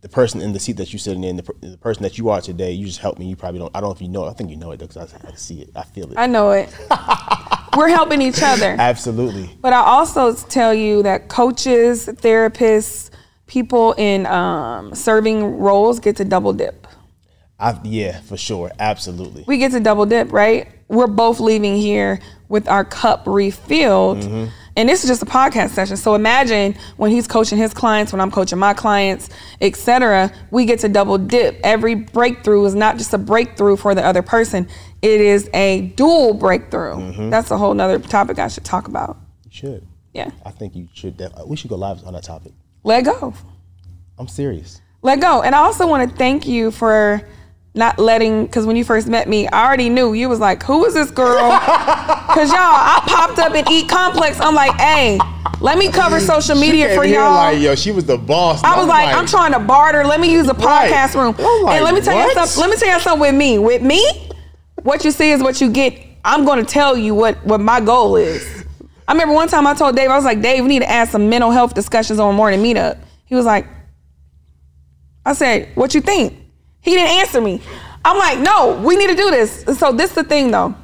the 0.00 0.08
person 0.08 0.40
in 0.40 0.52
the 0.52 0.60
seat 0.60 0.76
that 0.78 0.92
you're 0.92 0.98
sitting 0.98 1.24
in, 1.24 1.36
the, 1.36 1.42
per- 1.42 1.54
the 1.60 1.76
person 1.76 2.02
that 2.02 2.18
you 2.18 2.30
are 2.30 2.40
today. 2.40 2.72
You 2.72 2.86
just 2.86 3.00
help 3.00 3.18
me. 3.18 3.26
You 3.26 3.36
probably 3.36 3.60
don't. 3.60 3.76
I 3.76 3.80
don't 3.80 3.90
know 3.90 3.94
if 3.94 4.00
you 4.02 4.08
know 4.08 4.26
it. 4.26 4.30
I 4.30 4.32
think 4.32 4.50
you 4.50 4.56
know 4.56 4.72
it 4.72 4.78
because 4.78 4.96
I, 4.96 5.28
I 5.28 5.34
see 5.34 5.60
it. 5.60 5.70
I 5.76 5.82
feel 5.82 6.10
it. 6.10 6.18
I 6.18 6.26
know 6.26 6.50
it. 6.50 6.68
We're 7.76 7.88
helping 7.88 8.22
each 8.22 8.42
other. 8.42 8.76
Absolutely. 8.78 9.50
But 9.60 9.72
I 9.72 9.80
also 9.80 10.34
tell 10.34 10.74
you 10.74 11.02
that 11.02 11.28
coaches, 11.28 12.06
therapists, 12.06 13.10
people 13.46 13.94
in 13.94 14.26
um, 14.26 14.94
serving 14.94 15.58
roles 15.58 16.00
get 16.00 16.16
to 16.16 16.24
double 16.24 16.52
dip. 16.52 16.86
I, 17.58 17.78
yeah, 17.82 18.20
for 18.20 18.36
sure. 18.36 18.70
Absolutely. 18.78 19.44
We 19.46 19.58
get 19.58 19.72
to 19.72 19.80
double 19.80 20.06
dip, 20.06 20.32
right? 20.32 20.68
We're 20.86 21.08
both 21.08 21.40
leaving 21.40 21.76
here 21.76 22.20
with 22.48 22.68
our 22.68 22.84
cup 22.84 23.26
refilled. 23.26 24.24
And 24.78 24.88
this 24.88 25.02
is 25.02 25.10
just 25.10 25.22
a 25.22 25.26
podcast 25.26 25.70
session. 25.70 25.96
So 25.96 26.14
imagine 26.14 26.76
when 26.98 27.10
he's 27.10 27.26
coaching 27.26 27.58
his 27.58 27.74
clients, 27.74 28.12
when 28.12 28.20
I'm 28.20 28.30
coaching 28.30 28.60
my 28.60 28.74
clients, 28.74 29.28
etc. 29.60 30.32
We 30.52 30.66
get 30.66 30.78
to 30.80 30.88
double 30.88 31.18
dip. 31.18 31.58
Every 31.64 31.96
breakthrough 31.96 32.64
is 32.64 32.76
not 32.76 32.96
just 32.96 33.12
a 33.12 33.18
breakthrough 33.18 33.74
for 33.74 33.96
the 33.96 34.06
other 34.06 34.22
person. 34.22 34.68
It 35.02 35.20
is 35.20 35.48
a 35.54 35.82
dual 35.96 36.34
breakthrough. 36.34 36.94
Mm-hmm. 36.96 37.30
That's 37.30 37.50
a 37.50 37.58
whole 37.58 37.74
nother 37.74 37.98
topic 37.98 38.38
I 38.38 38.48
should 38.48 38.64
talk 38.64 38.88
about. 38.88 39.16
You 39.44 39.50
should. 39.52 39.86
Yeah. 40.12 40.30
I 40.44 40.50
think 40.50 40.74
you 40.74 40.88
should. 40.94 41.16
Def- 41.16 41.32
we 41.46 41.56
should 41.56 41.70
go 41.70 41.76
live 41.76 42.04
on 42.04 42.14
that 42.14 42.24
topic. 42.24 42.52
Let 42.82 43.04
go. 43.04 43.34
I'm 44.18 44.26
serious. 44.28 44.80
let 45.02 45.20
go. 45.20 45.42
And 45.42 45.54
I 45.54 45.58
also 45.58 45.86
want 45.86 46.10
to 46.10 46.16
thank 46.16 46.46
you 46.48 46.70
for 46.72 47.20
not 47.74 47.98
letting, 48.00 48.46
because 48.46 48.66
when 48.66 48.74
you 48.74 48.82
first 48.84 49.06
met 49.06 49.28
me, 49.28 49.46
I 49.46 49.64
already 49.66 49.88
knew 49.88 50.12
you 50.14 50.28
was 50.28 50.40
like, 50.40 50.64
who 50.64 50.84
is 50.86 50.94
this 50.94 51.10
girl? 51.10 51.50
Because 52.28 52.50
y'all, 52.50 52.58
I 52.60 53.02
popped 53.06 53.38
up 53.38 53.54
in 53.54 53.64
Eat 53.72 53.88
Complex. 53.88 54.38
I'm 54.38 54.54
like, 54.54 54.78
hey, 54.78 55.18
let 55.60 55.78
me 55.78 55.90
cover 55.90 56.20
social 56.20 56.54
media 56.56 56.94
for 56.94 57.04
y'all. 57.04 57.34
Like, 57.34 57.58
yo, 57.58 57.74
she 57.74 57.90
was 57.90 58.04
the 58.04 58.18
boss. 58.18 58.62
I 58.62 58.76
was 58.78 58.86
like, 58.86 59.12
I'm 59.16 59.26
trying 59.26 59.52
to 59.54 59.58
barter. 59.58 60.04
Let 60.04 60.20
me 60.20 60.30
use 60.30 60.46
a 60.46 60.52
Right. 60.52 60.92
podcast 60.92 61.14
room. 61.14 61.34
I'm 61.38 61.62
like, 61.64 61.76
and 61.76 61.84
let 61.84 61.94
me 61.94 62.00
tell 62.02 62.14
you 62.28 62.34
something. 62.34 62.60
Let 62.60 62.70
me 62.70 62.76
tell 62.76 62.94
you 62.94 63.00
something 63.02 63.20
with 63.20 63.34
me. 63.34 63.58
With 63.58 63.82
me, 63.82 64.28
what 64.82 65.04
you 65.04 65.10
see 65.10 65.30
is 65.30 65.42
what 65.42 65.60
you 65.60 65.70
get. 65.70 65.98
I'm 66.24 66.44
going 66.44 66.64
to 66.64 66.70
tell 66.70 66.96
you 66.96 67.14
what 67.14 67.42
what 67.44 67.60
my 67.60 67.80
goal 67.80 68.16
is. 68.16 68.64
I 69.06 69.12
remember 69.12 69.34
one 69.34 69.48
time 69.48 69.66
I 69.66 69.74
told 69.74 69.96
Dave, 69.96 70.10
I 70.10 70.16
was 70.16 70.24
like, 70.24 70.42
Dave, 70.42 70.62
we 70.62 70.68
need 70.68 70.80
to 70.80 70.90
add 70.90 71.08
some 71.08 71.30
mental 71.30 71.50
health 71.50 71.72
discussions 71.74 72.18
on 72.18 72.34
morning 72.34 72.60
meetup. 72.60 72.98
He 73.24 73.34
was 73.34 73.46
like, 73.46 73.66
I 75.24 75.32
said, 75.32 75.70
what 75.74 75.94
you 75.94 76.00
think? 76.00 76.34
He 76.80 76.90
didn't 76.92 77.16
answer 77.18 77.40
me. 77.40 77.62
I'm 78.04 78.18
like, 78.18 78.38
no, 78.40 78.80
we 78.84 78.96
need 78.96 79.08
to 79.08 79.16
do 79.16 79.30
this. 79.30 79.64
So 79.78 79.92
this 79.92 80.10
is 80.10 80.16
the 80.16 80.24
thing 80.24 80.50
though. 80.50 80.74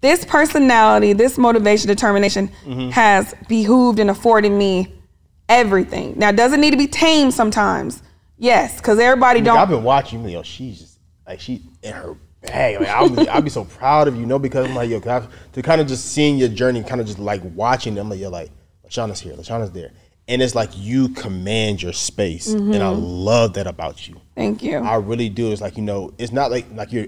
This 0.00 0.24
personality, 0.24 1.12
this 1.12 1.38
motivation, 1.38 1.86
determination 1.88 2.48
Mm-hmm. 2.64 2.90
has 2.90 3.34
behooved 3.48 3.98
and 4.00 4.10
afforded 4.10 4.50
me 4.52 4.92
everything. 5.48 6.14
Now, 6.16 6.32
does 6.32 6.52
it 6.52 6.58
need 6.60 6.72
to 6.72 6.76
be 6.76 6.88
tamed 6.88 7.34
sometimes? 7.34 8.02
Yes, 8.38 8.76
because 8.78 8.98
everybody 8.98 9.40
don't. 9.40 9.58
I've 9.58 9.68
been 9.68 9.84
watching. 9.84 10.28
Yo, 10.28 10.42
she's 10.42 10.80
just 10.80 10.98
like 11.26 11.38
she 11.40 11.62
in 11.82 11.92
her 11.92 12.16
bag. 12.42 12.80
Like, 12.80 12.88
I'll, 12.88 13.08
be, 13.08 13.28
I'll 13.28 13.42
be 13.42 13.50
so 13.50 13.64
proud 13.64 14.08
of 14.08 14.14
you, 14.14 14.22
you 14.22 14.26
know, 14.26 14.38
because 14.38 14.66
I'm 14.66 14.74
like, 14.74 14.90
yo, 14.90 15.00
I've- 15.06 15.28
to 15.52 15.62
kind 15.62 15.80
of 15.80 15.86
just 15.86 16.06
seeing 16.06 16.36
your 16.36 16.48
journey, 16.48 16.82
kind 16.82 17.00
of 17.00 17.06
just 17.06 17.18
like 17.18 17.40
watching 17.54 17.94
them. 17.94 18.08
Like, 18.08 18.20
you're 18.20 18.30
like, 18.30 18.50
Lashana's 18.86 19.20
here, 19.20 19.34
Lashana's 19.34 19.72
there, 19.72 19.92
and 20.28 20.42
it's 20.42 20.54
like 20.54 20.70
you 20.74 21.08
command 21.10 21.82
your 21.82 21.92
space, 21.92 22.48
and 22.48 22.74
I 22.74 22.78
mm-hmm. 22.78 23.02
love 23.02 23.54
that 23.54 23.66
about 23.66 24.06
you. 24.06 24.20
Thank 24.34 24.62
you. 24.62 24.78
I 24.78 24.96
really 24.96 25.28
do. 25.28 25.52
It's 25.52 25.60
like 25.60 25.76
you 25.76 25.82
know, 25.82 26.12
it's 26.18 26.32
not 26.32 26.50
like 26.50 26.66
like 26.74 26.92
you're 26.92 27.06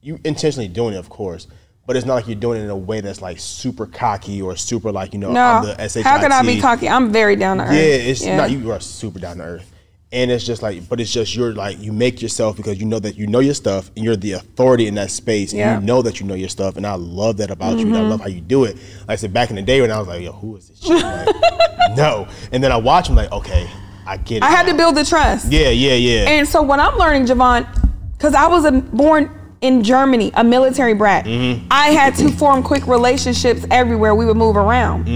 you 0.00 0.18
intentionally 0.24 0.68
doing 0.68 0.94
it, 0.94 0.98
of 0.98 1.08
course, 1.08 1.46
but 1.86 1.96
it's 1.96 2.06
not 2.06 2.14
like 2.14 2.26
you're 2.26 2.36
doing 2.36 2.60
it 2.60 2.64
in 2.64 2.70
a 2.70 2.76
way 2.76 3.00
that's 3.00 3.22
like 3.22 3.38
super 3.38 3.86
cocky 3.86 4.40
or 4.40 4.56
super 4.56 4.92
like 4.92 5.12
you 5.12 5.18
know 5.18 5.32
no, 5.32 5.40
I'm 5.40 5.64
the 5.64 5.88
SHIT. 5.88 6.04
how 6.04 6.18
can 6.18 6.32
I 6.32 6.42
be 6.42 6.60
cocky? 6.60 6.88
I'm 6.88 7.10
very 7.10 7.36
down 7.36 7.58
to 7.58 7.64
earth. 7.64 7.72
Yeah, 7.72 7.78
it's 7.80 8.24
not 8.24 8.50
you 8.50 8.70
are 8.70 8.80
super 8.80 9.18
down 9.18 9.38
to 9.38 9.44
earth. 9.44 9.73
And 10.12 10.30
it's 10.30 10.44
just 10.46 10.62
like, 10.62 10.88
but 10.88 11.00
it's 11.00 11.12
just 11.12 11.34
you're 11.34 11.52
like 11.52 11.80
you 11.80 11.92
make 11.92 12.22
yourself 12.22 12.56
because 12.56 12.78
you 12.78 12.86
know 12.86 13.00
that 13.00 13.16
you 13.16 13.26
know 13.26 13.40
your 13.40 13.54
stuff 13.54 13.90
and 13.96 14.04
you're 14.04 14.14
the 14.14 14.32
authority 14.32 14.86
in 14.86 14.94
that 14.94 15.10
space 15.10 15.52
Yeah. 15.52 15.64
Mm-hmm. 15.66 15.74
and 15.74 15.82
you 15.82 15.86
know 15.88 16.02
that 16.02 16.20
you 16.20 16.26
know 16.26 16.34
your 16.34 16.48
stuff. 16.48 16.76
And 16.76 16.86
I 16.86 16.94
love 16.94 17.38
that 17.38 17.50
about 17.50 17.78
you. 17.78 17.86
And 17.86 17.96
I 17.96 18.02
love 18.02 18.20
how 18.20 18.28
you 18.28 18.40
do 18.40 18.62
it. 18.64 18.76
Like 19.00 19.10
I 19.10 19.16
said 19.16 19.32
back 19.32 19.50
in 19.50 19.56
the 19.56 19.62
day 19.62 19.80
when 19.80 19.90
I 19.90 19.98
was 19.98 20.06
like, 20.06 20.22
yo, 20.22 20.30
who 20.32 20.56
is 20.56 20.68
this? 20.68 20.80
Shit? 20.84 21.02
Like, 21.02 21.96
no. 21.96 22.28
And 22.52 22.62
then 22.62 22.70
I 22.70 22.76
watch 22.76 23.08
him 23.08 23.16
like, 23.16 23.32
okay, 23.32 23.68
I 24.06 24.16
get 24.18 24.36
it. 24.36 24.42
I 24.44 24.50
had 24.50 24.66
now. 24.66 24.72
to 24.72 24.78
build 24.78 24.94
the 24.96 25.04
trust. 25.04 25.50
Yeah, 25.50 25.70
yeah, 25.70 25.94
yeah. 25.94 26.28
And 26.28 26.46
so 26.46 26.62
what 26.62 26.78
I'm 26.78 26.96
learning, 26.96 27.26
Jovan, 27.26 27.66
because 28.12 28.34
I 28.34 28.46
was 28.46 28.64
a, 28.66 28.70
born 28.72 29.30
in 29.62 29.82
Germany, 29.82 30.30
a 30.34 30.44
military 30.44 30.94
brat. 30.94 31.24
Mm-hmm. 31.24 31.66
I 31.70 31.88
had 31.88 32.14
to 32.16 32.30
form 32.30 32.62
quick 32.62 32.86
relationships 32.86 33.64
everywhere 33.70 34.14
we 34.14 34.26
would 34.26 34.36
move 34.36 34.56
around. 34.56 35.08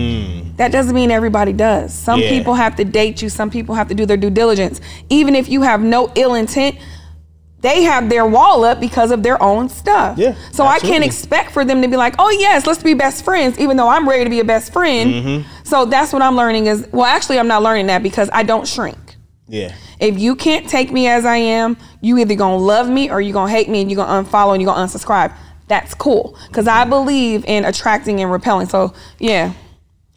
That 0.59 0.73
doesn't 0.73 0.95
mean 0.95 1.11
everybody 1.11 1.53
does. 1.53 1.95
Some. 1.95 2.21
Yeah. 2.21 2.31
people 2.31 2.55
have 2.55 2.77
to 2.77 2.85
date 2.85 3.23
you. 3.23 3.29
Some 3.29 3.51
people 3.51 3.75
have 3.75 3.89
to 3.89 3.95
do 3.95 4.05
their 4.07 4.17
due 4.17 4.31
diligence. 4.31 4.81
Even 5.09 5.35
if 5.35 5.49
you 5.49 5.63
have 5.63 5.81
no 5.81 6.13
ill 6.17 6.35
intent, 6.35 6.77
they 7.61 7.83
have 7.83 8.09
their 8.09 8.25
wall 8.27 8.65
up 8.65 8.79
because 8.79 9.11
of 9.11 9.23
their 9.25 9.43
own 9.43 9.69
stuff. 9.69 10.17
Yeah, 10.17 10.37
So 10.53 10.65
I 10.65 10.79
can't 10.79 11.03
expect 11.03 11.51
for 11.51 11.65
them 11.65 11.83
to 11.83 11.89
be 11.89 11.97
like, 11.97 12.15
oh 12.19 12.31
yes, 12.31 12.67
let's 12.67 12.83
be 12.83 12.95
best 12.95 13.25
friends, 13.25 13.59
even 13.59 13.77
though 13.77 13.89
I'm 13.89 14.09
ready 14.09 14.23
to 14.25 14.31
be 14.31 14.39
a 14.39 14.45
best 14.45 14.73
friend. 14.73 15.11
Mm-hmm. 15.13 15.65
So 15.65 15.85
that's 15.85 16.13
what 16.13 16.23
I'm 16.23 16.37
learning 16.37 16.67
is 16.67 16.87
well, 16.93 17.07
actually 17.07 17.39
I'm 17.39 17.49
not 17.49 17.63
learning 17.63 17.87
that 17.89 18.03
because 18.03 18.31
I 18.33 18.43
don't 18.45 18.67
shrink. 18.67 19.17
yeah. 19.49 19.75
If 20.01 20.17
you 20.21 20.37
can't 20.37 20.69
take 20.69 20.93
me 20.93 21.09
as 21.09 21.25
I 21.25 21.39
am, 21.39 21.77
you 22.01 22.19
either 22.19 22.37
gonna 22.37 22.57
love 22.59 22.89
me 22.89 23.11
or 23.11 23.21
you're 23.21 23.33
gonna 23.33 23.51
hate 23.51 23.69
me 23.69 23.81
and 23.81 23.91
you're 23.91 24.05
gonna 24.05 24.23
unfollow 24.23 24.53
and 24.53 24.63
you're 24.63 24.73
gonna 24.73 24.87
unsubscribe. 24.87 25.37
That's 25.67 25.93
cool. 25.95 26.39
Cause 26.53 26.69
I 26.69 26.85
believe 26.85 27.45
in 27.47 27.65
attracting 27.65 28.21
and 28.21 28.31
repelling. 28.31 28.69
So 28.69 28.95
yeah. 29.19 29.53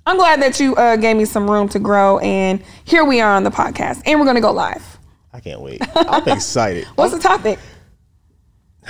I'm 0.05 0.17
glad 0.17 0.41
that 0.41 0.59
you 0.59 0.75
uh, 0.75 0.95
gave 0.95 1.15
me 1.15 1.25
some 1.25 1.49
room 1.49 1.69
to 1.69 1.79
grow, 1.79 2.17
and 2.19 2.61
here 2.85 3.05
we 3.05 3.21
are 3.21 3.31
on 3.33 3.43
the 3.43 3.51
podcast, 3.51 4.01
and 4.05 4.19
we're 4.19 4.25
gonna 4.25 4.41
go 4.41 4.51
live. 4.51 4.97
I 5.33 5.39
can't 5.39 5.61
wait. 5.61 5.81
I'm 5.95 6.27
excited. 6.27 6.85
What's 6.95 7.13
the 7.13 7.19
topic? 7.19 7.59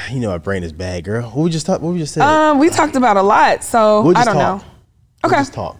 You 0.09 0.19
know, 0.21 0.29
my 0.29 0.37
brain 0.37 0.63
is 0.63 0.71
bad, 0.71 1.03
girl. 1.03 1.29
What 1.31 1.43
we 1.43 1.49
just 1.49 1.65
talked? 1.65 1.81
What 1.83 1.91
we 1.93 1.99
just 1.99 2.13
said? 2.13 2.23
Um, 2.23 2.59
we 2.59 2.69
talked 2.69 2.95
about 2.95 3.17
a 3.17 3.21
lot, 3.21 3.63
so 3.63 4.01
We'll 4.03 4.17
I 4.17 4.23
don't 4.23 4.35
talk. 4.35 4.61
know. 4.61 4.67
We'll 5.23 5.31
Okay. 5.33 5.41
just 5.41 5.53
talk, 5.53 5.77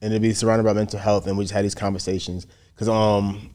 and 0.00 0.12
it'll 0.12 0.22
be 0.22 0.32
surrounded 0.32 0.62
by 0.64 0.72
mental 0.74 0.98
health, 1.00 1.26
and 1.26 1.36
we 1.36 1.44
just 1.44 1.52
had 1.54 1.64
these 1.64 1.74
conversations 1.74 2.46
because 2.74 2.88
um, 2.88 3.50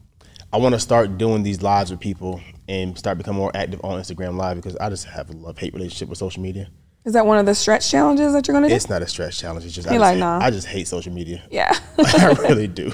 I 0.52 0.58
want 0.58 0.74
to 0.74 0.78
start 0.78 1.16
doing 1.16 1.42
these 1.42 1.62
lives 1.62 1.90
with 1.90 2.00
people 2.00 2.40
and 2.68 2.96
start 2.98 3.16
becoming 3.18 3.38
more 3.40 3.50
active 3.54 3.80
on 3.82 3.98
Instagram 4.00 4.36
Live 4.36 4.56
because 4.56 4.76
I 4.76 4.90
just 4.90 5.06
have 5.06 5.30
a 5.30 5.32
love 5.32 5.58
hate 5.58 5.72
relationship 5.74 6.08
with 6.10 6.18
social 6.18 6.42
media. 6.42 6.68
Is 7.04 7.12
that 7.12 7.26
one 7.26 7.38
of 7.38 7.44
the 7.46 7.54
stretch 7.54 7.90
challenges 7.90 8.32
that 8.32 8.48
you're 8.48 8.54
gonna 8.54 8.68
do? 8.68 8.74
It's 8.74 8.88
not 8.88 9.02
a 9.02 9.06
stretch 9.06 9.38
challenge. 9.38 9.66
It's 9.66 9.74
just 9.74 9.86
I 9.88 9.90
He 9.92 9.96
just, 9.96 10.00
like, 10.02 10.14
hate, 10.14 10.20
nah. 10.20 10.38
I 10.40 10.50
just 10.50 10.66
hate 10.66 10.88
social 10.88 11.12
media. 11.12 11.42
yeah. 11.50 11.76
I 11.98 12.34
really 12.40 12.66
do. 12.66 12.92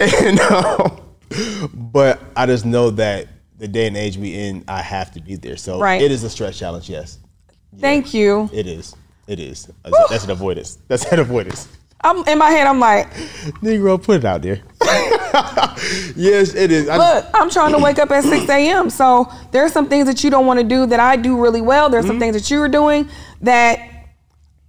and, 0.00 0.40
um, 0.40 1.00
but 1.72 2.20
I 2.36 2.46
just 2.46 2.64
know 2.66 2.90
that 2.90 3.28
the 3.58 3.68
day 3.68 3.86
and 3.86 3.96
age 3.96 4.16
we 4.16 4.34
in, 4.34 4.64
I 4.66 4.82
have 4.82 5.12
to 5.12 5.20
be 5.20 5.36
there. 5.36 5.56
So 5.56 5.78
Right. 5.78 6.00
it 6.02 6.10
is 6.10 6.24
a 6.24 6.30
stretch 6.30 6.58
challenge. 6.58 6.88
Yes, 6.90 7.18
Thank 7.78 8.12
you. 8.12 8.50
it 8.52 8.66
is. 8.66 8.96
It 9.28 9.38
is. 9.38 9.70
That's, 9.84 10.10
that's 10.10 10.24
an 10.24 10.30
avoidance. 10.30 10.78
That's 10.88 11.04
an 11.12 11.20
avoidance. 11.20 11.68
I'm 12.02 12.26
in 12.26 12.38
my 12.38 12.50
head. 12.50 12.66
I'm 12.66 12.80
like, 12.80 13.10
Negro, 13.62 14.02
put 14.02 14.18
it 14.18 14.24
out 14.24 14.42
there. 14.42 14.60
yes, 16.16 16.54
it 16.54 16.72
is. 16.72 16.86
Look, 16.86 17.26
I'm 17.34 17.50
trying 17.50 17.72
to 17.72 17.78
wake 17.78 17.98
up 17.98 18.10
at 18.10 18.24
6 18.24 18.48
a.m. 18.48 18.88
So 18.90 19.30
there's 19.50 19.72
some 19.72 19.88
things 19.88 20.06
that 20.06 20.24
you 20.24 20.30
don't 20.30 20.46
want 20.46 20.58
to 20.60 20.64
do 20.64 20.86
that 20.86 20.98
I 20.98 21.16
do 21.16 21.40
really 21.40 21.60
well. 21.60 21.90
There's 21.90 22.06
some 22.06 22.14
mm-hmm. 22.14 22.20
things 22.20 22.36
that 22.36 22.50
you 22.50 22.60
are 22.62 22.68
doing 22.68 23.08
that 23.42 23.90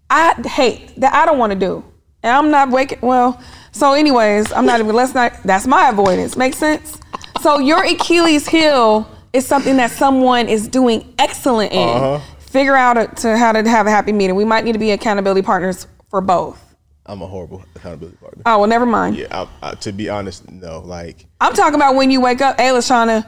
I 0.09 0.33
hate 0.45 0.93
that 0.97 1.13
I 1.13 1.25
don't 1.25 1.37
want 1.37 1.53
to 1.53 1.59
do, 1.59 1.83
and 2.21 2.35
I'm 2.35 2.51
not 2.51 2.69
waking. 2.69 2.99
Well, 3.01 3.41
so 3.71 3.93
anyways, 3.93 4.51
I'm 4.51 4.65
not 4.65 4.81
even. 4.81 4.93
Let's 4.93 5.13
not. 5.13 5.41
That's 5.43 5.65
my 5.65 5.89
avoidance. 5.89 6.35
Make 6.35 6.53
sense? 6.53 6.99
So 7.39 7.59
your 7.59 7.83
Achilles 7.85 8.47
heel 8.47 9.09
is 9.31 9.47
something 9.47 9.77
that 9.77 9.91
someone 9.91 10.49
is 10.49 10.67
doing 10.67 11.13
excellent 11.17 11.71
in. 11.71 11.87
Uh-huh. 11.87 12.19
Figure 12.39 12.75
out 12.75 12.97
a, 12.97 13.07
to 13.21 13.37
how 13.37 13.53
to 13.53 13.67
have 13.69 13.87
a 13.87 13.89
happy 13.89 14.11
meeting. 14.11 14.35
We 14.35 14.43
might 14.43 14.65
need 14.65 14.73
to 14.73 14.79
be 14.79 14.91
accountability 14.91 15.41
partners 15.41 15.87
for 16.09 16.19
both. 16.19 16.70
I'm 17.05 17.21
a 17.21 17.27
horrible 17.27 17.63
accountability 17.75 18.17
partner. 18.17 18.43
Oh 18.45 18.59
well, 18.59 18.67
never 18.67 18.85
mind. 18.85 19.17
Yeah, 19.17 19.27
I, 19.31 19.69
I, 19.71 19.73
to 19.75 19.91
be 19.91 20.09
honest, 20.09 20.49
no. 20.51 20.79
Like 20.81 21.25
I'm 21.39 21.53
talking 21.53 21.75
about 21.75 21.95
when 21.95 22.11
you 22.11 22.21
wake 22.21 22.41
up. 22.41 22.59
Hey, 22.59 22.69
Lashana. 22.69 23.25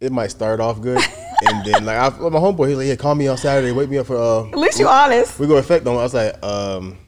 it 0.00 0.12
might 0.12 0.28
start 0.30 0.60
off 0.60 0.80
good, 0.80 1.00
and 1.46 1.64
then 1.64 1.84
like 1.86 1.96
I, 1.96 2.08
my 2.28 2.38
homeboy, 2.38 2.68
he's 2.68 2.76
like, 2.76 2.86
"Yeah, 2.88 2.96
call 2.96 3.14
me 3.14 3.26
on 3.28 3.36
Saturday. 3.38 3.72
Wake 3.72 3.88
me 3.90 3.98
up 3.98 4.06
for." 4.06 4.16
Uh, 4.16 4.48
At 4.50 4.58
least 4.58 4.78
you 4.78 4.86
honest. 4.88 5.38
we 5.38 5.46
go 5.46 5.56
effect 5.56 5.86
on. 5.86 5.94
I 5.96 6.02
was 6.02 6.14
like, 6.14 6.42
um, 6.44 6.98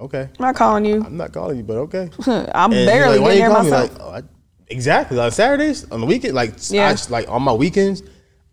okay. 0.00 0.22
I'm 0.38 0.44
not 0.44 0.54
calling 0.54 0.84
you. 0.84 1.02
I'm 1.04 1.16
not 1.16 1.32
calling 1.32 1.56
you, 1.58 1.64
but 1.64 1.76
okay. 1.78 2.10
I'm 2.54 2.72
And 2.72 2.86
barely 2.86 3.18
like, 3.18 3.22
why 3.26 3.34
getting 3.34 3.42
you 3.44 3.48
there 3.52 3.62
myself. 3.62 3.92
Like, 3.98 4.02
oh, 4.02 4.10
I, 4.10 4.22
exactly. 4.68 5.18
On 5.18 5.30
Saturdays, 5.32 5.90
on 5.90 6.00
the 6.00 6.06
weekend, 6.06 6.34
like 6.34 6.54
Yeah. 6.70 6.86
I 6.88 6.92
just, 6.92 7.10
like 7.10 7.28
on 7.28 7.42
my 7.42 7.52
weekends, 7.52 8.02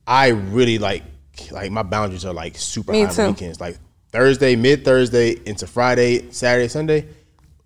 I 0.07 0.29
really 0.29 0.79
like 0.79 1.03
like 1.51 1.69
my 1.71 1.83
boundaries 1.83 2.25
are 2.25 2.33
like 2.33 2.57
super 2.57 2.91
Me 2.91 3.03
high 3.03 3.11
too. 3.11 3.21
on 3.23 3.27
weekends. 3.29 3.59
Like 3.61 3.77
Thursday, 4.19 4.55
mid 4.55 4.85
Thursday 4.85 5.37
into 5.45 5.67
Friday, 5.67 6.31
Saturday, 6.31 6.67
Sunday. 6.69 7.05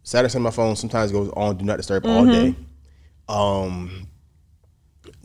Saturday, 0.03 0.31
Sunday, 0.31 0.43
my 0.45 0.49
phone 0.51 0.75
sometimes 0.75 1.11
goes 1.11 1.29
on 1.35 1.57
do 1.57 1.65
not 1.65 1.77
disturb 1.77 2.05
all 2.07 2.25
day. 2.25 2.55
Mm-hmm. 3.27 3.31
Um, 3.31 4.07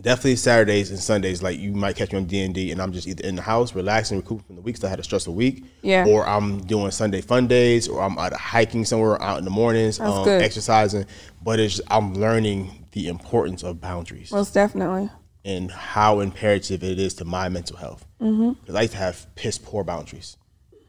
definitely 0.01 0.37
Saturdays 0.37 0.91
and 0.91 0.99
Sundays. 0.99 1.43
Like 1.43 1.59
you 1.59 1.73
might 1.73 1.97
catch 1.97 2.13
me 2.13 2.19
on 2.19 2.27
D 2.27 2.43
and 2.45 2.55
D, 2.55 2.71
and 2.71 2.83
I'm 2.83 2.93
just 2.93 3.07
either 3.09 3.25
in 3.27 3.37
the 3.37 3.43
house 3.43 3.75
relaxing, 3.75 4.19
recouping 4.19 4.45
from 4.45 4.57
the 4.57 4.63
week. 4.63 4.77
'cause 4.77 4.85
I 4.85 4.89
had 4.91 5.01
a 5.01 5.05
stressful 5.05 5.35
week. 5.35 5.65
Yeah. 5.81 6.05
Or 6.07 6.29
I'm 6.29 6.59
doing 6.67 6.91
Sunday 6.91 7.23
fun 7.23 7.47
days, 7.47 7.89
or 7.89 8.03
I'm 8.03 8.19
out 8.19 8.35
hiking 8.35 8.85
somewhere 8.85 9.21
out 9.23 9.39
in 9.39 9.45
the 9.45 9.51
mornings, 9.51 9.99
um, 10.01 10.29
exercising. 10.29 11.07
But 11.43 11.59
it's 11.61 11.81
I'm 11.89 12.15
learning 12.15 12.87
the 12.93 13.09
importance 13.09 13.63
of 13.63 13.81
boundaries 13.81 14.31
Most 14.31 14.53
definitely. 14.53 15.09
and 15.45 15.71
how 15.71 16.21
imperative 16.21 16.85
it 16.85 16.99
is 16.99 17.15
to 17.15 17.25
my 17.25 17.49
mental 17.49 17.77
health. 17.79 18.05
Because 18.19 18.35
Mm-hmm. 18.35 18.77
I 18.77 18.81
used 18.83 18.93
to 18.93 18.99
have 18.99 19.27
piss 19.35 19.57
poor 19.59 19.83
boundaries. 19.85 20.37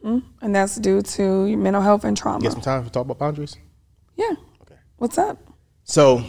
And 0.06 0.54
that's 0.56 0.76
due 0.76 1.02
to 1.02 1.46
your 1.46 1.58
mental 1.58 1.82
health 1.82 2.04
and 2.04 2.16
trauma. 2.16 2.40
Get 2.42 2.52
some 2.52 2.62
time 2.62 2.84
to 2.84 2.90
talk 2.92 3.06
about 3.06 3.18
boundaries. 3.18 3.58
Yeah. 4.16 4.34
Okay. 4.62 4.76
What's 4.98 5.18
up? 5.18 5.38
So, 5.84 6.24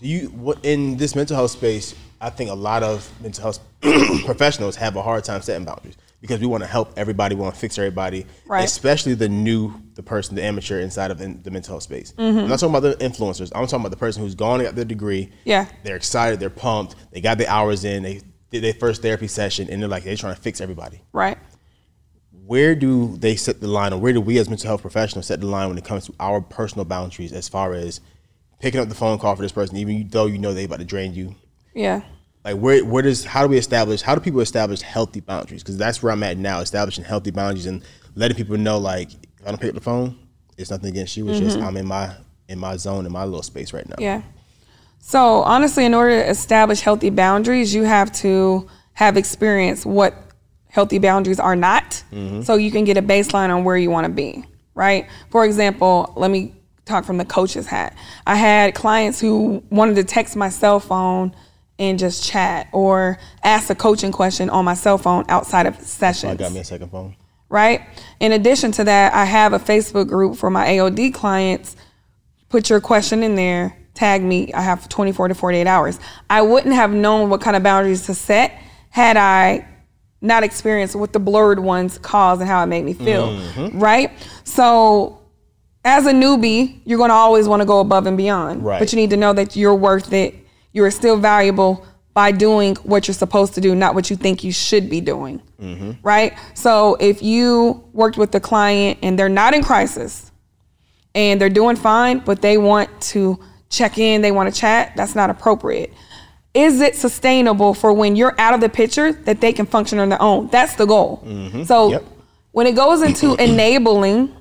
do 0.00 0.08
you 0.08 0.28
what 0.28 0.58
in 0.64 0.96
this 0.96 1.14
mental 1.14 1.36
health 1.36 1.50
space? 1.50 1.94
I 2.20 2.30
think 2.30 2.50
a 2.50 2.54
lot 2.54 2.82
of 2.82 3.10
mental 3.20 3.42
health 3.42 3.58
professionals 4.24 4.76
have 4.76 4.96
a 4.96 5.02
hard 5.02 5.24
time 5.24 5.42
setting 5.42 5.64
boundaries 5.66 5.96
because 6.20 6.40
we 6.40 6.46
want 6.46 6.62
to 6.62 6.66
help 6.66 6.92
everybody, 6.96 7.34
we 7.34 7.42
want 7.42 7.54
to 7.54 7.60
fix 7.60 7.76
everybody, 7.78 8.24
Right. 8.46 8.64
especially 8.64 9.12
the 9.14 9.28
new, 9.28 9.74
the 9.94 10.02
person, 10.02 10.34
the 10.36 10.42
amateur 10.42 10.80
inside 10.80 11.10
of 11.10 11.20
in, 11.20 11.42
the 11.42 11.50
mental 11.50 11.72
health 11.74 11.82
space. 11.82 12.12
Mm-hmm. 12.16 12.38
I'm 12.38 12.48
not 12.48 12.58
talking 12.60 12.74
about 12.74 12.98
the 12.98 13.04
influencers. 13.04 13.52
I'm 13.54 13.66
talking 13.66 13.80
about 13.80 13.90
the 13.90 13.98
person 13.98 14.22
who's 14.22 14.34
gone 14.34 14.60
and 14.60 14.68
got 14.68 14.74
their 14.74 14.86
degree. 14.86 15.30
Yeah. 15.44 15.66
they're 15.82 15.96
excited, 15.96 16.40
they're 16.40 16.48
pumped, 16.48 16.94
they 17.12 17.20
got 17.20 17.36
the 17.36 17.46
hours 17.46 17.84
in, 17.84 18.04
they 18.04 18.22
did 18.50 18.62
their 18.64 18.72
first 18.72 19.02
therapy 19.02 19.26
session, 19.26 19.68
and 19.68 19.82
they're 19.82 19.88
like 19.88 20.04
they're 20.04 20.16
trying 20.16 20.34
to 20.34 20.40
fix 20.40 20.60
everybody 20.62 21.02
Right. 21.12 21.36
Where 22.46 22.74
do 22.74 23.16
they 23.16 23.36
set 23.36 23.60
the 23.60 23.66
line 23.66 23.92
or 23.92 23.98
where 23.98 24.12
do 24.12 24.20
we 24.20 24.38
as 24.38 24.48
mental 24.48 24.66
health 24.66 24.82
professionals 24.82 25.26
set 25.26 25.40
the 25.40 25.46
line 25.46 25.68
when 25.68 25.78
it 25.78 25.84
comes 25.84 26.06
to 26.06 26.14
our 26.20 26.40
personal 26.40 26.84
boundaries 26.84 27.32
as 27.32 27.48
far 27.48 27.72
as 27.72 28.00
picking 28.60 28.80
up 28.80 28.88
the 28.88 28.94
phone 28.94 29.18
call 29.18 29.34
for 29.34 29.42
this 29.42 29.52
person 29.52 29.76
even 29.76 30.08
though 30.08 30.26
you 30.26 30.38
know 30.38 30.52
they 30.52 30.64
about 30.64 30.78
to 30.78 30.84
drain 30.84 31.14
you? 31.14 31.34
Yeah. 31.74 32.02
like 32.44 32.56
where 32.56 32.84
where 32.84 33.02
does 33.02 33.24
how 33.24 33.42
do 33.42 33.48
we 33.48 33.58
establish 33.58 34.02
how 34.02 34.14
do 34.14 34.20
people 34.20 34.40
establish 34.40 34.80
healthy 34.80 35.20
boundaries? 35.20 35.62
Because 35.62 35.76
that's 35.76 36.02
where 36.02 36.12
i'm 36.12 36.22
at 36.22 36.36
now 36.36 36.60
establishing 36.60 37.04
healthy 37.04 37.30
boundaries 37.30 37.66
and 37.66 37.82
letting 38.14 38.36
people 38.36 38.56
know 38.56 38.78
like 38.78 39.12
if 39.12 39.46
i 39.46 39.48
don't 39.48 39.60
pick 39.60 39.70
up 39.70 39.74
the 39.74 39.80
phone 39.80 40.18
it's 40.56 40.70
nothing 40.70 40.90
against 40.90 41.16
you. 41.16 41.28
It's 41.28 41.40
just 41.40 41.56
mm-hmm. 41.56 41.66
i'm 41.66 41.76
in 41.76 41.86
my 41.86 42.14
in 42.48 42.58
my 42.58 42.76
zone 42.76 43.06
in 43.06 43.12
my 43.12 43.24
little 43.24 43.42
space 43.42 43.72
right 43.72 43.88
now. 43.88 43.96
Yeah. 43.98 44.22
So 45.00 45.42
honestly, 45.42 45.84
in 45.84 45.94
order 45.94 46.22
to 46.22 46.30
establish 46.30 46.80
healthy 46.80 47.10
boundaries, 47.10 47.74
you 47.74 47.84
have 47.84 48.12
to 48.12 48.68
have 48.94 49.16
experience 49.16 49.84
what 49.84 50.23
healthy 50.74 50.98
boundaries 50.98 51.40
are 51.40 51.56
not, 51.56 52.02
mm-hmm. 52.12 52.42
so 52.42 52.56
you 52.56 52.70
can 52.70 52.84
get 52.84 52.96
a 52.96 53.02
baseline 53.02 53.54
on 53.54 53.64
where 53.64 53.76
you 53.76 53.90
want 53.90 54.06
to 54.06 54.12
be. 54.12 54.44
Right. 54.74 55.08
For 55.30 55.44
example, 55.44 56.12
let 56.16 56.30
me 56.30 56.52
talk 56.84 57.04
from 57.04 57.16
the 57.16 57.24
coach's 57.24 57.66
hat. 57.66 57.96
I 58.26 58.34
had 58.34 58.74
clients 58.74 59.20
who 59.20 59.62
wanted 59.70 59.94
to 59.96 60.04
text 60.04 60.34
my 60.34 60.48
cell 60.48 60.80
phone 60.80 61.34
and 61.78 61.98
just 61.98 62.24
chat, 62.24 62.68
or 62.72 63.18
ask 63.42 63.70
a 63.70 63.74
coaching 63.74 64.12
question 64.12 64.50
on 64.50 64.64
my 64.64 64.74
cell 64.74 64.98
phone 64.98 65.24
outside 65.28 65.66
of 65.66 65.74
sessions 65.80 66.32
i 66.32 66.36
got 66.36 66.52
me 66.52 66.60
a 66.60 66.64
second 66.64 66.88
phone 66.88 67.16
right? 67.54 67.82
In 68.18 68.32
addition 68.32 68.72
to 68.72 68.84
that, 68.84 69.14
I 69.14 69.24
have 69.24 69.52
a 69.52 69.60
Facebook 69.60 70.08
group 70.08 70.36
for 70.36 70.50
my 70.50 70.66
AOD 70.66 71.14
clients. 71.14 71.76
Put 72.48 72.68
your 72.68 72.80
question 72.80 73.22
in 73.22 73.36
there, 73.36 73.78
tag 73.94 74.22
me. 74.22 74.52
I 74.52 74.62
have 74.62 74.88
24 74.88 75.28
to 75.28 75.34
48 75.34 75.66
hours. 75.66 76.00
I 76.28 76.42
wouldn't 76.42 76.74
have 76.74 76.92
known 76.92 77.30
what 77.30 77.40
kind 77.40 77.56
of 77.56 77.62
boundaries 77.62 78.06
to 78.06 78.14
set 78.14 78.60
had 78.90 79.16
I 79.16 79.68
not 80.24 80.42
experience 80.42 80.96
what 80.96 81.12
the 81.12 81.20
blurred 81.20 81.58
ones 81.58 81.98
cause 81.98 82.40
and 82.40 82.48
how 82.48 82.62
it 82.62 82.66
made 82.66 82.84
me 82.84 82.94
feel, 82.94 83.28
mm-hmm. 83.28 83.78
right? 83.78 84.10
So, 84.44 85.20
as 85.84 86.06
a 86.06 86.12
newbie, 86.12 86.80
you're 86.84 86.98
going 86.98 87.10
to 87.10 87.14
always 87.14 87.46
want 87.46 87.60
to 87.60 87.66
go 87.66 87.80
above 87.80 88.06
and 88.06 88.16
beyond. 88.16 88.64
Right. 88.64 88.78
But 88.78 88.92
you 88.92 88.96
need 88.96 89.10
to 89.10 89.18
know 89.18 89.34
that 89.34 89.54
you're 89.54 89.74
worth 89.74 90.12
it. 90.12 90.34
You're 90.72 90.90
still 90.90 91.18
valuable 91.18 91.86
by 92.14 92.32
doing 92.32 92.76
what 92.76 93.06
you're 93.06 93.14
supposed 93.14 93.54
to 93.54 93.60
do, 93.60 93.74
not 93.74 93.94
what 93.94 94.08
you 94.08 94.16
think 94.16 94.42
you 94.42 94.52
should 94.52 94.88
be 94.88 95.00
doing. 95.00 95.42
Mm-hmm. 95.60 95.92
Right? 96.02 96.38
So 96.54 96.96
if 97.00 97.22
you 97.22 97.86
worked 97.92 98.16
with 98.16 98.32
the 98.32 98.40
client 98.40 99.00
and 99.02 99.18
they're 99.18 99.28
not 99.28 99.52
in 99.52 99.62
crisis 99.62 100.32
and 101.14 101.40
they're 101.40 101.50
doing 101.50 101.76
fine, 101.76 102.20
but 102.20 102.40
they 102.40 102.56
want 102.56 102.88
to 103.02 103.38
check 103.68 103.98
in, 103.98 104.22
they 104.22 104.32
want 104.32 104.52
to 104.52 104.58
chat, 104.58 104.92
that's 104.96 105.14
not 105.14 105.28
appropriate. 105.28 105.92
Is 106.54 106.80
it 106.80 106.94
sustainable 106.96 107.74
for 107.74 107.92
when 107.92 108.14
you're 108.16 108.34
out 108.38 108.54
of 108.54 108.60
the 108.60 108.68
picture 108.68 109.12
that 109.12 109.40
they 109.40 109.52
can 109.52 109.66
function 109.66 109.98
on 109.98 110.08
their 110.08 110.22
own? 110.22 110.48
That's 110.48 110.76
the 110.76 110.86
goal. 110.86 111.22
Mm-hmm. 111.26 111.64
So 111.64 111.90
Yep. 111.90 112.04
when 112.52 112.66
it 112.68 112.76
goes 112.76 113.02
into 113.02 113.34
enabling, 113.42 114.32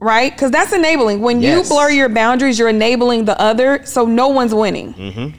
right? 0.00 0.32
Because 0.32 0.50
that's 0.50 0.72
enabling. 0.72 1.20
When 1.20 1.40
Yes. 1.40 1.68
you 1.68 1.74
blur 1.74 1.90
your 1.90 2.08
boundaries, 2.08 2.58
you're 2.58 2.68
enabling 2.68 3.24
the 3.26 3.38
other, 3.40 3.82
so 3.84 4.06
no 4.06 4.28
one's 4.28 4.54
winning. 4.54 4.94
Mm-hmm. 4.94 5.36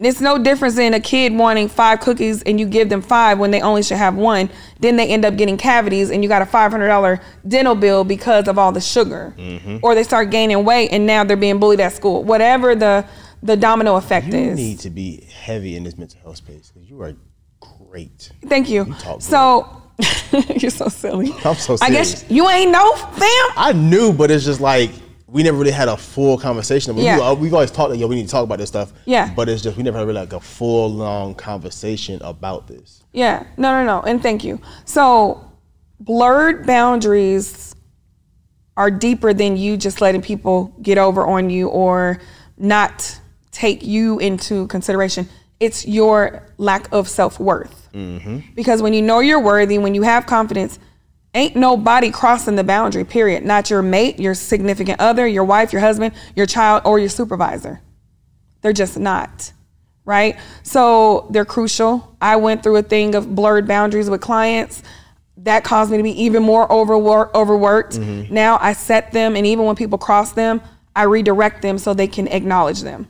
It's 0.00 0.20
no 0.20 0.38
difference 0.38 0.76
in 0.76 0.92
a 0.92 1.00
kid 1.00 1.32
wanting 1.34 1.68
five 1.68 2.00
cookies 2.00 2.42
and 2.42 2.58
you 2.58 2.66
give 2.66 2.88
them 2.88 3.00
five 3.00 3.38
when 3.38 3.52
they 3.52 3.60
only 3.60 3.82
should 3.84 3.96
have 3.96 4.16
one. 4.16 4.50
Then 4.80 4.96
they 4.96 5.06
end 5.06 5.24
up 5.24 5.36
getting 5.36 5.56
cavities 5.56 6.10
and 6.10 6.22
you 6.22 6.28
got 6.28 6.42
a 6.42 6.44
$500 6.46 7.20
dental 7.46 7.76
bill 7.76 8.02
because 8.02 8.48
of 8.48 8.58
all 8.58 8.72
the 8.72 8.80
sugar. 8.80 9.32
Mm-hmm. 9.38 9.78
Or 9.82 9.94
they 9.94 10.02
start 10.02 10.30
gaining 10.30 10.64
weight 10.64 10.90
and 10.90 11.06
now 11.06 11.22
they're 11.22 11.36
being 11.36 11.60
bullied 11.60 11.78
at 11.78 11.92
school. 11.92 12.24
Whatever 12.24 12.74
the, 12.74 13.06
the 13.44 13.56
domino 13.56 13.96
effect 13.96 14.26
you 14.26 14.38
is. 14.38 14.58
You 14.58 14.66
need 14.66 14.78
to 14.80 14.90
be 14.90 15.20
heavy 15.42 15.76
in 15.76 15.84
this 15.84 15.96
mental 15.96 16.18
health 16.20 16.38
space 16.38 16.72
because 16.72 16.88
you 16.90 17.00
are 17.02 17.14
great 17.88 18.30
Thank 18.46 18.68
you. 18.68 18.86
talk 18.98 19.22
so, 19.22 19.82
you're 20.56 20.70
so 20.70 20.88
silly. 20.88 21.30
I'm 21.44 21.54
so 21.54 21.76
I 21.80 21.90
guess 21.90 22.24
you 22.28 22.48
ain't 22.48 22.72
know, 22.72 22.92
fam. 22.96 23.46
I 23.56 23.72
knew, 23.74 24.12
but 24.12 24.30
it's 24.30 24.44
just 24.44 24.60
like 24.60 24.90
we 25.28 25.42
never 25.42 25.56
really 25.58 25.70
had 25.72 25.88
a 25.88 25.96
full 25.96 26.38
conversation. 26.38 26.94
We, 26.96 27.02
Yeah. 27.04 27.32
we've 27.32 27.52
always 27.52 27.70
talked 27.70 27.90
like, 27.90 27.98
yo, 28.00 28.06
we 28.06 28.14
need 28.14 28.26
to 28.26 28.30
talk 28.30 28.44
about 28.44 28.58
this 28.58 28.68
stuff. 28.68 28.92
Yeah. 29.04 29.32
But 29.34 29.48
it's 29.48 29.62
just 29.62 29.76
we 29.76 29.82
never 29.82 29.98
had 29.98 30.06
really 30.06 30.20
like 30.20 30.32
a 30.32 30.40
full 30.40 30.90
long 30.92 31.34
conversation 31.34 32.20
about 32.22 32.66
this. 32.66 33.02
Yeah, 33.12 33.44
no, 33.56 33.72
no, 33.72 33.84
no, 33.84 34.02
and 34.02 34.22
thank 34.22 34.42
you. 34.42 34.60
So, 34.84 35.50
blurred 36.00 36.66
boundaries 36.66 37.74
are 38.76 38.90
deeper 38.90 39.32
than 39.34 39.56
you 39.56 39.76
just 39.76 40.00
letting 40.00 40.22
people 40.22 40.74
get 40.82 40.98
over 40.98 41.24
on 41.26 41.50
you 41.50 41.68
or 41.68 42.18
not 42.56 43.20
take 43.54 43.82
you 43.82 44.18
into 44.18 44.66
consideration. 44.66 45.28
It's 45.60 45.86
your 45.86 46.46
lack 46.58 46.92
of 46.92 47.08
self 47.08 47.40
worth. 47.40 47.88
Mm-hmm. 47.92 48.40
Because 48.54 48.82
when 48.82 48.92
you 48.92 49.00
know 49.00 49.20
you're 49.20 49.40
worthy, 49.40 49.78
when 49.78 49.94
you 49.94 50.02
have 50.02 50.26
confidence, 50.26 50.78
ain't 51.32 51.56
nobody 51.56 52.10
crossing 52.10 52.56
the 52.56 52.64
boundary, 52.64 53.04
period. 53.04 53.44
Not 53.44 53.70
your 53.70 53.80
mate, 53.80 54.18
your 54.18 54.34
significant 54.34 55.00
other, 55.00 55.26
your 55.26 55.44
wife, 55.44 55.72
your 55.72 55.80
husband, 55.80 56.14
your 56.34 56.46
child, 56.46 56.82
or 56.84 56.98
your 56.98 57.08
supervisor. 57.08 57.80
They're 58.60 58.72
just 58.72 58.98
not. 58.98 59.52
Right? 60.04 60.36
So 60.64 61.28
they're 61.30 61.46
crucial. 61.46 62.16
I 62.20 62.36
went 62.36 62.62
through 62.62 62.76
a 62.76 62.82
thing 62.82 63.14
of 63.14 63.34
blurred 63.34 63.66
boundaries 63.66 64.10
with 64.10 64.20
clients. 64.20 64.82
That 65.38 65.64
caused 65.64 65.90
me 65.90 65.96
to 65.96 66.02
be 66.02 66.22
even 66.24 66.42
more 66.42 66.68
overwor- 66.68 67.32
overworked. 67.34 67.94
Mm-hmm. 67.94 68.34
Now 68.34 68.58
I 68.60 68.72
set 68.72 69.12
them, 69.12 69.36
and 69.36 69.46
even 69.46 69.64
when 69.64 69.76
people 69.76 69.98
cross 69.98 70.32
them, 70.32 70.60
I 70.96 71.04
redirect 71.04 71.62
them 71.62 71.78
so 71.78 71.94
they 71.94 72.06
can 72.06 72.28
acknowledge 72.28 72.82
them. 72.82 73.08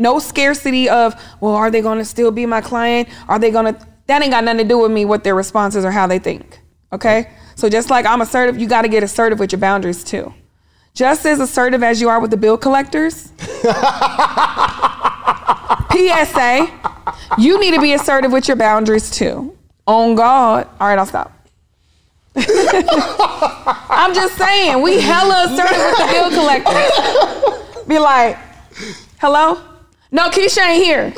No 0.00 0.20
scarcity 0.20 0.88
of, 0.88 1.20
well, 1.40 1.54
are 1.54 1.70
they 1.70 1.82
gonna 1.82 2.04
still 2.04 2.30
be 2.30 2.46
my 2.46 2.60
client? 2.60 3.08
Are 3.26 3.38
they 3.38 3.50
gonna, 3.50 3.76
that 4.06 4.22
ain't 4.22 4.30
got 4.30 4.44
nothing 4.44 4.58
to 4.58 4.64
do 4.64 4.78
with 4.78 4.92
me, 4.92 5.04
what 5.04 5.24
their 5.24 5.34
responses 5.34 5.84
or 5.84 5.90
how 5.90 6.06
they 6.06 6.20
think. 6.20 6.60
Okay? 6.92 7.30
So 7.56 7.68
just 7.68 7.90
like 7.90 8.06
I'm 8.06 8.20
assertive, 8.20 8.58
you 8.58 8.68
gotta 8.68 8.88
get 8.88 9.02
assertive 9.02 9.40
with 9.40 9.50
your 9.50 9.58
boundaries 9.58 10.04
too. 10.04 10.32
Just 10.94 11.26
as 11.26 11.40
assertive 11.40 11.82
as 11.82 12.00
you 12.00 12.08
are 12.08 12.20
with 12.20 12.30
the 12.30 12.36
bill 12.36 12.56
collectors. 12.56 13.32
PSA, 15.92 16.68
you 17.38 17.58
need 17.60 17.74
to 17.74 17.80
be 17.80 17.92
assertive 17.92 18.30
with 18.30 18.46
your 18.46 18.56
boundaries 18.56 19.10
too. 19.10 19.56
On 19.86 20.14
God. 20.14 20.68
All 20.80 20.86
right, 20.88 20.98
I'll 20.98 21.06
stop. 21.06 21.32
I'm 22.36 24.14
just 24.14 24.36
saying, 24.36 24.80
we 24.80 25.00
hella 25.00 25.46
assertive 25.46 25.76
with 25.76 25.98
the 25.98 26.06
bill 26.12 26.30
collectors. 26.30 27.86
Be 27.88 27.98
like, 27.98 28.38
hello? 29.20 29.60
No, 30.10 30.30
Keisha 30.30 30.66
ain't 30.66 30.84
here. 30.84 31.12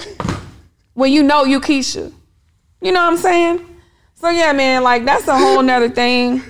When 0.95 1.13
you 1.13 1.23
know 1.23 1.45
you 1.45 1.61
Keisha. 1.61 2.13
You 2.81 2.93
know 2.93 3.03
what 3.05 3.13
I'm 3.13 3.19
saying? 3.19 3.67
So 4.15 4.29
yeah, 4.31 4.53
man, 4.53 4.83
like 4.83 5.05
that's 5.05 5.29
a 5.29 5.37
whole 5.39 5.63
nother 5.63 5.89
thing. 5.89 6.43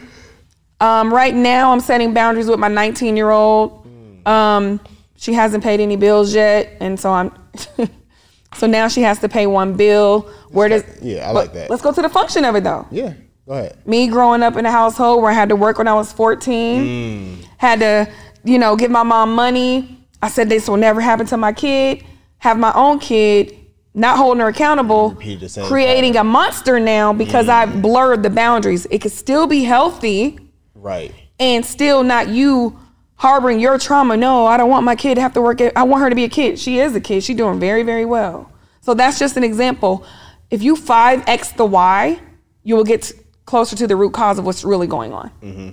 Um, 0.80 1.12
right 1.12 1.34
now 1.34 1.72
I'm 1.72 1.80
setting 1.80 2.14
boundaries 2.14 2.48
with 2.48 2.58
my 2.58 2.68
19 2.68 3.16
year 3.16 3.30
old. 3.30 3.86
Um, 4.26 4.80
she 5.16 5.32
hasn't 5.32 5.62
paid 5.62 5.80
any 5.80 5.96
bills 5.96 6.34
yet, 6.34 6.76
and 6.80 6.98
so 6.98 7.12
I'm 7.12 7.32
so 8.54 8.66
now 8.66 8.88
she 8.88 9.02
has 9.02 9.18
to 9.20 9.28
pay 9.28 9.46
one 9.46 9.76
bill. 9.76 10.22
Where 10.50 10.68
does 10.68 10.84
Yeah, 11.02 11.28
I 11.28 11.32
like 11.32 11.52
that. 11.52 11.70
Let's 11.70 11.82
go 11.82 11.92
to 11.92 12.02
the 12.02 12.08
function 12.08 12.44
of 12.44 12.56
it 12.56 12.64
though 12.64 12.86
Yeah, 12.90 13.12
go 13.46 13.52
ahead. 13.54 13.86
me 13.86 14.08
growing 14.08 14.42
up 14.42 14.56
in 14.56 14.66
a 14.66 14.70
household 14.70 15.22
where 15.22 15.30
I 15.30 15.34
had 15.34 15.48
to 15.50 15.56
work 15.56 15.78
when 15.78 15.86
I 15.88 15.94
was 15.94 16.12
14, 16.12 17.38
had 17.58 17.80
to, 17.80 18.08
you 18.44 18.58
know, 18.58 18.74
give 18.76 18.90
my 18.90 19.02
mom 19.02 19.34
money. 19.34 19.96
I 20.22 20.28
said 20.28 20.48
this 20.48 20.68
will 20.68 20.76
never 20.76 21.00
happen 21.00 21.26
to 21.26 21.36
my 21.36 21.52
kid. 21.52 22.04
Have 22.38 22.58
my 22.58 22.72
own 22.74 22.98
kid, 22.98 23.56
not 23.94 24.16
holding 24.16 24.40
her 24.40 24.48
accountable, 24.48 25.10
Repeat 25.10 25.40
the 25.40 25.48
same 25.48 25.66
creating 25.66 26.16
a 26.16 26.24
monster 26.24 26.78
now 26.80 27.12
because 27.12 27.48
I 27.48 27.66
blurred 27.66 28.22
the 28.22 28.30
boundaries. 28.30 28.86
It 28.90 29.00
could 29.00 29.12
still 29.12 29.46
be 29.46 29.64
healthy 29.64 30.38
Right. 30.74 31.12
and 31.38 31.64
still 31.66 32.02
not 32.02 32.28
you 32.28 32.78
harboring 33.16 33.60
your 33.60 33.78
trauma. 33.78 34.16
No, 34.16 34.46
I 34.46 34.56
don't 34.56 34.70
want 34.70 34.84
my 34.84 34.96
kid 34.96 35.16
to 35.16 35.20
have 35.20 35.34
to 35.34 35.42
work. 35.42 35.60
At, 35.60 35.76
I 35.76 35.82
want 35.82 36.02
her 36.02 36.08
to 36.08 36.16
be 36.16 36.24
a 36.24 36.28
kid. 36.28 36.58
She 36.58 36.78
is 36.78 36.94
a 36.94 37.00
kid. 37.00 37.22
She's 37.22 37.36
doing 37.36 37.60
very, 37.60 37.82
very 37.82 38.04
well. 38.06 38.50
So 38.80 38.94
that's 38.94 39.18
just 39.18 39.36
an 39.36 39.44
example. 39.44 40.06
If 40.50 40.62
you 40.62 40.74
5x 40.76 41.56
the 41.56 41.66
Y, 41.66 42.18
you 42.62 42.76
will 42.76 42.84
get 42.84 43.12
closer 43.44 43.76
to 43.76 43.86
the 43.86 43.96
root 43.96 44.14
cause 44.14 44.38
of 44.38 44.46
what's 44.46 44.64
really 44.64 44.86
going 44.86 45.12
on. 45.12 45.30
Mm-hmm. 45.42 45.70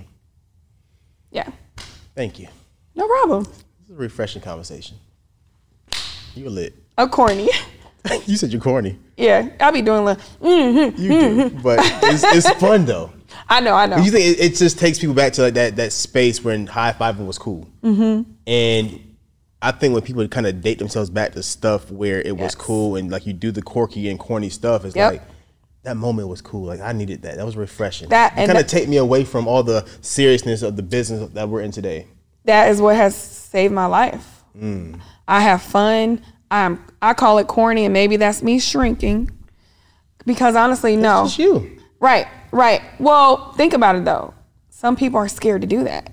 Yeah, 1.31 1.49
Thank 2.15 2.39
you. 2.39 2.47
no 2.95 3.07
problem. 3.07 3.47
A 3.97 3.99
refreshing 3.99 4.43
conversation. 4.43 4.97
You're 6.35 6.51
lit. 6.51 6.75
A 6.99 7.07
corny. 7.07 7.49
you 8.27 8.37
said 8.37 8.53
you're 8.53 8.61
corny. 8.61 8.97
yeah, 9.17 9.49
I'll 9.59 9.71
be 9.71 9.81
doing 9.81 10.05
like, 10.05 10.19
mm-hmm. 10.39 11.01
You 11.01 11.09
do, 11.09 11.49
but 11.61 11.79
it's, 12.03 12.23
it's 12.23 12.49
fun 12.59 12.85
though. 12.85 13.11
I 13.49 13.59
know, 13.59 13.73
I 13.73 13.85
know. 13.87 13.97
You 13.97 14.11
think 14.11 14.37
it, 14.37 14.39
it 14.39 14.55
just 14.55 14.79
takes 14.79 14.99
people 14.99 15.15
back 15.15 15.33
to 15.33 15.41
like 15.41 15.55
that 15.55 15.75
that 15.77 15.91
space 15.91 16.43
when 16.43 16.67
high 16.67 16.93
fiving 16.93 17.25
was 17.25 17.37
cool, 17.37 17.67
mm-hmm. 17.83 18.31
and 18.45 19.15
I 19.61 19.71
think 19.71 19.93
when 19.93 20.03
people 20.03 20.25
kind 20.27 20.45
of 20.45 20.61
date 20.61 20.77
themselves 20.79 21.09
back 21.09 21.33
to 21.33 21.43
stuff 21.43 21.91
where 21.91 22.21
it 22.21 22.37
was 22.37 22.55
cool 22.55 22.95
and 22.95 23.09
like 23.11 23.25
you 23.25 23.33
do 23.33 23.51
the 23.51 23.61
quirky 23.63 24.09
and 24.09 24.19
corny 24.19 24.49
stuff, 24.49 24.85
it's 24.85 24.95
Yep. 24.95 25.11
like 25.11 25.23
that 25.83 25.97
moment 25.97 26.27
was 26.27 26.41
cool. 26.41 26.65
Like 26.65 26.79
I 26.79 26.93
needed 26.93 27.23
that. 27.23 27.37
That 27.37 27.45
was 27.45 27.57
refreshing. 27.57 28.09
That- 28.09 28.33
and 28.37 28.47
kind 28.47 28.63
of 28.63 28.67
take 28.67 28.87
me 28.87 28.97
away 28.97 29.25
from 29.25 29.47
all 29.47 29.63
the 29.63 29.85
seriousness 30.01 30.61
of 30.61 30.75
the 30.75 30.83
business 30.83 31.29
that 31.31 31.49
we're 31.49 31.61
in 31.61 31.71
today. 31.71 32.07
That 32.47 32.69
is 32.69 32.81
what 32.81 32.95
has 32.95 33.15
saved 33.15 33.73
my 33.73 33.85
life. 33.85 34.43
Mm. 34.57 34.99
I 35.27 35.41
have 35.41 35.61
fun. 35.61 36.21
I'm 36.49 36.83
I 37.01 37.13
call 37.13 37.37
it 37.37 37.47
corny, 37.47 37.85
and 37.85 37.93
maybe 37.93 38.17
that's 38.17 38.41
me 38.41 38.59
shrinking. 38.59 39.29
Because 40.25 40.55
honestly, 40.55 40.95
no. 40.95 41.23
It's 41.25 41.35
just 41.35 41.39
you. 41.39 41.79
Right, 41.99 42.27
right. 42.51 42.81
Well, 42.99 43.53
think 43.53 43.73
about 43.73 43.95
it 43.95 44.05
though. 44.05 44.33
Some 44.69 44.95
people 44.95 45.19
are 45.19 45.27
scared 45.27 45.61
to 45.61 45.67
do 45.67 45.83
that. 45.83 46.11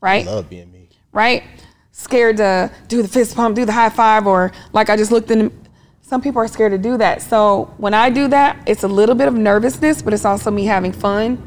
Right? 0.00 0.26
Love 0.26 0.48
being 0.50 0.70
me. 0.72 0.88
Right? 1.12 1.44
Scared 1.92 2.36
to 2.38 2.70
do 2.86 3.02
the 3.02 3.08
fist 3.08 3.34
pump, 3.36 3.56
do 3.56 3.64
the 3.64 3.72
high 3.72 3.88
five, 3.90 4.26
or 4.26 4.52
like 4.72 4.88
I 4.90 4.96
just 4.96 5.12
looked 5.12 5.30
in. 5.30 5.52
Some 6.00 6.22
people 6.22 6.40
are 6.40 6.48
scared 6.48 6.72
to 6.72 6.78
do 6.78 6.96
that. 6.96 7.20
So 7.20 7.74
when 7.76 7.92
I 7.92 8.08
do 8.08 8.28
that, 8.28 8.56
it's 8.66 8.82
a 8.82 8.88
little 8.88 9.14
bit 9.14 9.28
of 9.28 9.34
nervousness, 9.34 10.00
but 10.00 10.14
it's 10.14 10.24
also 10.24 10.50
me 10.50 10.64
having 10.64 10.92
fun. 10.92 11.42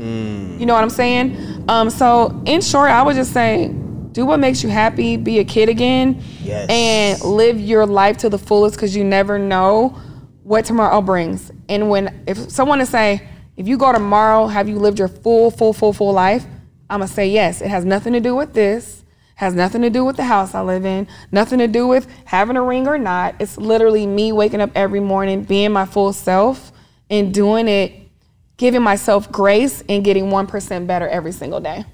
You 0.59 0.67
know 0.67 0.75
what 0.75 0.83
I'm 0.83 0.91
saying? 0.91 1.65
Um, 1.67 1.89
so 1.89 2.43
in 2.45 2.61
short, 2.61 2.91
I 2.91 3.01
would 3.01 3.15
just 3.15 3.33
say, 3.33 3.73
do 4.11 4.25
what 4.25 4.39
makes 4.39 4.63
you 4.63 4.69
happy, 4.69 5.17
be 5.17 5.39
a 5.39 5.43
kid 5.43 5.69
again, 5.69 6.21
Yes. 6.43 6.69
and 6.69 7.21
live 7.21 7.59
your 7.59 7.85
life 7.85 8.17
to 8.19 8.29
the 8.29 8.37
fullest 8.37 8.75
because 8.75 8.95
you 8.95 9.03
never 9.03 9.39
know 9.39 9.97
what 10.43 10.65
tomorrow 10.65 11.01
brings. 11.01 11.51
And 11.69 11.89
when 11.89 12.23
if 12.27 12.49
someone 12.51 12.81
is 12.81 12.89
say, 12.89 13.27
if 13.57 13.67
you 13.67 13.77
go 13.77 13.91
tomorrow, 13.91 14.47
have 14.47 14.67
you 14.67 14.77
lived 14.79 14.99
your 14.99 15.07
full, 15.07 15.51
full, 15.51 15.73
full, 15.73 15.93
full 15.93 16.13
life? 16.13 16.45
I'm 16.89 16.99
gonna 16.99 17.07
say 17.07 17.29
yes. 17.29 17.61
It 17.61 17.69
has 17.69 17.85
nothing 17.85 18.13
to 18.13 18.19
do 18.19 18.35
with 18.35 18.53
this. 18.53 19.03
Has 19.35 19.53
nothing 19.55 19.81
to 19.81 19.89
do 19.89 20.03
with 20.05 20.17
the 20.17 20.23
house 20.23 20.53
I 20.53 20.61
live 20.61 20.85
in. 20.85 21.07
Nothing 21.31 21.59
to 21.59 21.67
do 21.67 21.87
with 21.87 22.07
having 22.25 22.57
a 22.57 22.61
ring 22.61 22.87
or 22.87 22.97
not. 22.97 23.35
It's 23.39 23.57
literally 23.57 24.05
me 24.05 24.31
waking 24.31 24.61
up 24.61 24.69
every 24.75 24.99
morning, 24.99 25.43
being 25.43 25.71
my 25.71 25.85
full 25.85 26.13
self, 26.13 26.71
and 27.09 27.33
doing 27.33 27.67
it, 27.67 27.93
giving 28.57 28.83
myself 28.83 29.31
grace 29.31 29.83
and 29.89 30.03
getting 30.03 30.29
one 30.29 30.45
percent 30.47 30.85
better 30.85 31.07
every 31.07 31.31
single 31.31 31.59
day. 31.59 31.85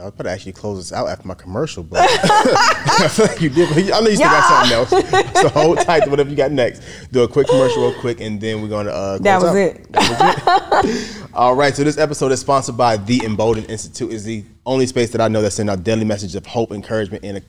I 0.00 0.04
was 0.04 0.14
about 0.14 0.24
to 0.24 0.30
actually 0.30 0.52
close 0.52 0.78
this 0.78 0.90
out 0.92 1.06
after 1.08 1.28
my 1.28 1.34
commercial, 1.34 1.82
but 1.82 2.00
I 2.08 3.08
feel 3.08 3.26
like 3.26 3.42
you 3.42 3.50
did. 3.50 3.90
I 3.90 4.00
know 4.00 4.08
you 4.08 4.16
still 4.16 4.26
got 4.30 4.68
something 4.70 4.72
else. 5.02 5.32
So 5.42 5.48
hold 5.50 5.78
tight 5.80 6.04
to 6.04 6.10
whatever 6.10 6.30
you 6.30 6.36
got 6.36 6.50
next. 6.50 6.82
Do 7.12 7.22
a 7.24 7.28
quick 7.28 7.46
commercial 7.46 7.82
real 7.90 8.00
quick, 8.00 8.18
and 8.20 8.40
then 8.40 8.62
we're 8.62 8.68
going 8.68 8.86
to 8.86 8.92
uh, 8.92 9.18
That 9.18 9.42
was 9.42 9.50
out. 9.50 9.56
it. 9.56 9.92
That 9.92 10.82
was 10.84 10.84
it. 10.86 11.26
All 11.34 11.54
right. 11.54 11.74
So 11.76 11.84
this 11.84 11.98
episode 11.98 12.32
is 12.32 12.40
sponsored 12.40 12.76
by 12.78 12.96
the 12.96 13.22
Embolden 13.22 13.66
Institute. 13.66 14.12
is 14.12 14.24
the 14.24 14.44
only 14.64 14.86
space 14.86 15.10
that 15.10 15.20
I 15.20 15.28
know 15.28 15.42
that 15.42 15.50
send 15.50 15.68
out 15.68 15.84
daily 15.84 16.06
messages 16.06 16.36
of 16.36 16.46
hope, 16.46 16.72
encouragement, 16.72 17.22
and 17.22 17.42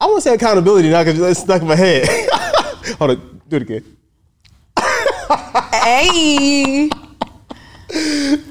I 0.00 0.06
want 0.06 0.18
to 0.18 0.20
say 0.22 0.34
accountability 0.34 0.88
now 0.90 1.02
because 1.02 1.18
it's 1.18 1.40
stuck 1.40 1.62
in 1.62 1.68
my 1.68 1.74
head. 1.74 2.06
hold 2.98 3.10
on. 3.10 3.40
Do 3.48 3.56
it 3.56 3.62
again. 3.62 3.96
Hey. 5.82 6.90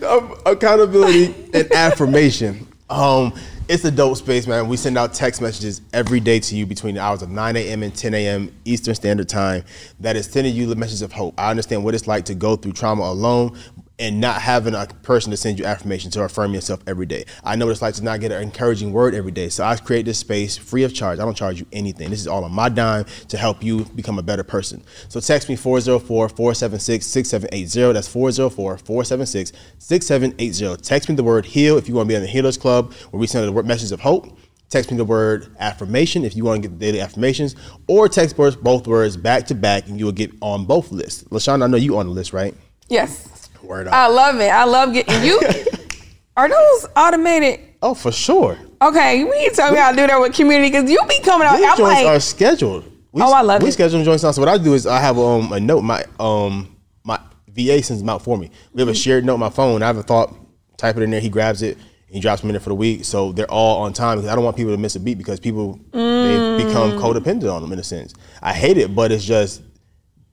um, 0.05 0.35
accountability 0.45 1.33
and 1.53 1.71
affirmation. 1.71 2.67
Um, 2.89 3.33
it's 3.67 3.83
a 3.83 3.89
dope 3.89 4.15
space, 4.15 4.45
man. 4.45 4.67
We 4.67 4.77
send 4.77 4.95
out 4.95 5.13
text 5.13 5.41
messages 5.41 5.81
every 5.91 6.19
day 6.19 6.39
to 6.39 6.55
you 6.55 6.67
between 6.67 6.95
the 6.95 7.01
hours 7.01 7.23
of 7.23 7.31
9 7.31 7.55
a.m. 7.55 7.81
and 7.81 7.95
10 7.95 8.13
a.m. 8.13 8.55
Eastern 8.63 8.93
Standard 8.93 9.27
Time. 9.27 9.63
That 9.99 10.15
is 10.15 10.27
sending 10.27 10.53
you 10.53 10.67
the 10.67 10.75
message 10.75 11.01
of 11.01 11.11
hope. 11.11 11.33
I 11.39 11.49
understand 11.49 11.83
what 11.83 11.95
it's 11.95 12.07
like 12.07 12.25
to 12.25 12.35
go 12.35 12.55
through 12.55 12.73
trauma 12.73 13.03
alone 13.03 13.57
and 13.97 14.19
not 14.19 14.41
having 14.41 14.75
a 14.75 14.85
person 15.03 15.31
to 15.31 15.37
send 15.37 15.57
you 15.57 15.63
affirmation 15.65 16.11
to 16.11 16.21
affirm 16.23 16.53
yourself 16.53 16.81
every 16.85 17.05
day. 17.05 17.23
I 17.43 17.55
know 17.55 17.65
what 17.65 17.71
it's 17.71 17.81
like 17.81 17.95
to 17.95 18.03
not 18.03 18.19
get 18.19 18.31
an 18.31 18.41
encouraging 18.41 18.91
word 18.91 19.15
every 19.15 19.31
day. 19.31 19.47
So 19.49 19.63
I 19.63 19.77
create 19.77 20.05
this 20.05 20.19
space 20.19 20.57
free 20.57 20.83
of 20.83 20.93
charge. 20.93 21.19
I 21.19 21.23
don't 21.23 21.37
charge 21.37 21.59
you 21.59 21.65
anything. 21.71 22.09
This 22.09 22.19
is 22.19 22.27
all 22.27 22.43
on 22.43 22.51
my 22.51 22.67
dime 22.69 23.05
to 23.29 23.37
help 23.37 23.63
you 23.63 23.85
become 23.85 24.19
a 24.19 24.23
better 24.23 24.43
person. 24.43 24.83
So 25.07 25.19
text 25.19 25.47
me 25.47 25.55
404-476-6780. 25.55 27.93
That's 27.93 28.13
404-476-6780. 28.13 30.81
Text 30.81 31.09
me 31.09 31.15
the 31.15 31.23
word 31.23 31.45
heal 31.45 31.77
if 31.77 31.87
you 31.87 31.95
want 31.95 32.07
to 32.07 32.11
be 32.11 32.17
on 32.17 32.21
the 32.21 32.27
Healers 32.27 32.57
Club 32.57 32.93
where 33.11 33.19
we 33.19 33.27
send 33.27 33.45
word 33.55 33.65
message 33.65 33.91
of 33.91 34.01
hope. 34.01 34.37
Text 34.67 34.91
me 34.91 34.97
the 34.97 35.05
word 35.05 35.55
affirmation 35.59 36.25
if 36.25 36.35
you 36.35 36.43
want 36.43 36.61
to 36.61 36.67
get 36.67 36.79
the 36.79 36.85
daily 36.85 36.99
affirmations, 36.99 37.55
or 37.87 38.09
text 38.09 38.35
both 38.35 38.61
both 38.61 38.87
words 38.87 39.15
back 39.15 39.45
to 39.45 39.55
back 39.55 39.87
and 39.87 39.97
you 39.99 40.05
will 40.05 40.11
get 40.11 40.31
on 40.41 40.65
both 40.65 40.91
lists. 40.91 41.23
LaShawn, 41.25 41.63
I 41.63 41.67
know 41.67 41.77
you 41.77 41.97
on 41.97 42.07
the 42.07 42.11
list, 42.11 42.33
right? 42.33 42.55
Yes. 42.89 43.29
Word 43.67 43.87
I 43.87 44.07
love 44.07 44.35
it. 44.39 44.49
I 44.49 44.63
love 44.65 44.93
getting 44.93 45.23
you. 45.23 45.41
Are 46.37 46.49
those 46.49 46.87
automated? 46.95 47.61
Oh, 47.81 47.93
for 47.93 48.11
sure. 48.11 48.57
Okay, 48.81 49.17
you 49.19 49.25
need 49.33 49.49
to 49.49 49.55
tell 49.55 49.71
me 49.71 49.77
how 49.77 49.91
to 49.91 49.97
do 49.97 50.05
that 50.07 50.19
with 50.19 50.33
community 50.33 50.69
because 50.69 50.89
you 50.89 50.99
be 51.07 51.19
coming 51.21 51.47
out. 51.47 51.57
These 51.57 51.65
I'm 51.69 51.77
joints 51.77 51.93
like, 52.03 52.05
are 52.07 52.19
scheduled. 52.19 52.83
We, 53.11 53.21
Oh, 53.21 53.31
I 53.31 53.41
love 53.41 53.61
we 53.63 53.69
it. 53.69 53.71
schedule 53.71 54.03
joints 54.03 54.23
now. 54.23 54.31
So 54.31 54.41
what 54.41 54.49
I 54.49 54.57
do 54.57 54.73
is 54.73 54.85
I 54.85 54.99
have 54.99 55.17
um, 55.17 55.51
a 55.53 55.59
note. 55.59 55.81
My 55.81 56.03
um 56.19 56.75
my 57.05 57.19
VA 57.47 57.81
sends 57.81 58.01
them 58.01 58.09
out 58.09 58.21
for 58.21 58.37
me. 58.37 58.51
We 58.73 58.81
have 58.81 58.89
a 58.89 58.91
Mm-hmm. 58.91 58.97
shared 58.97 59.25
note 59.25 59.35
on 59.35 59.39
my 59.39 59.49
phone. 59.49 59.81
I 59.81 59.87
have 59.87 59.97
a 59.97 60.03
thought. 60.03 60.35
Type 60.77 60.97
it 60.97 61.03
in 61.03 61.11
there. 61.11 61.21
He 61.21 61.29
grabs 61.29 61.61
it, 61.61 61.77
He 62.09 62.19
drops 62.19 62.41
them 62.41 62.49
in 62.49 62.53
there 62.55 62.59
for 62.59 62.67
the 62.69 62.75
week, 62.75 63.05
so 63.05 63.31
they're 63.31 63.49
all 63.49 63.83
on 63.83 63.93
time. 63.93 64.17
Because 64.17 64.29
I 64.29 64.35
don't 64.35 64.43
want 64.43 64.57
people 64.57 64.73
to 64.73 64.77
miss 64.77 64.97
a 64.97 64.99
beat 64.99 65.17
because 65.17 65.39
people 65.39 65.79
Mm. 65.93 66.21
they 66.57 66.65
become 66.65 66.93
codependent 66.95 67.49
on 67.53 67.61
them 67.61 67.71
in 67.71 67.79
a 67.79 67.83
sense. 67.83 68.13
I 68.41 68.51
hate 68.51 68.77
it, 68.77 68.93
but 68.93 69.13
it's 69.13 69.23
just 69.23 69.61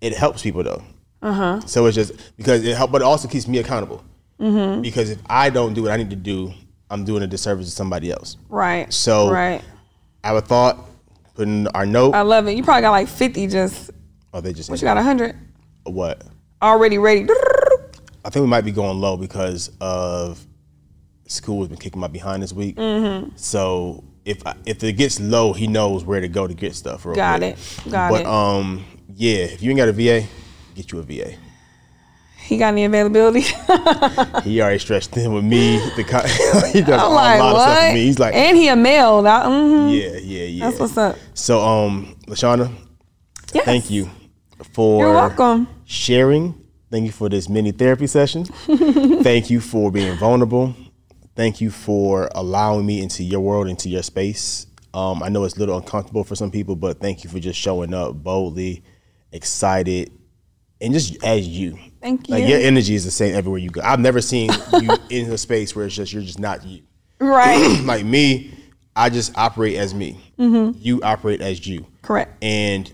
it 0.01 0.17
helps 0.17 0.43
people 0.43 0.65
though. 0.65 0.83
Uh-huh. 1.23 1.61
So 1.67 1.87
it's 1.87 1.95
just 1.95 2.13
because 2.37 2.65
it 2.65 2.77
help, 2.77 2.91
but 2.91 3.01
it 3.01 3.05
also 3.05 3.29
keeps 3.29 3.47
me 3.47 3.59
accountable. 3.59 4.05
Mm-hmm. 4.41 4.83
Because 4.83 5.11
if 5.11 5.19
I 5.27 5.51
don't 5.51 5.73
do 5.73 5.83
what 5.83 5.93
I 5.93 5.97
need 5.97 6.11
to 6.11 6.17
do, 6.17 6.53
I'm 6.91 7.05
doing 7.05 7.23
a 7.23 7.27
disservice 7.27 7.67
to 7.67 7.73
somebody 7.73 8.11
else. 8.11 8.37
Right. 8.49 8.93
So- 8.93 9.31
right. 9.31 9.63
I 10.25 10.29
have 10.29 10.37
a 10.37 10.41
thought, 10.41 10.79
put 11.35 11.49
in 11.49 11.67
our 11.69 11.85
note. 11.85 12.15
I 12.15 12.21
love 12.21 12.47
it. 12.47 12.53
You 12.53 12.63
probably 12.63 12.83
got 12.83 12.91
like 12.93 13.09
50 13.09 13.49
just, 13.49 13.91
oh, 14.33 14.41
they 14.41 14.53
just 14.53 14.71
what 14.71 14.81
you 14.81 14.85
got, 14.85 14.95
100 14.95 15.37
what? 15.85 16.23
already 16.63 16.99
ready. 16.99 17.27
I 18.25 18.31
think 18.31 18.43
we 18.43 18.47
might 18.47 18.65
be 18.65 18.71
going 18.71 19.01
low 19.01 19.17
because 19.17 19.71
of 19.81 20.47
school 21.27 21.61
has 21.61 21.69
been 21.69 21.79
kicking 21.79 22.01
my 22.01 22.07
behind 22.07 22.43
this 22.43 22.53
week. 22.53 22.77
Mm-hmm. 22.77 23.31
So 23.37 24.05
if 24.25 24.47
I, 24.47 24.55
if 24.65 24.83
it 24.85 24.93
gets 24.93 25.19
low, 25.19 25.53
he 25.53 25.67
knows 25.67 26.05
where 26.05 26.21
to 26.21 26.29
go 26.29 26.47
to 26.47 26.55
get 26.55 26.75
stuff. 26.75 27.05
Real 27.05 27.17
Got 27.17 27.41
quick. 27.41 27.57
it. 27.57 27.91
Got 27.91 28.11
but, 28.11 28.21
it. 28.21 28.25
But 28.25 28.31
um, 28.31 28.85
yeah, 29.15 29.39
if 29.45 29.63
you 29.63 29.71
ain't 29.71 29.79
got 29.79 29.89
a 29.89 29.93
VA, 29.93 30.25
get 30.75 30.93
you 30.93 30.99
a 30.99 31.03
VA. 31.03 31.35
He 32.39 32.59
got 32.59 32.69
any 32.69 32.85
availability? 32.85 33.43
He 34.43 34.61
already 34.61 34.79
stretched 34.81 35.11
thin 35.11 35.33
with 35.33 35.45
me. 35.45 35.79
The 35.97 36.03
co- 36.05 36.27
he 36.73 36.81
does 36.81 37.01
I'm 37.01 37.13
a 37.13 37.15
like, 37.15 37.39
lot 37.39 37.55
of 37.55 37.61
stuff 37.63 37.77
what? 37.77 37.89
for 37.89 37.95
me. 37.95 38.05
He's 38.05 38.19
like, 38.19 38.35
and 38.35 38.57
he 38.57 38.67
a 38.69 38.75
male. 38.77 39.23
That, 39.23 39.47
mhm. 39.47 39.93
yeah, 39.93 40.19
yeah, 40.19 40.45
yeah. 40.47 40.67
That's 40.69 40.81
what's 40.81 40.97
up. 40.97 41.17
So, 41.35 41.61
um, 41.61 42.17
Lashana, 42.27 42.73
Yes. 43.55 43.65
thank 43.65 43.91
you 43.91 44.11
for 44.73 45.01
You're 45.05 45.13
welcome. 45.15 45.69
sharing. 45.85 46.55
Thank 46.91 47.07
you 47.07 47.13
for 47.13 47.29
this 47.29 47.49
mini 47.49 47.71
therapy 47.73 48.07
session. 48.07 48.45
Thank 49.25 49.49
you 49.49 49.61
for 49.61 49.91
being 49.91 50.15
vulnerable. 50.19 50.75
Thank 51.35 51.61
you 51.63 51.71
for 51.71 52.29
allowing 52.35 52.85
me 52.85 53.01
into 53.01 53.23
your 53.23 53.41
world, 53.41 53.67
into 53.69 53.89
your 53.89 54.03
space. 54.03 54.67
Um, 54.93 55.23
I 55.23 55.31
know 55.31 55.45
it's 55.45 55.57
a 55.57 55.59
little 55.61 55.79
uncomfortable 55.79 56.23
for 56.25 56.35
some 56.35 56.51
people, 56.51 56.77
but 56.77 57.01
thank 57.01 57.25
you 57.25 57.31
for 57.31 57.39
just 57.39 57.59
showing 57.59 57.95
up 57.95 58.15
boldly, 58.23 58.83
excited, 59.33 60.11
and 60.83 60.93
just 60.93 61.23
as 61.25 61.47
you. 61.47 61.79
Thank 62.01 62.29
you. 62.29 62.35
Like 62.35 62.49
your 62.49 62.59
energy 62.59 62.95
is 62.95 63.05
the 63.05 63.11
same 63.11 63.35
everywhere 63.35 63.59
you 63.61 63.71
go. 63.71 63.81
I've 63.83 64.01
never 64.01 64.21
seen 64.21 64.51
you 64.81 64.91
in 65.11 65.33
a 65.33 65.39
space 65.39 65.75
where 65.75 65.87
it's 65.87 65.95
just 65.95 66.13
you're 66.13 66.23
just 66.23 66.41
not 66.41 66.65
you. 66.65 66.83
Right. 67.21 67.81
like 67.85 68.05
me, 68.05 68.53
I 68.97 69.09
just 69.09 69.37
operate 69.39 69.77
as 69.77 69.95
me. 69.95 70.21
Mm-hmm. 70.39 70.79
You 70.81 71.01
operate 71.03 71.41
as 71.41 71.67
you. 71.67 71.87
Correct. 72.03 72.43
And 72.43 72.93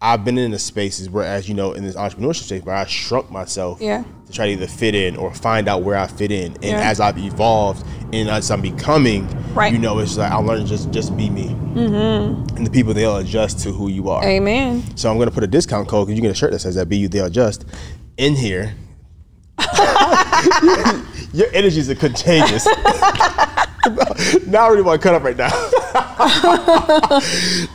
I've 0.00 0.24
been 0.24 0.38
in 0.38 0.52
the 0.52 0.60
spaces 0.60 1.10
where, 1.10 1.24
as 1.24 1.48
you 1.48 1.54
know, 1.56 1.72
in 1.72 1.82
this 1.82 1.96
entrepreneurship 1.96 2.44
space, 2.44 2.62
where 2.62 2.76
I 2.76 2.84
shrunk 2.86 3.32
myself 3.32 3.80
Yeah. 3.80 4.04
to 4.26 4.32
try 4.32 4.46
to 4.46 4.52
either 4.52 4.68
fit 4.68 4.94
in 4.94 5.16
or 5.16 5.34
find 5.34 5.66
out 5.68 5.82
where 5.82 5.96
I 5.96 6.06
fit 6.06 6.30
in. 6.30 6.52
And 6.54 6.64
Yeah. 6.64 6.88
as 6.88 7.00
I've 7.00 7.18
evolved 7.18 7.84
and 8.12 8.28
as 8.28 8.48
I'm 8.52 8.60
becoming, 8.60 9.26
Right. 9.54 9.72
you 9.72 9.78
know, 9.78 9.98
it's 9.98 10.16
like 10.16 10.30
I 10.30 10.36
learned 10.36 10.68
to 10.68 10.68
just 10.68 10.92
just 10.92 11.16
be 11.16 11.28
me. 11.28 11.48
Mm-hmm. 11.74 12.56
And 12.56 12.64
the 12.66 12.70
people 12.70 12.94
they'll 12.94 13.16
adjust 13.16 13.58
to 13.60 13.72
who 13.72 13.88
you 13.88 14.08
are. 14.08 14.24
Amen. 14.24 14.84
So 14.94 15.10
I'm 15.10 15.18
gonna 15.18 15.32
put 15.32 15.42
a 15.42 15.48
discount 15.48 15.88
code 15.88 16.06
because 16.06 16.16
you 16.16 16.22
get 16.22 16.30
a 16.30 16.34
shirt 16.34 16.52
that 16.52 16.60
says 16.60 16.76
that 16.76 16.88
be 16.88 16.96
you 16.96 17.08
they'll 17.08 17.26
adjust 17.26 17.64
in 18.16 18.36
here. 18.36 18.74
Your 21.32 21.48
energies 21.52 21.90
are 21.90 21.96
contagious. 21.96 22.68
now 24.46 24.66
I 24.66 24.68
really 24.68 24.82
want 24.82 25.00
to 25.00 25.08
cut 25.08 25.14
up 25.14 25.22
right 25.22 25.36
now. 25.36 25.50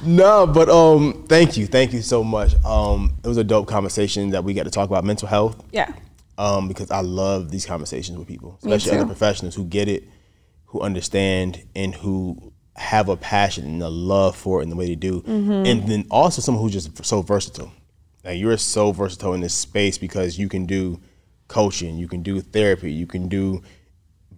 no, 0.06 0.48
but 0.48 0.70
um, 0.70 1.26
thank 1.28 1.58
you, 1.58 1.66
thank 1.68 1.94
you 1.94 2.02
so 2.02 2.24
much. 2.24 2.56
Um, 2.64 3.14
it 3.24 3.28
was 3.28 3.38
a 3.38 3.44
dope 3.44 3.68
conversation 3.68 4.32
that 4.32 4.44
we 4.44 4.54
got 4.54 4.64
to 4.64 4.72
talk 4.72 4.90
about 4.90 5.04
mental 5.04 5.28
health. 5.28 5.64
Yeah. 5.72 5.92
Um, 6.38 6.68
because 6.68 6.90
I 6.90 7.02
love 7.02 7.52
these 7.52 7.66
conversations 7.66 8.18
with 8.18 8.28
people, 8.28 8.58
especially 8.64 8.98
other 8.98 9.06
professionals 9.06 9.54
who 9.56 9.66
get 9.66 9.88
it, 9.88 10.08
who 10.66 10.82
understand, 10.82 11.64
and 11.76 11.94
who 11.94 12.54
have 12.76 13.08
a 13.08 13.16
passion 13.16 13.66
and 13.66 13.84
a 13.84 13.90
love 13.90 14.36
for 14.36 14.60
it 14.60 14.64
and 14.64 14.72
the 14.72 14.76
way 14.76 14.88
they 14.88 14.96
do. 14.96 15.22
Mm-hmm. 15.22 15.66
And 15.66 15.88
then 15.88 16.08
also 16.10 16.42
someone 16.42 16.64
who's 16.64 16.74
just 16.74 17.06
so 17.06 17.22
versatile. 17.22 17.72
Like 18.24 18.40
you're 18.40 18.58
so 18.58 18.92
versatile 18.92 19.34
in 19.34 19.42
this 19.42 19.54
space 19.54 19.98
because 19.98 20.40
you 20.40 20.50
can 20.50 20.66
do 20.66 21.00
coaching, 21.48 21.98
you 21.98 22.08
can 22.08 22.24
do 22.24 22.42
therapy, 22.42 22.92
you 22.92 23.06
can 23.06 23.28
do 23.28 23.62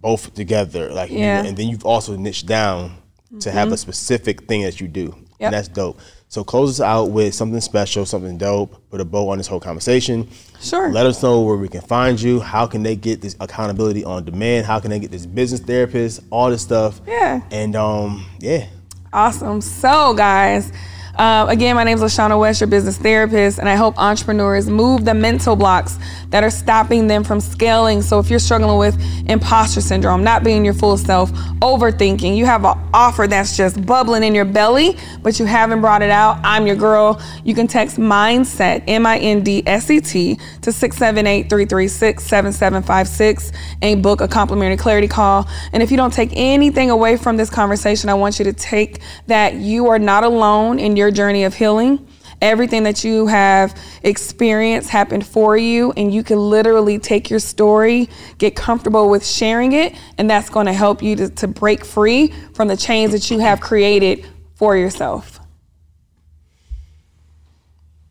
both 0.00 0.34
together. 0.34 0.90
Like 0.92 1.10
Yeah. 1.10 1.38
Mm-hmm. 1.38 1.48
and 1.48 1.56
then 1.56 1.68
you've 1.68 1.84
also 1.86 2.16
niched 2.16 2.46
down 2.46 2.96
to 3.40 3.50
have 3.50 3.72
a 3.72 3.76
specific 3.76 4.44
thing 4.48 4.62
that 4.62 4.80
you 4.80 4.88
do. 4.88 5.14
Yep. 5.38 5.48
And 5.48 5.54
that's 5.54 5.68
dope. 5.68 5.98
So 6.28 6.42
close 6.42 6.80
us 6.80 6.84
out 6.84 7.10
with 7.10 7.34
something 7.34 7.60
special, 7.60 8.04
something 8.06 8.36
dope, 8.38 8.88
put 8.90 9.00
a 9.00 9.04
bow 9.04 9.28
on 9.28 9.38
this 9.38 9.46
whole 9.46 9.60
conversation. 9.60 10.28
Sure. 10.60 10.90
Let 10.90 11.06
us 11.06 11.22
know 11.22 11.42
where 11.42 11.56
we 11.56 11.68
can 11.68 11.82
find 11.82 12.20
you. 12.20 12.40
How 12.40 12.66
can 12.66 12.82
they 12.82 12.96
get 12.96 13.20
this 13.20 13.36
accountability 13.38 14.04
on 14.04 14.24
demand? 14.24 14.66
How 14.66 14.80
can 14.80 14.90
they 14.90 14.98
get 14.98 15.10
this 15.10 15.26
business 15.26 15.60
therapist? 15.60 16.20
All 16.30 16.50
this 16.50 16.62
stuff. 16.62 17.00
Yeah. 17.06 17.42
And 17.50 17.76
um, 17.76 18.26
yeah. 18.40 18.66
Awesome. 19.12 19.60
So, 19.60 20.14
guys, 20.14 20.72
uh, 21.18 21.46
again, 21.48 21.76
my 21.76 21.84
name 21.84 21.96
is 21.96 22.02
Lashana 22.02 22.38
West, 22.38 22.60
your 22.60 22.68
business 22.68 22.98
therapist, 22.98 23.58
and 23.58 23.68
I 23.68 23.74
help 23.74 23.98
entrepreneurs 23.98 24.68
move 24.68 25.06
the 25.06 25.14
mental 25.14 25.56
blocks 25.56 25.98
that 26.28 26.44
are 26.44 26.50
stopping 26.50 27.06
them 27.06 27.24
from 27.24 27.40
scaling. 27.40 28.02
So, 28.02 28.18
if 28.18 28.28
you're 28.28 28.38
struggling 28.38 28.78
with 28.78 29.00
imposter 29.26 29.80
syndrome, 29.80 30.22
not 30.22 30.44
being 30.44 30.64
your 30.64 30.74
full 30.74 30.98
self, 30.98 31.30
overthinking, 31.60 32.36
you 32.36 32.44
have 32.44 32.64
an 32.66 32.78
offer 32.92 33.26
that's 33.26 33.56
just 33.56 33.84
bubbling 33.86 34.24
in 34.24 34.34
your 34.34 34.44
belly, 34.44 34.98
but 35.22 35.38
you 35.38 35.46
haven't 35.46 35.80
brought 35.80 36.02
it 36.02 36.10
out, 36.10 36.38
I'm 36.44 36.66
your 36.66 36.76
girl. 36.76 37.20
You 37.44 37.54
can 37.54 37.66
text 37.66 37.96
MINDSET, 37.96 38.84
M 38.86 39.06
I 39.06 39.18
N 39.18 39.42
D 39.42 39.62
S 39.66 39.90
E 39.90 40.00
T, 40.00 40.34
to 40.62 40.70
678 40.70 41.48
336 41.48 42.22
7756 42.24 43.52
and 43.80 44.02
book 44.02 44.20
a 44.20 44.28
complimentary 44.28 44.76
clarity 44.76 45.08
call. 45.08 45.48
And 45.72 45.82
if 45.82 45.90
you 45.90 45.96
don't 45.96 46.12
take 46.12 46.30
anything 46.34 46.90
away 46.90 47.16
from 47.16 47.38
this 47.38 47.48
conversation, 47.48 48.10
I 48.10 48.14
want 48.14 48.38
you 48.38 48.44
to 48.44 48.52
take 48.52 49.00
that 49.28 49.54
you 49.54 49.86
are 49.88 49.98
not 49.98 50.22
alone 50.22 50.78
in 50.78 50.96
your 50.96 51.05
journey 51.10 51.44
of 51.44 51.54
healing. 51.54 52.06
Everything 52.42 52.82
that 52.82 53.02
you 53.02 53.26
have 53.26 53.78
experienced 54.02 54.90
happened 54.90 55.26
for 55.26 55.56
you, 55.56 55.92
and 55.96 56.12
you 56.12 56.22
can 56.22 56.38
literally 56.38 56.98
take 56.98 57.30
your 57.30 57.38
story, 57.38 58.10
get 58.36 58.54
comfortable 58.54 59.08
with 59.08 59.26
sharing 59.26 59.72
it, 59.72 59.94
and 60.18 60.28
that's 60.28 60.50
going 60.50 60.66
to 60.66 60.72
help 60.72 61.02
you 61.02 61.16
to, 61.16 61.30
to 61.30 61.48
break 61.48 61.84
free 61.84 62.34
from 62.52 62.68
the 62.68 62.76
chains 62.76 63.12
that 63.12 63.30
you 63.30 63.38
have 63.38 63.60
created 63.60 64.26
for 64.54 64.76
yourself. 64.76 65.40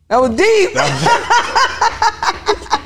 That 0.08 0.20
was 0.20 0.30
deep. 0.36 0.70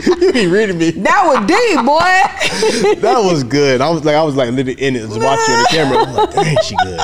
you 0.21 0.33
be 0.33 0.47
reading 0.47 0.79
me. 0.79 0.91
That 0.93 1.23
was 1.27 1.47
deep, 1.47 1.85
boy. 1.85 3.01
That 3.01 3.19
was 3.23 3.45
good. 3.45 3.81
I 3.81 3.91
was 3.91 4.05
like, 4.05 4.15
I 4.15 4.23
was 4.23 4.37
like 4.37 4.51
literally 4.51 4.81
in 4.81 4.97
it, 4.97 5.03
watching 5.03 5.19
the 5.19 5.67
camera. 5.71 5.99
I'm 5.99 6.15
like, 6.15 6.33
dang, 6.33 6.57
she 6.65 6.77
good. 6.83 7.01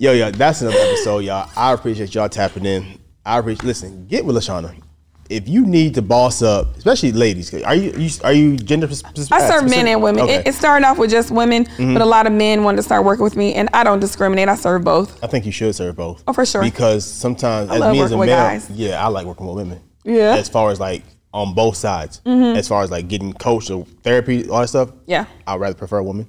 Yo, 0.00 0.12
yo, 0.12 0.30
that's 0.30 0.60
another 0.60 0.76
episode, 0.78 1.24
y'all. 1.24 1.50
I 1.56 1.72
appreciate 1.72 2.14
y'all 2.14 2.28
tapping 2.28 2.64
in. 2.64 3.00
I 3.26 3.38
appreciate. 3.38 3.64
Listen, 3.64 4.06
get 4.06 4.24
with 4.24 4.36
Lashana. 4.36 4.80
If 5.28 5.48
you 5.48 5.66
need 5.66 5.94
to 5.94 6.02
boss 6.02 6.40
up, 6.40 6.76
especially 6.76 7.10
ladies, 7.10 7.52
are 7.64 7.74
you, 7.74 7.90
you 7.98 8.10
are 8.22 8.32
you 8.32 8.56
gender? 8.56 8.86
Specific? 8.86 9.32
I 9.32 9.48
serve 9.48 9.68
men 9.68 9.88
and 9.88 10.00
women. 10.00 10.22
Okay. 10.22 10.36
It, 10.36 10.46
it 10.46 10.54
started 10.54 10.86
off 10.86 10.98
with 10.98 11.10
just 11.10 11.32
women, 11.32 11.66
but 11.76 12.00
a 12.00 12.04
lot 12.06 12.28
of 12.28 12.32
men 12.32 12.62
wanted 12.62 12.76
to 12.76 12.84
start 12.84 13.04
working 13.04 13.24
with 13.24 13.34
me, 13.34 13.54
and 13.54 13.68
I 13.72 13.82
don't 13.82 13.98
discriminate. 13.98 14.48
I 14.48 14.54
serve 14.54 14.84
both. 14.84 15.22
I 15.22 15.26
think 15.26 15.44
you 15.44 15.52
should 15.52 15.74
serve 15.74 15.96
both. 15.96 16.22
Oh, 16.28 16.32
for 16.32 16.46
sure. 16.46 16.62
Because 16.62 17.04
sometimes, 17.04 17.68
as 17.68 17.80
me 17.92 18.00
as 18.00 18.12
a 18.12 18.16
man, 18.16 18.28
guys. 18.28 18.70
yeah, 18.70 19.04
I 19.04 19.08
like 19.08 19.26
working 19.26 19.46
with 19.48 19.56
women. 19.56 19.80
Yeah. 20.04 20.14
Mm-hmm. 20.14 20.38
As 20.38 20.48
far 20.48 20.70
as 20.70 20.78
like 20.78 21.02
on 21.32 21.54
both 21.54 21.76
sides, 21.76 22.22
as 22.24 22.68
far 22.68 22.82
as 22.82 22.90
like 22.90 23.08
getting 23.08 23.32
coached 23.32 23.70
or 23.70 23.84
therapy, 24.02 24.48
all 24.48 24.60
that 24.60 24.68
stuff. 24.68 24.92
Yeah. 25.06 25.24
Mm-hmm. 25.24 25.40
I'd 25.46 25.60
rather 25.60 25.74
prefer 25.74 25.98
a 25.98 26.04
woman. 26.04 26.28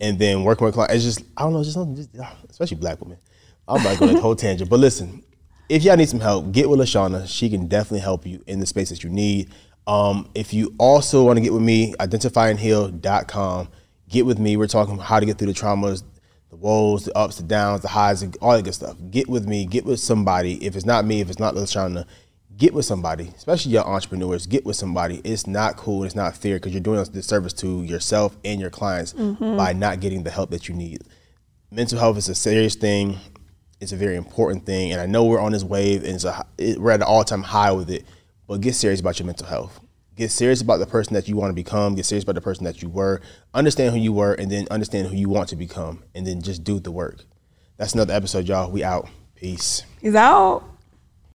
And 0.00 0.18
then 0.18 0.44
working 0.44 0.64
with 0.64 0.74
clients, 0.74 0.94
it's 0.94 1.04
just 1.04 1.30
I 1.36 1.42
don't 1.42 1.52
know, 1.52 1.62
just 1.62 1.74
something, 1.74 1.96
just, 1.96 2.10
ah, 2.20 2.36
especially 2.48 2.76
black 2.76 3.00
women. 3.00 3.18
I'm 3.68 3.80
about 3.80 3.94
to 3.94 3.98
go 3.98 4.08
on 4.08 4.16
a 4.16 4.20
whole 4.20 4.36
tangent, 4.36 4.70
but 4.70 4.78
listen, 4.78 5.24
if 5.68 5.82
y'all 5.82 5.96
need 5.96 6.08
some 6.08 6.20
help, 6.20 6.52
get 6.52 6.70
with 6.70 6.78
Lashana. 6.78 7.26
She 7.26 7.50
can 7.50 7.66
definitely 7.66 8.00
help 8.00 8.24
you 8.26 8.42
in 8.46 8.60
the 8.60 8.66
space 8.66 8.90
that 8.90 9.02
you 9.02 9.10
need. 9.10 9.50
Um, 9.86 10.28
if 10.34 10.52
you 10.52 10.74
also 10.78 11.24
want 11.24 11.38
to 11.38 11.40
get 11.40 11.52
with 11.52 11.62
me, 11.62 11.94
identifyandheal.com. 12.00 13.68
Get 14.08 14.26
with 14.26 14.38
me. 14.38 14.56
We're 14.56 14.66
talking 14.68 14.98
how 14.98 15.20
to 15.20 15.26
get 15.26 15.38
through 15.38 15.52
the 15.52 15.58
traumas, 15.58 16.04
the 16.50 16.56
woes, 16.56 17.04
the 17.04 17.16
ups, 17.16 17.36
the 17.36 17.42
downs, 17.42 17.82
the 17.82 17.88
highs, 17.88 18.22
and 18.22 18.36
all 18.40 18.52
that 18.52 18.62
good 18.62 18.74
stuff. 18.74 18.96
Get 19.10 19.28
with 19.28 19.48
me. 19.48 19.66
Get 19.66 19.84
with 19.84 20.00
somebody. 20.00 20.64
If 20.64 20.76
it's 20.76 20.86
not 20.86 21.04
me, 21.04 21.20
if 21.20 21.28
it's 21.28 21.38
not 21.40 21.54
Lashana, 21.54 22.04
get 22.56 22.72
with 22.72 22.84
somebody, 22.84 23.32
especially 23.36 23.72
your 23.72 23.86
entrepreneurs. 23.86 24.46
Get 24.46 24.64
with 24.64 24.76
somebody. 24.76 25.20
It's 25.24 25.46
not 25.46 25.76
cool. 25.76 26.04
It's 26.04 26.14
not 26.14 26.36
fair 26.36 26.56
because 26.56 26.72
you're 26.72 26.80
doing 26.80 27.00
a 27.00 27.04
disservice 27.04 27.52
to 27.54 27.82
yourself 27.82 28.36
and 28.44 28.60
your 28.60 28.70
clients 28.70 29.12
mm-hmm. 29.12 29.56
by 29.56 29.72
not 29.72 30.00
getting 30.00 30.22
the 30.22 30.30
help 30.30 30.50
that 30.50 30.68
you 30.68 30.74
need. 30.74 31.02
Mental 31.70 31.98
health 31.98 32.16
is 32.16 32.28
a 32.28 32.34
serious 32.34 32.74
thing. 32.74 33.18
It's 33.80 33.92
a 33.92 33.96
very 33.96 34.16
important 34.16 34.64
thing, 34.64 34.92
and 34.92 35.00
I 35.02 35.06
know 35.06 35.24
we're 35.24 35.40
on 35.40 35.52
this 35.52 35.62
wave, 35.62 36.02
and 36.02 36.14
it's 36.14 36.24
a, 36.24 36.46
it, 36.56 36.80
we're 36.80 36.92
at 36.92 37.00
an 37.00 37.06
all-time 37.06 37.42
high 37.42 37.72
with 37.72 37.90
it. 37.90 38.06
But 38.46 38.62
get 38.62 38.74
serious 38.74 39.00
about 39.00 39.18
your 39.18 39.26
mental 39.26 39.46
health. 39.46 39.80
Get 40.14 40.30
serious 40.30 40.62
about 40.62 40.78
the 40.78 40.86
person 40.86 41.12
that 41.12 41.28
you 41.28 41.36
want 41.36 41.50
to 41.50 41.54
become. 41.54 41.94
Get 41.94 42.06
serious 42.06 42.24
about 42.24 42.36
the 42.36 42.40
person 42.40 42.64
that 42.64 42.80
you 42.80 42.88
were. 42.88 43.20
Understand 43.52 43.92
who 43.94 44.00
you 44.00 44.14
were, 44.14 44.32
and 44.32 44.50
then 44.50 44.66
understand 44.70 45.08
who 45.08 45.16
you 45.16 45.28
want 45.28 45.50
to 45.50 45.56
become, 45.56 46.04
and 46.14 46.26
then 46.26 46.40
just 46.40 46.64
do 46.64 46.80
the 46.80 46.90
work. 46.90 47.24
That's 47.76 47.92
another 47.92 48.14
episode, 48.14 48.48
y'all. 48.48 48.70
We 48.70 48.82
out. 48.82 49.10
Peace. 49.34 49.82
He's 50.00 50.14
out. 50.14 50.64